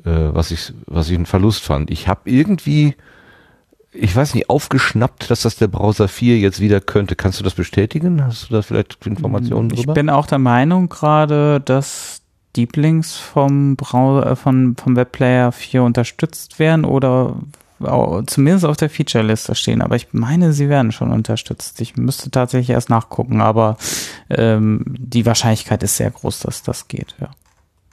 [0.03, 1.91] äh, was ich was ich einen Verlust fand.
[1.91, 2.95] Ich habe irgendwie
[3.93, 7.15] ich weiß nicht, aufgeschnappt, dass das der Browser 4 jetzt wieder könnte.
[7.15, 8.23] Kannst du das bestätigen?
[8.23, 9.93] Hast du da vielleicht Informationen Ich drüber?
[9.93, 12.21] bin auch der Meinung gerade, dass
[12.55, 17.35] Deep Links vom Browser, äh, von, vom Webplayer 4 unterstützt werden oder
[18.27, 19.81] zumindest auf der Feature-Liste stehen.
[19.81, 21.81] Aber ich meine, sie werden schon unterstützt.
[21.81, 23.77] Ich müsste tatsächlich erst nachgucken, aber
[24.29, 27.15] ähm, die Wahrscheinlichkeit ist sehr groß, dass das geht.
[27.19, 27.29] Ja.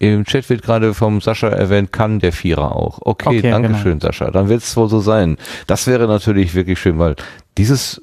[0.01, 3.01] Im Chat wird gerade vom Sascha erwähnt, kann der Vierer auch.
[3.03, 3.81] Okay, Okay, danke genau.
[3.81, 4.31] schön, Sascha.
[4.31, 5.39] Dann wird es wohl so sein.
[5.67, 7.17] Das wäre natürlich wirklich schön, weil
[7.57, 8.01] dieses,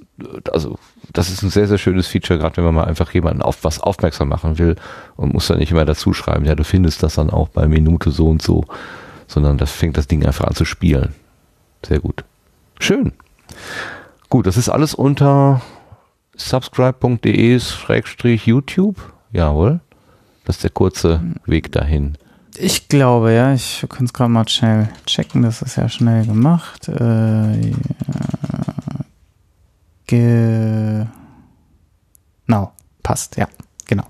[0.52, 0.78] also
[1.14, 3.80] das ist ein sehr, sehr schönes Feature, gerade wenn man mal einfach jemanden auf was
[3.80, 4.76] aufmerksam machen will
[5.16, 8.12] und muss dann nicht immer dazu schreiben, ja, du findest das dann auch bei Minute
[8.12, 8.66] so und so,
[9.28, 11.16] sondern das fängt das Ding einfach an zu spielen.
[11.88, 12.24] Sehr gut.
[12.80, 13.14] Schön.
[14.30, 15.62] Gut, das ist alles unter
[16.36, 19.14] subscribe.de schrägstrich YouTube.
[19.32, 19.82] Jawohl.
[20.46, 22.18] Das ist der kurze Weg dahin.
[22.58, 26.88] Ich glaube, ja, ich kann es gerade mal schnell checken, das ist ja schnell gemacht.
[26.88, 27.76] Äh, ja.
[32.48, 32.72] Genau,
[33.04, 33.48] passt, ja,
[33.86, 34.06] genau.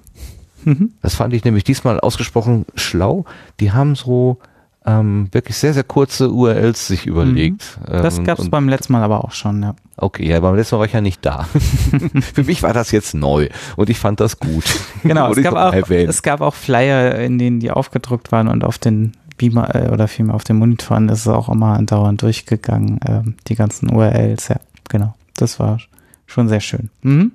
[0.64, 0.94] Mhm.
[1.02, 3.26] Das fand ich nämlich diesmal ausgesprochen schlau.
[3.60, 4.40] Die haben so
[4.86, 7.80] ähm, wirklich sehr, sehr kurze URLs sich überlegt.
[7.86, 9.76] Das Ähm, gab es beim letzten Mal aber auch schon, ja.
[9.98, 11.44] Okay, ja, beim letzten Mal war ich ja nicht da.
[12.34, 14.64] Für mich war das jetzt neu und ich fand das gut.
[15.04, 18.78] Genau, es gab, auch, es gab auch Flyer, in denen die aufgedruckt waren und auf
[18.78, 23.36] den Beamer äh, oder vielmehr auf den Monitoren ist es auch immer andauernd durchgegangen, ähm,
[23.48, 24.58] die ganzen URLs, ja,
[24.90, 25.16] genau.
[25.36, 25.80] Das war
[26.26, 26.90] schon sehr schön.
[27.02, 27.34] Mhm.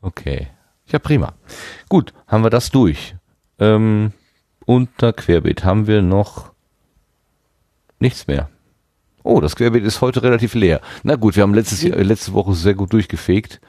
[0.00, 0.48] Okay.
[0.88, 1.32] Ja, prima.
[1.88, 3.16] Gut, haben wir das durch.
[3.58, 4.12] Ähm,
[4.66, 6.52] unter Querbeet haben wir noch
[7.98, 8.50] nichts mehr.
[9.22, 10.80] Oh, das Querbeet ist heute relativ leer.
[11.02, 13.60] Na gut, wir haben letztes Jahr, äh, letzte Woche sehr gut durchgefegt.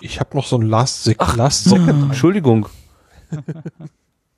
[0.00, 2.04] Ich habe noch so ein Last, Sec Last Second.
[2.04, 2.68] Entschuldigung.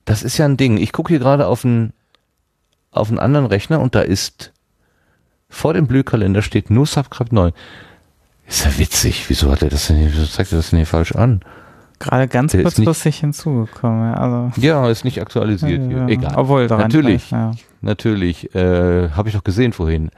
[0.05, 0.77] Das ist ja ein Ding.
[0.77, 1.93] Ich gucke hier gerade auf einen,
[2.89, 4.53] auf einen anderen Rechner und da ist
[5.49, 7.51] vor dem Blühkalender steht nur Subscribe 9.
[8.47, 9.29] Ist ja witzig.
[9.29, 11.41] Wieso hat er das denn hier, wieso zeigt er das denn hier falsch an?
[11.99, 14.61] Gerade ganz Der kurzfristig hinzugekommen, ja, also.
[14.61, 15.97] Ja, ist nicht aktualisiert hier.
[15.97, 16.33] ja, Egal.
[16.37, 17.25] Obwohl, Natürlich.
[17.25, 17.51] vielleicht, ja.
[17.81, 18.55] Natürlich.
[18.55, 20.09] Äh, Habe ich doch gesehen vorhin.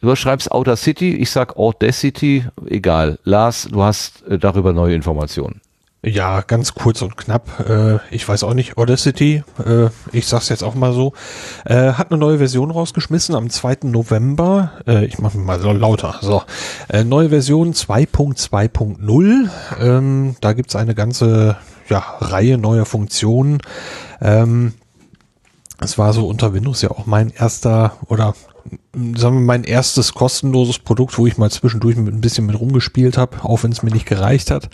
[0.00, 3.18] Du schreibst Outer City, ich sag Audacity, egal.
[3.24, 5.60] Lars, du hast äh, darüber neue Informationen.
[6.04, 7.68] Ja, ganz kurz und knapp.
[7.68, 11.12] Äh, ich weiß auch nicht, Audacity, äh, ich sag's jetzt auch mal so,
[11.64, 13.78] äh, hat eine neue Version rausgeschmissen am 2.
[13.82, 14.72] November.
[14.86, 16.18] Äh, ich mache mal so lauter.
[16.20, 16.42] So,
[16.88, 19.50] äh, neue Version 2.2.0.
[19.80, 21.56] Ähm, da gibt's eine ganze
[21.88, 23.58] ja, Reihe neuer Funktionen.
[24.20, 24.74] Ähm,
[25.80, 28.34] es war so unter Windows ja auch mein erster oder
[28.94, 32.58] m, sagen wir mein erstes kostenloses Produkt, wo ich mal zwischendurch mit, ein bisschen mit
[32.58, 34.68] rumgespielt habe, auch wenn es mir nicht gereicht hat.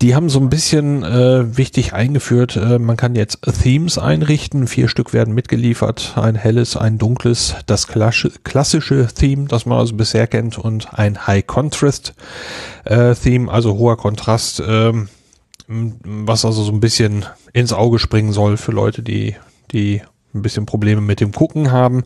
[0.00, 4.86] Die haben so ein bisschen äh, wichtig eingeführt, äh, man kann jetzt Themes einrichten, vier
[4.86, 10.56] Stück werden mitgeliefert, ein helles, ein dunkles, das klassische Theme, das man also bisher kennt.
[10.56, 12.14] Und ein High Contrast
[12.84, 14.92] äh, Theme, also hoher Kontrast, äh,
[15.66, 19.34] was also so ein bisschen ins Auge springen soll für Leute, die,
[19.72, 20.02] die
[20.32, 22.04] ein bisschen Probleme mit dem Gucken haben.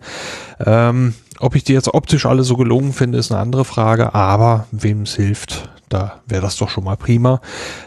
[0.64, 4.66] Ähm, ob ich die jetzt optisch alle so gelungen finde, ist eine andere Frage, aber
[4.70, 7.40] wem es hilft, da wäre das doch schon mal prima.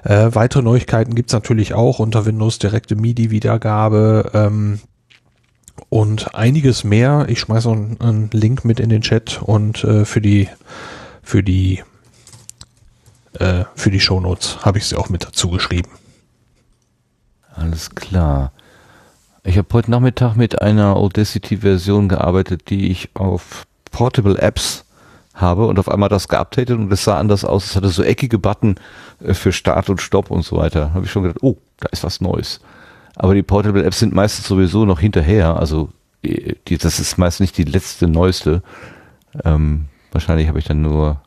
[0.04, 4.80] Äh, weitere Neuigkeiten gibt's natürlich auch unter Windows, direkte MIDI-Wiedergabe ähm,
[5.90, 7.26] und einiges mehr.
[7.30, 10.50] Ich schmeiße einen, einen Link mit in den Chat und äh, für die
[11.22, 11.84] für die
[13.40, 15.90] äh, für die Shownotes habe ich sie auch mit dazu geschrieben.
[17.56, 18.52] Alles klar.
[19.44, 24.85] Ich habe heute Nachmittag mit einer Audacity-Version gearbeitet, die ich auf Portable Apps
[25.36, 27.66] habe und auf einmal das geupdatet und es sah anders aus.
[27.66, 28.76] Es hatte so eckige Button
[29.24, 30.94] äh, für Start und Stopp und so weiter.
[30.94, 32.62] Habe ich schon gedacht, oh, da ist was Neues.
[33.16, 35.58] Aber die Portable Apps sind meistens sowieso noch hinterher.
[35.58, 35.90] Also
[36.24, 38.64] äh, die, das ist meist nicht die letzte, neueste.
[39.44, 41.22] Ähm, wahrscheinlich habe ich dann nur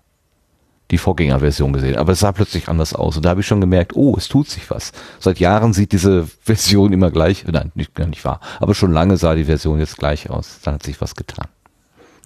[0.91, 3.95] die Vorgängerversion gesehen, aber es sah plötzlich anders aus und da habe ich schon gemerkt,
[3.95, 4.93] oh, es tut sich was.
[5.19, 9.35] Seit Jahren sieht diese Version immer gleich, nein, nicht, nicht wahr, aber schon lange sah
[9.35, 10.61] die Version jetzt gleich aus.
[10.63, 11.47] Da hat sich was getan.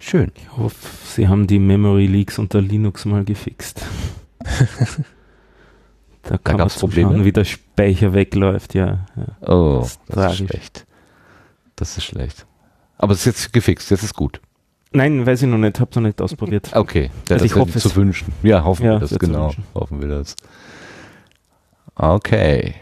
[0.05, 0.33] Schön.
[0.35, 0.75] Ich hoffe,
[1.05, 3.85] Sie haben die Memory Leaks unter Linux mal gefixt.
[6.23, 9.05] da kann da man Probleme, schauen, wie der Speicher wegläuft, ja.
[9.15, 9.49] ja.
[9.49, 10.85] Oh, das, ist, das ist schlecht.
[11.77, 12.45] Das ist schlecht.
[12.97, 14.41] Aber es ist jetzt gefixt, jetzt ist gut.
[14.91, 16.69] Nein, weiß ich noch nicht, hab's noch nicht ausprobiert.
[16.75, 18.33] Okay, ja, also ich hoffe zu wünschen.
[18.43, 19.53] Ja, hoffen ja, wir das, genau.
[19.73, 20.35] Hoffen wir das.
[21.95, 22.75] Okay.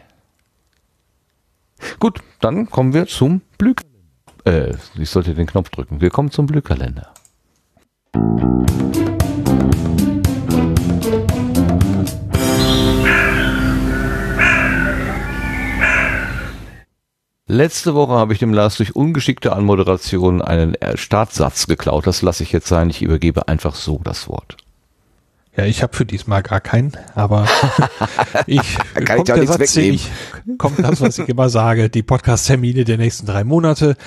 [2.00, 3.91] Gut, dann kommen wir zum Blühkalender.
[4.46, 6.02] Äh, ich sollte den Knopf drücken.
[6.02, 7.14] Wir kommen zum Blühkalender.
[17.48, 22.08] Letzte Woche habe ich dem Lars durch ungeschickte Anmoderation einen Startsatz geklaut.
[22.08, 22.90] Das lasse ich jetzt sein.
[22.90, 24.56] Ich übergebe einfach so das Wort.
[25.58, 27.46] Ja, ich habe für diesmal gar keinen, aber
[28.48, 30.10] ich Kann kommt ich der Satz, ich,
[30.58, 33.98] kommt das, was ich immer sage, die Podcast-Termine der nächsten drei Monate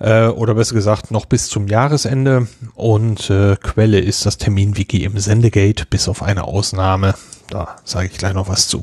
[0.00, 5.18] äh, oder besser gesagt noch bis zum Jahresende und äh, Quelle ist das Terminwiki im
[5.18, 7.14] Sendegate, bis auf eine Ausnahme.
[7.48, 8.82] Da sage ich gleich noch was zu.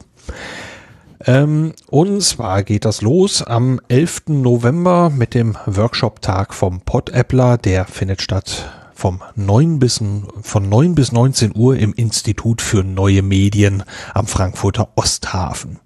[1.25, 4.23] Ähm, und zwar geht das los am 11.
[4.27, 7.57] November mit dem Workshop-Tag vom Pod-Appler.
[7.57, 10.01] Der findet statt vom 9 bis,
[10.41, 13.83] von 9 bis 19 Uhr im Institut für neue Medien
[14.13, 15.79] am Frankfurter Osthafen.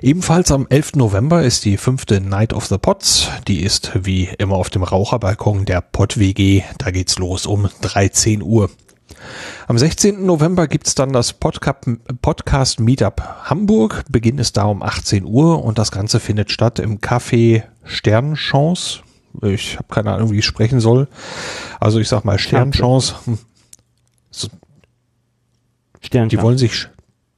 [0.00, 0.96] Ebenfalls am 11.
[0.96, 3.28] November ist die fünfte Night of the Pots.
[3.48, 6.62] Die ist wie immer auf dem Raucherbalkon der Pod WG.
[6.78, 8.70] Da geht's los um 13 Uhr.
[9.68, 10.26] Am 16.
[10.26, 14.04] November gibt's dann das Podcast Meetup Hamburg.
[14.10, 19.00] Beginn ist da um 18 Uhr und das Ganze findet statt im Café Sternchance.
[19.40, 21.08] Ich habe keine Ahnung, wie ich sprechen soll.
[21.80, 23.14] Also ich sag mal Sternchance.
[24.30, 24.48] So.
[26.12, 26.88] Die wollen sich,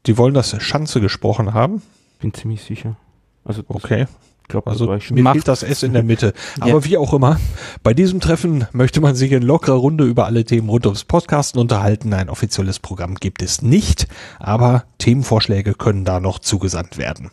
[0.07, 1.83] die wollen das Schanze gesprochen haben.
[2.21, 2.97] Bin ziemlich sicher.
[3.45, 4.07] Also okay.
[4.45, 6.35] Ich glaube, also mir fehlt das S in der Mitte.
[6.61, 6.85] Aber ja.
[6.85, 7.41] wie auch immer,
[7.83, 11.59] bei diesem Treffen möchte man sich in lockerer Runde über alle Themen rund ums Podcasten
[11.59, 12.13] unterhalten.
[12.13, 14.07] Ein offizielles Programm gibt es nicht,
[14.39, 17.31] aber Themenvorschläge können da noch zugesandt werden.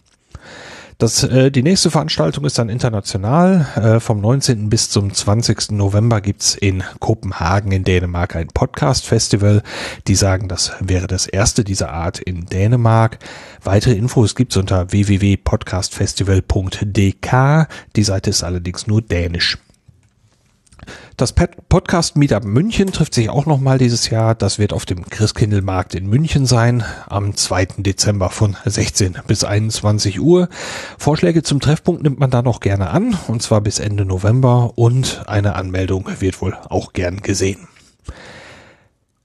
[1.02, 3.66] Das, äh, die nächste Veranstaltung ist dann international.
[3.76, 4.70] Äh, vom 19.
[4.70, 5.72] bis zum 20.
[5.72, 9.64] November gibt's in Kopenhagen in Dänemark ein Podcast-Festival.
[10.06, 13.18] Die sagen, das wäre das erste dieser Art in Dänemark.
[13.64, 17.68] Weitere Infos gibt's unter www.podcastfestival.dk.
[17.96, 19.58] Die Seite ist allerdings nur dänisch.
[21.22, 24.34] Das Podcast Meetup München trifft sich auch nochmal dieses Jahr.
[24.34, 27.68] Das wird auf dem Christkindlmarkt in München sein, am 2.
[27.78, 30.50] Dezember von 16 bis 21 Uhr.
[30.98, 35.22] Vorschläge zum Treffpunkt nimmt man da noch gerne an, und zwar bis Ende November, und
[35.28, 37.68] eine Anmeldung wird wohl auch gern gesehen.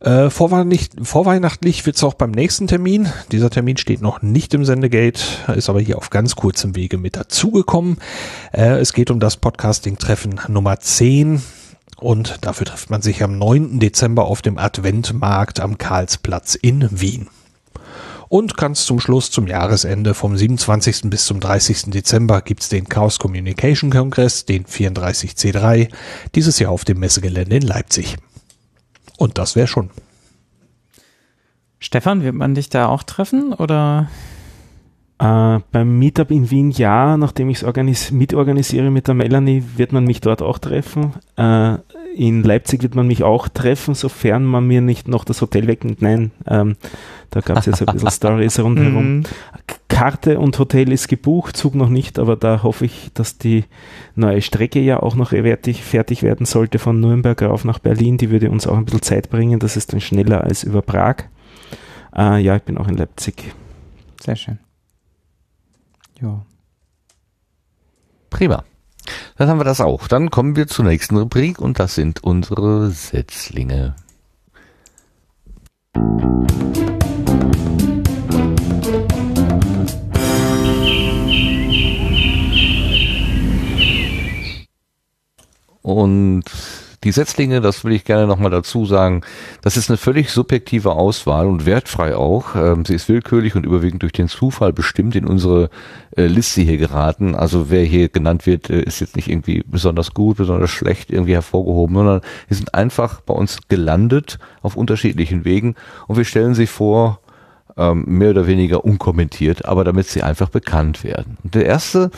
[0.00, 3.08] Äh, vorweihnachtlich, vorweihnachtlich wird es auch beim nächsten Termin.
[3.32, 5.22] Dieser Termin steht noch nicht im Sendegate,
[5.56, 7.96] ist aber hier auf ganz kurzem Wege mit dazugekommen.
[8.52, 11.40] Äh, es geht um das Podcasting-Treffen Nummer 10
[11.96, 13.80] und dafür trifft man sich am 9.
[13.80, 17.28] Dezember auf dem Adventmarkt am Karlsplatz in Wien.
[18.28, 21.02] Und ganz zum Schluss, zum Jahresende, vom 27.
[21.04, 21.90] bis zum 30.
[21.90, 25.90] Dezember gibt's den Chaos Communication Kongress, den 34C3,
[26.34, 28.16] dieses Jahr auf dem Messegelände in Leipzig.
[29.16, 29.90] Und das wäre schon.
[31.78, 34.08] Stefan, wird man dich da auch treffen oder?
[35.18, 40.04] Äh, beim Meetup in Wien ja, nachdem ich es mitorganisiere mit der Melanie, wird man
[40.04, 41.14] mich dort auch treffen.
[41.36, 41.78] Äh,
[42.16, 46.00] in Leipzig wird man mich auch treffen, sofern man mir nicht noch das Hotel wegnimmt.
[46.00, 46.76] Nein, ähm,
[47.30, 49.18] da gab es jetzt ein bisschen Stories rundherum.
[49.18, 49.22] Mhm.
[49.88, 53.64] Karte und Hotel ist gebucht, Zug noch nicht, aber da hoffe ich, dass die
[54.14, 58.16] neue Strecke ja auch noch fertig, fertig werden sollte von Nürnberg rauf nach Berlin.
[58.16, 59.58] Die würde uns auch ein bisschen Zeit bringen.
[59.58, 61.24] Das ist dann schneller als über Prag.
[62.16, 63.54] Äh, ja, ich bin auch in Leipzig.
[64.22, 64.58] Sehr schön.
[66.20, 66.44] Ja.
[68.30, 68.64] Prima.
[69.36, 70.08] Dann haben wir das auch.
[70.08, 73.94] Dann kommen wir zur nächsten Rubrik und das sind unsere Setzlinge.
[85.82, 86.44] Und
[87.06, 89.22] die Setzlinge, das will ich gerne nochmal dazu sagen,
[89.62, 92.56] das ist eine völlig subjektive Auswahl und wertfrei auch.
[92.56, 95.70] Ähm, sie ist willkürlich und überwiegend durch den Zufall bestimmt in unsere
[96.16, 97.36] äh, Liste hier geraten.
[97.36, 101.34] Also wer hier genannt wird, äh, ist jetzt nicht irgendwie besonders gut, besonders schlecht irgendwie
[101.34, 102.20] hervorgehoben, sondern
[102.50, 105.76] die sind einfach bei uns gelandet auf unterschiedlichen Wegen
[106.08, 107.20] und wir stellen sie vor,
[107.76, 111.36] ähm, mehr oder weniger unkommentiert, aber damit sie einfach bekannt werden.
[111.44, 112.10] Und der erste,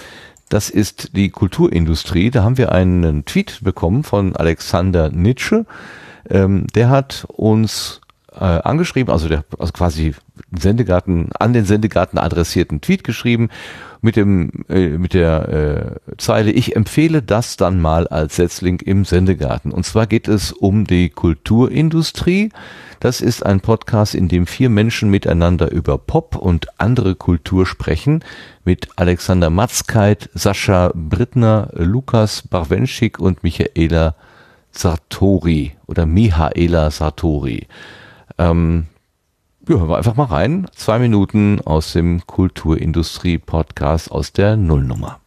[0.48, 2.30] das ist die Kulturindustrie.
[2.30, 5.66] Da haben wir einen Tweet bekommen von Alexander Nitsche.
[6.28, 8.00] Ähm, der hat uns
[8.38, 10.14] äh, angeschrieben, also der also quasi
[10.56, 13.48] Sendegarten an den Sendegarten adressierten Tweet geschrieben
[14.00, 15.48] mit dem äh, mit der
[16.08, 19.72] äh, Zeile ich empfehle das dann mal als Setzling im Sendegarten.
[19.72, 22.50] Und zwar geht es um die Kulturindustrie.
[23.00, 28.24] Das ist ein Podcast in dem vier Menschen miteinander über Pop und andere Kultur sprechen
[28.64, 34.14] mit Alexander Matzkeit Sascha Brittner Lukas Barwenschik und Michaela
[34.72, 37.66] Sartori oder Mihaela Sartori
[38.38, 38.86] ähm,
[39.68, 40.66] ja, hören wir einfach mal rein.
[40.74, 45.20] Zwei Minuten aus dem Kulturindustrie-Podcast aus der Nullnummer.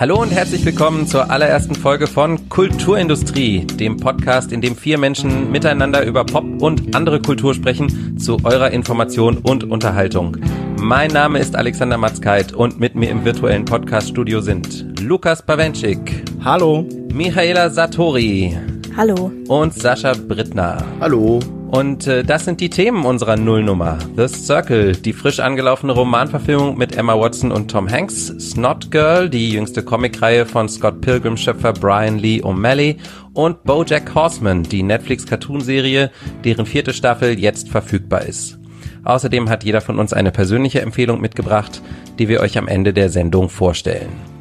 [0.00, 5.52] Hallo und herzlich willkommen zur allerersten Folge von Kulturindustrie, dem Podcast, in dem vier Menschen
[5.52, 10.38] miteinander über Pop und andere Kultur sprechen, zu eurer Information und Unterhaltung.
[10.80, 16.24] Mein Name ist Alexander Matzkeit und mit mir im virtuellen Podcaststudio sind Lukas Bawenschik.
[16.42, 16.88] Hallo.
[17.12, 18.56] Michaela Satori.
[18.96, 19.30] Hallo.
[19.48, 20.82] Und Sascha Brittner.
[20.98, 21.40] Hallo.
[21.70, 23.98] Und äh, das sind die Themen unserer Nullnummer.
[24.16, 28.26] The Circle, die frisch angelaufene Romanverfilmung mit Emma Watson und Tom Hanks.
[28.26, 32.96] Snot Girl, die jüngste Comicreihe von Scott Pilgrim-Schöpfer Brian Lee O'Malley.
[33.34, 36.10] Und BoJack Horseman, die Netflix-Cartoonserie,
[36.42, 38.58] deren vierte Staffel jetzt verfügbar ist.
[39.04, 41.82] Außerdem hat jeder von uns eine persönliche Empfehlung mitgebracht,
[42.18, 44.39] die wir euch am Ende der Sendung vorstellen.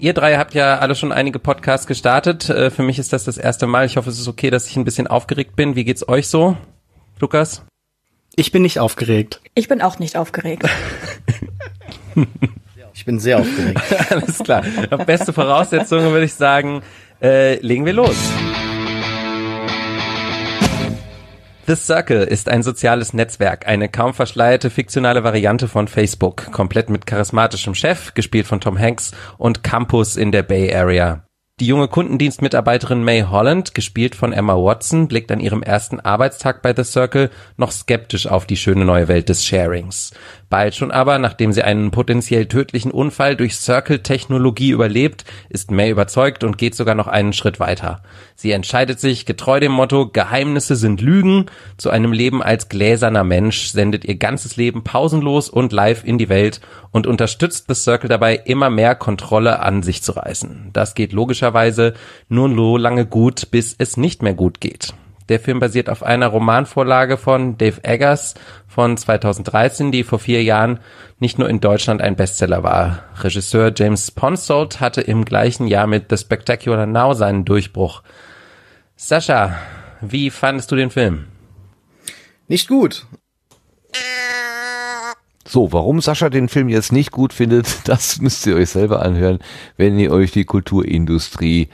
[0.00, 2.48] Ihr drei habt ja alle schon einige Podcasts gestartet.
[2.48, 3.84] Äh, Für mich ist das das erste Mal.
[3.84, 5.74] Ich hoffe, es ist okay, dass ich ein bisschen aufgeregt bin.
[5.74, 6.56] Wie geht's euch so,
[7.18, 7.62] Lukas?
[8.36, 9.40] Ich bin nicht aufgeregt.
[9.54, 10.64] Ich bin auch nicht aufgeregt.
[12.94, 13.80] Ich bin sehr aufgeregt.
[14.10, 14.64] Alles klar.
[15.06, 16.82] Beste Voraussetzungen würde ich sagen.
[17.22, 18.16] Äh, legen wir los.
[21.68, 27.04] The Circle ist ein soziales Netzwerk, eine kaum verschleierte fiktionale Variante von Facebook, komplett mit
[27.04, 31.26] charismatischem Chef, gespielt von Tom Hanks, und Campus in der Bay Area.
[31.60, 36.72] Die junge Kundendienstmitarbeiterin May Holland, gespielt von Emma Watson, blickt an ihrem ersten Arbeitstag bei
[36.74, 40.12] The Circle noch skeptisch auf die schöne neue Welt des Sharings.
[40.50, 46.42] Bald schon aber, nachdem sie einen potenziell tödlichen Unfall durch Circle-Technologie überlebt, ist May überzeugt
[46.42, 48.02] und geht sogar noch einen Schritt weiter.
[48.34, 51.46] Sie entscheidet sich, getreu dem Motto Geheimnisse sind Lügen,
[51.76, 56.30] zu einem Leben als gläserner Mensch, sendet ihr ganzes Leben pausenlos und live in die
[56.30, 56.62] Welt
[56.92, 60.70] und unterstützt The Circle dabei, immer mehr Kontrolle an sich zu reißen.
[60.72, 61.92] Das geht logischerweise
[62.28, 64.94] nur so lange gut, bis es nicht mehr gut geht.
[65.28, 68.34] Der Film basiert auf einer Romanvorlage von Dave Eggers
[68.66, 70.80] von 2013, die vor vier Jahren
[71.18, 73.04] nicht nur in Deutschland ein Bestseller war.
[73.20, 78.02] Regisseur James Ponsoldt hatte im gleichen Jahr mit The Spectacular Now seinen Durchbruch.
[78.96, 79.56] Sascha,
[80.00, 81.26] wie fandest du den Film?
[82.48, 83.06] Nicht gut.
[85.46, 89.38] So, warum Sascha den Film jetzt nicht gut findet, das müsst ihr euch selber anhören,
[89.76, 91.68] wenn ihr euch die Kulturindustrie,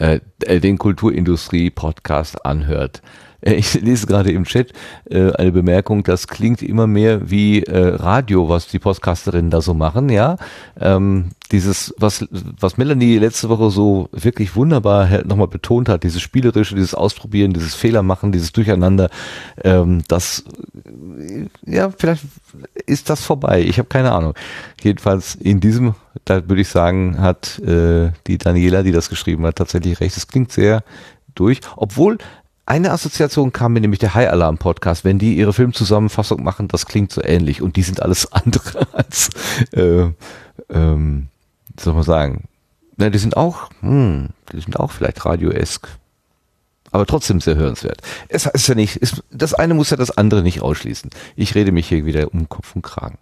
[0.00, 3.02] äh, äh, den Kulturindustrie-Podcast anhört.
[3.42, 4.72] Äh, Ich lese gerade im Chat
[5.10, 9.74] äh, eine Bemerkung, das klingt immer mehr wie äh, Radio, was die Podcasterinnen da so
[9.74, 10.36] machen, ja.
[10.80, 16.22] Ähm, dieses, was, was Melanie letzte Woche so wirklich wunderbar her- nochmal betont hat, dieses
[16.22, 19.10] Spielerische, dieses Ausprobieren, dieses Fehlermachen, dieses Durcheinander,
[19.64, 20.44] ähm, das,
[21.18, 22.24] äh, ja, vielleicht
[22.86, 23.62] ist das vorbei.
[23.62, 24.34] Ich habe keine Ahnung.
[24.82, 25.94] Jedenfalls in diesem,
[26.24, 30.16] da würde ich sagen, hat äh, die Daniela, die das geschrieben hat, tatsächlich recht.
[30.16, 30.82] Es klingt sehr
[31.34, 32.18] durch, obwohl
[32.70, 36.86] eine Assoziation kam mir nämlich der High Alarm Podcast, wenn die ihre Filmzusammenfassung machen, das
[36.86, 39.30] klingt so ähnlich und die sind alles andere als,
[39.72, 40.06] äh,
[40.68, 41.26] ähm,
[41.78, 42.44] soll man sagen,
[42.96, 45.88] na, die sind auch, hm, die sind auch vielleicht radioesk,
[46.92, 48.02] aber trotzdem sehr hörenswert.
[48.28, 51.10] Es ist ja nicht, ist, das eine muss ja das andere nicht ausschließen.
[51.34, 53.18] Ich rede mich hier wieder um Kopf und Kragen.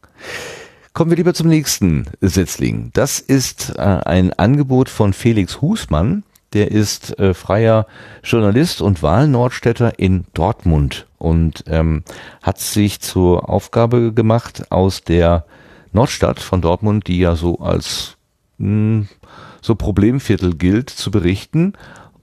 [0.93, 2.91] Kommen wir lieber zum nächsten Setzling.
[2.93, 6.25] Das ist äh, ein Angebot von Felix Husmann.
[6.53, 7.87] Der ist äh, freier
[8.23, 12.05] Journalist und Wahlnordstädter in Dortmund und ähm,
[12.43, 15.45] hat sich zur Aufgabe gemacht, aus der
[15.93, 18.17] Nordstadt von Dortmund, die ja so als
[18.59, 19.07] mh,
[19.61, 21.75] so Problemviertel gilt, zu berichten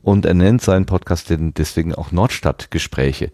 [0.06, 3.32] und er nennt seinen Podcast deswegen auch Nordstadtgespräche.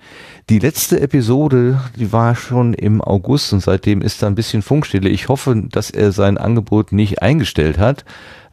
[0.49, 5.09] Die letzte Episode, die war schon im August und seitdem ist da ein bisschen Funkstille.
[5.09, 8.05] Ich hoffe, dass er sein Angebot nicht eingestellt hat.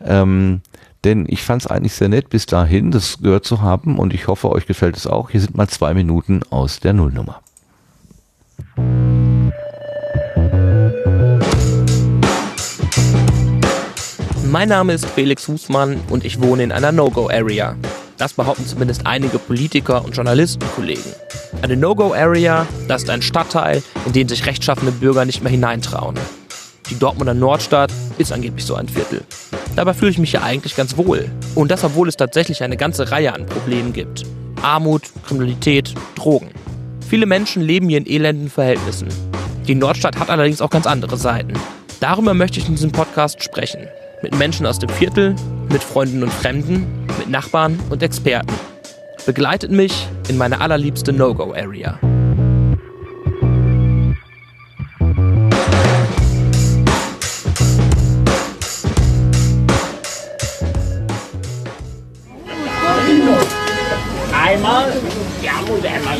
[0.05, 0.63] Ähm,
[1.05, 4.27] denn ich fand es eigentlich sehr nett bis dahin, das gehört zu haben und ich
[4.27, 5.31] hoffe, euch gefällt es auch.
[5.31, 7.41] Hier sind mal zwei Minuten aus der Nullnummer.
[14.51, 17.77] Mein Name ist Felix Husmann und ich wohne in einer No-Go-Area.
[18.17, 21.05] Das behaupten zumindest einige Politiker und Journalistenkollegen.
[21.63, 26.17] Eine No-Go-Area, das ist ein Stadtteil, in den sich rechtschaffene Bürger nicht mehr hineintrauen.
[26.91, 29.23] Die Dortmunder Nordstadt ist angeblich so ein Viertel.
[29.77, 31.31] Dabei fühle ich mich ja eigentlich ganz wohl.
[31.55, 34.25] Und das, obwohl es tatsächlich eine ganze Reihe an Problemen gibt.
[34.63, 36.51] Armut, Kriminalität, Drogen.
[37.09, 39.09] Viele Menschen leben hier in elenden Verhältnissen.
[39.67, 41.53] Die Nordstadt hat allerdings auch ganz andere Seiten.
[42.01, 43.87] Darüber möchte ich in diesem Podcast sprechen.
[44.23, 45.37] Mit Menschen aus dem Viertel,
[45.71, 46.87] mit Freunden und Fremden,
[47.19, 48.53] mit Nachbarn und Experten.
[49.27, 51.99] Begleitet mich in meine allerliebste No-Go-Area.
[64.49, 64.91] Einmal,
[65.43, 66.17] ja, muss einmal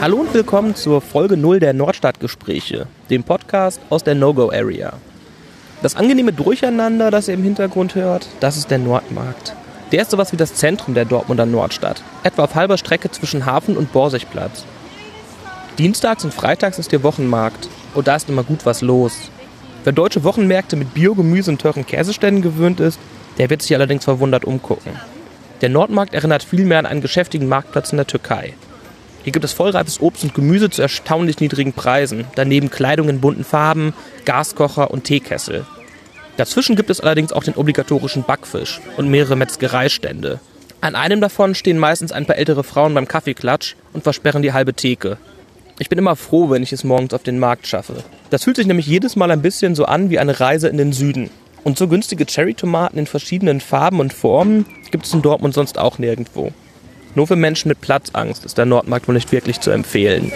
[0.00, 4.94] Hallo und willkommen zur Folge 0 der Nordstadtgespräche, dem Podcast aus der No-Go-Area.
[5.82, 9.54] Das angenehme Durcheinander, das ihr im Hintergrund hört, das ist der Nordmarkt.
[9.92, 13.76] Der ist sowas wie das Zentrum der Dortmunder Nordstadt, etwa auf halber Strecke zwischen Hafen
[13.76, 14.64] und Borsigplatz.
[15.76, 19.30] Dienstags und freitags ist hier Wochenmarkt und da ist immer gut was los.
[19.84, 22.98] Wer deutsche Wochenmärkte mit Biogemüse und teuren Käseständen gewöhnt ist,
[23.38, 24.92] der wird sich allerdings verwundert umgucken.
[25.60, 28.54] Der Nordmarkt erinnert vielmehr an einen geschäftigen Marktplatz in der Türkei.
[29.22, 33.44] Hier gibt es vollreifes Obst und Gemüse zu erstaunlich niedrigen Preisen, daneben Kleidung in bunten
[33.44, 33.94] Farben,
[34.26, 35.64] Gaskocher und Teekessel.
[36.36, 40.40] Dazwischen gibt es allerdings auch den obligatorischen Backfisch und mehrere Metzgereistände.
[40.80, 44.74] An einem davon stehen meistens ein paar ältere Frauen beim Kaffeeklatsch und versperren die halbe
[44.74, 45.16] Theke.
[45.78, 48.04] Ich bin immer froh, wenn ich es morgens auf den Markt schaffe.
[48.28, 50.92] Das fühlt sich nämlich jedes Mal ein bisschen so an wie eine Reise in den
[50.92, 51.30] Süden.
[51.64, 55.98] Und so günstige Cherrytomaten in verschiedenen Farben und Formen gibt es in Dortmund sonst auch
[55.98, 56.52] nirgendwo.
[57.14, 60.30] Nur für Menschen mit Platzangst ist der Nordmarkt wohl nicht wirklich zu empfehlen.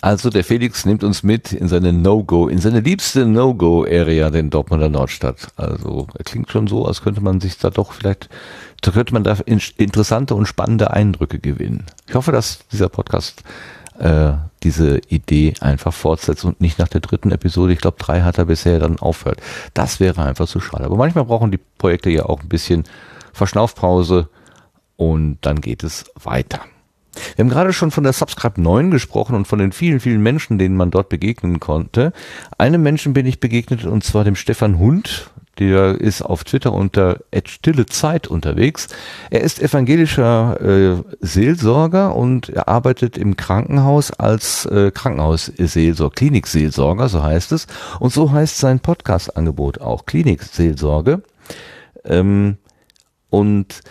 [0.00, 4.88] Also der Felix nimmt uns mit in seine No-Go, in seine liebste No-Go-Area, den Dortmunder
[4.88, 5.48] Nordstadt.
[5.56, 8.28] Also er klingt schon so, als könnte man sich da doch vielleicht,
[8.82, 11.86] da könnte man da in, interessante und spannende Eindrücke gewinnen.
[12.08, 13.42] Ich hoffe, dass dieser Podcast
[13.98, 18.38] äh, diese Idee einfach fortsetzt und nicht nach der dritten Episode, ich glaube drei hat
[18.38, 19.40] er bisher dann aufhört.
[19.74, 20.84] Das wäre einfach zu schade.
[20.84, 22.84] Aber manchmal brauchen die Projekte ja auch ein bisschen
[23.32, 24.28] Verschnaufpause
[24.96, 26.60] und dann geht es weiter.
[27.36, 30.58] Wir haben gerade schon von der Subscribe 9 gesprochen und von den vielen, vielen Menschen,
[30.58, 32.12] denen man dort begegnen konnte.
[32.58, 35.30] Einem Menschen bin ich begegnet und zwar dem Stefan Hund.
[35.58, 38.88] Der ist auf Twitter unter stille Zeit unterwegs.
[39.28, 47.22] Er ist evangelischer äh, Seelsorger und er arbeitet im Krankenhaus als äh, Krankenhausseelsorger, Klinikseelsorger, so
[47.22, 47.66] heißt es.
[48.00, 51.22] Und so heißt sein Podcast-Angebot auch, Klinikseelsorge.
[52.06, 52.56] Ähm,
[53.28, 53.82] und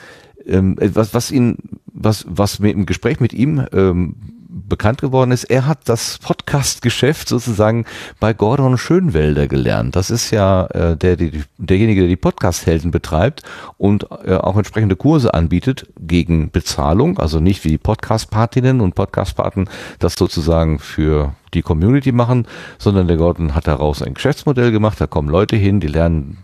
[0.45, 4.15] ähm, was, was ihn, was, was mir im Gespräch mit ihm ähm,
[4.51, 7.85] bekannt geworden ist, er hat das Podcast-Geschäft sozusagen
[8.19, 9.95] bei Gordon Schönwelder gelernt.
[9.95, 13.43] Das ist ja äh, der, die, derjenige, der die Podcast-Helden betreibt
[13.77, 19.69] und äh, auch entsprechende Kurse anbietet gegen Bezahlung, also nicht wie die Podcast-Partinnen und Podcast-Paten
[19.99, 22.47] das sozusagen für die Community machen,
[22.77, 26.37] sondern der Gordon hat daraus ein Geschäftsmodell gemacht, da kommen Leute hin, die lernen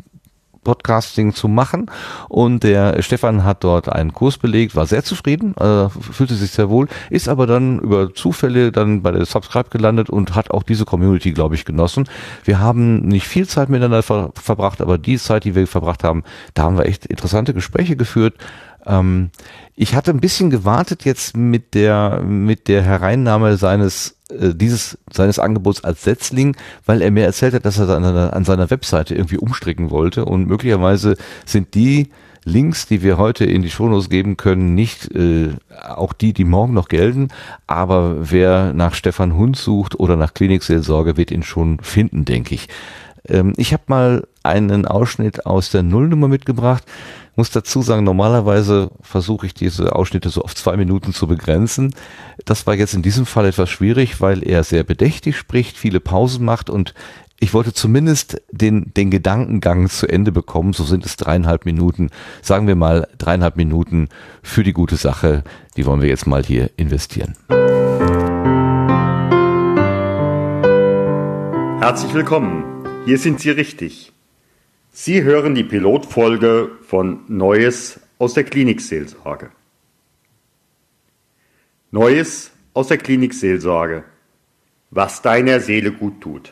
[0.68, 1.86] Podcasting zu machen.
[2.28, 6.70] Und der Stefan hat dort einen Kurs belegt, war sehr zufrieden, äh, fühlte sich sehr
[6.70, 10.84] wohl, ist aber dann über Zufälle dann bei der Subscribe gelandet und hat auch diese
[10.84, 12.10] Community, glaube ich, genossen.
[12.44, 16.24] Wir haben nicht viel Zeit miteinander ver verbracht, aber die Zeit, die wir verbracht haben,
[16.54, 18.36] da haben wir echt interessante Gespräche geführt.
[18.88, 19.30] Ähm,
[19.76, 25.38] Ich hatte ein bisschen gewartet jetzt mit der mit der Hereinnahme seines äh, dieses seines
[25.40, 29.14] Angebots als Setzling, weil er mir erzählt hat, dass er an, seiner- an seiner Webseite
[29.14, 32.10] irgendwie umstricken wollte und möglicherweise sind die
[32.44, 35.50] Links, die wir heute in die Shownotes geben können, nicht äh,
[35.86, 37.28] auch die, die morgen noch gelten,
[37.68, 42.70] aber wer nach Stefan Hund sucht oder nach Klinikseelsorge, wird ihn schon finden, denke ich.
[43.28, 46.84] Ähm, ich habe mal einen Ausschnitt aus der Nullnummer mitgebracht.
[47.38, 51.94] Muss dazu sagen, normalerweise versuche ich diese Ausschnitte so auf zwei Minuten zu begrenzen.
[52.46, 56.44] Das war jetzt in diesem Fall etwas schwierig, weil er sehr bedächtig spricht, viele Pausen
[56.44, 56.96] macht und
[57.40, 60.74] ich wollte zumindest den, den Gedankengang zu Ende bekommen.
[60.74, 62.10] So sind es dreieinhalb Minuten.
[62.42, 64.10] Sagen wir mal dreieinhalb Minuten
[64.42, 65.44] für die gute Sache.
[65.76, 67.36] Die wollen wir jetzt mal hier investieren.
[71.80, 72.64] Herzlich willkommen.
[73.06, 74.17] Hier sind Sie richtig.
[75.00, 79.52] Sie hören die Pilotfolge von Neues aus der Klinikseelsorge.
[81.92, 84.06] Neues aus der Klinikseelsorge.
[84.90, 86.52] Was deiner Seele gut tut.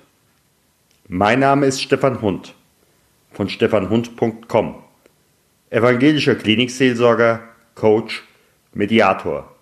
[1.08, 2.54] Mein Name ist Stefan Hund
[3.32, 4.76] von stefanhund.com.
[5.72, 7.42] Evangelischer Klinikseelsorger,
[7.74, 8.24] Coach,
[8.76, 9.56] Mediator.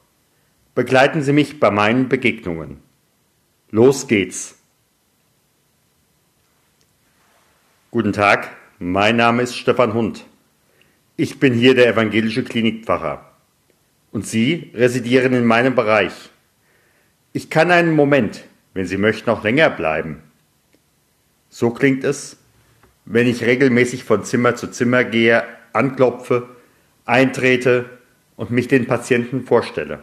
[0.76, 2.82] Begleiten Sie mich bei meinen Begegnungen.
[3.72, 4.60] Los geht's.
[7.92, 10.26] Guten Tag, mein Name ist Stefan Hund.
[11.16, 13.30] Ich bin hier der evangelische Klinikpfarrer.
[14.12, 16.14] Und Sie residieren in meinem Bereich.
[17.34, 20.24] Ich kann einen Moment, wenn Sie möchten, auch länger bleiben.
[21.50, 22.38] So klingt es,
[23.06, 25.44] wenn ich regelmäßig von Zimmer zu Zimmer gehe,
[25.74, 26.50] anklopfe,
[27.06, 27.90] eintrete
[28.36, 30.00] und mich den Patienten vorstelle.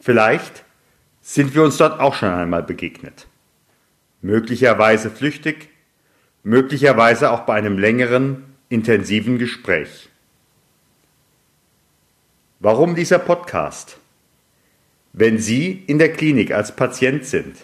[0.00, 0.64] Vielleicht
[1.20, 3.26] sind wir uns dort auch schon einmal begegnet.
[4.22, 5.68] Möglicherweise flüchtig,
[6.44, 10.08] möglicherweise auch bei einem längeren, intensiven Gespräch.
[12.60, 13.98] Warum dieser Podcast?
[15.12, 17.56] Wenn Sie in der Klinik als Patient sind,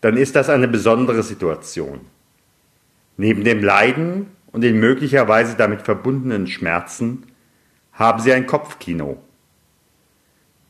[0.00, 2.00] dann ist das eine besondere Situation.
[3.16, 7.26] Neben dem Leiden und den möglicherweise damit verbundenen Schmerzen
[7.92, 9.22] haben Sie ein Kopfkino.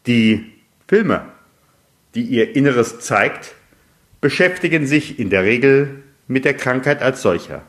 [0.07, 0.53] Die
[0.87, 1.27] Filme,
[2.15, 3.55] die Ihr Inneres zeigt,
[4.21, 6.02] beschäftigen sich in der Regel
[6.33, 7.63] mit der Krankheit als solcher,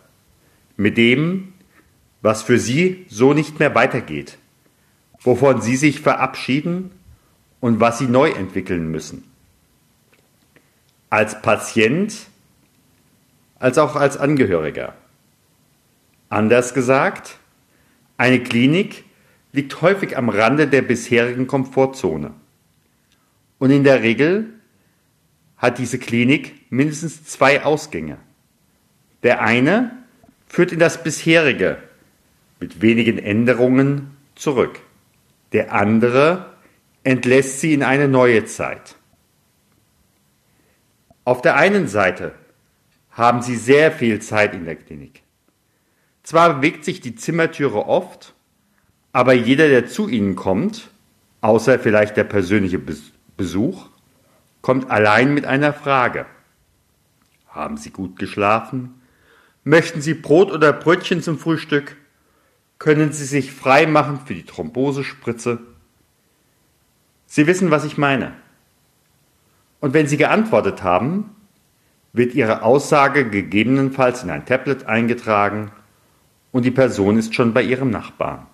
[0.77, 1.53] mit dem,
[2.21, 4.37] was für Sie so nicht mehr weitergeht,
[5.19, 6.91] wovon Sie sich verabschieden
[7.59, 9.25] und was Sie neu entwickeln müssen.
[11.09, 12.15] Als Patient,
[13.59, 14.95] als auch als Angehöriger.
[16.29, 17.37] Anders gesagt,
[18.17, 19.03] eine Klinik
[19.51, 22.31] liegt häufig am Rande der bisherigen Komfortzone.
[23.59, 24.53] Und in der Regel
[25.57, 28.17] hat diese Klinik mindestens zwei Ausgänge.
[29.23, 29.91] Der eine
[30.47, 31.77] führt in das bisherige
[32.59, 34.79] mit wenigen Änderungen zurück.
[35.51, 36.53] Der andere
[37.03, 38.95] entlässt sie in eine neue Zeit.
[41.25, 42.33] Auf der einen Seite
[43.11, 45.21] haben sie sehr viel Zeit in der Klinik.
[46.23, 48.33] Zwar bewegt sich die Zimmertüre oft,
[49.11, 50.89] aber jeder, der zu ihnen kommt,
[51.41, 53.89] außer vielleicht der persönliche Bes- Besuch,
[54.61, 56.25] kommt allein mit einer Frage.
[57.47, 59.01] Haben Sie gut geschlafen?
[59.63, 61.95] Möchten Sie Brot oder Brötchen zum Frühstück?
[62.79, 65.59] Können Sie sich frei machen für die Thrombosespritze?
[67.25, 68.33] Sie wissen, was ich meine.
[69.79, 71.33] Und wenn Sie geantwortet haben,
[72.11, 75.71] wird Ihre Aussage gegebenenfalls in ein Tablet eingetragen
[76.51, 78.45] und die Person ist schon bei Ihrem Nachbarn.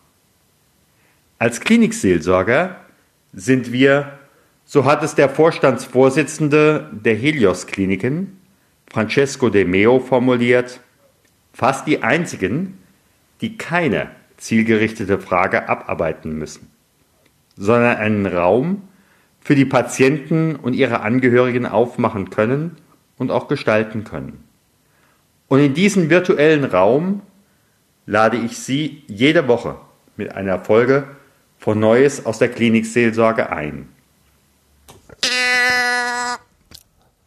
[1.39, 2.77] Als Klinikseelsorger
[3.33, 4.19] sind wir,
[4.63, 8.39] so hat es der Vorstandsvorsitzende der Helios Kliniken,
[8.91, 10.81] Francesco De Meo, formuliert,
[11.59, 12.77] fast die einzigen,
[13.41, 16.71] die keine zielgerichtete Frage abarbeiten müssen,
[17.57, 18.83] sondern einen Raum
[19.41, 22.77] für die Patienten und ihre Angehörigen aufmachen können
[23.17, 24.41] und auch gestalten können.
[25.49, 27.23] Und in diesen virtuellen Raum
[28.05, 29.75] lade ich Sie jede Woche
[30.15, 31.09] mit einer Folge
[31.57, 33.89] von Neues aus der Klinikseelsorge ein.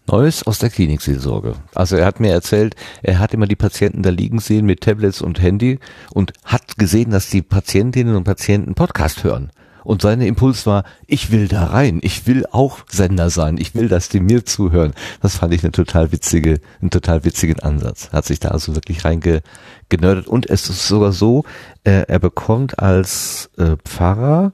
[0.06, 1.54] Neues aus der Klinikseelsorge.
[1.74, 5.22] Also er hat mir erzählt, er hat immer die Patienten da liegen sehen mit Tablets
[5.22, 5.78] und Handy
[6.12, 9.50] und hat gesehen, dass die Patientinnen und Patienten Podcast hören.
[9.84, 13.88] Und sein Impuls war, ich will da rein, ich will auch Sender sein, ich will,
[13.88, 14.92] dass die mir zuhören.
[15.20, 18.10] Das fand ich eine total witzige, einen total witzigen Ansatz.
[18.12, 20.26] Hat sich da also wirklich reingenördet.
[20.26, 21.44] Und es ist sogar so,
[21.84, 24.52] äh, er bekommt als äh, Pfarrer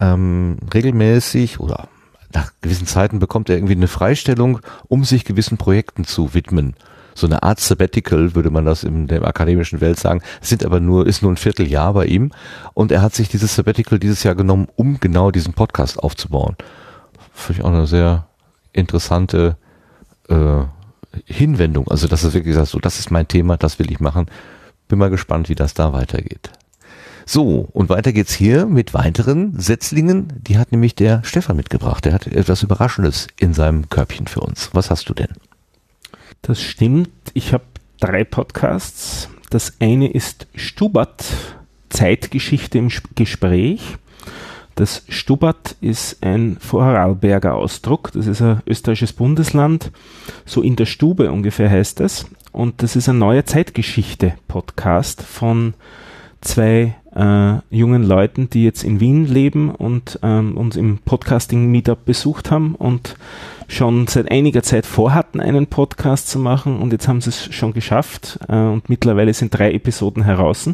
[0.00, 1.88] ähm, regelmäßig oder
[2.32, 6.74] nach gewissen Zeiten bekommt er irgendwie eine Freistellung, um sich gewissen Projekten zu widmen.
[7.14, 10.22] so eine Art Sabbatical, würde man das in der akademischen Welt sagen.
[10.40, 12.30] Es sind aber nur, ist nur ein Vierteljahr bei ihm.
[12.72, 16.56] Und er hat sich dieses Sabbatical dieses Jahr genommen, um genau diesen Podcast aufzubauen.
[17.34, 18.28] Finde ich auch eine sehr
[18.72, 19.56] interessante
[20.28, 20.62] äh,
[21.24, 21.88] Hinwendung.
[21.88, 24.26] Also, dass er wirklich sagt, so, das ist mein Thema, das will ich machen.
[24.88, 26.50] Bin mal gespannt, wie das da weitergeht.
[27.32, 30.32] So, und weiter geht's hier mit weiteren Setzlingen.
[30.48, 32.04] Die hat nämlich der Stefan mitgebracht.
[32.04, 34.70] Der hat etwas Überraschendes in seinem Körbchen für uns.
[34.72, 35.28] Was hast du denn?
[36.42, 37.08] Das stimmt.
[37.32, 37.62] Ich habe
[38.00, 39.28] drei Podcasts.
[39.48, 41.24] Das eine ist Stubert,
[41.88, 43.80] Zeitgeschichte im Sp- Gespräch.
[44.74, 48.10] Das Stubert ist ein Vorarlberger Ausdruck.
[48.10, 49.92] Das ist ein österreichisches Bundesland.
[50.46, 52.26] So in der Stube ungefähr heißt es.
[52.50, 55.74] Und das ist ein neuer Zeitgeschichte-Podcast von
[56.40, 62.50] zwei äh, jungen Leuten, die jetzt in Wien leben und ähm, uns im Podcasting-Meetup besucht
[62.50, 63.16] haben und
[63.68, 67.72] schon seit einiger Zeit vorhatten, einen Podcast zu machen und jetzt haben sie es schon
[67.72, 70.70] geschafft äh, und mittlerweile sind drei Episoden heraus.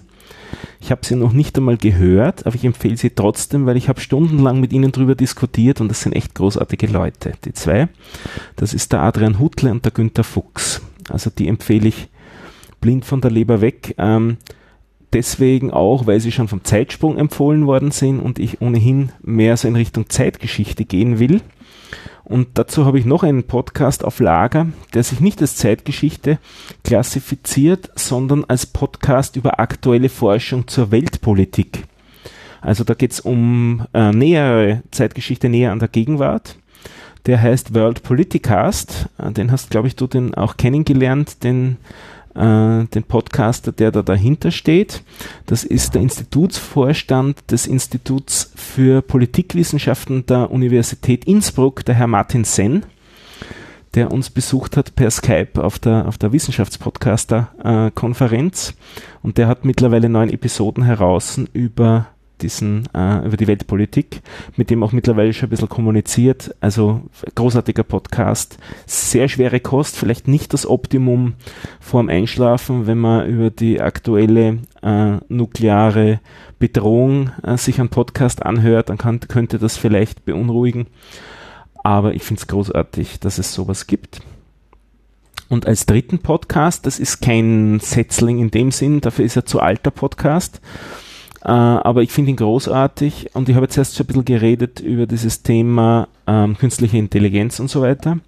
[0.81, 4.01] Ich habe sie noch nicht einmal gehört, aber ich empfehle sie trotzdem, weil ich habe
[4.01, 7.89] stundenlang mit ihnen drüber diskutiert und das sind echt großartige Leute, die zwei.
[8.57, 10.81] Das ist der Adrian Hutle und der Günther Fuchs.
[11.11, 12.09] Also die empfehle ich
[12.81, 13.95] blind von der Leber weg.
[13.99, 14.37] Ähm,
[15.13, 19.69] deswegen auch, weil sie schon vom Zeitsprung empfohlen worden sind und ich ohnehin mehr so
[19.69, 21.41] in Richtung Zeitgeschichte gehen will.
[22.25, 26.39] Und dazu habe ich noch einen Podcast auf Lager, der sich nicht als Zeitgeschichte
[26.83, 31.85] klassifiziert, sondern als Podcast über aktuelle Forschung zur Weltpolitik.
[32.61, 36.57] Also da geht es um äh, nähere Zeitgeschichte näher an der Gegenwart.
[37.27, 39.09] Der heißt World Politicast.
[39.19, 41.77] Äh, Den hast, glaube ich, du den auch kennengelernt, den
[42.37, 45.03] den Podcaster, der da dahinter steht.
[45.47, 52.85] Das ist der Institutsvorstand des Instituts für Politikwissenschaften der Universität Innsbruck, der Herr Martin Senn,
[53.95, 58.75] der uns besucht hat per Skype auf der, auf der Wissenschaftspodcaster-Konferenz.
[59.23, 62.09] Und der hat mittlerweile neun Episoden heraus über
[62.43, 64.23] diesen, äh, über die Weltpolitik,
[64.57, 66.55] mit dem auch mittlerweile schon ein bisschen kommuniziert.
[66.61, 67.03] Also
[67.35, 71.35] großartiger Podcast, sehr schwere Kost, vielleicht nicht das Optimum
[71.81, 76.21] vorm Einschlafen, wenn man über die aktuelle äh, nukleare
[76.59, 80.87] Bedrohung äh, sich einen Podcast anhört, dann kann, könnte das vielleicht beunruhigen.
[81.83, 84.21] Aber ich finde es großartig, dass es sowas gibt.
[85.49, 89.61] Und als dritten Podcast, das ist kein Setzling in dem Sinn, dafür ist er zu
[89.61, 90.61] alter Podcast.
[91.47, 94.81] Äh, aber ich finde ihn großartig und ich habe jetzt erst schon ein bisschen geredet
[94.81, 98.19] über dieses Thema ähm, künstliche Intelligenz und so weiter.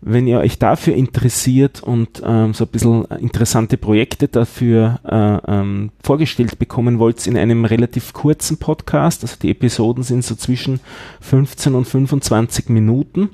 [0.00, 5.90] Wenn ihr euch dafür interessiert und ähm, so ein bisschen interessante Projekte dafür äh, ähm,
[6.04, 10.78] vorgestellt bekommen wollt in einem relativ kurzen Podcast, also die Episoden sind so zwischen
[11.22, 13.30] 15 und 25 Minuten,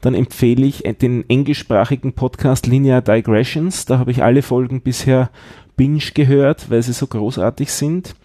[0.00, 3.84] dann empfehle ich den englischsprachigen Podcast Linear Digressions.
[3.84, 5.30] Da habe ich alle Folgen bisher
[5.76, 8.16] binge gehört, weil sie so großartig sind.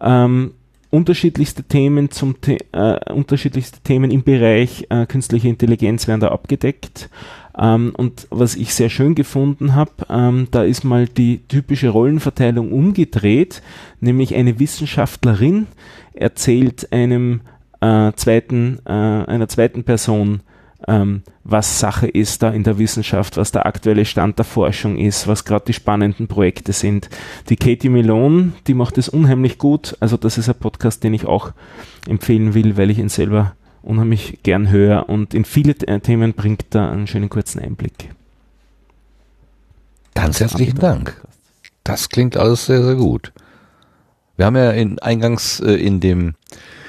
[0.00, 0.52] Ähm,
[0.90, 7.10] unterschiedlichste Themen zum The äh, unterschiedlichste Themen im Bereich äh, künstliche Intelligenz werden da abgedeckt.
[7.58, 12.72] Ähm, und was ich sehr schön gefunden habe, ähm, da ist mal die typische Rollenverteilung
[12.72, 13.62] umgedreht,
[14.00, 15.66] nämlich eine Wissenschaftlerin
[16.14, 17.40] erzählt einem
[17.80, 20.40] äh, zweiten, äh, einer zweiten Person,
[20.88, 25.28] ähm, was Sache ist da in der Wissenschaft, was der aktuelle Stand der Forschung ist,
[25.28, 27.10] was gerade die spannenden Projekte sind.
[27.50, 29.96] Die Katie Melon, die macht es unheimlich gut.
[30.00, 31.52] Also das ist ein Podcast, den ich auch
[32.08, 36.74] empfehlen will, weil ich ihn selber unheimlich gern höre und in viele äh, Themen bringt
[36.74, 38.10] er einen schönen kurzen Einblick.
[40.14, 41.20] Ganz herzlichen Dank.
[41.84, 43.32] Das klingt alles sehr, sehr gut.
[44.36, 46.34] Wir haben ja in, eingangs äh, in dem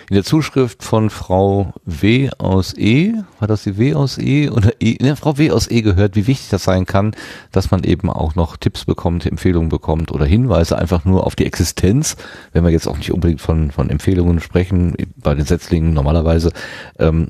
[0.09, 4.71] in der Zuschrift von Frau W aus E, war das die W aus E oder
[4.79, 7.15] E, ne, Frau W aus E gehört, wie wichtig das sein kann,
[7.51, 11.45] dass man eben auch noch Tipps bekommt, Empfehlungen bekommt oder Hinweise einfach nur auf die
[11.45, 12.17] Existenz,
[12.53, 16.51] wenn wir jetzt auch nicht unbedingt von, von Empfehlungen sprechen, bei den Setzlingen normalerweise,
[16.97, 17.27] ähm,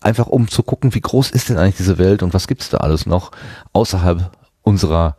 [0.00, 2.78] einfach um zu gucken, wie groß ist denn eigentlich diese Welt und was gibt's da
[2.78, 3.32] alles noch
[3.74, 4.30] außerhalb
[4.62, 5.16] unserer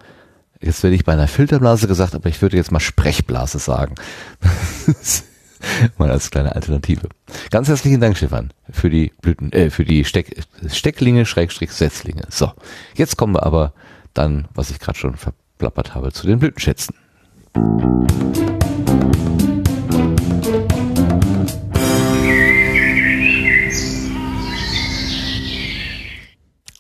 [0.60, 3.96] Jetzt werde ich bei einer Filterblase gesagt, aber ich würde jetzt mal Sprechblase sagen.
[5.98, 7.10] mal als kleine Alternative.
[7.52, 12.24] Ganz herzlichen Dank, Stefan, für die Blüten, äh, für die Steck, Stecklinge, Schrägstrich, Setzlinge.
[12.30, 12.52] So,
[12.96, 13.74] jetzt kommen wir aber
[14.14, 16.96] dann, was ich gerade schon verplappert habe, zu den Blütenschätzen.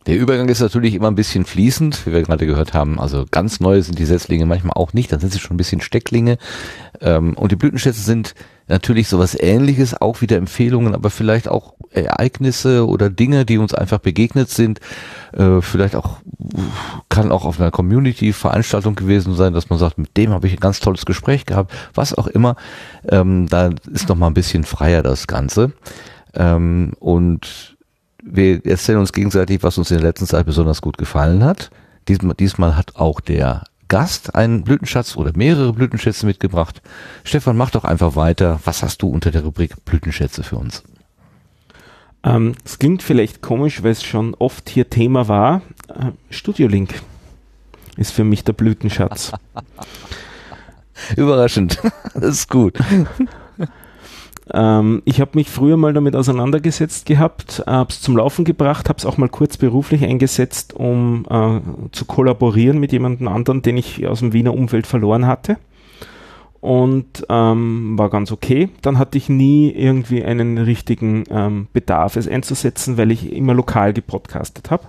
[0.06, 2.99] Der Übergang ist natürlich immer ein bisschen fließend, wie wir gerade gehört haben.
[2.99, 5.82] Also ganz neu sind die Setzlinge manchmal auch nicht, dann sind sie schon ein bisschen
[5.82, 6.38] Stecklinge.
[6.99, 8.35] Ähm, und die Blütenschätze sind
[8.67, 13.99] natürlich sowas ähnliches, auch wieder Empfehlungen, aber vielleicht auch Ereignisse oder Dinge, die uns einfach
[13.99, 14.80] begegnet sind.
[15.32, 16.17] Äh, vielleicht auch,
[17.09, 20.59] kann auch auf einer Community-Veranstaltung gewesen sein, dass man sagt, mit dem habe ich ein
[20.59, 22.56] ganz tolles Gespräch gehabt, was auch immer.
[23.07, 25.72] Ähm, da ist noch mal ein bisschen freier das Ganze.
[26.33, 27.73] Ähm, und
[28.24, 31.72] wir erzählen uns gegenseitig, was uns in der letzten Zeit besonders gut gefallen hat.
[32.08, 36.82] Diesmal, diesmal hat auch der Gast einen Blütenschatz oder mehrere Blütenschätze mitgebracht.
[37.24, 38.60] Stefan, mach doch einfach weiter.
[38.66, 40.84] Was hast du unter der Rubrik Blütenschätze für uns?
[42.24, 45.61] Ähm, es klingt vielleicht komisch, weil es schon oft hier Thema war.
[45.90, 47.02] Äh, Studio Link
[47.98, 49.34] ist für mich der Blütenschatz.
[51.18, 51.80] Überraschend.
[52.14, 52.80] Das ist gut.
[54.51, 58.97] Ähm, ich habe mich früher mal damit auseinandergesetzt gehabt, habe es zum Laufen gebracht, habe
[58.97, 61.59] es auch mal kurz beruflich eingesetzt, um äh,
[61.91, 65.57] zu kollaborieren mit jemandem anderen, den ich aus dem Wiener Umfeld verloren hatte.
[66.59, 68.69] Und ähm, war ganz okay.
[68.81, 73.91] Dann hatte ich nie irgendwie einen richtigen ähm, Bedarf, es einzusetzen, weil ich immer lokal
[73.91, 74.88] gepodcastet habe.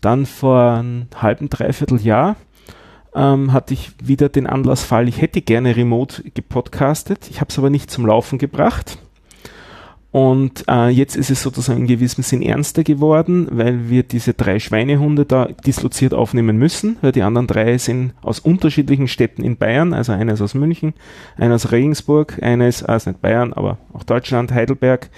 [0.00, 2.36] Dann vor einem halben, dreiviertel Jahr
[3.16, 7.70] ähm, hatte ich wieder den Anlassfall, ich hätte gerne remote gepodcastet, ich habe es aber
[7.70, 8.98] nicht zum Laufen gebracht.
[10.16, 14.58] Und äh, jetzt ist es sozusagen in gewissem Sinn ernster geworden, weil wir diese drei
[14.58, 19.92] Schweinehunde da disloziert aufnehmen müssen, weil die anderen drei sind aus unterschiedlichen Städten in Bayern,
[19.92, 20.94] also einer ist aus München,
[21.36, 25.10] einer aus Regensburg, einer ist, also nicht Bayern, aber auch Deutschland, Heidelberg,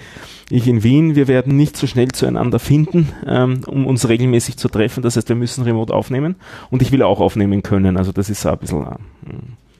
[0.49, 1.15] ich in Wien.
[1.15, 5.01] Wir werden nicht so schnell zueinander finden, ähm, um uns regelmäßig zu treffen.
[5.01, 6.35] Das heißt, wir müssen remote aufnehmen
[6.71, 7.95] und ich will auch aufnehmen können.
[7.95, 8.81] Also das ist so ein bisschen...
[8.81, 8.95] Äh,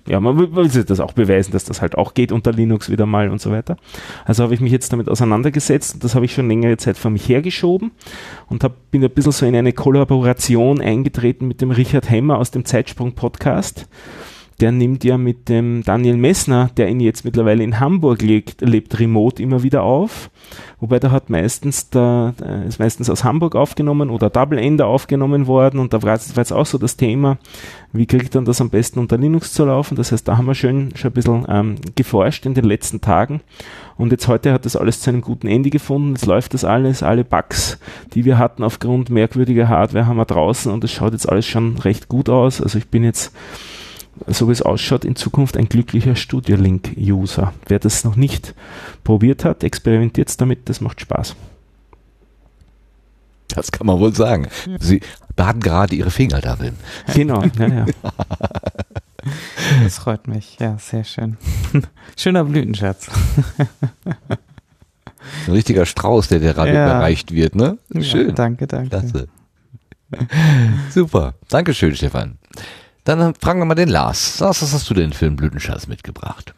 [0.10, 3.30] ja, man will das auch beweisen, dass das halt auch geht unter Linux wieder mal
[3.30, 3.78] und so weiter.
[4.26, 7.28] Also habe ich mich jetzt damit auseinandergesetzt das habe ich schon längere Zeit vor mich
[7.30, 7.92] hergeschoben
[8.48, 12.52] und hab, bin ein bisschen so in eine Kollaboration eingetreten mit dem Richard Hemmer aus
[12.52, 13.88] dem Zeitsprung Podcast
[14.60, 19.00] der nimmt ja mit dem Daniel Messner, der ihn jetzt mittlerweile in Hamburg lebt, lebt
[19.00, 20.30] remote immer wieder auf.
[20.80, 22.34] Wobei da hat meistens da
[22.68, 26.66] ist meistens aus Hamburg aufgenommen oder Double Ender aufgenommen worden und da war jetzt, auch
[26.66, 27.38] so das Thema,
[27.92, 29.96] wie kriegt man das am besten unter Linux zu laufen.
[29.96, 33.42] Das heißt, da haben wir schön schon ein bisschen ähm, geforscht in den letzten Tagen
[33.98, 36.12] und jetzt heute hat das alles zu einem guten Ende gefunden.
[36.12, 37.80] Jetzt läuft das alles, alle Bugs,
[38.14, 41.78] die wir hatten aufgrund merkwürdiger Hardware haben wir draußen und es schaut jetzt alles schon
[41.78, 42.62] recht gut aus.
[42.62, 43.34] Also ich bin jetzt
[44.28, 47.54] so wie es ausschaut, in Zukunft ein glücklicher Studio Link-User.
[47.68, 48.54] Wer das noch nicht
[49.04, 51.36] probiert hat, experimentiert damit, das macht Spaß.
[53.56, 54.48] Das kann man wohl sagen.
[54.80, 55.02] Sie
[55.36, 56.76] baden gerade ihre Finger darin.
[57.14, 57.86] Genau, ja, ja.
[59.84, 60.58] Das freut mich.
[60.60, 61.38] Ja, sehr schön.
[62.18, 63.10] Schöner Blütenschatz.
[65.46, 66.86] Ein richtiger Strauß, der dir gerade ja.
[66.86, 67.78] überreicht wird, ne?
[68.00, 68.30] Schön.
[68.30, 68.90] Ja, danke, danke.
[68.90, 69.28] Klasse.
[70.90, 71.36] Super.
[71.50, 72.38] Dankeschön, Stefan.
[73.10, 74.38] Dann fragen wir mal den Lars.
[74.40, 76.54] Lars, was hast du denn für einen Blütenschatz mitgebracht?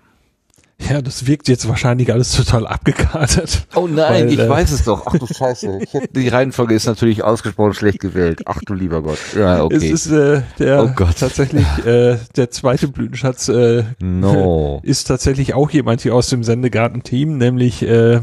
[0.90, 3.68] Ja, das wirkt jetzt wahrscheinlich alles total abgekatert.
[3.76, 5.04] Oh nein, weil, ich äh, weiß es doch.
[5.06, 5.80] Ach du Scheiße.
[5.92, 8.42] Hätte, die Reihenfolge ist natürlich ausgesprochen schlecht gewählt.
[8.46, 9.20] Ach du lieber Gott.
[9.36, 9.76] Ja, okay.
[9.76, 11.18] Es ist äh, der oh Gott.
[11.20, 14.80] tatsächlich äh, der zweite Blütenschatz äh, no.
[14.84, 18.22] ist tatsächlich auch jemand hier aus dem Sendegarten-Team, nämlich äh,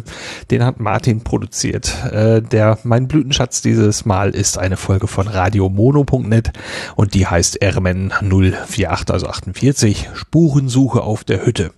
[0.50, 1.94] den hat Martin produziert.
[2.10, 6.52] Äh, der mein Blütenschatz dieses Mal ist eine Folge von radiomono.net
[6.96, 11.72] und die heißt RMN 048, also 48, Spurensuche auf der Hütte.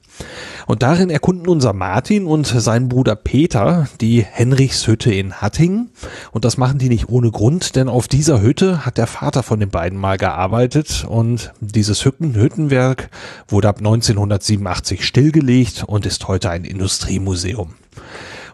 [0.67, 5.91] Und darin erkunden unser Martin und sein Bruder Peter die Henrichshütte in Hattingen.
[6.33, 9.61] Und das machen die nicht ohne Grund, denn auf dieser Hütte hat der Vater von
[9.61, 13.11] den beiden mal gearbeitet und dieses Hütten Hüttenwerk
[13.49, 17.75] wurde ab 1987 stillgelegt und ist heute ein Industriemuseum.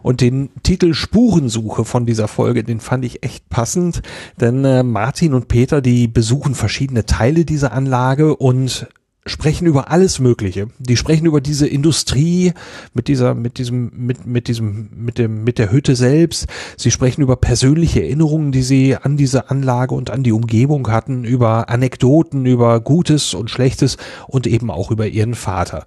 [0.02, 4.02] Und den Titel Spurensuche von dieser Folge, den fand ich echt passend,
[4.40, 8.86] denn äh, Martin und Peter, die besuchen verschiedene Teile dieser Anlage und
[9.26, 10.68] sprechen über alles Mögliche.
[10.78, 12.52] Die sprechen über diese Industrie
[12.94, 16.46] mit dieser, mit diesem, mit, mit diesem, mit dem, mit der Hütte selbst.
[16.76, 21.24] Sie sprechen über persönliche Erinnerungen, die sie an diese Anlage und an die Umgebung hatten,
[21.24, 23.96] über Anekdoten, über Gutes und Schlechtes
[24.28, 25.84] und eben auch über ihren Vater.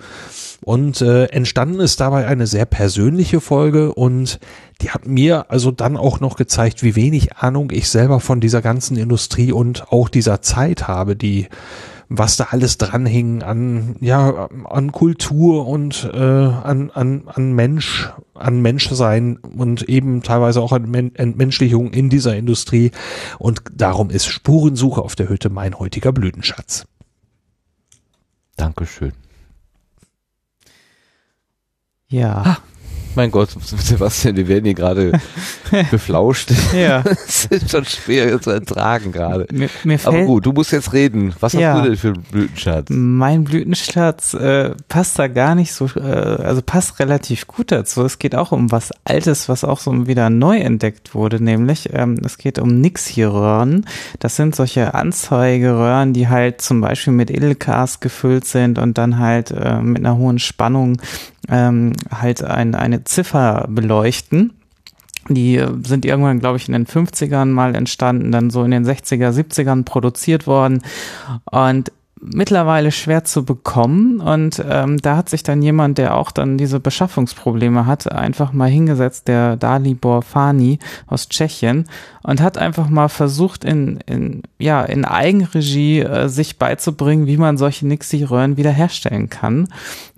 [0.61, 4.39] Und äh, entstanden ist dabei eine sehr persönliche Folge und
[4.81, 8.61] die hat mir also dann auch noch gezeigt, wie wenig Ahnung ich selber von dieser
[8.61, 11.47] ganzen Industrie und auch dieser Zeit habe, die
[12.09, 18.61] was da alles dranhing an ja an Kultur und äh, an an an Mensch an
[18.61, 22.91] Menschsein und eben teilweise auch an Men Entmenschlichung in dieser Industrie
[23.37, 26.85] und darum ist Spurensuche auf der Hütte mein heutiger Blütenschatz.
[28.57, 29.13] Dankeschön.
[32.07, 32.57] Ja.
[33.15, 35.11] Mein Gott, Sebastian, wir werden hier gerade
[35.91, 36.51] beflauscht.
[36.75, 37.03] Ja.
[37.29, 39.47] Das ist schon schwer zu ertragen gerade.
[39.51, 41.33] Mir, mir Aber gut, du musst jetzt reden.
[41.39, 41.73] Was Ja.
[41.73, 42.87] hast du denn für einen Blütenschatz?
[42.89, 48.03] Mein Blütenschatz äh, passt da gar nicht so, äh, also passt relativ gut dazu.
[48.03, 52.17] Es geht auch um was Altes, was auch so wieder neu entdeckt wurde, nämlich ähm,
[52.25, 53.85] es geht um Nixie-Röhren.
[54.19, 59.51] Das sind solche Anzeigeröhren, die halt zum Beispiel mit Edelgas gefüllt sind und dann halt
[59.51, 61.01] äh, mit einer hohen Spannung
[61.51, 64.53] ähm, halt ein, eine Ziffer beleuchten.
[65.27, 69.31] Die sind irgendwann, glaube ich, in den 50ern mal entstanden, dann so in den 60er,
[69.31, 70.81] 70ern produziert worden
[71.45, 74.19] und mittlerweile schwer zu bekommen.
[74.19, 78.69] Und ähm, da hat sich dann jemand, der auch dann diese Beschaffungsprobleme hat, einfach mal
[78.69, 81.85] hingesetzt, der Dalibor Fani aus Tschechien,
[82.29, 87.57] und hat einfach mal versucht, in, in, ja, in Eigenregie äh, sich beizubringen, wie man
[87.57, 89.67] solche Nixie-Röhren wiederherstellen kann.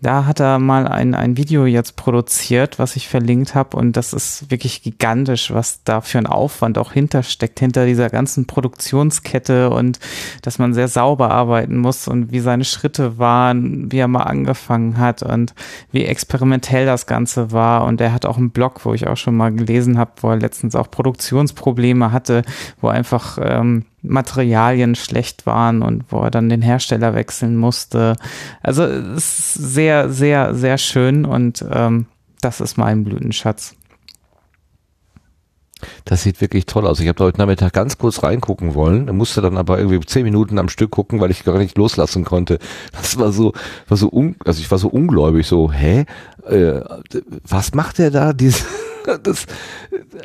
[0.01, 4.11] Da hat er mal ein, ein Video jetzt produziert, was ich verlinkt habe und das
[4.11, 9.99] ist wirklich gigantisch, was da für ein Aufwand auch hintersteckt, hinter dieser ganzen Produktionskette und
[10.41, 14.97] dass man sehr sauber arbeiten muss und wie seine Schritte waren, wie er mal angefangen
[14.97, 15.53] hat und
[15.93, 19.37] wie experimentell das Ganze war und er hat auch einen Blog, wo ich auch schon
[19.37, 22.41] mal gelesen habe, wo er letztens auch Produktionsprobleme hatte,
[22.79, 28.15] wo einfach ähm, Materialien schlecht waren und wo er dann den Hersteller wechseln musste.
[28.61, 32.07] Also es ist sehr, sehr, sehr schön und ähm,
[32.41, 33.75] das ist mein Blütenschatz.
[36.05, 36.99] Das sieht wirklich toll aus.
[36.99, 40.69] Ich habe heute Nachmittag ganz kurz reingucken wollen, musste dann aber irgendwie zehn Minuten am
[40.69, 42.59] Stück gucken, weil ich gar nicht loslassen konnte.
[42.91, 43.53] Das war so,
[43.87, 46.05] war so un, also ich war so ungläubig, so, hä?
[46.47, 46.81] Äh,
[47.47, 48.33] was macht er da?
[48.33, 48.65] Dies,
[49.23, 49.45] das,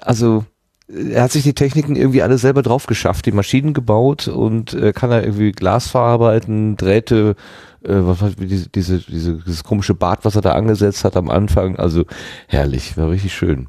[0.03, 0.45] also
[0.89, 4.93] er hat sich die Techniken irgendwie alle selber drauf geschafft, die Maschinen gebaut und äh,
[4.93, 7.35] kann er irgendwie Glas verarbeiten, Drähte,
[7.83, 11.17] äh, was weiß ich, diese, diese, diese, dieses komische Bad, was er da angesetzt hat
[11.17, 11.77] am Anfang.
[11.77, 12.05] Also
[12.47, 13.69] herrlich, war richtig schön.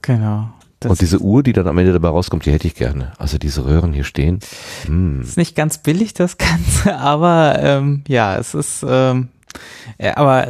[0.00, 0.48] Genau.
[0.84, 3.12] Und diese Uhr, die dann am Ende dabei rauskommt, die hätte ich gerne.
[3.18, 4.40] Also diese Röhren hier stehen.
[4.84, 5.22] Hm.
[5.22, 9.28] ist nicht ganz billig, das Ganze, aber ähm, ja, es ist, ähm,
[9.98, 10.48] ja, aber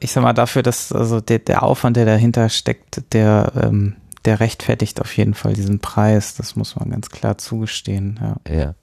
[0.00, 4.40] ich sag mal dafür, dass also der, der Aufwand, der dahinter steckt, der ähm, der
[4.40, 6.34] rechtfertigt auf jeden Fall diesen Preis.
[6.34, 8.18] Das muss man ganz klar zugestehen.
[8.20, 8.54] Ja.
[8.54, 8.74] Ja.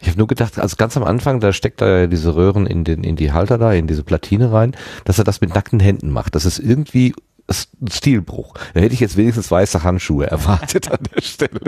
[0.00, 2.84] Ich habe nur gedacht, also ganz am Anfang, da steckt er ja diese Röhren in
[2.84, 6.10] den in die Halter da, in diese Platine rein, dass er das mit nackten Händen
[6.10, 6.34] macht.
[6.34, 7.14] Das ist irgendwie
[7.48, 8.54] ein Stilbruch.
[8.74, 11.58] Da hätte ich jetzt wenigstens weiße Handschuhe erwartet an der Stelle.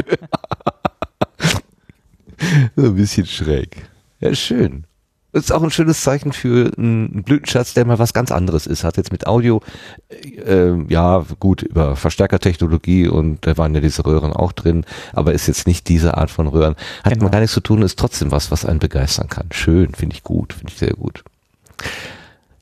[2.77, 3.89] so ein bisschen schräg.
[4.21, 4.85] Ja, schön.
[5.33, 8.83] Ist auch ein schönes Zeichen für einen Blütenschatz, der mal was ganz anderes ist.
[8.83, 9.63] Hat jetzt mit Audio,
[10.11, 15.47] äh, ja gut, über Verstärkertechnologie und da waren ja diese Röhren auch drin, aber ist
[15.47, 16.75] jetzt nicht diese Art von Röhren.
[17.05, 17.25] Hat Genau.
[17.25, 19.47] man gar nichts zu tun, ist trotzdem was, was einen begeistern kann.
[19.53, 21.23] Schön, finde ich gut, finde ich sehr gut.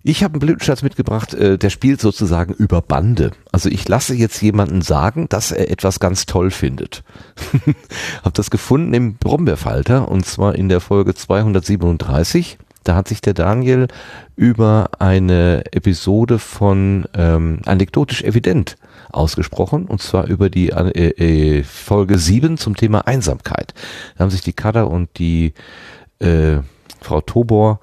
[0.09, 3.33] Ich habe einen Blütenschatz mitgebracht, äh, der spielt sozusagen über Bande.
[3.53, 7.05] Also ich lasse jetzt jemanden sagen, dass er etwas ganz toll findet.
[8.25, 12.57] hab das gefunden im Brombeerfalter und zwar in der Folge 237.
[12.85, 13.89] Da hat sich der Daniel
[14.35, 18.79] über eine Episode von ähm, Anekdotisch Evident
[19.13, 23.75] ausgesprochen und zwar über die äh, äh, Folge 7 zum Thema Einsamkeit.
[24.17, 25.53] Da haben sich die Kada und die
[26.19, 26.61] äh,
[27.03, 27.81] Frau Tobor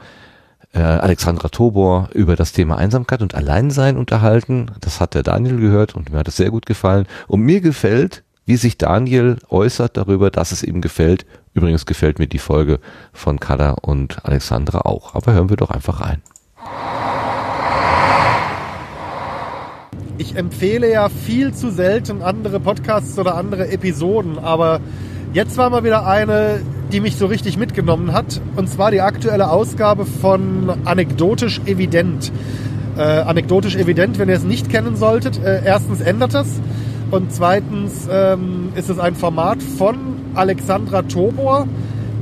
[0.75, 4.71] äh, Alexandra Tobor über das Thema Einsamkeit und Alleinsein unterhalten.
[4.81, 7.07] Das hat der Daniel gehört und mir hat es sehr gut gefallen.
[7.27, 11.25] Und mir gefällt, wie sich Daniel äußert darüber, dass es ihm gefällt.
[11.53, 12.79] Übrigens gefällt mir die Folge
[13.13, 15.15] von Kada und Alexandra auch.
[15.15, 16.21] Aber hören wir doch einfach rein.
[20.17, 24.79] Ich empfehle ja viel zu selten andere Podcasts oder andere Episoden, aber
[25.35, 26.61] jetzt war mal wieder eine,
[26.93, 28.41] die mich so richtig mitgenommen hat.
[28.55, 32.31] Und zwar die aktuelle Ausgabe von Anekdotisch Evident.
[32.97, 36.47] Äh, anekdotisch Evident, wenn ihr es nicht kennen solltet, äh, erstens ändert es
[37.11, 39.97] und zweitens ähm, ist es ein Format von
[40.33, 41.67] Alexandra Tobor,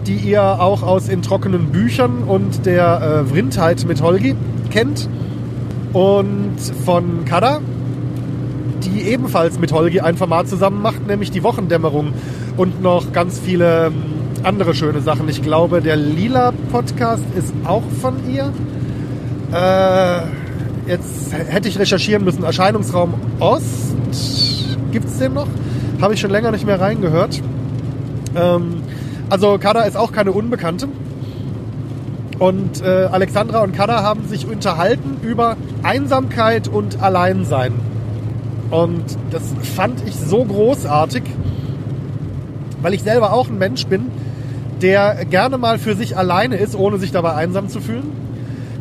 [0.08, 4.36] die ihr auch aus In trockenen Büchern und der äh, Vrindheit mit Holgi
[4.72, 5.08] kennt
[5.94, 7.62] und von Kada,
[8.84, 12.14] die ebenfalls mit Holgi ein Format zusammen macht, nämlich die Wochendämmerung
[12.58, 13.94] und noch ganz viele ähm,
[14.44, 15.28] andere schöne Sachen.
[15.30, 18.52] Ich glaube, der Lila Podcast ist auch von ihr.
[19.54, 22.44] Äh, jetzt hätte ich recherchieren müssen.
[22.44, 23.96] Erscheinungsraum Ost,
[24.92, 25.48] gibt es den noch?
[26.02, 27.42] Habe ich schon länger nicht mehr reingehört.
[28.36, 28.82] Ähm,
[29.30, 30.88] also Kada ist auch keine Unbekannte.
[32.40, 37.74] Und äh, Alexandra und Kada haben sich unterhalten über Einsamkeit und Alleinsein.
[38.74, 39.44] Und das
[39.76, 41.22] fand ich so großartig,
[42.82, 44.08] weil ich selber auch ein Mensch bin,
[44.82, 48.10] der gerne mal für sich alleine ist, ohne sich dabei einsam zu fühlen.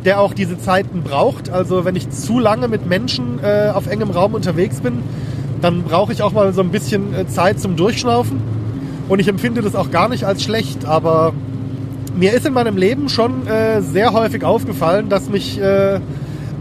[0.05, 1.51] der auch diese Zeiten braucht.
[1.51, 4.95] Also wenn ich zu lange mit Menschen äh, auf engem Raum unterwegs bin,
[5.61, 8.41] dann brauche ich auch mal so ein bisschen äh, Zeit zum Durchschnaufen.
[9.09, 11.33] Und ich empfinde das auch gar nicht als schlecht, aber
[12.17, 16.01] mir ist in meinem Leben schon äh, sehr häufig aufgefallen, dass mich äh,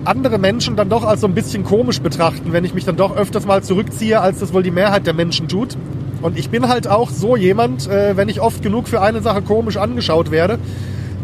[0.05, 3.15] andere Menschen dann doch als so ein bisschen komisch betrachten, wenn ich mich dann doch
[3.15, 5.77] öfters mal zurückziehe, als das wohl die Mehrheit der Menschen tut.
[6.21, 9.41] Und ich bin halt auch so jemand, äh, wenn ich oft genug für eine Sache
[9.41, 10.59] komisch angeschaut werde,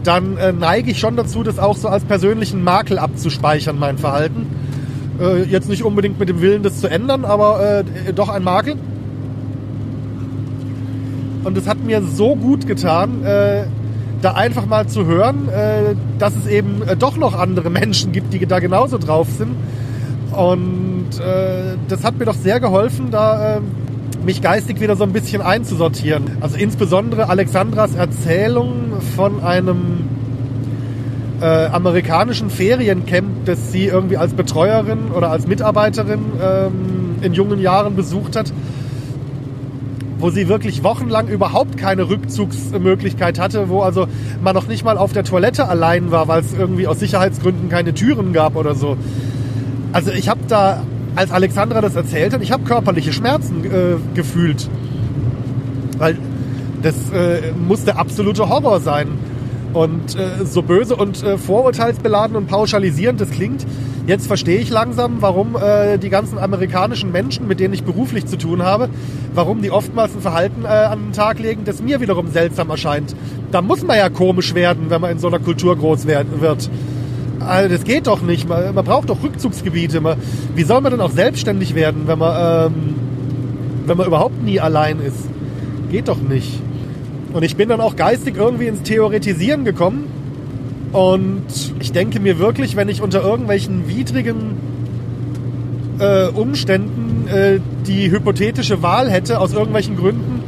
[0.03, 4.47] dann äh, neige ich schon dazu, das auch so als persönlichen Makel abzuspeichern, mein Verhalten.
[5.19, 8.75] Äh, jetzt nicht unbedingt mit dem Willen, das zu ändern, aber äh, doch ein Makel.
[11.43, 13.63] Und es hat mir so gut getan, äh,
[14.21, 18.33] da einfach mal zu hören, äh, dass es eben äh, doch noch andere Menschen gibt,
[18.33, 19.55] die da genauso drauf sind.
[20.31, 23.59] Und äh, das hat mir doch sehr geholfen, da
[24.23, 26.37] mich geistig wieder so ein bisschen einzusortieren.
[26.41, 30.07] Also insbesondere Alexandras Erzählung von einem
[31.41, 37.95] äh, amerikanischen Feriencamp, das sie irgendwie als Betreuerin oder als Mitarbeiterin ähm, in jungen Jahren
[37.95, 38.51] besucht hat,
[40.19, 44.07] wo sie wirklich wochenlang überhaupt keine Rückzugsmöglichkeit hatte, wo also
[44.41, 47.93] man noch nicht mal auf der Toilette allein war, weil es irgendwie aus Sicherheitsgründen keine
[47.93, 48.97] Türen gab oder so.
[49.93, 50.83] Also ich habe da,
[51.15, 54.69] als Alexandra das erzählt hat, ich habe körperliche Schmerzen äh, gefühlt.
[55.97, 56.17] Weil
[56.81, 59.07] das äh, muss der absolute Horror sein.
[59.73, 63.65] Und äh, so böse und äh, vorurteilsbeladen und pauschalisierend das klingt,
[64.07, 68.37] jetzt verstehe ich langsam, warum äh, die ganzen amerikanischen Menschen, mit denen ich beruflich zu
[68.37, 68.89] tun habe,
[69.33, 73.15] warum die oftmals ein Verhalten äh, an den Tag legen, das mir wiederum seltsam erscheint.
[73.51, 76.69] Da muss man ja komisch werden, wenn man in so einer Kultur groß wird.
[77.39, 78.47] Also das geht doch nicht.
[78.47, 80.01] Man, man braucht doch Rückzugsgebiete.
[80.01, 80.17] Man,
[80.55, 82.95] wie soll man denn auch selbstständig werden, wenn man, ähm,
[83.85, 85.27] wenn man überhaupt nie allein ist?
[85.91, 86.59] Geht doch nicht.
[87.33, 90.16] Und ich bin dann auch geistig irgendwie ins Theoretisieren gekommen.
[90.91, 94.57] Und ich denke mir wirklich, wenn ich unter irgendwelchen widrigen
[95.99, 100.41] äh, Umständen äh, die hypothetische Wahl hätte, aus irgendwelchen Gründen,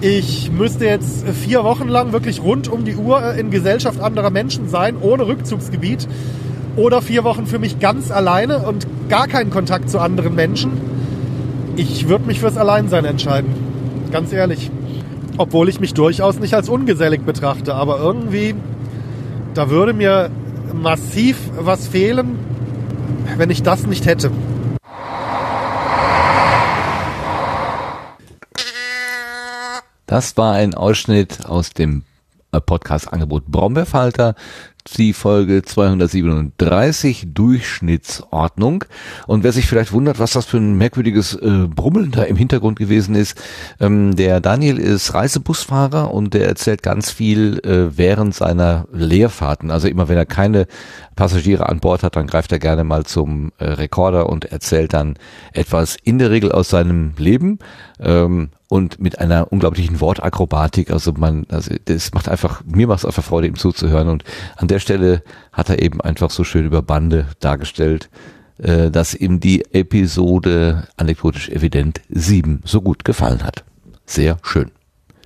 [0.00, 4.28] ich müsste jetzt vier Wochen lang wirklich rund um die Uhr äh, in Gesellschaft anderer
[4.28, 6.06] Menschen sein, ohne Rückzugsgebiet.
[6.76, 10.72] Oder vier Wochen für mich ganz alleine und gar keinen Kontakt zu anderen Menschen.
[11.76, 13.54] Ich würde mich fürs Alleinsein entscheiden.
[14.12, 14.70] Ganz ehrlich.
[15.38, 17.74] Obwohl ich mich durchaus nicht als ungesellig betrachte.
[17.74, 18.54] Aber irgendwie,
[19.54, 20.30] da würde mir
[20.72, 22.38] massiv was fehlen,
[23.36, 24.30] wenn ich das nicht hätte.
[30.06, 32.04] Das war ein Ausschnitt aus dem
[32.52, 34.34] äh, Podcast-Angebot Brombeerfalter,
[34.92, 38.84] die Folge 237 Durchschnittsordnung.
[39.26, 42.78] Und wer sich vielleicht wundert, was das für ein merkwürdiges äh, Brummeln da im Hintergrund
[42.78, 43.40] gewesen ist,
[43.80, 49.70] ähm, der Daniel ist Reisebusfahrer und der erzählt ganz viel äh, während seiner Leerfahrten.
[49.70, 50.66] Also immer wenn er keine
[51.16, 55.16] Passagiere an Bord hat, dann greift er gerne mal zum äh, Rekorder und erzählt dann
[55.52, 57.58] etwas in der Regel aus seinem Leben.
[58.00, 60.90] Ähm, und mit einer unglaublichen Wortakrobatik.
[60.90, 64.08] Also man, also das macht einfach, mir macht es einfach Freude, ihm zuzuhören.
[64.08, 64.24] Und
[64.56, 65.22] an der Stelle
[65.52, 68.10] hat er eben einfach so schön über Bande dargestellt,
[68.58, 73.62] äh, dass ihm die Episode anekdotisch evident 7 so gut gefallen hat.
[74.06, 74.72] Sehr schön.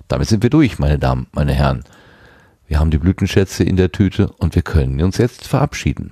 [0.07, 1.83] Damit sind wir durch, meine Damen, meine Herren.
[2.67, 6.11] Wir haben die Blütenschätze in der Tüte und wir können uns jetzt verabschieden.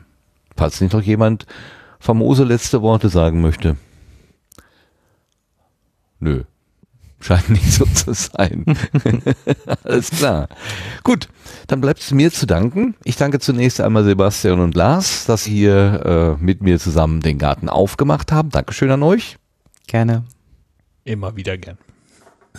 [0.55, 1.45] Falls nicht noch jemand
[1.99, 3.77] famose letzte Worte sagen möchte.
[6.19, 6.45] Nö.
[7.19, 8.63] Scheint nicht so zu sein.
[9.83, 10.47] Alles klar.
[11.03, 11.27] Gut,
[11.67, 12.95] dann bleibt es mir zu danken.
[13.03, 17.39] Ich danke zunächst einmal Sebastian und Lars, dass Sie hier äh, mit mir zusammen den
[17.39, 18.49] Garten aufgemacht haben.
[18.49, 19.37] Dankeschön an euch.
[19.87, 20.25] Gerne.
[21.05, 21.77] Immer wieder gern.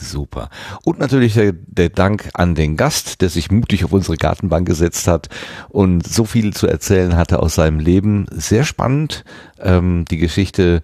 [0.01, 0.49] Super.
[0.85, 5.09] Und natürlich der, der Dank an den Gast, der sich mutig auf unsere Gartenbank gesetzt
[5.09, 5.29] hat
[5.69, 8.27] und so viel zu erzählen hatte aus seinem Leben.
[8.31, 9.25] Sehr spannend.
[9.61, 10.83] Ähm, die Geschichte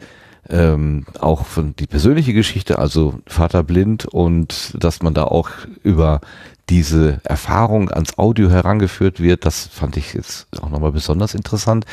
[0.49, 5.51] ähm, auch von die persönliche Geschichte, also Vater blind und dass man da auch
[5.83, 6.21] über
[6.69, 11.85] diese Erfahrung ans Audio herangeführt wird, das fand ich jetzt auch nochmal besonders interessant.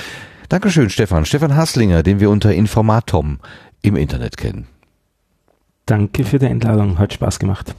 [0.50, 1.26] Dankeschön, Stefan.
[1.26, 3.40] Stefan Haslinger, den wir unter Informatom
[3.82, 4.68] im Internet kennen.
[5.86, 7.76] Danke für die Einladung, hat Spaß gemacht.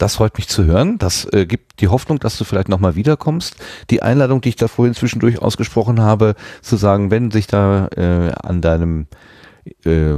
[0.00, 0.96] Das freut mich zu hören.
[0.96, 3.56] Das äh, gibt die Hoffnung, dass du vielleicht nochmal wiederkommst.
[3.90, 8.32] Die Einladung, die ich da vorhin zwischendurch ausgesprochen habe, zu sagen, wenn sich da äh,
[8.42, 9.08] an deinem
[9.84, 10.14] äh,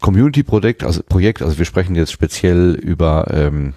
[0.00, 3.74] Community-Projekt, also Projekt, also wir sprechen jetzt speziell über ähm,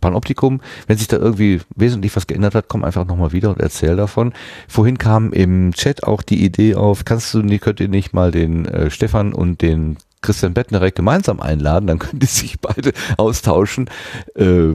[0.00, 3.96] Panoptikum, wenn sich da irgendwie wesentlich was geändert hat, komm einfach nochmal wieder und erzähl
[3.96, 4.32] davon.
[4.66, 8.64] Vorhin kam im Chat auch die Idee auf, kannst du könnt ihr nicht mal den
[8.64, 13.88] äh, Stefan und den Christian Bettnerek gemeinsam einladen, dann können die sich beide austauschen.
[14.34, 14.74] Äh,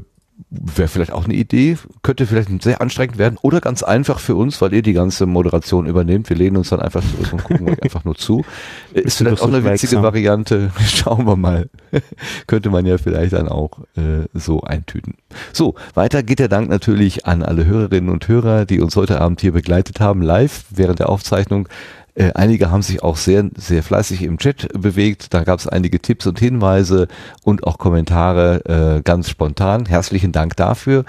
[0.50, 4.62] wäre vielleicht auch eine Idee, könnte vielleicht sehr anstrengend werden oder ganz einfach für uns,
[4.62, 6.30] weil ihr die ganze Moderation übernehmt.
[6.30, 8.44] Wir lehnen uns dann einfach zurück und gucken euch einfach nur zu.
[8.94, 10.72] Äh, Ist vielleicht auch eine witzige Variante.
[10.86, 11.70] Schauen wir mal.
[12.48, 15.16] könnte man ja vielleicht dann auch äh, so eintüten.
[15.54, 19.42] So, weiter geht der Dank natürlich an alle Hörerinnen und Hörer, die uns heute Abend
[19.42, 21.68] hier begleitet haben, live während der Aufzeichnung.
[22.16, 25.34] Äh, einige haben sich auch sehr, sehr fleißig im Chat bewegt.
[25.34, 27.08] Da gab es einige Tipps und Hinweise
[27.44, 29.86] und auch Kommentare äh, ganz spontan.
[29.86, 31.06] Herzlichen Dank dafür.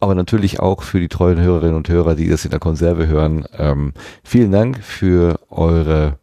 [0.00, 3.46] Aber natürlich auch für die treuen Hörerinnen und Hörer, die das in der Konserve hören.
[3.56, 3.92] Ähm,
[4.22, 6.18] vielen Dank für eure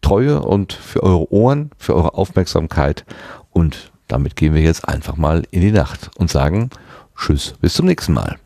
[0.00, 3.04] Treue und für eure Ohren, für eure Aufmerksamkeit.
[3.50, 6.70] Und damit gehen wir jetzt einfach mal in die Nacht und sagen
[7.16, 8.38] Tschüss, bis zum nächsten Mal.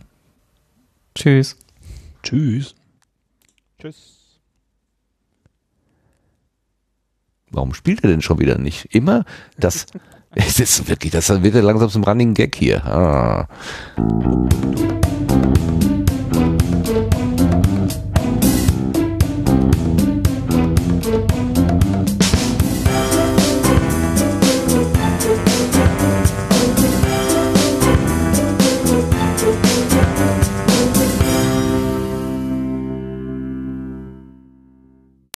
[1.14, 1.56] Tschüss.
[2.22, 2.74] Tschüss.
[3.80, 4.17] Tschüss.
[7.50, 8.94] Warum spielt er denn schon wieder nicht?
[8.94, 9.24] Immer
[9.58, 9.86] das.
[10.34, 12.84] Es ist wirklich, das wird ja langsam zum Running Gag hier.
[12.84, 13.48] Ah.